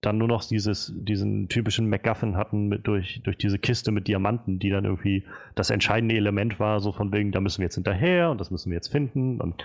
dann 0.00 0.18
nur 0.18 0.28
noch 0.28 0.44
dieses, 0.44 0.92
diesen 0.96 1.48
typischen 1.48 1.88
MacGuffin 1.88 2.36
hatten 2.36 2.68
mit, 2.68 2.86
durch, 2.86 3.20
durch 3.22 3.36
diese 3.36 3.58
Kiste 3.58 3.92
mit 3.92 4.08
Diamanten, 4.08 4.58
die 4.58 4.70
dann 4.70 4.84
irgendwie 4.84 5.24
das 5.54 5.70
entscheidende 5.70 6.16
Element 6.16 6.58
war, 6.58 6.80
so 6.80 6.92
von 6.92 7.12
wegen, 7.12 7.32
da 7.32 7.40
müssen 7.40 7.58
wir 7.58 7.66
jetzt 7.66 7.74
hinterher 7.74 8.30
und 8.30 8.40
das 8.40 8.50
müssen 8.50 8.70
wir 8.70 8.76
jetzt 8.76 8.88
finden. 8.88 9.40
Und 9.40 9.62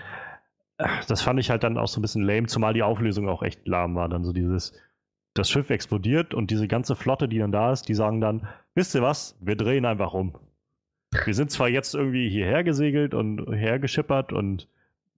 äh, 0.77 0.87
das 1.07 1.21
fand 1.21 1.39
ich 1.39 1.49
halt 1.49 1.63
dann 1.63 1.77
auch 1.77 1.87
so 1.87 1.99
ein 1.99 2.01
bisschen 2.01 2.23
lame, 2.23 2.47
zumal 2.47 2.73
die 2.73 2.83
Auflösung 2.83 3.29
auch 3.29 3.43
echt 3.43 3.65
lahm 3.65 3.95
war. 3.95 4.09
Dann 4.09 4.25
so 4.25 4.33
dieses, 4.33 4.73
das 5.33 5.49
Schiff 5.49 5.69
explodiert 5.69 6.33
und 6.33 6.51
diese 6.51 6.67
ganze 6.67 6.95
Flotte, 6.95 7.29
die 7.29 7.39
dann 7.39 7.53
da 7.53 7.71
ist, 7.71 7.87
die 7.87 7.95
sagen 7.95 8.19
dann, 8.19 8.47
wisst 8.73 8.93
ihr 8.93 9.01
was, 9.01 9.37
wir 9.39 9.55
drehen 9.55 9.85
einfach 9.85 10.13
um. 10.13 10.37
Wir 11.23 11.33
sind 11.33 11.49
zwar 11.49 11.69
jetzt 11.69 11.95
irgendwie 11.95 12.29
hierher 12.29 12.65
gesegelt 12.65 13.13
und 13.13 13.45
hergeschippert 13.53 14.33
und 14.33 14.67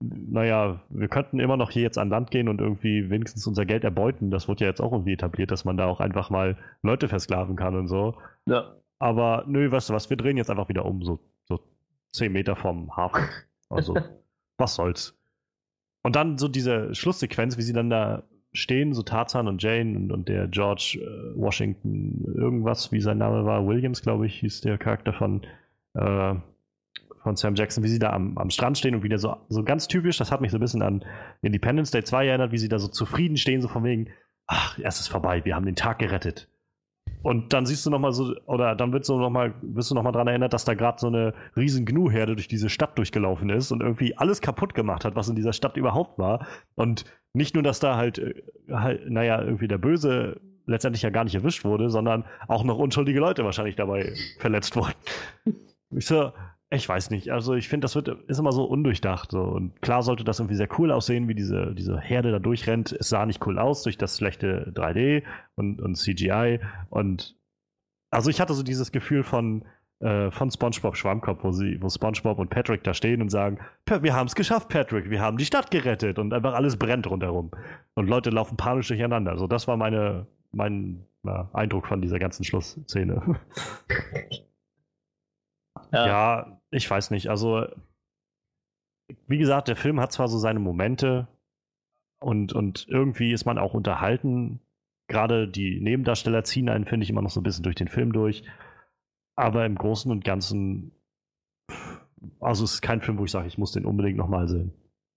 naja, 0.00 0.80
wir 0.90 1.08
könnten 1.08 1.40
immer 1.40 1.56
noch 1.56 1.70
hier 1.70 1.82
jetzt 1.82 1.98
an 1.98 2.08
Land 2.08 2.30
gehen 2.30 2.48
und 2.48 2.60
irgendwie 2.60 3.10
wenigstens 3.10 3.46
unser 3.46 3.66
Geld 3.66 3.84
erbeuten. 3.84 4.30
Das 4.30 4.46
wurde 4.46 4.64
ja 4.64 4.70
jetzt 4.70 4.80
auch 4.80 4.92
irgendwie 4.92 5.14
etabliert, 5.14 5.50
dass 5.50 5.64
man 5.64 5.76
da 5.76 5.86
auch 5.86 6.00
einfach 6.00 6.30
mal 6.30 6.56
Leute 6.82 7.08
versklaven 7.08 7.56
kann 7.56 7.74
und 7.74 7.88
so. 7.88 8.14
Ja. 8.46 8.76
Aber 9.00 9.44
nö, 9.46 9.70
weißt 9.70 9.90
du 9.90 9.94
was, 9.94 10.10
wir 10.10 10.16
drehen 10.16 10.36
jetzt 10.36 10.50
einfach 10.50 10.68
wieder 10.68 10.84
um, 10.84 11.02
so, 11.02 11.18
so 11.44 11.60
10 12.12 12.32
Meter 12.32 12.56
vom 12.56 12.96
Hafen. 12.96 13.22
Also, 13.70 13.98
was 14.56 14.76
soll's. 14.76 15.14
Und 16.02 16.16
dann 16.16 16.38
so 16.38 16.48
diese 16.48 16.94
Schlusssequenz, 16.94 17.58
wie 17.58 17.62
sie 17.62 17.74
dann 17.74 17.90
da 17.90 18.22
stehen, 18.54 18.94
so 18.94 19.02
Tarzan 19.02 19.46
und 19.46 19.62
Jane 19.62 19.94
und, 19.94 20.10
und 20.10 20.26
der 20.30 20.48
George 20.48 20.98
äh, 21.02 21.38
Washington, 21.38 22.24
irgendwas, 22.34 22.92
wie 22.92 23.02
sein 23.02 23.18
Name 23.18 23.44
war, 23.44 23.66
Williams, 23.66 24.00
glaube 24.00 24.24
ich, 24.24 24.40
hieß 24.40 24.62
der 24.62 24.78
Charakter 24.78 25.12
von 25.12 25.42
äh, 25.92 26.34
von 27.28 27.36
Sam 27.36 27.54
Jackson, 27.54 27.84
wie 27.84 27.88
sie 27.88 27.98
da 27.98 28.10
am, 28.10 28.38
am 28.38 28.48
Strand 28.48 28.78
stehen 28.78 28.94
und 28.94 29.02
wieder 29.02 29.18
so, 29.18 29.36
so 29.50 29.62
ganz 29.62 29.86
typisch, 29.86 30.16
das 30.16 30.32
hat 30.32 30.40
mich 30.40 30.50
so 30.50 30.56
ein 30.56 30.60
bisschen 30.60 30.80
an 30.80 31.04
Independence 31.42 31.90
Day 31.90 32.02
2 32.02 32.26
erinnert, 32.26 32.52
wie 32.52 32.58
sie 32.58 32.70
da 32.70 32.78
so 32.78 32.88
zufrieden 32.88 33.36
stehen, 33.36 33.60
so 33.60 33.68
von 33.68 33.84
wegen, 33.84 34.08
ach, 34.46 34.78
es 34.78 34.98
ist 34.98 35.08
vorbei, 35.08 35.44
wir 35.44 35.54
haben 35.54 35.66
den 35.66 35.76
Tag 35.76 35.98
gerettet. 35.98 36.48
Und 37.22 37.52
dann 37.52 37.66
siehst 37.66 37.84
du 37.84 37.90
nochmal 37.90 38.14
so, 38.14 38.34
oder 38.46 38.74
dann 38.74 38.94
wirst 38.94 39.10
du 39.10 39.18
nochmal 39.18 39.52
daran 40.12 40.28
erinnert, 40.28 40.54
dass 40.54 40.64
da 40.64 40.72
gerade 40.72 40.98
so 40.98 41.08
eine 41.08 41.34
riesen 41.54 41.84
Gnu-Herde 41.84 42.34
durch 42.34 42.48
diese 42.48 42.70
Stadt 42.70 42.96
durchgelaufen 42.96 43.50
ist 43.50 43.72
und 43.72 43.82
irgendwie 43.82 44.16
alles 44.16 44.40
kaputt 44.40 44.72
gemacht 44.72 45.04
hat, 45.04 45.14
was 45.14 45.28
in 45.28 45.36
dieser 45.36 45.52
Stadt 45.52 45.76
überhaupt 45.76 46.18
war. 46.18 46.46
Und 46.76 47.04
nicht 47.34 47.54
nur, 47.54 47.62
dass 47.62 47.78
da 47.78 47.96
halt, 47.96 48.18
äh, 48.18 48.42
halt 48.70 49.10
naja, 49.10 49.42
irgendwie 49.42 49.68
der 49.68 49.78
Böse 49.78 50.40
letztendlich 50.64 51.02
ja 51.02 51.10
gar 51.10 51.24
nicht 51.24 51.34
erwischt 51.34 51.64
wurde, 51.64 51.90
sondern 51.90 52.24
auch 52.46 52.64
noch 52.64 52.78
unschuldige 52.78 53.20
Leute 53.20 53.44
wahrscheinlich 53.44 53.76
dabei 53.76 54.14
verletzt 54.38 54.76
wurden. 54.76 54.94
Ich 55.90 56.06
so, 56.06 56.32
ich 56.70 56.88
weiß 56.88 57.10
nicht. 57.10 57.30
Also 57.30 57.54
ich 57.54 57.68
finde, 57.68 57.86
das 57.86 57.94
wird, 57.94 58.08
ist 58.08 58.38
immer 58.38 58.52
so 58.52 58.64
undurchdacht. 58.64 59.30
So. 59.30 59.42
Und 59.42 59.80
klar 59.80 60.02
sollte 60.02 60.24
das 60.24 60.38
irgendwie 60.38 60.56
sehr 60.56 60.68
cool 60.78 60.92
aussehen, 60.92 61.26
wie 61.26 61.34
diese, 61.34 61.74
diese 61.74 61.98
Herde 61.98 62.30
da 62.30 62.38
durchrennt. 62.38 62.92
Es 62.92 63.08
sah 63.08 63.24
nicht 63.24 63.44
cool 63.46 63.58
aus 63.58 63.82
durch 63.84 63.96
das 63.96 64.18
schlechte 64.18 64.70
3D 64.74 65.22
und, 65.54 65.80
und 65.80 65.94
CGI. 65.94 66.60
Und 66.90 67.36
also 68.10 68.28
ich 68.28 68.40
hatte 68.40 68.52
so 68.52 68.62
dieses 68.62 68.92
Gefühl 68.92 69.22
von, 69.22 69.64
äh, 70.00 70.30
von 70.30 70.50
SpongeBob 70.50 70.96
Schwammkopf, 70.96 71.42
wo, 71.42 71.52
sie, 71.52 71.80
wo 71.80 71.88
SpongeBob 71.88 72.38
und 72.38 72.50
Patrick 72.50 72.84
da 72.84 72.92
stehen 72.92 73.22
und 73.22 73.30
sagen, 73.30 73.60
wir 73.86 74.14
haben 74.14 74.26
es 74.26 74.34
geschafft, 74.34 74.68
Patrick, 74.68 75.08
wir 75.08 75.22
haben 75.22 75.38
die 75.38 75.46
Stadt 75.46 75.70
gerettet 75.70 76.18
und 76.18 76.34
einfach 76.34 76.52
alles 76.52 76.76
brennt 76.76 77.08
rundherum. 77.08 77.50
Und 77.94 78.08
Leute 78.08 78.28
laufen 78.28 78.58
panisch 78.58 78.88
durcheinander. 78.88 79.30
Also 79.30 79.46
das 79.46 79.68
war 79.68 79.78
meine, 79.78 80.26
mein 80.52 81.06
ja, 81.24 81.48
Eindruck 81.54 81.86
von 81.86 82.02
dieser 82.02 82.18
ganzen 82.18 82.44
Schlussszene. 82.44 83.40
Ja. 85.92 86.06
ja, 86.06 86.57
ich 86.70 86.90
weiß 86.90 87.10
nicht. 87.10 87.28
Also, 87.28 87.66
wie 89.26 89.38
gesagt, 89.38 89.68
der 89.68 89.76
Film 89.76 90.00
hat 90.00 90.12
zwar 90.12 90.28
so 90.28 90.38
seine 90.38 90.60
Momente 90.60 91.28
und, 92.20 92.52
und 92.52 92.86
irgendwie 92.88 93.32
ist 93.32 93.44
man 93.44 93.58
auch 93.58 93.74
unterhalten. 93.74 94.60
Gerade 95.08 95.48
die 95.48 95.80
Nebendarsteller 95.80 96.44
ziehen 96.44 96.68
einen, 96.68 96.84
finde 96.84 97.04
ich, 97.04 97.10
immer 97.10 97.22
noch 97.22 97.30
so 97.30 97.40
ein 97.40 97.44
bisschen 97.44 97.62
durch 97.62 97.76
den 97.76 97.88
Film 97.88 98.12
durch. 98.12 98.42
Aber 99.36 99.64
im 99.64 99.76
Großen 99.76 100.10
und 100.10 100.24
Ganzen, 100.24 100.92
also 102.40 102.64
es 102.64 102.74
ist 102.74 102.82
kein 102.82 103.00
Film, 103.00 103.18
wo 103.18 103.24
ich 103.24 103.30
sage, 103.30 103.48
ich 103.48 103.56
muss 103.56 103.72
den 103.72 103.86
unbedingt 103.86 104.18
nochmal 104.18 104.48
sehen. 104.48 104.74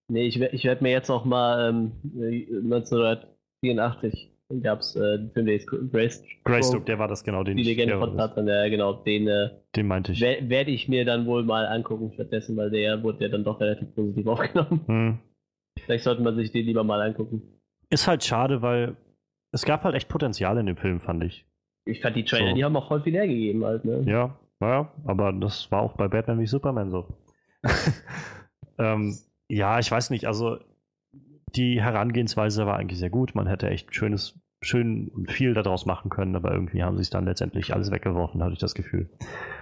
Nee, 0.08 0.28
ich, 0.28 0.40
ich 0.40 0.64
werde 0.64 0.84
mir 0.84 0.92
jetzt 0.92 1.10
auch 1.10 1.26
mal 1.26 1.70
ähm, 1.70 1.92
1984 2.04 4.30
dann 4.41 4.41
gab 4.62 4.80
es 4.80 4.96
äh, 4.96 5.18
den 5.18 5.32
Film, 5.32 5.46
der 5.46 5.56
ist 5.56 5.68
Grace 5.68 6.24
Greystoke, 6.44 6.86
der 6.86 7.00
war 7.00 7.08
das 7.08 7.24
genau, 7.24 7.44
den 7.44 7.58
Die 7.58 7.64
Legende 7.64 7.98
von 7.98 8.18
Tarzan, 8.18 8.48
ja 8.48 8.68
genau, 8.70 8.94
den, 8.94 9.28
äh, 9.28 9.50
den 9.76 9.88
meinte 9.88 10.12
ich. 10.12 10.22
Werde 10.22 10.72
ich 10.72 10.88
mir 10.90 11.06
dann 11.06 11.26
wohl 11.26 11.44
mal 11.44 11.66
angucken 11.66 12.12
stattdessen, 12.14 12.58
weil 12.58 12.70
der 12.70 13.02
wurde 13.04 13.24
ja 13.24 13.30
dann 13.30 13.44
doch 13.44 13.60
relativ 13.60 13.94
positiv 13.96 14.28
aufgenommen. 14.28 14.82
Hm. 14.88 15.20
Vielleicht 15.86 16.04
sollte 16.04 16.22
man 16.22 16.36
sich 16.36 16.52
den 16.52 16.66
lieber 16.66 16.84
mal 16.84 17.02
angucken. 17.02 17.42
Ist 17.90 18.08
halt 18.08 18.24
schade, 18.24 18.62
weil 18.62 18.96
es 19.52 19.66
gab 19.66 19.84
halt 19.84 19.96
echt 19.96 20.10
Potenzial 20.10 20.58
in 20.58 20.66
dem 20.66 20.78
Film, 20.78 21.00
fand 21.00 21.24
ich. 21.24 21.46
Ich 21.86 22.02
fand 22.02 22.16
die 22.16 22.26
Trailer, 22.26 22.50
so. 22.50 22.56
die 22.56 22.64
haben 22.64 22.76
auch 22.76 22.88
voll 22.88 23.02
viel 23.02 23.14
hergegeben 23.14 23.66
halt, 23.66 23.86
ne? 23.86 24.04
Ja, 24.06 24.38
naja, 24.60 24.92
aber 25.06 25.34
das 25.34 25.72
war 25.72 25.82
auch 25.82 25.94
bei 25.94 26.08
Batman 26.08 26.40
wie 26.40 26.48
Superman 26.48 26.92
so. 26.92 27.08
ähm, 28.78 29.18
ja, 29.50 29.80
ich 29.80 29.92
weiß 29.92 30.12
nicht, 30.12 30.26
also 30.26 30.60
die 31.56 31.82
Herangehensweise 31.82 32.66
war 32.66 32.78
eigentlich 32.78 33.00
sehr 33.00 33.10
gut. 33.10 33.36
Man 33.36 33.48
hätte 33.48 33.70
echt 33.70 33.94
schönes, 33.94 34.40
schön 34.62 35.10
und 35.10 35.32
viel 35.32 35.54
daraus 35.54 35.86
machen 35.86 36.10
können, 36.10 36.36
aber 36.36 36.52
irgendwie 36.52 36.84
haben 36.84 36.96
sie 36.96 37.02
es 37.02 37.10
dann 37.10 37.26
letztendlich 37.26 37.74
alles 37.74 37.92
weggeworfen, 37.92 38.44
hatte 38.44 38.54
ich 38.54 38.60
das 38.60 38.76
Gefühl. 38.76 39.10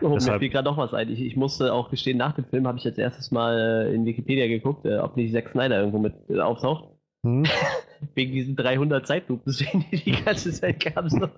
Oh, 0.01 0.13
Deshalb, 0.13 0.35
mir 0.35 0.39
fiel 0.39 0.49
gerade 0.49 0.69
noch 0.69 0.77
was 0.77 0.93
ein. 0.93 1.09
Ich, 1.09 1.21
ich, 1.21 1.37
musste 1.37 1.73
auch 1.73 1.89
gestehen, 1.89 2.17
nach 2.17 2.33
dem 2.33 2.45
Film 2.45 2.67
habe 2.67 2.77
ich 2.77 2.83
jetzt 2.83 2.99
erstes 2.99 3.31
Mal 3.31 3.87
äh, 3.87 3.95
in 3.95 4.05
Wikipedia 4.05 4.47
geguckt, 4.47 4.85
äh, 4.85 4.97
ob 4.97 5.15
nicht 5.15 5.33
Zack 5.33 5.49
Snyder 5.49 5.79
irgendwo 5.79 5.99
mit 5.99 6.15
äh, 6.29 6.39
auftaucht. 6.39 6.89
Hm? 7.23 7.45
Wegen 8.15 8.31
diesen 8.31 8.55
300 8.55 9.05
Zeitlupen-Szenen, 9.05 9.85
die 9.91 10.03
die 10.03 10.23
ganze 10.23 10.51
Zeit 10.51 10.83
gab. 10.83 11.09
So. 11.09 11.29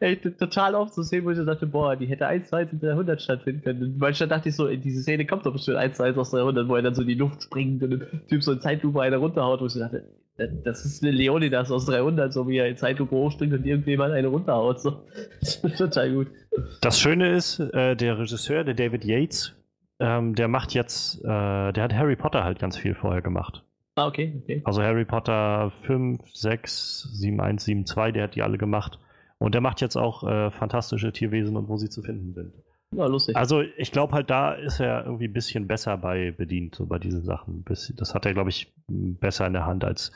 Ey, 0.00 0.16
total 0.16 0.74
oft 0.74 0.94
so 0.94 1.02
Szenen, 1.02 1.26
wo 1.26 1.30
ich 1.30 1.38
so 1.38 1.44
dachte, 1.44 1.66
boah, 1.66 1.96
die 1.96 2.06
hätte 2.06 2.26
1 2.26 2.48
2 2.48 2.62
in 2.62 2.80
300 2.80 3.20
stattfinden 3.20 3.62
können. 3.62 3.96
manchmal 3.98 4.28
dachte 4.28 4.50
ich 4.50 4.56
so, 4.56 4.68
diese 4.68 5.02
Szene 5.02 5.26
kommt 5.26 5.44
doch 5.46 5.52
bestimmt 5.52 5.78
1 5.78 5.96
2 5.96 6.14
aus 6.16 6.30
300, 6.30 6.68
wo 6.68 6.76
er 6.76 6.82
dann 6.82 6.94
so 6.94 7.02
in 7.02 7.08
die 7.08 7.14
Luft 7.14 7.42
springt 7.42 7.82
und 7.82 7.90
der 7.90 8.26
Typ 8.28 8.42
so 8.42 8.52
in 8.52 8.60
Zeitlupe 8.60 9.00
eine 9.00 9.16
runterhaut, 9.16 9.60
wo 9.60 9.66
ich 9.66 9.72
so 9.72 9.80
dachte, 9.80 10.04
das 10.36 10.84
ist 10.84 11.02
eine 11.02 11.12
Leonidas 11.12 11.70
aus 11.70 11.86
300, 11.86 12.32
so 12.32 12.46
wie 12.48 12.58
er 12.58 12.68
in 12.68 12.76
Zeitlupe 12.76 13.14
hochspringt 13.14 13.54
und 13.54 13.64
irgendjemand 13.64 14.12
eine 14.12 14.28
runterhaut. 14.28 14.80
So. 14.80 15.02
Das 15.40 15.56
ist 15.56 15.78
total 15.78 16.12
gut. 16.12 16.28
Das 16.80 17.00
Schöne 17.00 17.34
ist, 17.34 17.58
äh, 17.58 17.96
der 17.96 18.18
Regisseur, 18.18 18.64
der 18.64 18.74
David 18.74 19.04
Yates, 19.04 19.54
ähm, 19.98 20.34
der 20.34 20.48
macht 20.48 20.74
jetzt, 20.74 21.24
äh, 21.24 21.72
der 21.72 21.82
hat 21.82 21.94
Harry 21.94 22.16
Potter 22.16 22.44
halt 22.44 22.58
ganz 22.58 22.76
viel 22.76 22.94
vorher 22.94 23.22
gemacht. 23.22 23.64
Ah, 23.94 24.06
okay, 24.06 24.40
okay. 24.42 24.60
Also 24.64 24.82
Harry 24.82 25.06
Potter 25.06 25.72
5, 25.86 26.20
6, 26.34 27.08
7, 27.14 27.40
1, 27.40 27.64
7, 27.64 27.86
2, 27.86 28.12
der 28.12 28.24
hat 28.24 28.34
die 28.34 28.42
alle 28.42 28.58
gemacht. 28.58 28.98
Und 29.38 29.54
der 29.54 29.62
macht 29.62 29.80
jetzt 29.80 29.96
auch 29.96 30.22
äh, 30.22 30.50
fantastische 30.50 31.12
Tierwesen 31.12 31.56
und 31.56 31.68
wo 31.68 31.76
sie 31.76 31.88
zu 31.88 32.02
finden 32.02 32.34
sind. 32.34 32.52
Ja, 32.96 33.06
lustig. 33.06 33.36
Also 33.36 33.60
ich 33.60 33.92
glaube 33.92 34.14
halt, 34.14 34.30
da 34.30 34.52
ist 34.52 34.80
er 34.80 35.04
irgendwie 35.04 35.28
ein 35.28 35.32
bisschen 35.34 35.66
besser 35.66 35.98
bei 35.98 36.30
bedient, 36.30 36.74
so 36.74 36.86
bei 36.86 36.98
diesen 36.98 37.22
Sachen. 37.22 37.62
Das 37.66 38.14
hat 38.14 38.24
er, 38.24 38.32
glaube 38.32 38.48
ich, 38.48 38.72
besser 38.88 39.46
in 39.46 39.52
der 39.52 39.66
Hand 39.66 39.84
als, 39.84 40.12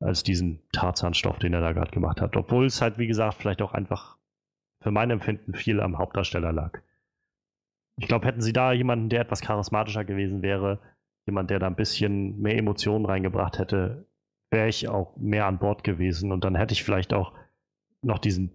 als 0.00 0.24
diesen 0.24 0.60
Tarzanstoff, 0.72 1.38
den 1.38 1.54
er 1.54 1.60
da 1.60 1.72
gerade 1.72 1.92
gemacht 1.92 2.20
hat. 2.20 2.36
Obwohl 2.36 2.66
es 2.66 2.82
halt, 2.82 2.98
wie 2.98 3.06
gesagt, 3.06 3.34
vielleicht 3.34 3.62
auch 3.62 3.72
einfach 3.72 4.16
für 4.82 4.90
mein 4.90 5.10
Empfinden 5.10 5.54
viel 5.54 5.80
am 5.80 5.96
Hauptdarsteller 5.96 6.52
lag. 6.52 6.80
Ich 8.00 8.08
glaube, 8.08 8.26
hätten 8.26 8.42
sie 8.42 8.52
da 8.52 8.72
jemanden, 8.72 9.10
der 9.10 9.20
etwas 9.20 9.40
charismatischer 9.40 10.04
gewesen 10.04 10.42
wäre, 10.42 10.80
jemand, 11.26 11.50
der 11.50 11.60
da 11.60 11.68
ein 11.68 11.76
bisschen 11.76 12.40
mehr 12.40 12.56
Emotionen 12.56 13.06
reingebracht 13.06 13.60
hätte, 13.60 14.06
wäre 14.50 14.68
ich 14.68 14.88
auch 14.88 15.16
mehr 15.16 15.46
an 15.46 15.58
Bord 15.58 15.84
gewesen 15.84 16.32
und 16.32 16.42
dann 16.42 16.56
hätte 16.56 16.72
ich 16.72 16.82
vielleicht 16.82 17.12
auch 17.12 17.32
noch 18.02 18.18
diesen, 18.18 18.50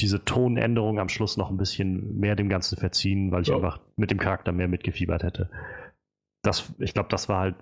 diese 0.00 0.24
Tonänderung 0.24 0.98
am 0.98 1.08
Schluss 1.08 1.36
noch 1.36 1.50
ein 1.50 1.56
bisschen 1.56 2.18
mehr 2.18 2.36
dem 2.36 2.48
Ganzen 2.48 2.76
verziehen, 2.76 3.32
weil 3.32 3.42
ich 3.42 3.48
ja. 3.48 3.56
einfach 3.56 3.80
mit 3.96 4.10
dem 4.10 4.18
Charakter 4.18 4.52
mehr 4.52 4.68
mitgefiebert 4.68 5.22
hätte. 5.22 5.50
Das, 6.42 6.74
ich 6.78 6.92
glaube, 6.92 7.08
das 7.08 7.28
war 7.28 7.40
halt 7.40 7.56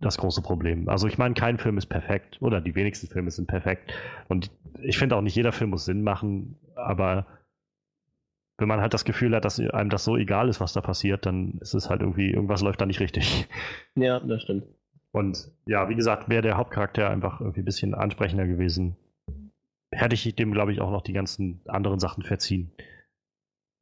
das 0.00 0.18
große 0.18 0.42
Problem. 0.42 0.88
Also 0.88 1.06
ich 1.06 1.18
meine, 1.18 1.34
kein 1.34 1.58
Film 1.58 1.78
ist 1.78 1.86
perfekt 1.86 2.40
oder 2.40 2.60
die 2.60 2.74
wenigsten 2.74 3.08
Filme 3.08 3.30
sind 3.30 3.46
perfekt 3.46 3.92
und 4.28 4.50
ich 4.80 4.98
finde 4.98 5.16
auch 5.16 5.20
nicht 5.22 5.36
jeder 5.36 5.52
Film 5.52 5.70
muss 5.70 5.84
Sinn 5.84 6.02
machen, 6.02 6.56
aber 6.74 7.26
wenn 8.58 8.68
man 8.68 8.80
halt 8.80 8.94
das 8.94 9.04
Gefühl 9.04 9.34
hat, 9.34 9.44
dass 9.44 9.58
einem 9.58 9.90
das 9.90 10.04
so 10.04 10.16
egal 10.16 10.48
ist, 10.48 10.60
was 10.60 10.72
da 10.72 10.80
passiert, 10.80 11.26
dann 11.26 11.58
ist 11.60 11.74
es 11.74 11.90
halt 11.90 12.00
irgendwie, 12.00 12.30
irgendwas 12.30 12.62
läuft 12.62 12.80
da 12.80 12.86
nicht 12.86 13.00
richtig. 13.00 13.48
Ja, 13.94 14.20
das 14.20 14.42
stimmt. 14.42 14.64
Und 15.10 15.50
ja, 15.66 15.88
wie 15.88 15.94
gesagt, 15.94 16.28
wäre 16.28 16.42
der 16.42 16.56
Hauptcharakter 16.56 17.10
einfach 17.10 17.40
irgendwie 17.40 17.60
ein 17.60 17.66
bisschen 17.66 17.94
ansprechender 17.94 18.46
gewesen, 18.46 18.96
hätte 19.92 20.14
ich 20.14 20.34
dem, 20.34 20.52
glaube 20.52 20.72
ich, 20.72 20.80
auch 20.80 20.90
noch 20.90 21.02
die 21.02 21.12
ganzen 21.12 21.60
anderen 21.66 22.00
Sachen 22.00 22.22
verziehen. 22.22 22.72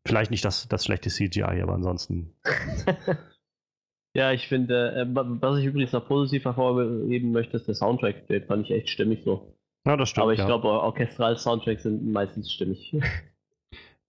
Vielleicht 0.06 0.30
nicht 0.30 0.44
das, 0.44 0.68
das 0.68 0.84
schlechte 0.84 1.11
CGI, 1.11 1.62
aber 1.62 1.74
ansonsten. 1.74 2.34
ja, 4.14 4.32
ich 4.32 4.48
finde, 4.48 4.92
äh, 4.94 5.06
was 5.08 5.58
ich 5.58 5.66
übrigens 5.66 5.92
noch 5.92 6.06
positiv 6.06 6.44
hervorheben 6.44 7.32
möchte, 7.32 7.56
ist 7.56 7.68
der 7.68 7.74
Soundtrack. 7.74 8.26
Den 8.26 8.44
fand 8.44 8.66
ich 8.66 8.72
echt 8.72 8.88
stimmig 8.88 9.22
so. 9.24 9.56
Ja, 9.86 9.96
das 9.96 10.11
stimmt. 10.11 10.22
Aber 10.24 10.32
ich 10.32 10.40
ja. 10.40 10.46
glaube, 10.46 10.68
orchestrale 10.68 11.36
Soundtracks 11.36 11.84
sind 11.84 12.11
meistens 12.12 12.52
stimmig. 12.52 12.94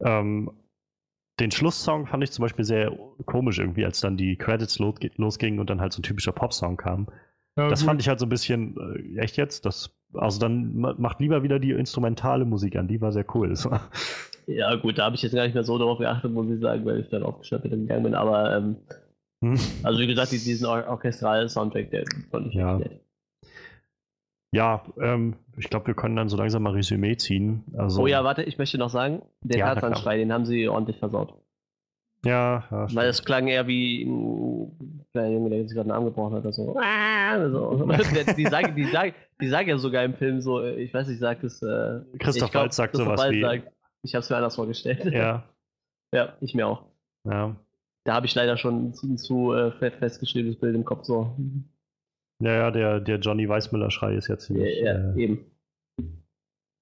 Ähm, 0.03 0.49
den 1.39 1.51
Schlusssong 1.51 2.07
fand 2.07 2.23
ich 2.23 2.31
zum 2.31 2.43
Beispiel 2.43 2.65
sehr 2.65 2.91
komisch 3.25 3.59
irgendwie, 3.59 3.85
als 3.85 3.99
dann 3.99 4.17
die 4.17 4.35
Credits 4.35 4.79
losgingen 4.79 5.59
und 5.59 5.69
dann 5.69 5.79
halt 5.79 5.93
so 5.93 5.99
ein 5.99 6.03
typischer 6.03 6.31
Pop-Song 6.31 6.77
kam. 6.77 7.07
Ja, 7.55 7.69
das 7.69 7.81
gut. 7.81 7.87
fand 7.87 8.01
ich 8.01 8.07
halt 8.07 8.19
so 8.19 8.25
ein 8.25 8.29
bisschen, 8.29 8.75
äh, 9.15 9.19
echt 9.19 9.37
jetzt? 9.37 9.65
Das 9.65 9.95
Also 10.13 10.39
dann 10.39 10.77
macht 10.77 11.19
lieber 11.19 11.43
wieder 11.43 11.59
die 11.59 11.71
instrumentale 11.71 12.45
Musik 12.45 12.75
an, 12.75 12.87
die 12.87 13.01
war 13.01 13.11
sehr 13.11 13.25
cool. 13.35 13.53
Ja, 14.47 14.75
gut, 14.75 14.97
da 14.97 15.05
habe 15.05 15.15
ich 15.15 15.21
jetzt 15.21 15.35
gar 15.35 15.43
nicht 15.45 15.53
mehr 15.53 15.63
so 15.63 15.77
darauf 15.77 15.99
geachtet, 15.99 16.31
muss 16.33 16.49
ich 16.49 16.59
sagen, 16.59 16.83
weil 16.83 16.99
ich 16.99 17.09
dann 17.09 17.23
aufgestattet 17.23 17.71
gegangen 17.71 18.03
bin. 18.03 18.15
Aber 18.15 18.57
ähm, 18.57 18.75
hm. 19.43 19.55
also 19.83 19.99
wie 19.99 20.07
gesagt, 20.07 20.31
diesen 20.31 20.65
Or 20.65 20.83
orchestralen 20.87 21.47
Soundtrack, 21.47 21.91
der 21.91 22.05
fand 22.31 22.47
ich 22.47 22.55
ja. 22.55 22.77
nett. 22.77 22.99
Ja, 24.53 24.83
ähm, 24.99 25.35
ich 25.57 25.69
glaube, 25.69 25.87
wir 25.87 25.93
können 25.93 26.17
dann 26.17 26.27
so 26.27 26.35
langsam 26.35 26.63
mal 26.63 26.73
Resümee 26.73 27.15
ziehen. 27.15 27.63
Also, 27.77 28.01
oh 28.01 28.07
ja, 28.07 28.23
warte, 28.23 28.43
ich 28.43 28.57
möchte 28.57 28.77
noch 28.77 28.89
sagen, 28.89 29.21
der 29.41 29.59
ja, 29.59 29.73
Tarzanschrei, 29.73 30.17
den 30.17 30.33
haben 30.33 30.45
sie 30.45 30.67
ordentlich 30.67 30.97
versaut. 30.97 31.35
Ja, 32.25 32.63
ja 32.69 32.87
Weil 32.93 33.09
es 33.09 33.23
klang 33.23 33.47
eher 33.47 33.67
wie 33.67 34.03
ein 34.03 35.05
kleiner 35.11 35.29
Junge, 35.29 35.49
der 35.49 35.63
sich 35.63 35.73
gerade 35.73 35.89
einen 35.89 35.91
Arm 35.91 36.05
gebrochen 36.05 36.35
hat 36.35 36.43
oder 36.43 36.53
so. 36.53 36.73
so. 36.73 37.85
die, 38.37 38.45
sagen, 38.45 38.75
die, 38.75 38.85
sagen, 38.85 39.13
die 39.39 39.47
sagen 39.47 39.69
ja 39.69 39.77
sogar 39.77 40.03
im 40.03 40.13
Film 40.13 40.41
so, 40.41 40.63
ich 40.63 40.93
weiß 40.93 41.07
nicht, 41.07 41.19
sagt 41.19 41.43
es. 41.43 41.61
Äh, 41.61 42.01
Christoph 42.19 42.53
Waltz 42.53 42.75
sagt 42.75 42.93
Christoph 42.93 43.17
sowas 43.17 43.31
wie. 43.31 43.41
Sagt, 43.41 43.71
ich 44.03 44.13
habe 44.13 44.21
es 44.21 44.29
mir 44.29 44.35
anders 44.35 44.55
vorgestellt. 44.55 45.05
Ja. 45.05 45.43
ja, 46.13 46.33
ich 46.41 46.53
mir 46.53 46.67
auch. 46.67 46.85
Ja. 47.27 47.55
Da 48.03 48.13
habe 48.13 48.25
ich 48.25 48.35
leider 48.35 48.57
schon 48.57 48.89
ein 48.89 48.93
zu, 48.93 49.15
zu 49.15 49.53
äh, 49.53 49.71
festgeschriebenes 49.71 50.59
Bild 50.59 50.75
im 50.75 50.85
Kopf 50.85 51.05
so. 51.05 51.35
Ja, 52.39 52.53
ja, 52.53 52.71
der, 52.71 52.99
der 52.99 53.19
Johnny 53.19 53.47
Weissmüller-Schrei 53.47 54.15
ist 54.15 54.27
jetzt 54.27 54.45
ziemlich. 54.45 54.79
Ja, 54.79 54.93
ja 54.93 55.13
äh, 55.13 55.21
eben. 55.21 55.45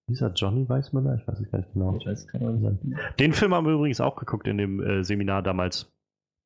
Dieser 0.09 0.33
Johnny 0.33 0.67
Weissmüller? 0.67 1.19
Ich 1.21 1.27
weiß 1.27 1.39
es 1.39 1.51
gar 1.51 1.59
nicht 1.59 1.73
genau. 1.73 1.95
Ich 1.99 2.05
weiß 2.05 2.27
keine 2.27 2.47
Ahnung. 2.47 2.79
Den 3.19 3.33
Film 3.33 3.53
haben 3.53 3.65
wir 3.65 3.73
übrigens 3.73 4.01
auch 4.01 4.15
geguckt 4.15 4.47
in 4.47 4.57
dem 4.57 4.81
äh, 4.81 5.03
Seminar 5.03 5.43
damals. 5.43 5.91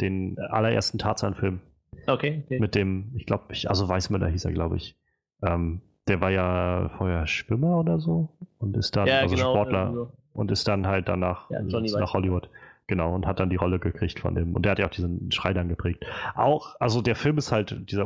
Den 0.01 0.38
allerersten 0.39 0.97
Tarzan-Film. 0.97 1.61
Okay, 2.07 2.43
okay. 2.45 2.59
Mit 2.59 2.76
dem, 2.76 3.11
ich 3.16 3.26
glaube, 3.26 3.53
also 3.66 3.88
Weissmüller 3.88 4.28
hieß 4.28 4.45
er, 4.45 4.51
glaube 4.51 4.76
ich. 4.78 4.97
Ähm, 5.41 5.82
der 6.07 6.20
war 6.20 6.32
ja 6.32 6.89
vorher 6.97 7.28
Schwimmer 7.28 7.80
oder 7.80 7.99
so 7.99 8.30
und 8.59 8.76
ist 8.76 8.95
dann, 8.95 9.07
ja, 9.07 9.20
also 9.20 9.36
genau, 9.36 9.53
Sportler 9.53 9.88
also. 9.88 10.11
und 10.34 10.51
ist 10.51 10.68
dann 10.68 10.88
halt 10.88 11.07
danach 11.07 11.49
ja, 11.49 11.61
nach 11.61 12.14
Hollywood. 12.14 12.49
Genau, 12.88 13.16
und 13.16 13.26
hat 13.26 13.39
dann 13.39 13.49
die 13.49 13.55
Rolle 13.55 13.80
gekriegt 13.80 14.20
von 14.20 14.36
dem. 14.36 14.53
Und 14.55 14.64
der 14.64 14.74
hat 14.74 14.80
ja 14.80 14.86
auch 14.88 14.91
diesen 14.91 15.32
Schrei 15.32 15.53
dann 15.53 15.70
geprägt. 15.70 16.05
Auch, 16.36 16.76
also 16.82 17.01
der 17.01 17.16
Film 17.16 17.38
ist 17.38 17.53
halt, 17.53 17.89
dieser 17.89 18.05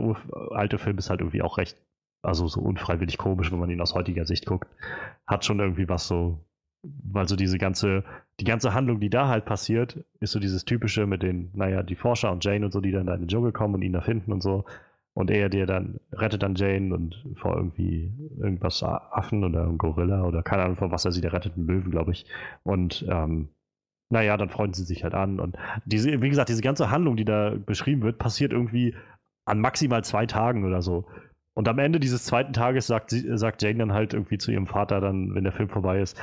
alte 0.52 0.78
Film 0.78 1.00
ist 1.00 1.10
halt 1.10 1.22
irgendwie 1.22 1.42
auch 1.42 1.58
recht, 1.58 1.78
also 2.22 2.48
so 2.48 2.62
unfreiwillig 2.62 3.18
komisch, 3.18 3.52
wenn 3.52 3.60
man 3.60 3.70
ihn 3.70 3.82
aus 3.82 3.94
heutiger 3.94 4.26
Sicht 4.26 4.46
guckt. 4.46 4.68
Hat 5.26 5.46
schon 5.46 5.60
irgendwie 5.60 5.90
was 5.90 6.08
so, 6.08 6.46
weil 6.84 7.28
so 7.28 7.36
diese 7.36 7.58
ganze, 7.58 8.04
die 8.40 8.46
ganze 8.46 8.74
Handlung, 8.74 9.00
die 9.00 9.10
da 9.10 9.28
halt 9.28 9.46
passiert, 9.46 10.04
ist 10.20 10.32
so 10.32 10.40
dieses 10.40 10.66
typische 10.66 11.06
mit 11.06 11.24
den, 11.24 11.52
naja, 11.54 11.84
die 11.84 11.96
Forscher 11.96 12.32
und 12.32 12.44
Jane 12.44 12.66
und 12.66 12.72
so, 12.72 12.82
die 12.82 12.92
dann 12.92 13.08
da 13.08 13.14
in 13.14 13.22
den 13.22 13.28
Dschungel 13.28 13.52
kommen 13.52 13.76
und 13.76 13.82
ihn 13.82 13.94
da 13.94 14.02
finden 14.02 14.32
und 14.32 14.42
so. 14.42 14.66
Und 15.14 15.32
er, 15.32 15.50
der 15.50 15.66
dann 15.66 16.00
rettet 16.12 16.44
dann 16.44 16.54
Jane 16.54 16.94
und 16.94 17.26
vor 17.38 17.56
irgendwie 17.56 18.14
irgendwas 18.40 18.84
Affen 18.84 19.44
oder 19.44 19.64
einem 19.64 19.80
Gorilla 19.80 20.24
oder 20.24 20.44
keine 20.44 20.64
Ahnung, 20.64 20.78
vor 20.78 20.92
was 20.92 21.06
er 21.06 21.12
sie 21.12 21.22
da 21.22 21.30
rettet, 21.30 21.56
einen 21.56 21.66
Löwen, 21.66 21.90
glaube 21.90 22.12
ich. 22.12 22.28
Und 22.62 23.04
ähm, 23.10 23.50
naja, 24.10 24.38
dann 24.38 24.50
freuen 24.50 24.74
sie 24.74 24.84
sich 24.84 25.04
halt 25.04 25.16
an. 25.16 25.40
Und 25.40 25.58
diese, 25.86 26.22
wie 26.22 26.30
gesagt, 26.30 26.50
diese 26.50 26.62
ganze 26.62 26.92
Handlung, 26.92 27.18
die 27.18 27.26
da 27.26 27.56
beschrieben 27.58 28.04
wird, 28.04 28.20
passiert 28.20 28.52
irgendwie 28.54 28.96
an 29.46 29.60
maximal 29.60 30.04
zwei 30.04 30.26
Tagen 30.26 30.66
oder 30.66 30.82
so. 30.82 31.06
Und 31.58 31.68
am 31.68 31.80
Ende 31.80 32.00
dieses 32.00 32.24
zweiten 32.24 32.54
Tages 32.54 32.86
sagt, 32.86 33.10
sie, 33.10 33.36
sagt 33.36 33.64
Jane 33.64 33.80
dann 33.80 33.92
halt 33.92 34.14
irgendwie 34.14 34.38
zu 34.38 34.52
ihrem 34.52 34.68
Vater 34.68 35.02
dann, 35.02 35.34
wenn 35.34 35.44
der 35.44 35.52
Film 35.52 35.70
vorbei 35.70 36.00
ist, 36.00 36.16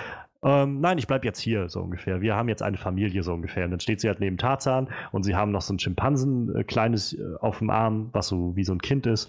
ähm, 0.45 0.81
nein, 0.81 0.97
ich 0.97 1.09
bleib 1.09 1.25
jetzt 1.25 1.41
hier, 1.41 1.69
so 1.69 1.81
ungefähr. 1.81 2.21
Wir 2.21 2.37
haben 2.37 2.49
jetzt 2.49 2.63
eine 2.63 2.77
Familie, 2.77 3.25
so 3.25 3.35
ungefähr. 3.35 3.65
Und 3.65 3.73
dann 3.73 3.81
steht 3.81 4.01
sie 4.01 4.07
halt 4.07 4.21
neben 4.21 4.39
Tarzan 4.39 4.87
und 5.11 5.25
sie 5.25 5.35
haben 5.35 5.51
noch 5.51 5.63
so 5.63 5.75
ein 5.75 5.81
Schimpansen, 5.81 6.55
äh, 6.55 6.63
kleines 6.63 7.15
äh, 7.15 7.35
auf 7.41 7.59
dem 7.59 7.71
Arm, 7.71 8.11
was 8.13 8.29
so 8.29 8.55
wie 8.55 8.63
so 8.63 8.73
ein 8.73 8.81
Kind 8.81 9.07
ist. 9.07 9.29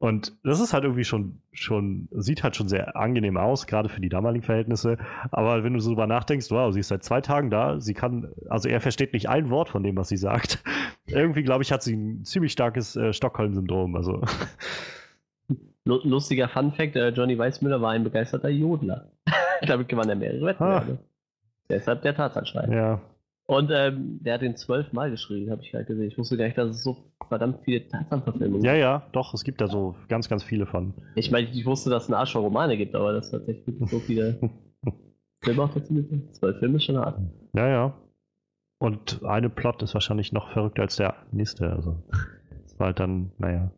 Und 0.00 0.36
das 0.42 0.58
ist 0.58 0.72
halt 0.72 0.82
irgendwie 0.82 1.04
schon, 1.04 1.38
schon, 1.52 2.08
sieht 2.10 2.42
halt 2.42 2.56
schon 2.56 2.66
sehr 2.68 2.96
angenehm 2.96 3.36
aus, 3.36 3.68
gerade 3.68 3.88
für 3.88 4.00
die 4.00 4.08
damaligen 4.08 4.42
Verhältnisse. 4.42 4.98
Aber 5.30 5.62
wenn 5.62 5.72
du 5.72 5.78
so 5.78 5.90
drüber 5.90 6.08
nachdenkst, 6.08 6.50
wow, 6.50 6.72
sie 6.72 6.80
ist 6.80 6.88
seit 6.88 7.04
zwei 7.04 7.20
Tagen 7.20 7.48
da, 7.48 7.78
sie 7.78 7.94
kann, 7.94 8.32
also 8.48 8.68
er 8.68 8.80
versteht 8.80 9.12
nicht 9.12 9.28
ein 9.28 9.50
Wort 9.50 9.68
von 9.68 9.84
dem, 9.84 9.94
was 9.94 10.08
sie 10.08 10.16
sagt. 10.16 10.64
irgendwie, 11.06 11.44
glaube 11.44 11.62
ich, 11.62 11.70
hat 11.70 11.84
sie 11.84 11.94
ein 11.94 12.24
ziemlich 12.24 12.50
starkes 12.50 12.96
äh, 12.96 13.12
Stockholm-Syndrom. 13.12 13.94
Also. 13.94 14.22
Lustiger 15.88 16.48
Fun-Fact: 16.48 16.96
äh, 16.96 17.08
Johnny 17.10 17.38
Weissmüller 17.38 17.80
war 17.80 17.90
ein 17.90 18.04
begeisterter 18.04 18.48
Jodler. 18.48 19.10
Damit 19.66 19.88
gewann 19.88 20.08
er 20.08 20.16
mehrere 20.16 20.46
Wettbewerbe. 20.46 20.98
Deshalb 21.68 22.02
der 22.02 22.14
Tarzanschrei. 22.14 22.68
Ja. 22.70 23.00
Und 23.46 23.70
ähm, 23.72 24.18
der 24.22 24.34
hat 24.34 24.42
den 24.42 24.56
zwölfmal 24.56 25.10
geschrieben, 25.10 25.50
habe 25.50 25.62
ich 25.62 25.70
gerade 25.70 25.86
gesehen. 25.86 26.08
Ich 26.08 26.18
wusste 26.18 26.36
gar 26.36 26.44
nicht, 26.44 26.58
dass 26.58 26.68
es 26.68 26.82
so 26.82 26.98
verdammt 27.28 27.60
viele 27.64 27.88
Tarzan-Verfilmungen 27.88 28.62
gibt. 28.62 28.66
Ja, 28.66 28.74
ja, 28.74 29.06
doch, 29.12 29.32
es 29.32 29.42
gibt 29.42 29.62
da 29.62 29.68
so 29.68 29.94
ganz, 30.08 30.28
ganz 30.28 30.44
viele 30.44 30.66
von. 30.66 30.92
Ich 31.14 31.30
meine, 31.30 31.48
ich 31.48 31.64
wusste, 31.64 31.88
dass 31.88 32.04
es 32.04 32.08
eine 32.10 32.18
Arsch 32.18 32.36
Romane 32.36 32.76
gibt, 32.76 32.94
aber 32.94 33.14
das 33.14 33.30
tatsächlich 33.30 33.74
so 33.88 34.00
viele 34.00 34.38
Filme 35.42 35.62
auch 35.62 35.72
dazu 35.72 35.94
gibt. 35.94 36.34
Zwölf 36.36 36.58
Filme 36.58 36.76
ist 36.76 36.84
schon 36.84 36.98
hart. 36.98 37.18
Ja, 37.54 37.68
ja. 37.68 37.94
Und 38.78 39.24
eine 39.24 39.48
Plot 39.48 39.82
ist 39.82 39.94
wahrscheinlich 39.94 40.32
noch 40.32 40.50
verrückter 40.50 40.82
als 40.82 40.96
der 40.96 41.14
nächste. 41.32 41.72
Also, 41.72 42.02
das 42.64 42.78
war 42.78 42.88
halt 42.88 43.00
dann, 43.00 43.32
naja. 43.38 43.72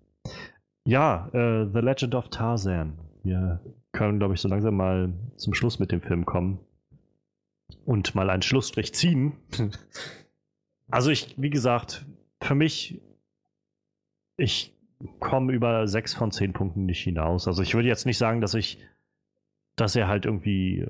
Ja, 0.85 1.29
äh, 1.33 1.67
The 1.73 1.81
Legend 1.81 2.15
of 2.15 2.29
Tarzan. 2.29 2.99
Wir 3.23 3.61
können, 3.93 4.19
glaube 4.19 4.35
ich, 4.35 4.41
so 4.41 4.49
langsam 4.49 4.77
mal 4.77 5.13
zum 5.37 5.55
Schluss 5.55 5.79
mit 5.79 5.93
dem 5.93 6.01
Film 6.01 6.25
kommen 6.25 6.59
und 7.85 8.15
mal 8.15 8.31
einen 8.31 8.43
Schlussstrich 8.43 8.95
ziehen. 8.95 9.33
also 10.91 11.11
ich, 11.11 11.35
wie 11.41 11.51
gesagt, 11.51 12.07
für 12.41 12.55
mich, 12.55 13.01
ich 14.37 14.75
komme 15.19 15.53
über 15.53 15.87
sechs 15.87 16.15
von 16.15 16.31
zehn 16.31 16.53
Punkten 16.53 16.87
nicht 16.87 17.03
hinaus. 17.03 17.47
Also 17.47 17.63
ich 17.63 17.75
würde 17.75 17.89
jetzt 17.89 18.07
nicht 18.07 18.19
sagen, 18.19 18.41
dass 18.41 18.55
ich, 18.55 18.79
dass 19.77 19.97
er 19.97 20.09
halt 20.09 20.25
irgendwie 20.27 20.87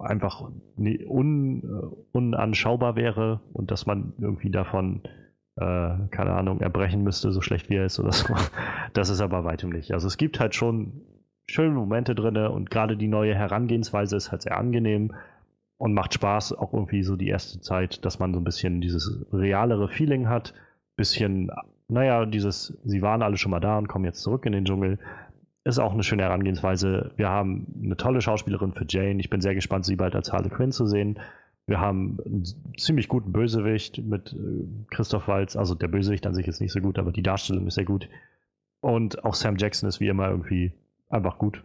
einfach 0.00 0.48
un, 0.76 2.04
unanschaubar 2.12 2.96
wäre 2.96 3.40
und 3.52 3.70
dass 3.70 3.86
man 3.86 4.12
irgendwie 4.18 4.50
davon, 4.50 5.02
äh, 5.04 5.08
keine 5.56 6.32
Ahnung, 6.32 6.60
erbrechen 6.60 7.02
müsste, 7.02 7.30
so 7.30 7.42
schlecht 7.42 7.68
wie 7.68 7.76
er 7.76 7.86
ist 7.86 8.00
oder 8.00 8.12
so. 8.12 8.34
Das 8.94 9.08
ist 9.08 9.20
aber 9.20 9.44
weitem 9.44 9.70
nicht. 9.70 9.92
Also 9.92 10.06
es 10.06 10.16
gibt 10.16 10.40
halt 10.40 10.54
schon 10.54 11.02
schöne 11.46 11.74
Momente 11.74 12.14
drin 12.14 12.36
und 12.36 12.70
gerade 12.70 12.96
die 12.96 13.08
neue 13.08 13.34
Herangehensweise 13.34 14.16
ist 14.16 14.30
halt 14.30 14.42
sehr 14.42 14.56
angenehm 14.56 15.14
und 15.76 15.94
macht 15.94 16.14
Spaß, 16.14 16.52
auch 16.52 16.72
irgendwie 16.72 17.02
so 17.02 17.16
die 17.16 17.28
erste 17.28 17.60
Zeit, 17.60 18.04
dass 18.04 18.18
man 18.18 18.32
so 18.32 18.40
ein 18.40 18.44
bisschen 18.44 18.80
dieses 18.80 19.26
realere 19.32 19.88
Feeling 19.88 20.28
hat. 20.28 20.54
Bisschen, 20.96 21.50
naja, 21.88 22.24
dieses, 22.24 22.78
sie 22.84 23.02
waren 23.02 23.22
alle 23.22 23.36
schon 23.36 23.50
mal 23.50 23.60
da 23.60 23.78
und 23.78 23.88
kommen 23.88 24.04
jetzt 24.04 24.22
zurück 24.22 24.46
in 24.46 24.52
den 24.52 24.64
Dschungel. 24.64 24.98
Ist 25.64 25.78
auch 25.78 25.92
eine 25.92 26.02
schöne 26.02 26.22
Herangehensweise. 26.22 27.12
Wir 27.16 27.28
haben 27.28 27.66
eine 27.82 27.96
tolle 27.96 28.20
Schauspielerin 28.20 28.72
für 28.72 28.86
Jane. 28.88 29.20
Ich 29.20 29.30
bin 29.30 29.40
sehr 29.40 29.54
gespannt, 29.54 29.84
sie 29.84 29.96
bald 29.96 30.14
als 30.14 30.32
Harley 30.32 30.50
Quinn 30.50 30.72
zu 30.72 30.86
sehen. 30.86 31.18
Wir 31.66 31.80
haben 31.80 32.18
einen 32.24 32.44
ziemlich 32.76 33.08
guten 33.08 33.32
Bösewicht 33.32 33.98
mit 33.98 34.32
äh, 34.32 34.66
Christoph 34.90 35.28
Waltz. 35.28 35.56
Also 35.56 35.74
der 35.74 35.88
Bösewicht 35.88 36.26
an 36.26 36.34
sich 36.34 36.48
ist 36.48 36.60
nicht 36.60 36.72
so 36.72 36.80
gut, 36.80 36.98
aber 36.98 37.12
die 37.12 37.22
Darstellung 37.22 37.66
ist 37.66 37.74
sehr 37.74 37.84
gut. 37.84 38.08
Und 38.80 39.24
auch 39.24 39.34
Sam 39.34 39.56
Jackson 39.56 39.88
ist 39.88 40.00
wie 40.00 40.08
immer 40.08 40.28
irgendwie 40.28 40.72
einfach 41.08 41.38
gut. 41.38 41.62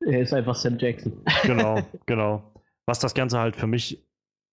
Er 0.00 0.20
ist 0.20 0.34
einfach 0.34 0.54
Sam 0.54 0.78
Jackson. 0.78 1.12
Genau, 1.44 1.82
genau. 2.06 2.42
Was 2.84 2.98
das 2.98 3.14
Ganze 3.14 3.38
halt 3.38 3.56
für 3.56 3.66
mich 3.66 4.04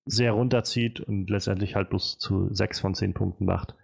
sehr 0.05 0.33
runterzieht 0.33 0.99
und 0.99 1.29
letztendlich 1.29 1.75
halt 1.75 1.89
bloß 1.89 2.19
zu 2.19 2.53
sechs 2.53 2.79
von 2.79 2.93
zehn 2.93 3.13
Punkten 3.13 3.45
macht, 3.45 3.75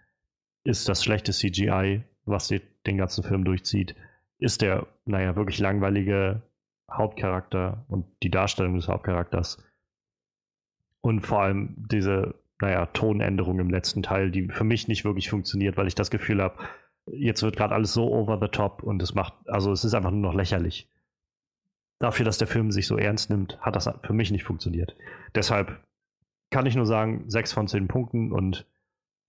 ist 0.63 0.89
das 0.89 1.03
schlechte 1.03 1.31
CGI, 1.31 2.03
was 2.25 2.47
den 2.47 2.97
ganzen 2.97 3.23
Film 3.23 3.43
durchzieht, 3.43 3.95
ist 4.37 4.61
der, 4.61 4.87
naja, 5.05 5.35
wirklich 5.35 5.59
langweilige 5.59 6.41
Hauptcharakter 6.91 7.85
und 7.87 8.05
die 8.23 8.31
Darstellung 8.31 8.75
des 8.75 8.87
Hauptcharakters. 8.87 9.63
Und 11.01 11.21
vor 11.21 11.41
allem 11.41 11.75
diese, 11.77 12.35
naja, 12.61 12.85
Tonänderung 12.87 13.59
im 13.59 13.69
letzten 13.69 14.03
Teil, 14.03 14.31
die 14.31 14.47
für 14.49 14.63
mich 14.63 14.87
nicht 14.87 15.05
wirklich 15.05 15.29
funktioniert, 15.29 15.77
weil 15.77 15.87
ich 15.87 15.95
das 15.95 16.11
Gefühl 16.11 16.41
habe, 16.41 16.57
jetzt 17.07 17.41
wird 17.41 17.55
gerade 17.55 17.73
alles 17.73 17.93
so 17.93 18.11
over 18.11 18.37
the 18.41 18.49
top 18.49 18.83
und 18.83 19.01
es 19.01 19.15
macht, 19.15 19.33
also 19.47 19.71
es 19.71 19.83
ist 19.83 19.93
einfach 19.93 20.11
nur 20.11 20.21
noch 20.21 20.33
lächerlich 20.33 20.89
dafür, 21.99 22.25
dass 22.25 22.37
der 22.37 22.47
Film 22.47 22.71
sich 22.71 22.87
so 22.87 22.97
ernst 22.97 23.29
nimmt, 23.29 23.59
hat 23.61 23.75
das 23.75 23.89
für 24.03 24.13
mich 24.13 24.31
nicht 24.31 24.45
funktioniert. 24.45 24.95
Deshalb 25.35 25.83
kann 26.49 26.65
ich 26.65 26.75
nur 26.75 26.85
sagen, 26.85 27.25
sechs 27.29 27.53
von 27.53 27.67
zehn 27.67 27.87
Punkten 27.87 28.31
und 28.31 28.65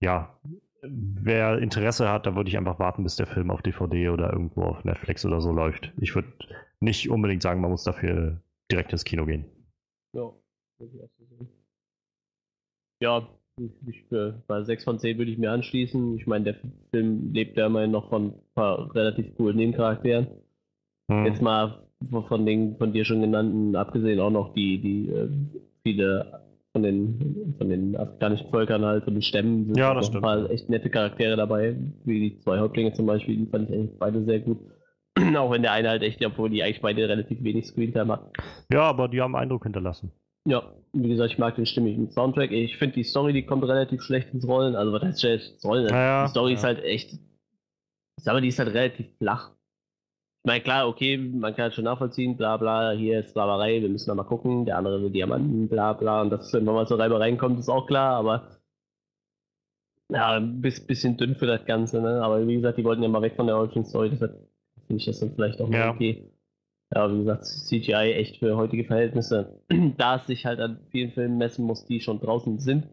ja, 0.01 0.39
wer 0.83 1.59
Interesse 1.59 2.09
hat, 2.09 2.25
da 2.25 2.37
würde 2.37 2.49
ich 2.49 2.57
einfach 2.57 2.79
warten, 2.79 3.03
bis 3.03 3.17
der 3.17 3.27
Film 3.27 3.51
auf 3.51 3.61
DVD 3.61 4.09
oder 4.09 4.33
irgendwo 4.33 4.63
auf 4.63 4.85
Netflix 4.85 5.27
oder 5.27 5.41
so 5.41 5.53
läuft. 5.53 5.93
Ich 6.01 6.15
würde 6.15 6.33
nicht 6.79 7.11
unbedingt 7.11 7.43
sagen, 7.43 7.61
man 7.61 7.71
muss 7.71 7.85
dafür 7.85 8.41
direkt 8.71 8.93
ins 8.93 9.05
Kino 9.05 9.27
gehen. 9.27 9.45
Ja, 10.15 10.33
ja 13.01 13.27
ich, 13.87 14.13
äh, 14.13 14.33
bei 14.47 14.63
6 14.63 14.85
von 14.85 14.99
10 14.99 15.19
würde 15.19 15.31
ich 15.31 15.39
mir 15.39 15.53
anschließen. 15.53 16.17
Ich 16.17 16.27
meine, 16.27 16.45
der 16.45 16.57
Film 16.91 17.33
lebt 17.33 17.57
ja 17.57 17.67
immerhin 17.67 17.91
noch 17.91 18.09
von 18.09 18.29
ein 18.29 18.35
paar 18.55 18.95
relativ 18.95 19.35
coolen 19.37 19.57
Nebencharakteren. 19.57 20.29
Hm. 21.11 21.27
Jetzt 21.27 21.43
mal 21.43 21.83
von 22.29 22.47
den 22.47 22.77
von 22.77 22.93
dir 22.93 23.05
schon 23.05 23.21
genannten, 23.21 23.77
abgesehen 23.77 24.21
auch 24.21 24.31
noch 24.31 24.55
die, 24.55 24.81
die 24.81 25.11
äh, 25.11 25.29
viele 25.83 26.41
von 26.73 26.83
den 26.83 27.55
von 27.59 27.69
den 27.69 27.97
afghanischen 27.97 28.49
Völkern 28.49 28.85
halt 28.85 29.07
und 29.07 29.15
den 29.15 29.23
Stämmen 29.23 29.67
sind 29.67 29.77
ja, 29.77 29.93
das 29.93 30.15
ein 30.15 30.21
paar 30.21 30.49
echt 30.51 30.71
nette 30.71 30.89
Charaktere 30.89 31.37
dabei, 31.37 31.77
wie 32.05 32.31
die 32.31 32.39
zwei 32.39 32.59
Häuptlinge 32.59 32.93
zum 32.93 33.07
Beispiel, 33.07 33.37
die 33.37 33.47
fand 33.47 33.69
ich 33.69 33.77
eigentlich 33.77 33.99
beide 33.99 34.25
sehr 34.25 34.41
gut. 34.41 34.59
Auch 35.37 35.51
wenn 35.51 35.63
der 35.63 35.73
eine 35.73 35.91
halt 35.91 36.03
echt, 36.03 36.25
obwohl 36.25 36.49
die 36.49 36.63
eigentlich 36.63 36.81
beide 36.81 37.07
relativ 37.09 37.43
wenig 37.43 37.67
Screentime 37.67 38.13
hat. 38.13 38.33
Ja, 38.73 38.83
aber 38.83 39.09
die 39.09 39.21
haben 39.21 39.35
Eindruck 39.35 39.65
hinterlassen. 39.65 40.13
Ja, 40.47 40.63
wie 40.93 41.09
gesagt, 41.09 41.33
ich 41.33 41.39
mag 41.39 41.55
den 41.57 41.67
stimmigen 41.67 42.11
Soundtrack. 42.11 42.51
Ich 42.51 42.77
finde 42.77 42.95
die 42.97 43.05
Story, 43.05 43.33
die 43.33 43.45
kommt 43.45 43.65
relativ 43.65 44.03
schlecht 44.03 44.33
ins 44.33 44.47
Rollen. 44.47 44.75
Also 44.75 44.93
was 44.93 45.03
heißt 45.03 45.21
schlecht 45.21 45.53
ins 45.53 45.65
Rollen? 45.65 45.87
Naja, 45.87 46.25
die 46.25 46.31
Story 46.31 46.53
ja. 46.53 46.59
ist 46.59 46.65
halt 46.65 46.83
echt, 46.83 47.13
ich 47.13 48.25
sag 48.25 48.33
mal, 48.33 48.41
die 48.41 48.49
ist 48.49 48.59
halt 48.59 48.75
relativ 48.75 49.07
flach. 49.19 49.51
Ich 50.43 50.49
meine, 50.49 50.63
klar, 50.63 50.89
okay, 50.89 51.19
man 51.19 51.55
kann 51.55 51.69
es 51.69 51.75
schon 51.75 51.85
nachvollziehen, 51.85 52.39
bla 52.39 52.57
bla, 52.57 52.93
hier 52.93 53.21
ist 53.21 53.31
Sklaverei, 53.31 53.83
wir 53.83 53.91
müssen 53.91 54.09
da 54.09 54.15
mal 54.15 54.25
gucken, 54.25 54.65
der 54.65 54.79
andere 54.79 55.03
will 55.03 55.11
Diamanten, 55.11 55.69
bla 55.69 55.93
bla, 55.93 56.23
und 56.23 56.31
dass 56.31 56.55
irgendwann 56.55 56.77
mal 56.77 56.87
zur 56.87 56.99
Reibereien 56.99 57.37
kommt, 57.37 57.59
ist 57.59 57.69
auch 57.69 57.87
klar, 57.87 58.17
aber 58.17 58.49
ja, 60.09 60.33
ein 60.39 60.63
bis- 60.63 60.85
bisschen 60.87 61.19
dünn 61.19 61.37
für 61.37 61.47
das 61.47 61.67
Ganze, 61.67 62.01
ne? 62.01 62.23
Aber 62.23 62.47
wie 62.47 62.55
gesagt, 62.55 62.79
die 62.79 62.85
wollten 62.85 63.03
ja 63.03 63.11
mal 63.11 63.21
weg 63.21 63.37
von 63.37 63.47
der 63.49 63.57
Origin 63.59 63.85
Story, 63.85 64.09
deshalb 64.09 64.33
finde 64.87 65.01
ich 65.01 65.05
das 65.05 65.21
dann 65.21 65.35
vielleicht 65.35 65.61
auch 65.61 65.69
mal 65.69 65.79
Ja. 65.79 65.91
okay. 65.91 66.25
Ja, 66.95 67.13
wie 67.13 67.19
gesagt, 67.19 67.45
CGI 67.47 68.15
echt 68.15 68.39
für 68.39 68.57
heutige 68.57 68.85
Verhältnisse. 68.85 69.61
da 69.97 70.17
es 70.17 70.27
sich 70.27 70.45
halt 70.47 70.59
an 70.61 70.81
vielen 70.91 71.13
Filmen 71.13 71.39
messen 71.39 71.65
muss, 71.65 71.85
die 71.87 72.01
schon 72.01 72.21
draußen 72.21 72.59
sind 72.59 72.89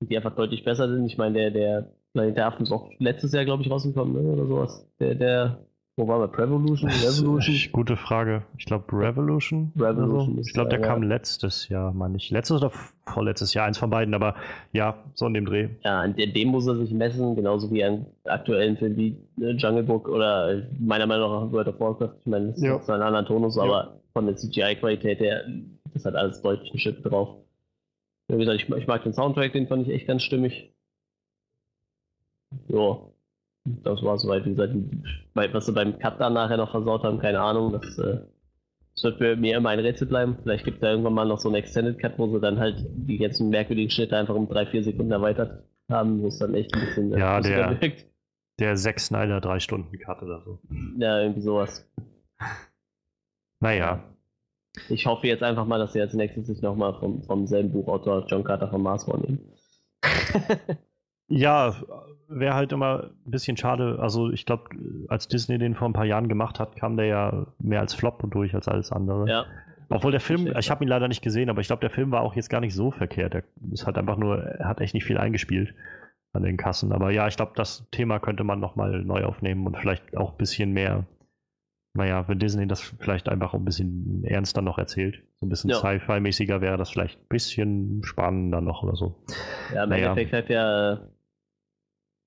und 0.00 0.10
die 0.10 0.16
einfach 0.16 0.34
deutlich 0.34 0.64
besser 0.64 0.88
sind. 0.88 1.04
Ich 1.06 1.18
meine, 1.18 1.34
der, 1.34 1.50
der 1.50 1.94
Planet 2.14 2.36
der 2.38 2.46
Affen 2.46 2.62
ist 2.62 2.72
auch 2.72 2.90
letztes 2.98 3.32
Jahr, 3.32 3.44
glaube 3.44 3.62
ich, 3.62 3.70
rausgekommen, 3.70 4.14
ne? 4.14 4.32
Oder 4.32 4.46
sowas. 4.46 4.88
Der, 4.98 5.14
der, 5.14 5.66
wo 5.96 6.08
war 6.08 6.18
wir? 6.20 6.38
Revolution? 6.38 6.90
Revolution? 6.90 7.54
Äh, 7.54 7.68
Gute 7.70 7.96
Frage. 7.96 8.42
Ich 8.58 8.64
glaube 8.66 8.84
Revolution. 8.92 9.72
Revolution 9.76 10.34
so. 10.36 10.40
Ich 10.40 10.52
glaube, 10.52 10.70
der 10.70 10.80
ja. 10.80 10.86
kam 10.86 11.02
letztes 11.02 11.68
Jahr, 11.68 11.92
meine 11.92 12.16
ich. 12.16 12.30
Letztes 12.30 12.56
oder 12.56 12.72
vorletztes 13.06 13.54
Jahr, 13.54 13.66
eins 13.66 13.78
von 13.78 13.90
beiden, 13.90 14.12
aber 14.14 14.34
ja, 14.72 15.04
so 15.14 15.26
in 15.26 15.34
dem 15.34 15.44
Dreh. 15.46 15.68
Ja, 15.84 16.00
an 16.00 16.16
der- 16.16 16.26
dem 16.28 16.48
muss 16.48 16.66
er 16.66 16.76
sich 16.76 16.90
messen, 16.92 17.36
genauso 17.36 17.70
wie 17.70 17.84
an 17.84 18.06
aktuellen 18.24 18.76
Filmen 18.76 18.96
wie 18.96 19.16
äh, 19.40 19.50
Jungle 19.52 19.84
Book 19.84 20.08
oder 20.08 20.52
äh, 20.52 20.62
meiner 20.80 21.06
Meinung 21.06 21.30
nach 21.30 21.52
World 21.52 21.68
of 21.68 21.78
Warcraft. 21.78 22.16
Ich 22.20 22.26
meine, 22.26 22.48
das 22.52 22.60
Ja. 22.62 22.76
ist 22.76 22.90
ein 22.90 23.00
anderer 23.02 23.24
Tonus, 23.24 23.56
Ja. 23.56 23.62
aber 23.62 24.00
von 24.12 24.26
der 24.26 24.36
CGI-Qualität 24.36 25.20
her, 25.20 25.44
das 25.92 26.04
hat 26.04 26.16
alles 26.16 26.42
deutlich 26.42 26.70
einen 26.72 26.78
Chip 26.80 27.02
drauf. 27.04 27.36
Wie 28.28 28.38
gesagt, 28.38 28.62
ich, 28.62 28.68
ich 28.68 28.86
mag 28.86 29.02
den 29.04 29.12
Soundtrack, 29.12 29.52
den 29.52 29.68
fand 29.68 29.86
ich 29.86 29.92
echt 29.94 30.06
ganz 30.08 30.22
stimmig. 30.22 30.72
Ja, 32.68 32.98
das 33.64 34.02
war 34.02 34.18
soweit. 34.18 34.44
Wie 34.44 34.50
gesagt, 34.50 34.74
was 35.34 35.66
sie 35.66 35.72
beim 35.72 35.98
Cut 35.98 36.20
dann 36.20 36.34
nachher 36.34 36.56
noch 36.56 36.70
versaut 36.70 37.02
haben, 37.02 37.18
keine 37.18 37.40
Ahnung. 37.40 37.72
Das, 37.72 37.98
äh, 37.98 38.20
das 38.94 39.04
wird 39.04 39.18
für 39.18 39.36
mir 39.36 39.56
immer 39.56 39.70
ein 39.70 39.80
Rätsel 39.80 40.06
bleiben. 40.06 40.36
Vielleicht 40.42 40.64
gibt 40.64 40.76
es 40.76 40.80
da 40.82 40.90
irgendwann 40.90 41.14
mal 41.14 41.26
noch 41.26 41.38
so 41.40 41.48
einen 41.48 41.56
Extended 41.56 41.98
Cut, 41.98 42.18
wo 42.18 42.26
sie 42.28 42.40
dann 42.40 42.58
halt 42.58 42.84
die 42.88 43.18
ganzen 43.18 43.48
merkwürdigen 43.50 43.90
Schnitte 43.90 44.16
einfach 44.16 44.34
um 44.34 44.48
drei, 44.48 44.66
vier 44.66 44.84
Sekunden 44.84 45.12
erweitert 45.12 45.64
haben, 45.90 46.22
wo 46.22 46.28
es 46.28 46.38
dann 46.38 46.54
echt 46.54 46.74
ein 46.74 46.80
bisschen 46.80 47.12
äh, 47.14 47.18
Ja, 47.18 47.40
der- 47.40 47.80
wirkt. 47.80 48.06
Der 48.60 48.76
Zack 48.76 49.00
Snyder 49.00 49.40
drei 49.40 49.58
Stunden 49.58 49.98
Cut 49.98 50.22
oder 50.22 50.40
so. 50.44 50.60
Ja, 50.98 51.20
irgendwie 51.20 51.40
sowas. 51.40 51.90
Naja. 53.60 54.04
Ich 54.88 55.06
hoffe 55.06 55.26
jetzt 55.26 55.42
einfach 55.42 55.66
mal, 55.66 55.78
dass 55.78 55.92
sie 55.92 56.00
als 56.00 56.14
nächstes 56.14 56.46
sich 56.46 56.62
nochmal 56.62 56.94
vom, 57.00 57.22
vom 57.24 57.46
selben 57.48 57.72
Buchautor 57.72 58.26
John 58.28 58.44
Carter 58.44 58.68
von 58.68 58.82
Mars 58.82 59.04
vornehmen. 59.04 59.40
Ja, 61.28 61.74
wäre 62.28 62.54
halt 62.54 62.72
immer 62.72 63.10
ein 63.26 63.30
bisschen 63.30 63.56
schade. 63.56 63.98
Also 64.00 64.30
ich 64.30 64.46
glaube, 64.46 64.64
als 65.08 65.28
Disney 65.28 65.58
den 65.58 65.74
vor 65.74 65.88
ein 65.88 65.92
paar 65.94 66.04
Jahren 66.04 66.28
gemacht 66.28 66.60
hat, 66.60 66.76
kam 66.76 66.96
der 66.96 67.06
ja 67.06 67.46
mehr 67.58 67.80
als 67.80 67.94
Flop 67.94 68.22
durch 68.30 68.54
als 68.54 68.68
alles 68.68 68.92
andere. 68.92 69.28
ja, 69.28 69.44
Obwohl 69.88 70.10
der 70.10 70.20
Film, 70.20 70.52
ich 70.58 70.70
habe 70.70 70.84
ihn 70.84 70.88
leider 70.88 71.08
nicht 71.08 71.22
gesehen, 71.22 71.50
aber 71.50 71.60
ich 71.60 71.66
glaube, 71.66 71.80
der 71.80 71.90
Film 71.90 72.10
war 72.10 72.22
auch 72.22 72.34
jetzt 72.34 72.50
gar 72.50 72.60
nicht 72.60 72.74
so 72.74 72.90
verkehrt. 72.90 73.34
Er 73.34 73.42
ist 73.72 73.86
halt 73.86 73.98
einfach 73.98 74.16
nur, 74.16 74.38
er 74.42 74.68
hat 74.68 74.80
echt 74.80 74.94
nicht 74.94 75.04
viel 75.04 75.18
eingespielt 75.18 75.74
an 76.32 76.42
den 76.42 76.56
Kassen. 76.56 76.92
Aber 76.92 77.10
ja, 77.10 77.28
ich 77.28 77.36
glaube, 77.36 77.52
das 77.54 77.88
Thema 77.90 78.18
könnte 78.18 78.44
man 78.44 78.60
nochmal 78.60 79.02
neu 79.04 79.24
aufnehmen 79.24 79.66
und 79.66 79.76
vielleicht 79.78 80.16
auch 80.16 80.32
ein 80.32 80.36
bisschen 80.38 80.72
mehr, 80.72 81.04
naja, 81.96 82.26
wenn 82.26 82.38
Disney 82.40 82.66
das 82.66 82.80
vielleicht 82.98 83.28
einfach 83.28 83.54
ein 83.54 83.64
bisschen 83.64 84.24
ernster 84.24 84.60
noch 84.60 84.78
erzählt, 84.78 85.22
so 85.40 85.46
ein 85.46 85.48
bisschen 85.48 85.70
Ja. 85.70 85.76
Sci-Fi-mäßiger 85.76 86.60
wäre 86.60 86.76
das 86.76 86.90
vielleicht 86.90 87.20
ein 87.20 87.28
bisschen 87.28 88.00
spannender 88.04 88.60
noch 88.60 88.82
oder 88.82 88.96
so. 88.96 89.14
ja 89.72 89.84
im 89.84 89.90
Naja. 89.90 90.08
Endeffekt 90.08 90.32
hat 90.32 90.48
ja, 90.48 90.98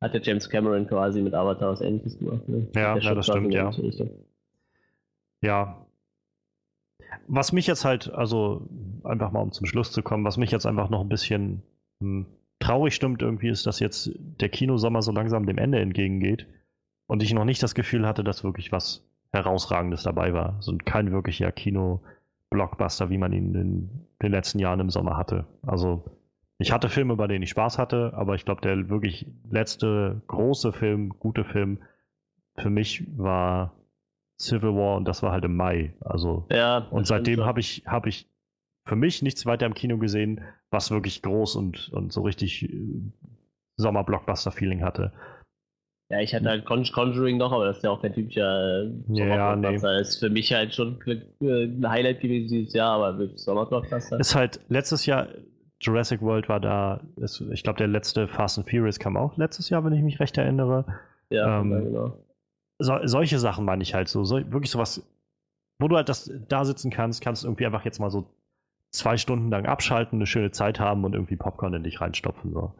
hat 0.01 0.13
ja 0.13 0.19
James 0.21 0.49
Cameron 0.49 0.87
quasi 0.87 1.21
mit 1.21 1.33
Avatar 1.33 1.71
was 1.71 1.81
ähnliches 1.81 2.19
gemacht. 2.19 2.47
Ne? 2.47 2.67
Ja, 2.75 2.93
Der 2.93 3.03
ja, 3.03 3.15
das 3.15 3.25
stimmt, 3.25 3.53
ja. 3.53 3.71
Ja. 5.41 5.85
Was 7.27 7.51
mich 7.51 7.67
jetzt 7.67 7.85
halt, 7.85 8.11
also 8.13 8.67
einfach 9.03 9.31
mal 9.31 9.41
um 9.41 9.51
zum 9.51 9.65
Schluss 9.65 9.91
zu 9.91 10.01
kommen, 10.01 10.25
was 10.25 10.37
mich 10.37 10.51
jetzt 10.51 10.65
einfach 10.65 10.89
noch 10.89 11.01
ein 11.01 11.09
bisschen 11.09 11.63
hm, 11.99 12.25
traurig 12.59 12.95
stimmt 12.95 13.21
irgendwie, 13.21 13.49
ist, 13.49 13.65
dass 13.65 13.79
jetzt 13.79 14.11
der 14.17 14.49
Kinosommer 14.49 15.01
so 15.01 15.11
langsam 15.11 15.45
dem 15.45 15.57
Ende 15.57 15.79
entgegengeht 15.79 16.47
und 17.07 17.23
ich 17.23 17.33
noch 17.33 17.45
nicht 17.45 17.63
das 17.63 17.75
Gefühl 17.75 18.05
hatte, 18.07 18.23
dass 18.23 18.43
wirklich 18.43 18.71
was 18.71 19.03
Herausragendes 19.31 20.03
dabei 20.03 20.33
war. 20.33 20.55
Also 20.55 20.75
kein 20.83 21.11
wirklicher 21.11 21.51
Kino-Blockbuster, 21.51 23.09
wie 23.09 23.17
man 23.17 23.33
ihn 23.33 23.55
in 23.55 23.89
den 24.21 24.31
letzten 24.31 24.59
Jahren 24.59 24.79
im 24.79 24.89
Sommer 24.89 25.17
hatte. 25.17 25.45
Also 25.65 26.03
ich 26.59 26.71
hatte 26.71 26.89
Filme, 26.89 27.15
bei 27.15 27.27
denen 27.27 27.43
ich 27.43 27.51
Spaß 27.51 27.77
hatte, 27.77 28.13
aber 28.15 28.35
ich 28.35 28.45
glaube, 28.45 28.61
der 28.61 28.89
wirklich 28.89 29.27
letzte 29.49 30.21
große 30.27 30.73
Film, 30.73 31.09
gute 31.19 31.43
Film 31.43 31.79
für 32.55 32.69
mich 32.69 33.05
war 33.15 33.73
Civil 34.39 34.75
War 34.75 34.97
und 34.97 35.05
das 35.07 35.21
war 35.23 35.31
halt 35.31 35.45
im 35.45 35.55
Mai. 35.55 35.93
Also 35.99 36.45
Ja, 36.51 36.87
und 36.89 37.05
seitdem 37.05 37.45
habe 37.45 37.59
ich 37.59 37.83
habe 37.85 38.09
ich 38.09 38.27
für 38.85 38.95
mich 38.95 39.21
nichts 39.21 39.45
weiter 39.45 39.65
im 39.65 39.73
Kino 39.73 39.97
gesehen, 39.97 40.41
was 40.71 40.91
wirklich 40.91 41.21
groß 41.21 41.55
und 41.55 41.89
und 41.93 42.11
so 42.11 42.21
richtig 42.21 42.63
äh, 42.63 43.01
Sommer-Blockbuster-Feeling 43.77 44.83
hatte. 44.83 45.11
Ja, 46.09 46.21
ich 46.21 46.33
hatte 46.33 46.47
halt 46.47 46.65
Con 46.65 46.83
Conjuring 46.83 47.37
noch, 47.37 47.51
aber 47.51 47.65
das 47.65 47.77
ist 47.77 47.83
ja 47.83 47.91
auch 47.91 48.01
kein 48.01 48.13
typischer 48.13 48.85
äh, 48.85 48.91
Ja, 49.09 49.51
Sommerblockbuster. 49.53 49.97
Das 49.97 50.09
ist 50.09 50.19
für 50.19 50.29
mich 50.29 50.53
halt 50.53 50.73
schon 50.73 50.99
äh, 51.05 51.65
ein 51.65 51.87
Highlight 51.87 52.21
gewesen 52.21 52.47
dieses 52.47 52.73
Jahr, 52.73 52.93
aber 52.93 53.19
wirklich 53.19 53.43
Sommerblockbuster. 53.43 54.19
Ist 54.19 54.33
halt 54.33 54.61
letztes 54.69 55.05
Jahr 55.05 55.27
Jurassic 55.81 56.21
World 56.21 56.49
war 56.49 56.59
da. 56.59 57.01
Ist, 57.17 57.41
ich 57.41 57.63
glaube, 57.63 57.77
der 57.77 57.87
letzte 57.87 58.27
Fast 58.27 58.57
and 58.57 58.69
Furious 58.69 58.99
kam 58.99 59.17
auch 59.17 59.37
letztes 59.37 59.69
Jahr, 59.69 59.83
wenn 59.85 59.93
ich 59.93 60.03
mich 60.03 60.19
recht 60.19 60.37
erinnere. 60.37 60.85
Ja, 61.29 61.59
ähm, 61.59 61.69
genau. 61.69 62.17
so, 62.79 62.97
solche 63.03 63.39
Sachen 63.39 63.65
meine 63.65 63.83
ich 63.83 63.93
halt 63.93 64.07
so, 64.07 64.23
so 64.23 64.37
wirklich 64.51 64.71
sowas, 64.71 65.05
wo 65.79 65.87
du 65.87 65.95
halt 65.95 66.09
das 66.09 66.31
da 66.47 66.65
sitzen 66.65 66.89
kannst, 66.89 67.21
kannst 67.21 67.43
irgendwie 67.43 67.65
einfach 67.65 67.85
jetzt 67.85 67.99
mal 67.99 68.09
so 68.09 68.25
zwei 68.91 69.17
Stunden 69.17 69.49
lang 69.51 69.65
abschalten, 69.65 70.17
eine 70.17 70.25
schöne 70.25 70.51
Zeit 70.51 70.79
haben 70.79 71.03
und 71.03 71.13
irgendwie 71.13 71.35
Popcorn 71.35 71.73
in 71.73 71.83
dich 71.83 72.01
reinstopfen 72.01 72.53
so. 72.53 72.73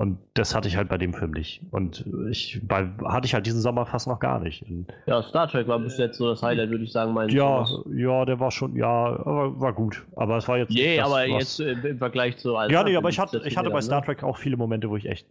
Und 0.00 0.16
das 0.32 0.54
hatte 0.54 0.66
ich 0.66 0.78
halt 0.78 0.88
bei 0.88 0.96
dem 0.96 1.12
Film 1.12 1.32
nicht. 1.32 1.60
Und 1.72 2.06
ich 2.30 2.58
bei, 2.66 2.88
hatte 3.04 3.26
ich 3.26 3.34
halt 3.34 3.44
diesen 3.44 3.60
Sommer 3.60 3.84
fast 3.84 4.08
noch 4.08 4.18
gar 4.18 4.40
nicht. 4.40 4.62
Und 4.62 4.86
Ja, 5.04 5.22
Star 5.22 5.46
Trek 5.46 5.68
war 5.68 5.78
bis 5.78 5.98
jetzt 5.98 6.16
so 6.16 6.26
das 6.26 6.42
Highlight, 6.42 6.70
würde 6.70 6.84
ich 6.84 6.92
sagen. 6.92 7.12
Mein 7.12 7.28
ja, 7.28 7.66
ja, 7.94 8.24
der 8.24 8.40
war 8.40 8.50
schon, 8.50 8.74
ja, 8.76 8.88
aber 8.88 9.60
war 9.60 9.74
gut. 9.74 10.06
Aber 10.16 10.38
es 10.38 10.48
war 10.48 10.56
jetzt. 10.56 10.70
Nee, 10.70 10.96
das, 10.96 11.04
aber 11.04 11.16
was- 11.16 11.58
jetzt 11.58 11.60
äh, 11.60 11.72
im 11.90 11.98
Vergleich 11.98 12.38
zu 12.38 12.54
Ja, 12.70 12.82
nee, 12.82 12.96
aber 12.96 13.10
ich 13.10 13.18
hatte, 13.18 13.42
ich 13.44 13.58
hatte 13.58 13.68
bei 13.68 13.76
ne? 13.76 13.82
Star 13.82 14.02
Trek 14.02 14.22
auch 14.22 14.38
viele 14.38 14.56
Momente, 14.56 14.88
wo 14.88 14.96
ich 14.96 15.04
echt 15.04 15.28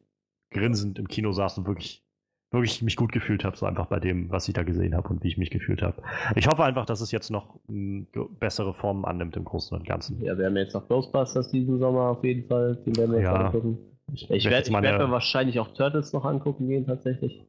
grinsend 0.52 1.00
im 1.00 1.08
Kino 1.08 1.32
saß 1.32 1.58
und 1.58 1.66
wirklich, 1.66 2.04
wirklich 2.52 2.84
mich 2.84 2.96
gut 2.96 3.12
gefühlt 3.12 3.44
habe, 3.44 3.58
so 3.58 3.66
einfach 3.66 3.88
bei 3.88 4.00
dem, 4.00 4.30
was 4.30 4.48
ich 4.48 4.54
da 4.54 4.62
gesehen 4.62 4.96
habe 4.96 5.10
und 5.10 5.24
wie 5.24 5.30
ich 5.30 5.38
mich 5.40 5.50
gefühlt 5.50 5.82
habe. 5.82 6.04
Ich 6.36 6.46
hoffe 6.46 6.64
einfach, 6.64 6.86
dass 6.86 7.02
es 7.02 7.10
jetzt 7.12 7.32
noch 7.32 7.56
mh, 7.70 8.06
bessere 8.40 8.76
Formen 8.76 9.04
annimmt 9.04 9.36
im 9.36 9.46
Großen 9.46 9.76
und 9.76 9.88
Ganzen. 9.88 10.24
Ja, 10.24 10.38
wir 10.38 10.46
haben 10.46 10.58
jetzt 10.58 10.76
noch 10.76 10.88
Ghostbusters 10.88 11.50
diesen 11.50 11.80
Sommer 11.80 12.02
auf 12.10 12.24
jeden 12.24 12.48
Fall. 12.48 12.76
Den 12.86 12.96
werden 12.98 13.12
wir 13.14 13.20
jetzt 13.22 13.26
Ja. 13.32 13.46
angucken. 13.48 13.80
Ich, 14.14 14.30
Ich 14.30 14.46
werd 14.46 14.70
werde 14.72 14.84
werd 14.84 15.00
mir 15.02 15.12
wahrscheinlich 15.12 15.60
auch 15.60 15.70
Turtles 15.74 16.14
noch 16.14 16.26
angucken 16.26 16.68
gehen, 16.68 16.86
tatsächlich. 16.86 17.46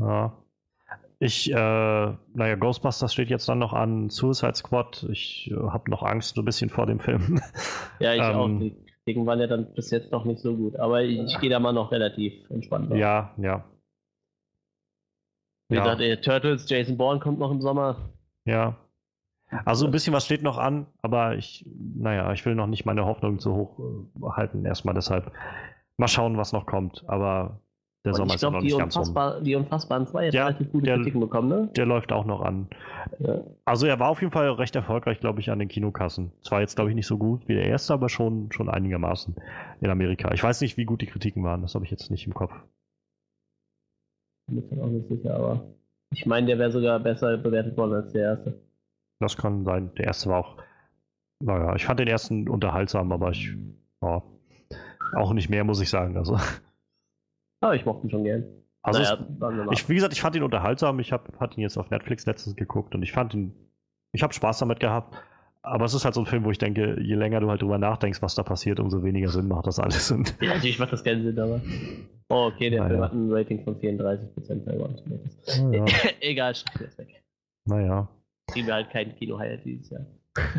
Ja. 0.00 0.32
Ich, 1.20 1.50
äh, 1.50 1.54
naja, 1.54 2.54
Ghostbusters 2.56 3.12
steht 3.12 3.30
jetzt 3.30 3.48
dann 3.48 3.58
noch 3.60 3.72
an, 3.72 4.10
Suicide 4.10 4.54
Squad. 4.56 5.06
Ich 5.10 5.50
äh, 5.50 5.54
habe 5.54 5.90
noch 5.90 6.02
Angst 6.02 6.34
so 6.34 6.42
ein 6.42 6.44
bisschen 6.44 6.70
vor 6.70 6.86
dem 6.86 7.00
Film. 7.00 7.40
Ja, 8.00 8.12
ich 8.14 8.20
Ähm. 8.20 8.36
auch. 8.36 8.48
Die 8.48 8.76
Kritiken 9.04 9.26
waren 9.26 9.38
ja 9.40 9.46
dann 9.46 9.72
bis 9.74 9.90
jetzt 9.90 10.10
noch 10.12 10.24
nicht 10.24 10.40
so 10.40 10.56
gut. 10.56 10.76
Aber 10.76 11.02
ich, 11.02 11.18
ich 11.20 11.38
gehe 11.40 11.50
da 11.50 11.60
mal 11.60 11.72
noch 11.72 11.92
relativ 11.92 12.48
entspannt. 12.50 12.90
drauf. 12.90 12.98
ja, 12.98 13.32
ja, 13.38 13.64
Wie 15.68 15.76
ja. 15.76 15.82
gesagt, 15.82 16.00
äh, 16.00 16.16
Turtles, 16.20 16.68
Jason 16.68 16.96
Bourne 16.96 17.20
kommt 17.20 17.38
noch 17.38 17.50
im 17.50 17.60
Sommer. 17.60 17.96
ja. 18.44 18.76
Also 19.66 19.84
ein 19.86 19.92
bisschen 19.92 20.12
was 20.12 20.24
steht 20.24 20.42
noch 20.42 20.58
an, 20.58 20.86
aber 21.00 21.36
ich, 21.36 21.64
naja, 21.94 22.32
ich 22.32 22.44
will 22.44 22.56
noch 22.56 22.66
nicht 22.66 22.86
meine 22.86 23.04
Hoffnung 23.04 23.38
zu 23.38 23.54
hoch 23.54 23.78
äh, 23.78 24.30
halten. 24.30 24.64
Erstmal 24.64 24.94
deshalb 24.94 25.30
mal 25.98 26.08
schauen, 26.08 26.36
was 26.36 26.52
noch 26.52 26.66
kommt. 26.66 27.04
Aber 27.08 27.60
der 28.04 28.12
Und 28.12 28.16
Sommer 28.18 28.28
ich 28.30 28.34
ist 28.36 28.42
ja 28.42 28.50
noch 28.50 28.60
nicht 28.60 28.76
ganz 28.78 28.96
rum. 28.98 29.14
Die 29.44 29.54
Unfassbaren 29.54 30.06
2 30.06 30.26
hat 30.26 30.34
Ja, 30.34 30.46
relativ 30.46 30.72
gute 30.72 30.84
der- 30.84 30.96
Kritiken 30.96 31.20
bekommen, 31.20 31.48
ne? 31.48 31.70
Der 31.74 31.86
läuft 31.86 32.12
auch 32.12 32.24
noch 32.26 32.42
an. 32.42 32.68
Ja. 33.18 33.40
Also 33.64 33.86
er 33.86 33.98
war 33.98 34.10
auf 34.10 34.20
jeden 34.20 34.32
Fall 34.32 34.50
recht 34.50 34.76
erfolgreich, 34.76 35.20
glaube 35.20 35.40
ich, 35.40 35.50
an 35.50 35.58
den 35.58 35.68
Kinokassen. 35.68 36.32
Zwar 36.42 36.60
jetzt, 36.60 36.76
glaube 36.76 36.90
ich, 36.90 36.96
nicht 36.96 37.06
so 37.06 37.16
gut 37.16 37.48
wie 37.48 37.54
der 37.54 37.64
erste, 37.66 37.94
aber 37.94 38.08
schon, 38.10 38.52
schon 38.52 38.68
einigermaßen 38.68 39.34
in 39.80 39.90
Amerika. 39.90 40.32
Ich 40.34 40.42
weiß 40.42 40.60
nicht, 40.60 40.76
wie 40.76 40.84
gut 40.84 41.00
die 41.00 41.06
Kritiken 41.06 41.42
waren, 41.44 41.62
das 41.62 41.74
habe 41.74 41.84
ich 41.84 41.90
jetzt 41.90 42.10
nicht 42.10 42.26
im 42.26 42.34
Kopf. 42.34 42.52
Bin 44.46 44.62
mir 44.76 44.82
auch 44.82 44.88
nicht 44.88 45.08
sicher, 45.08 45.34
aber 45.36 45.64
ich 46.12 46.26
meine, 46.26 46.46
der 46.46 46.58
wäre 46.58 46.70
sogar 46.70 47.00
besser 47.00 47.38
bewertet 47.38 47.76
worden 47.78 47.94
als 47.94 48.12
der 48.12 48.22
erste. 48.22 48.60
Das 49.20 49.36
kann 49.36 49.64
sein. 49.64 49.90
Der 49.96 50.06
erste 50.06 50.28
war 50.28 50.40
auch, 50.40 50.56
naja, 51.40 51.74
ich 51.74 51.86
fand 51.86 52.00
den 52.00 52.08
ersten 52.08 52.48
unterhaltsam, 52.48 53.10
aber 53.12 53.30
ich, 53.30 53.56
ja, 54.02 54.22
auch 55.16 55.32
nicht 55.32 55.48
mehr, 55.48 55.64
muss 55.64 55.80
ich 55.80 55.90
sagen. 55.90 56.16
Also, 56.16 56.38
Aber 57.60 57.74
ich 57.74 57.84
mochte 57.84 58.06
ihn 58.06 58.10
schon 58.10 58.24
gern. 58.24 58.44
Also 58.82 59.00
naja, 59.00 59.66
es, 59.70 59.80
ich, 59.80 59.88
wie 59.88 59.94
gesagt, 59.94 60.12
ich 60.12 60.20
fand 60.20 60.36
ihn 60.36 60.42
unterhaltsam. 60.42 61.00
Ich 61.00 61.10
habe 61.12 61.30
ihn 61.56 61.62
jetzt 61.62 61.78
auf 61.78 61.88
Netflix 61.88 62.26
letztens 62.26 62.54
geguckt 62.54 62.94
und 62.94 63.02
ich 63.02 63.12
fand 63.12 63.32
ihn, 63.32 63.54
ich 64.12 64.22
habe 64.22 64.34
Spaß 64.34 64.58
damit 64.58 64.80
gehabt. 64.80 65.16
Aber 65.62 65.86
es 65.86 65.94
ist 65.94 66.04
halt 66.04 66.14
so 66.14 66.20
ein 66.20 66.26
Film, 66.26 66.44
wo 66.44 66.50
ich 66.50 66.58
denke, 66.58 67.00
je 67.00 67.14
länger 67.14 67.40
du 67.40 67.48
halt 67.48 67.62
drüber 67.62 67.78
nachdenkst, 67.78 68.20
was 68.20 68.34
da 68.34 68.42
passiert, 68.42 68.80
umso 68.80 69.02
weniger 69.02 69.30
Sinn 69.30 69.48
macht 69.48 69.66
das 69.66 69.78
alles. 69.78 70.10
Und 70.10 70.36
ja, 70.42 70.52
natürlich 70.54 70.78
macht 70.78 70.92
das 70.92 71.02
keinen 71.02 71.22
Sinn, 71.22 71.38
aber. 71.38 71.62
Oh, 72.28 72.50
okay, 72.52 72.68
der 72.68 72.82
naja. 72.82 72.90
Film 72.90 73.02
hat 73.02 73.12
ein 73.14 73.32
Rating 73.32 73.64
von 73.64 73.80
34% 73.80 74.64
bei 74.66 74.76
Rotten 74.76 75.20
ja. 75.72 75.84
Egal, 76.20 76.54
schreib 76.54 76.82
jetzt 76.82 76.98
weg. 76.98 77.22
Naja. 77.64 78.08
Kriegen 78.48 78.66
wir 78.66 78.74
halt 78.74 78.90
kein 78.90 79.16
Kino-Highlight 79.16 79.64
dieses 79.64 79.88
Jahr. 79.88 80.04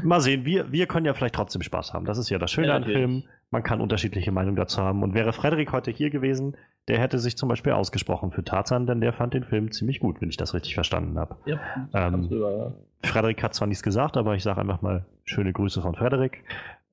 Mal 0.04 0.22
sehen, 0.22 0.44
wir, 0.46 0.72
wir 0.72 0.88
können 0.88 1.06
ja 1.06 1.14
vielleicht 1.14 1.36
trotzdem 1.36 1.62
Spaß 1.62 1.94
haben. 1.94 2.06
Das 2.06 2.18
ist 2.18 2.32
ja 2.32 2.40
das 2.40 2.50
Schöne 2.50 2.70
ja, 2.70 2.76
an 2.76 2.86
Filmen. 2.86 3.26
Man 3.52 3.64
kann 3.64 3.82
unterschiedliche 3.82 4.32
Meinungen 4.32 4.56
dazu 4.56 4.82
haben. 4.82 5.04
Und 5.04 5.14
wäre 5.14 5.32
Frederik 5.34 5.72
heute 5.72 5.92
hier 5.92 6.10
gewesen, 6.10 6.58
der 6.88 7.00
hätte 7.00 7.20
sich 7.20 7.38
zum 7.38 7.50
Beispiel 7.50 7.72
ausgesprochen 7.72 8.32
für 8.32 8.44
Tarzan, 8.44 8.86
denn 8.86 9.02
der 9.02 9.14
fand 9.14 9.34
den 9.34 9.44
Film 9.44 9.72
ziemlich 9.72 10.00
gut, 10.00 10.22
wenn 10.22 10.30
ich 10.30 10.38
das 10.38 10.54
richtig 10.54 10.76
verstanden 10.76 11.18
habe. 11.18 11.38
Ja, 11.46 11.60
ähm, 11.94 12.28
ja. 12.30 12.74
Frederik 13.04 13.42
hat 13.44 13.54
zwar 13.54 13.68
nichts 13.68 13.84
gesagt, 13.84 14.18
aber 14.18 14.36
ich 14.36 14.44
sage 14.44 14.62
einfach 14.62 14.82
mal 14.82 15.06
schöne 15.24 15.54
Grüße 15.54 15.82
von 15.82 15.96
Frederik. 15.96 16.44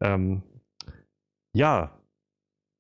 Ähm, 0.01 0.43
ja. 1.53 1.91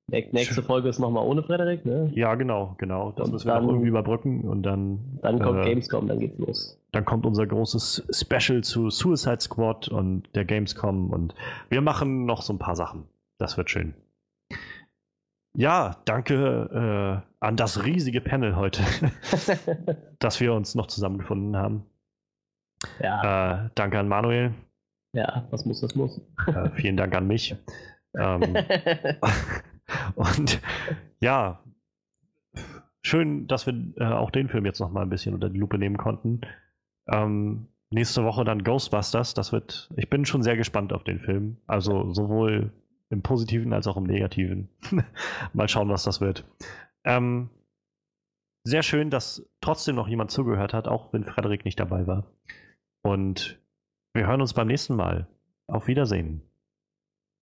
Nächste 0.08 0.62
Folge 0.62 0.88
ist 0.88 0.98
nochmal 0.98 1.24
ohne 1.26 1.42
Frederik, 1.42 1.86
ne? 1.86 2.10
Ja, 2.14 2.34
genau, 2.34 2.74
genau. 2.76 3.12
Das 3.12 3.26
und 3.26 3.32
müssen 3.32 3.46
wir 3.46 3.54
dann, 3.54 3.64
noch 3.64 3.72
irgendwie 3.72 3.88
überbrücken 3.88 4.42
und 4.42 4.62
dann. 4.62 5.18
Dann 5.22 5.40
kommt 5.40 5.60
äh, 5.60 5.70
Gamescom, 5.70 6.06
dann 6.06 6.18
geht's 6.18 6.38
los. 6.38 6.78
Dann 6.92 7.04
kommt 7.04 7.24
unser 7.24 7.46
großes 7.46 8.08
Special 8.10 8.62
zu 8.62 8.90
Suicide 8.90 9.40
Squad 9.40 9.88
und 9.88 10.28
der 10.34 10.44
Gamescom 10.44 11.10
und 11.10 11.34
wir 11.70 11.80
machen 11.80 12.26
noch 12.26 12.42
so 12.42 12.52
ein 12.52 12.58
paar 12.58 12.76
Sachen. 12.76 13.04
Das 13.38 13.56
wird 13.56 13.70
schön. 13.70 13.94
Ja, 15.54 16.00
danke 16.06 17.22
äh, 17.22 17.34
an 17.40 17.56
das 17.56 17.84
riesige 17.84 18.20
Panel 18.20 18.56
heute, 18.56 18.82
dass 20.18 20.40
wir 20.40 20.54
uns 20.54 20.74
noch 20.74 20.86
zusammengefunden 20.86 21.56
haben. 21.56 21.84
Ja. 23.00 23.64
Äh, 23.66 23.70
danke 23.74 23.98
an 23.98 24.08
Manuel. 24.08 24.54
Ja, 25.14 25.46
was 25.50 25.66
muss, 25.66 25.80
das 25.82 25.94
muss. 25.94 26.20
Äh, 26.46 26.70
vielen 26.70 26.96
Dank 26.96 27.14
an 27.14 27.26
mich. 27.26 27.54
Ähm, 28.16 28.42
und 30.14 30.60
ja, 31.20 31.62
schön, 33.02 33.46
dass 33.46 33.66
wir 33.66 33.74
äh, 33.96 34.04
auch 34.04 34.30
den 34.30 34.48
Film 34.48 34.64
jetzt 34.64 34.80
noch 34.80 34.90
mal 34.90 35.02
ein 35.02 35.10
bisschen 35.10 35.34
unter 35.34 35.50
die 35.50 35.58
Lupe 35.58 35.76
nehmen 35.76 35.98
konnten. 35.98 36.40
Ähm, 37.08 37.68
nächste 37.90 38.24
Woche 38.24 38.44
dann 38.44 38.64
Ghostbusters. 38.64 39.34
Das 39.34 39.52
wird, 39.52 39.90
ich 39.96 40.08
bin 40.08 40.24
schon 40.24 40.42
sehr 40.42 40.56
gespannt 40.56 40.94
auf 40.94 41.04
den 41.04 41.20
Film. 41.20 41.58
Also 41.66 42.12
sowohl 42.14 42.72
im 43.12 43.22
Positiven 43.22 43.72
als 43.72 43.86
auch 43.86 43.96
im 43.96 44.04
Negativen. 44.04 44.68
Mal 45.52 45.68
schauen, 45.68 45.90
was 45.90 46.02
das 46.04 46.20
wird. 46.20 46.44
Ähm, 47.04 47.50
sehr 48.64 48.82
schön, 48.82 49.10
dass 49.10 49.48
trotzdem 49.60 49.96
noch 49.96 50.08
jemand 50.08 50.30
zugehört 50.30 50.72
hat, 50.72 50.88
auch 50.88 51.12
wenn 51.12 51.24
Frederik 51.24 51.64
nicht 51.64 51.78
dabei 51.78 52.06
war. 52.06 52.24
Und 53.02 53.60
wir 54.14 54.26
hören 54.26 54.40
uns 54.40 54.54
beim 54.54 54.68
nächsten 54.68 54.96
Mal. 54.96 55.26
Auf 55.66 55.86
Wiedersehen. 55.86 56.42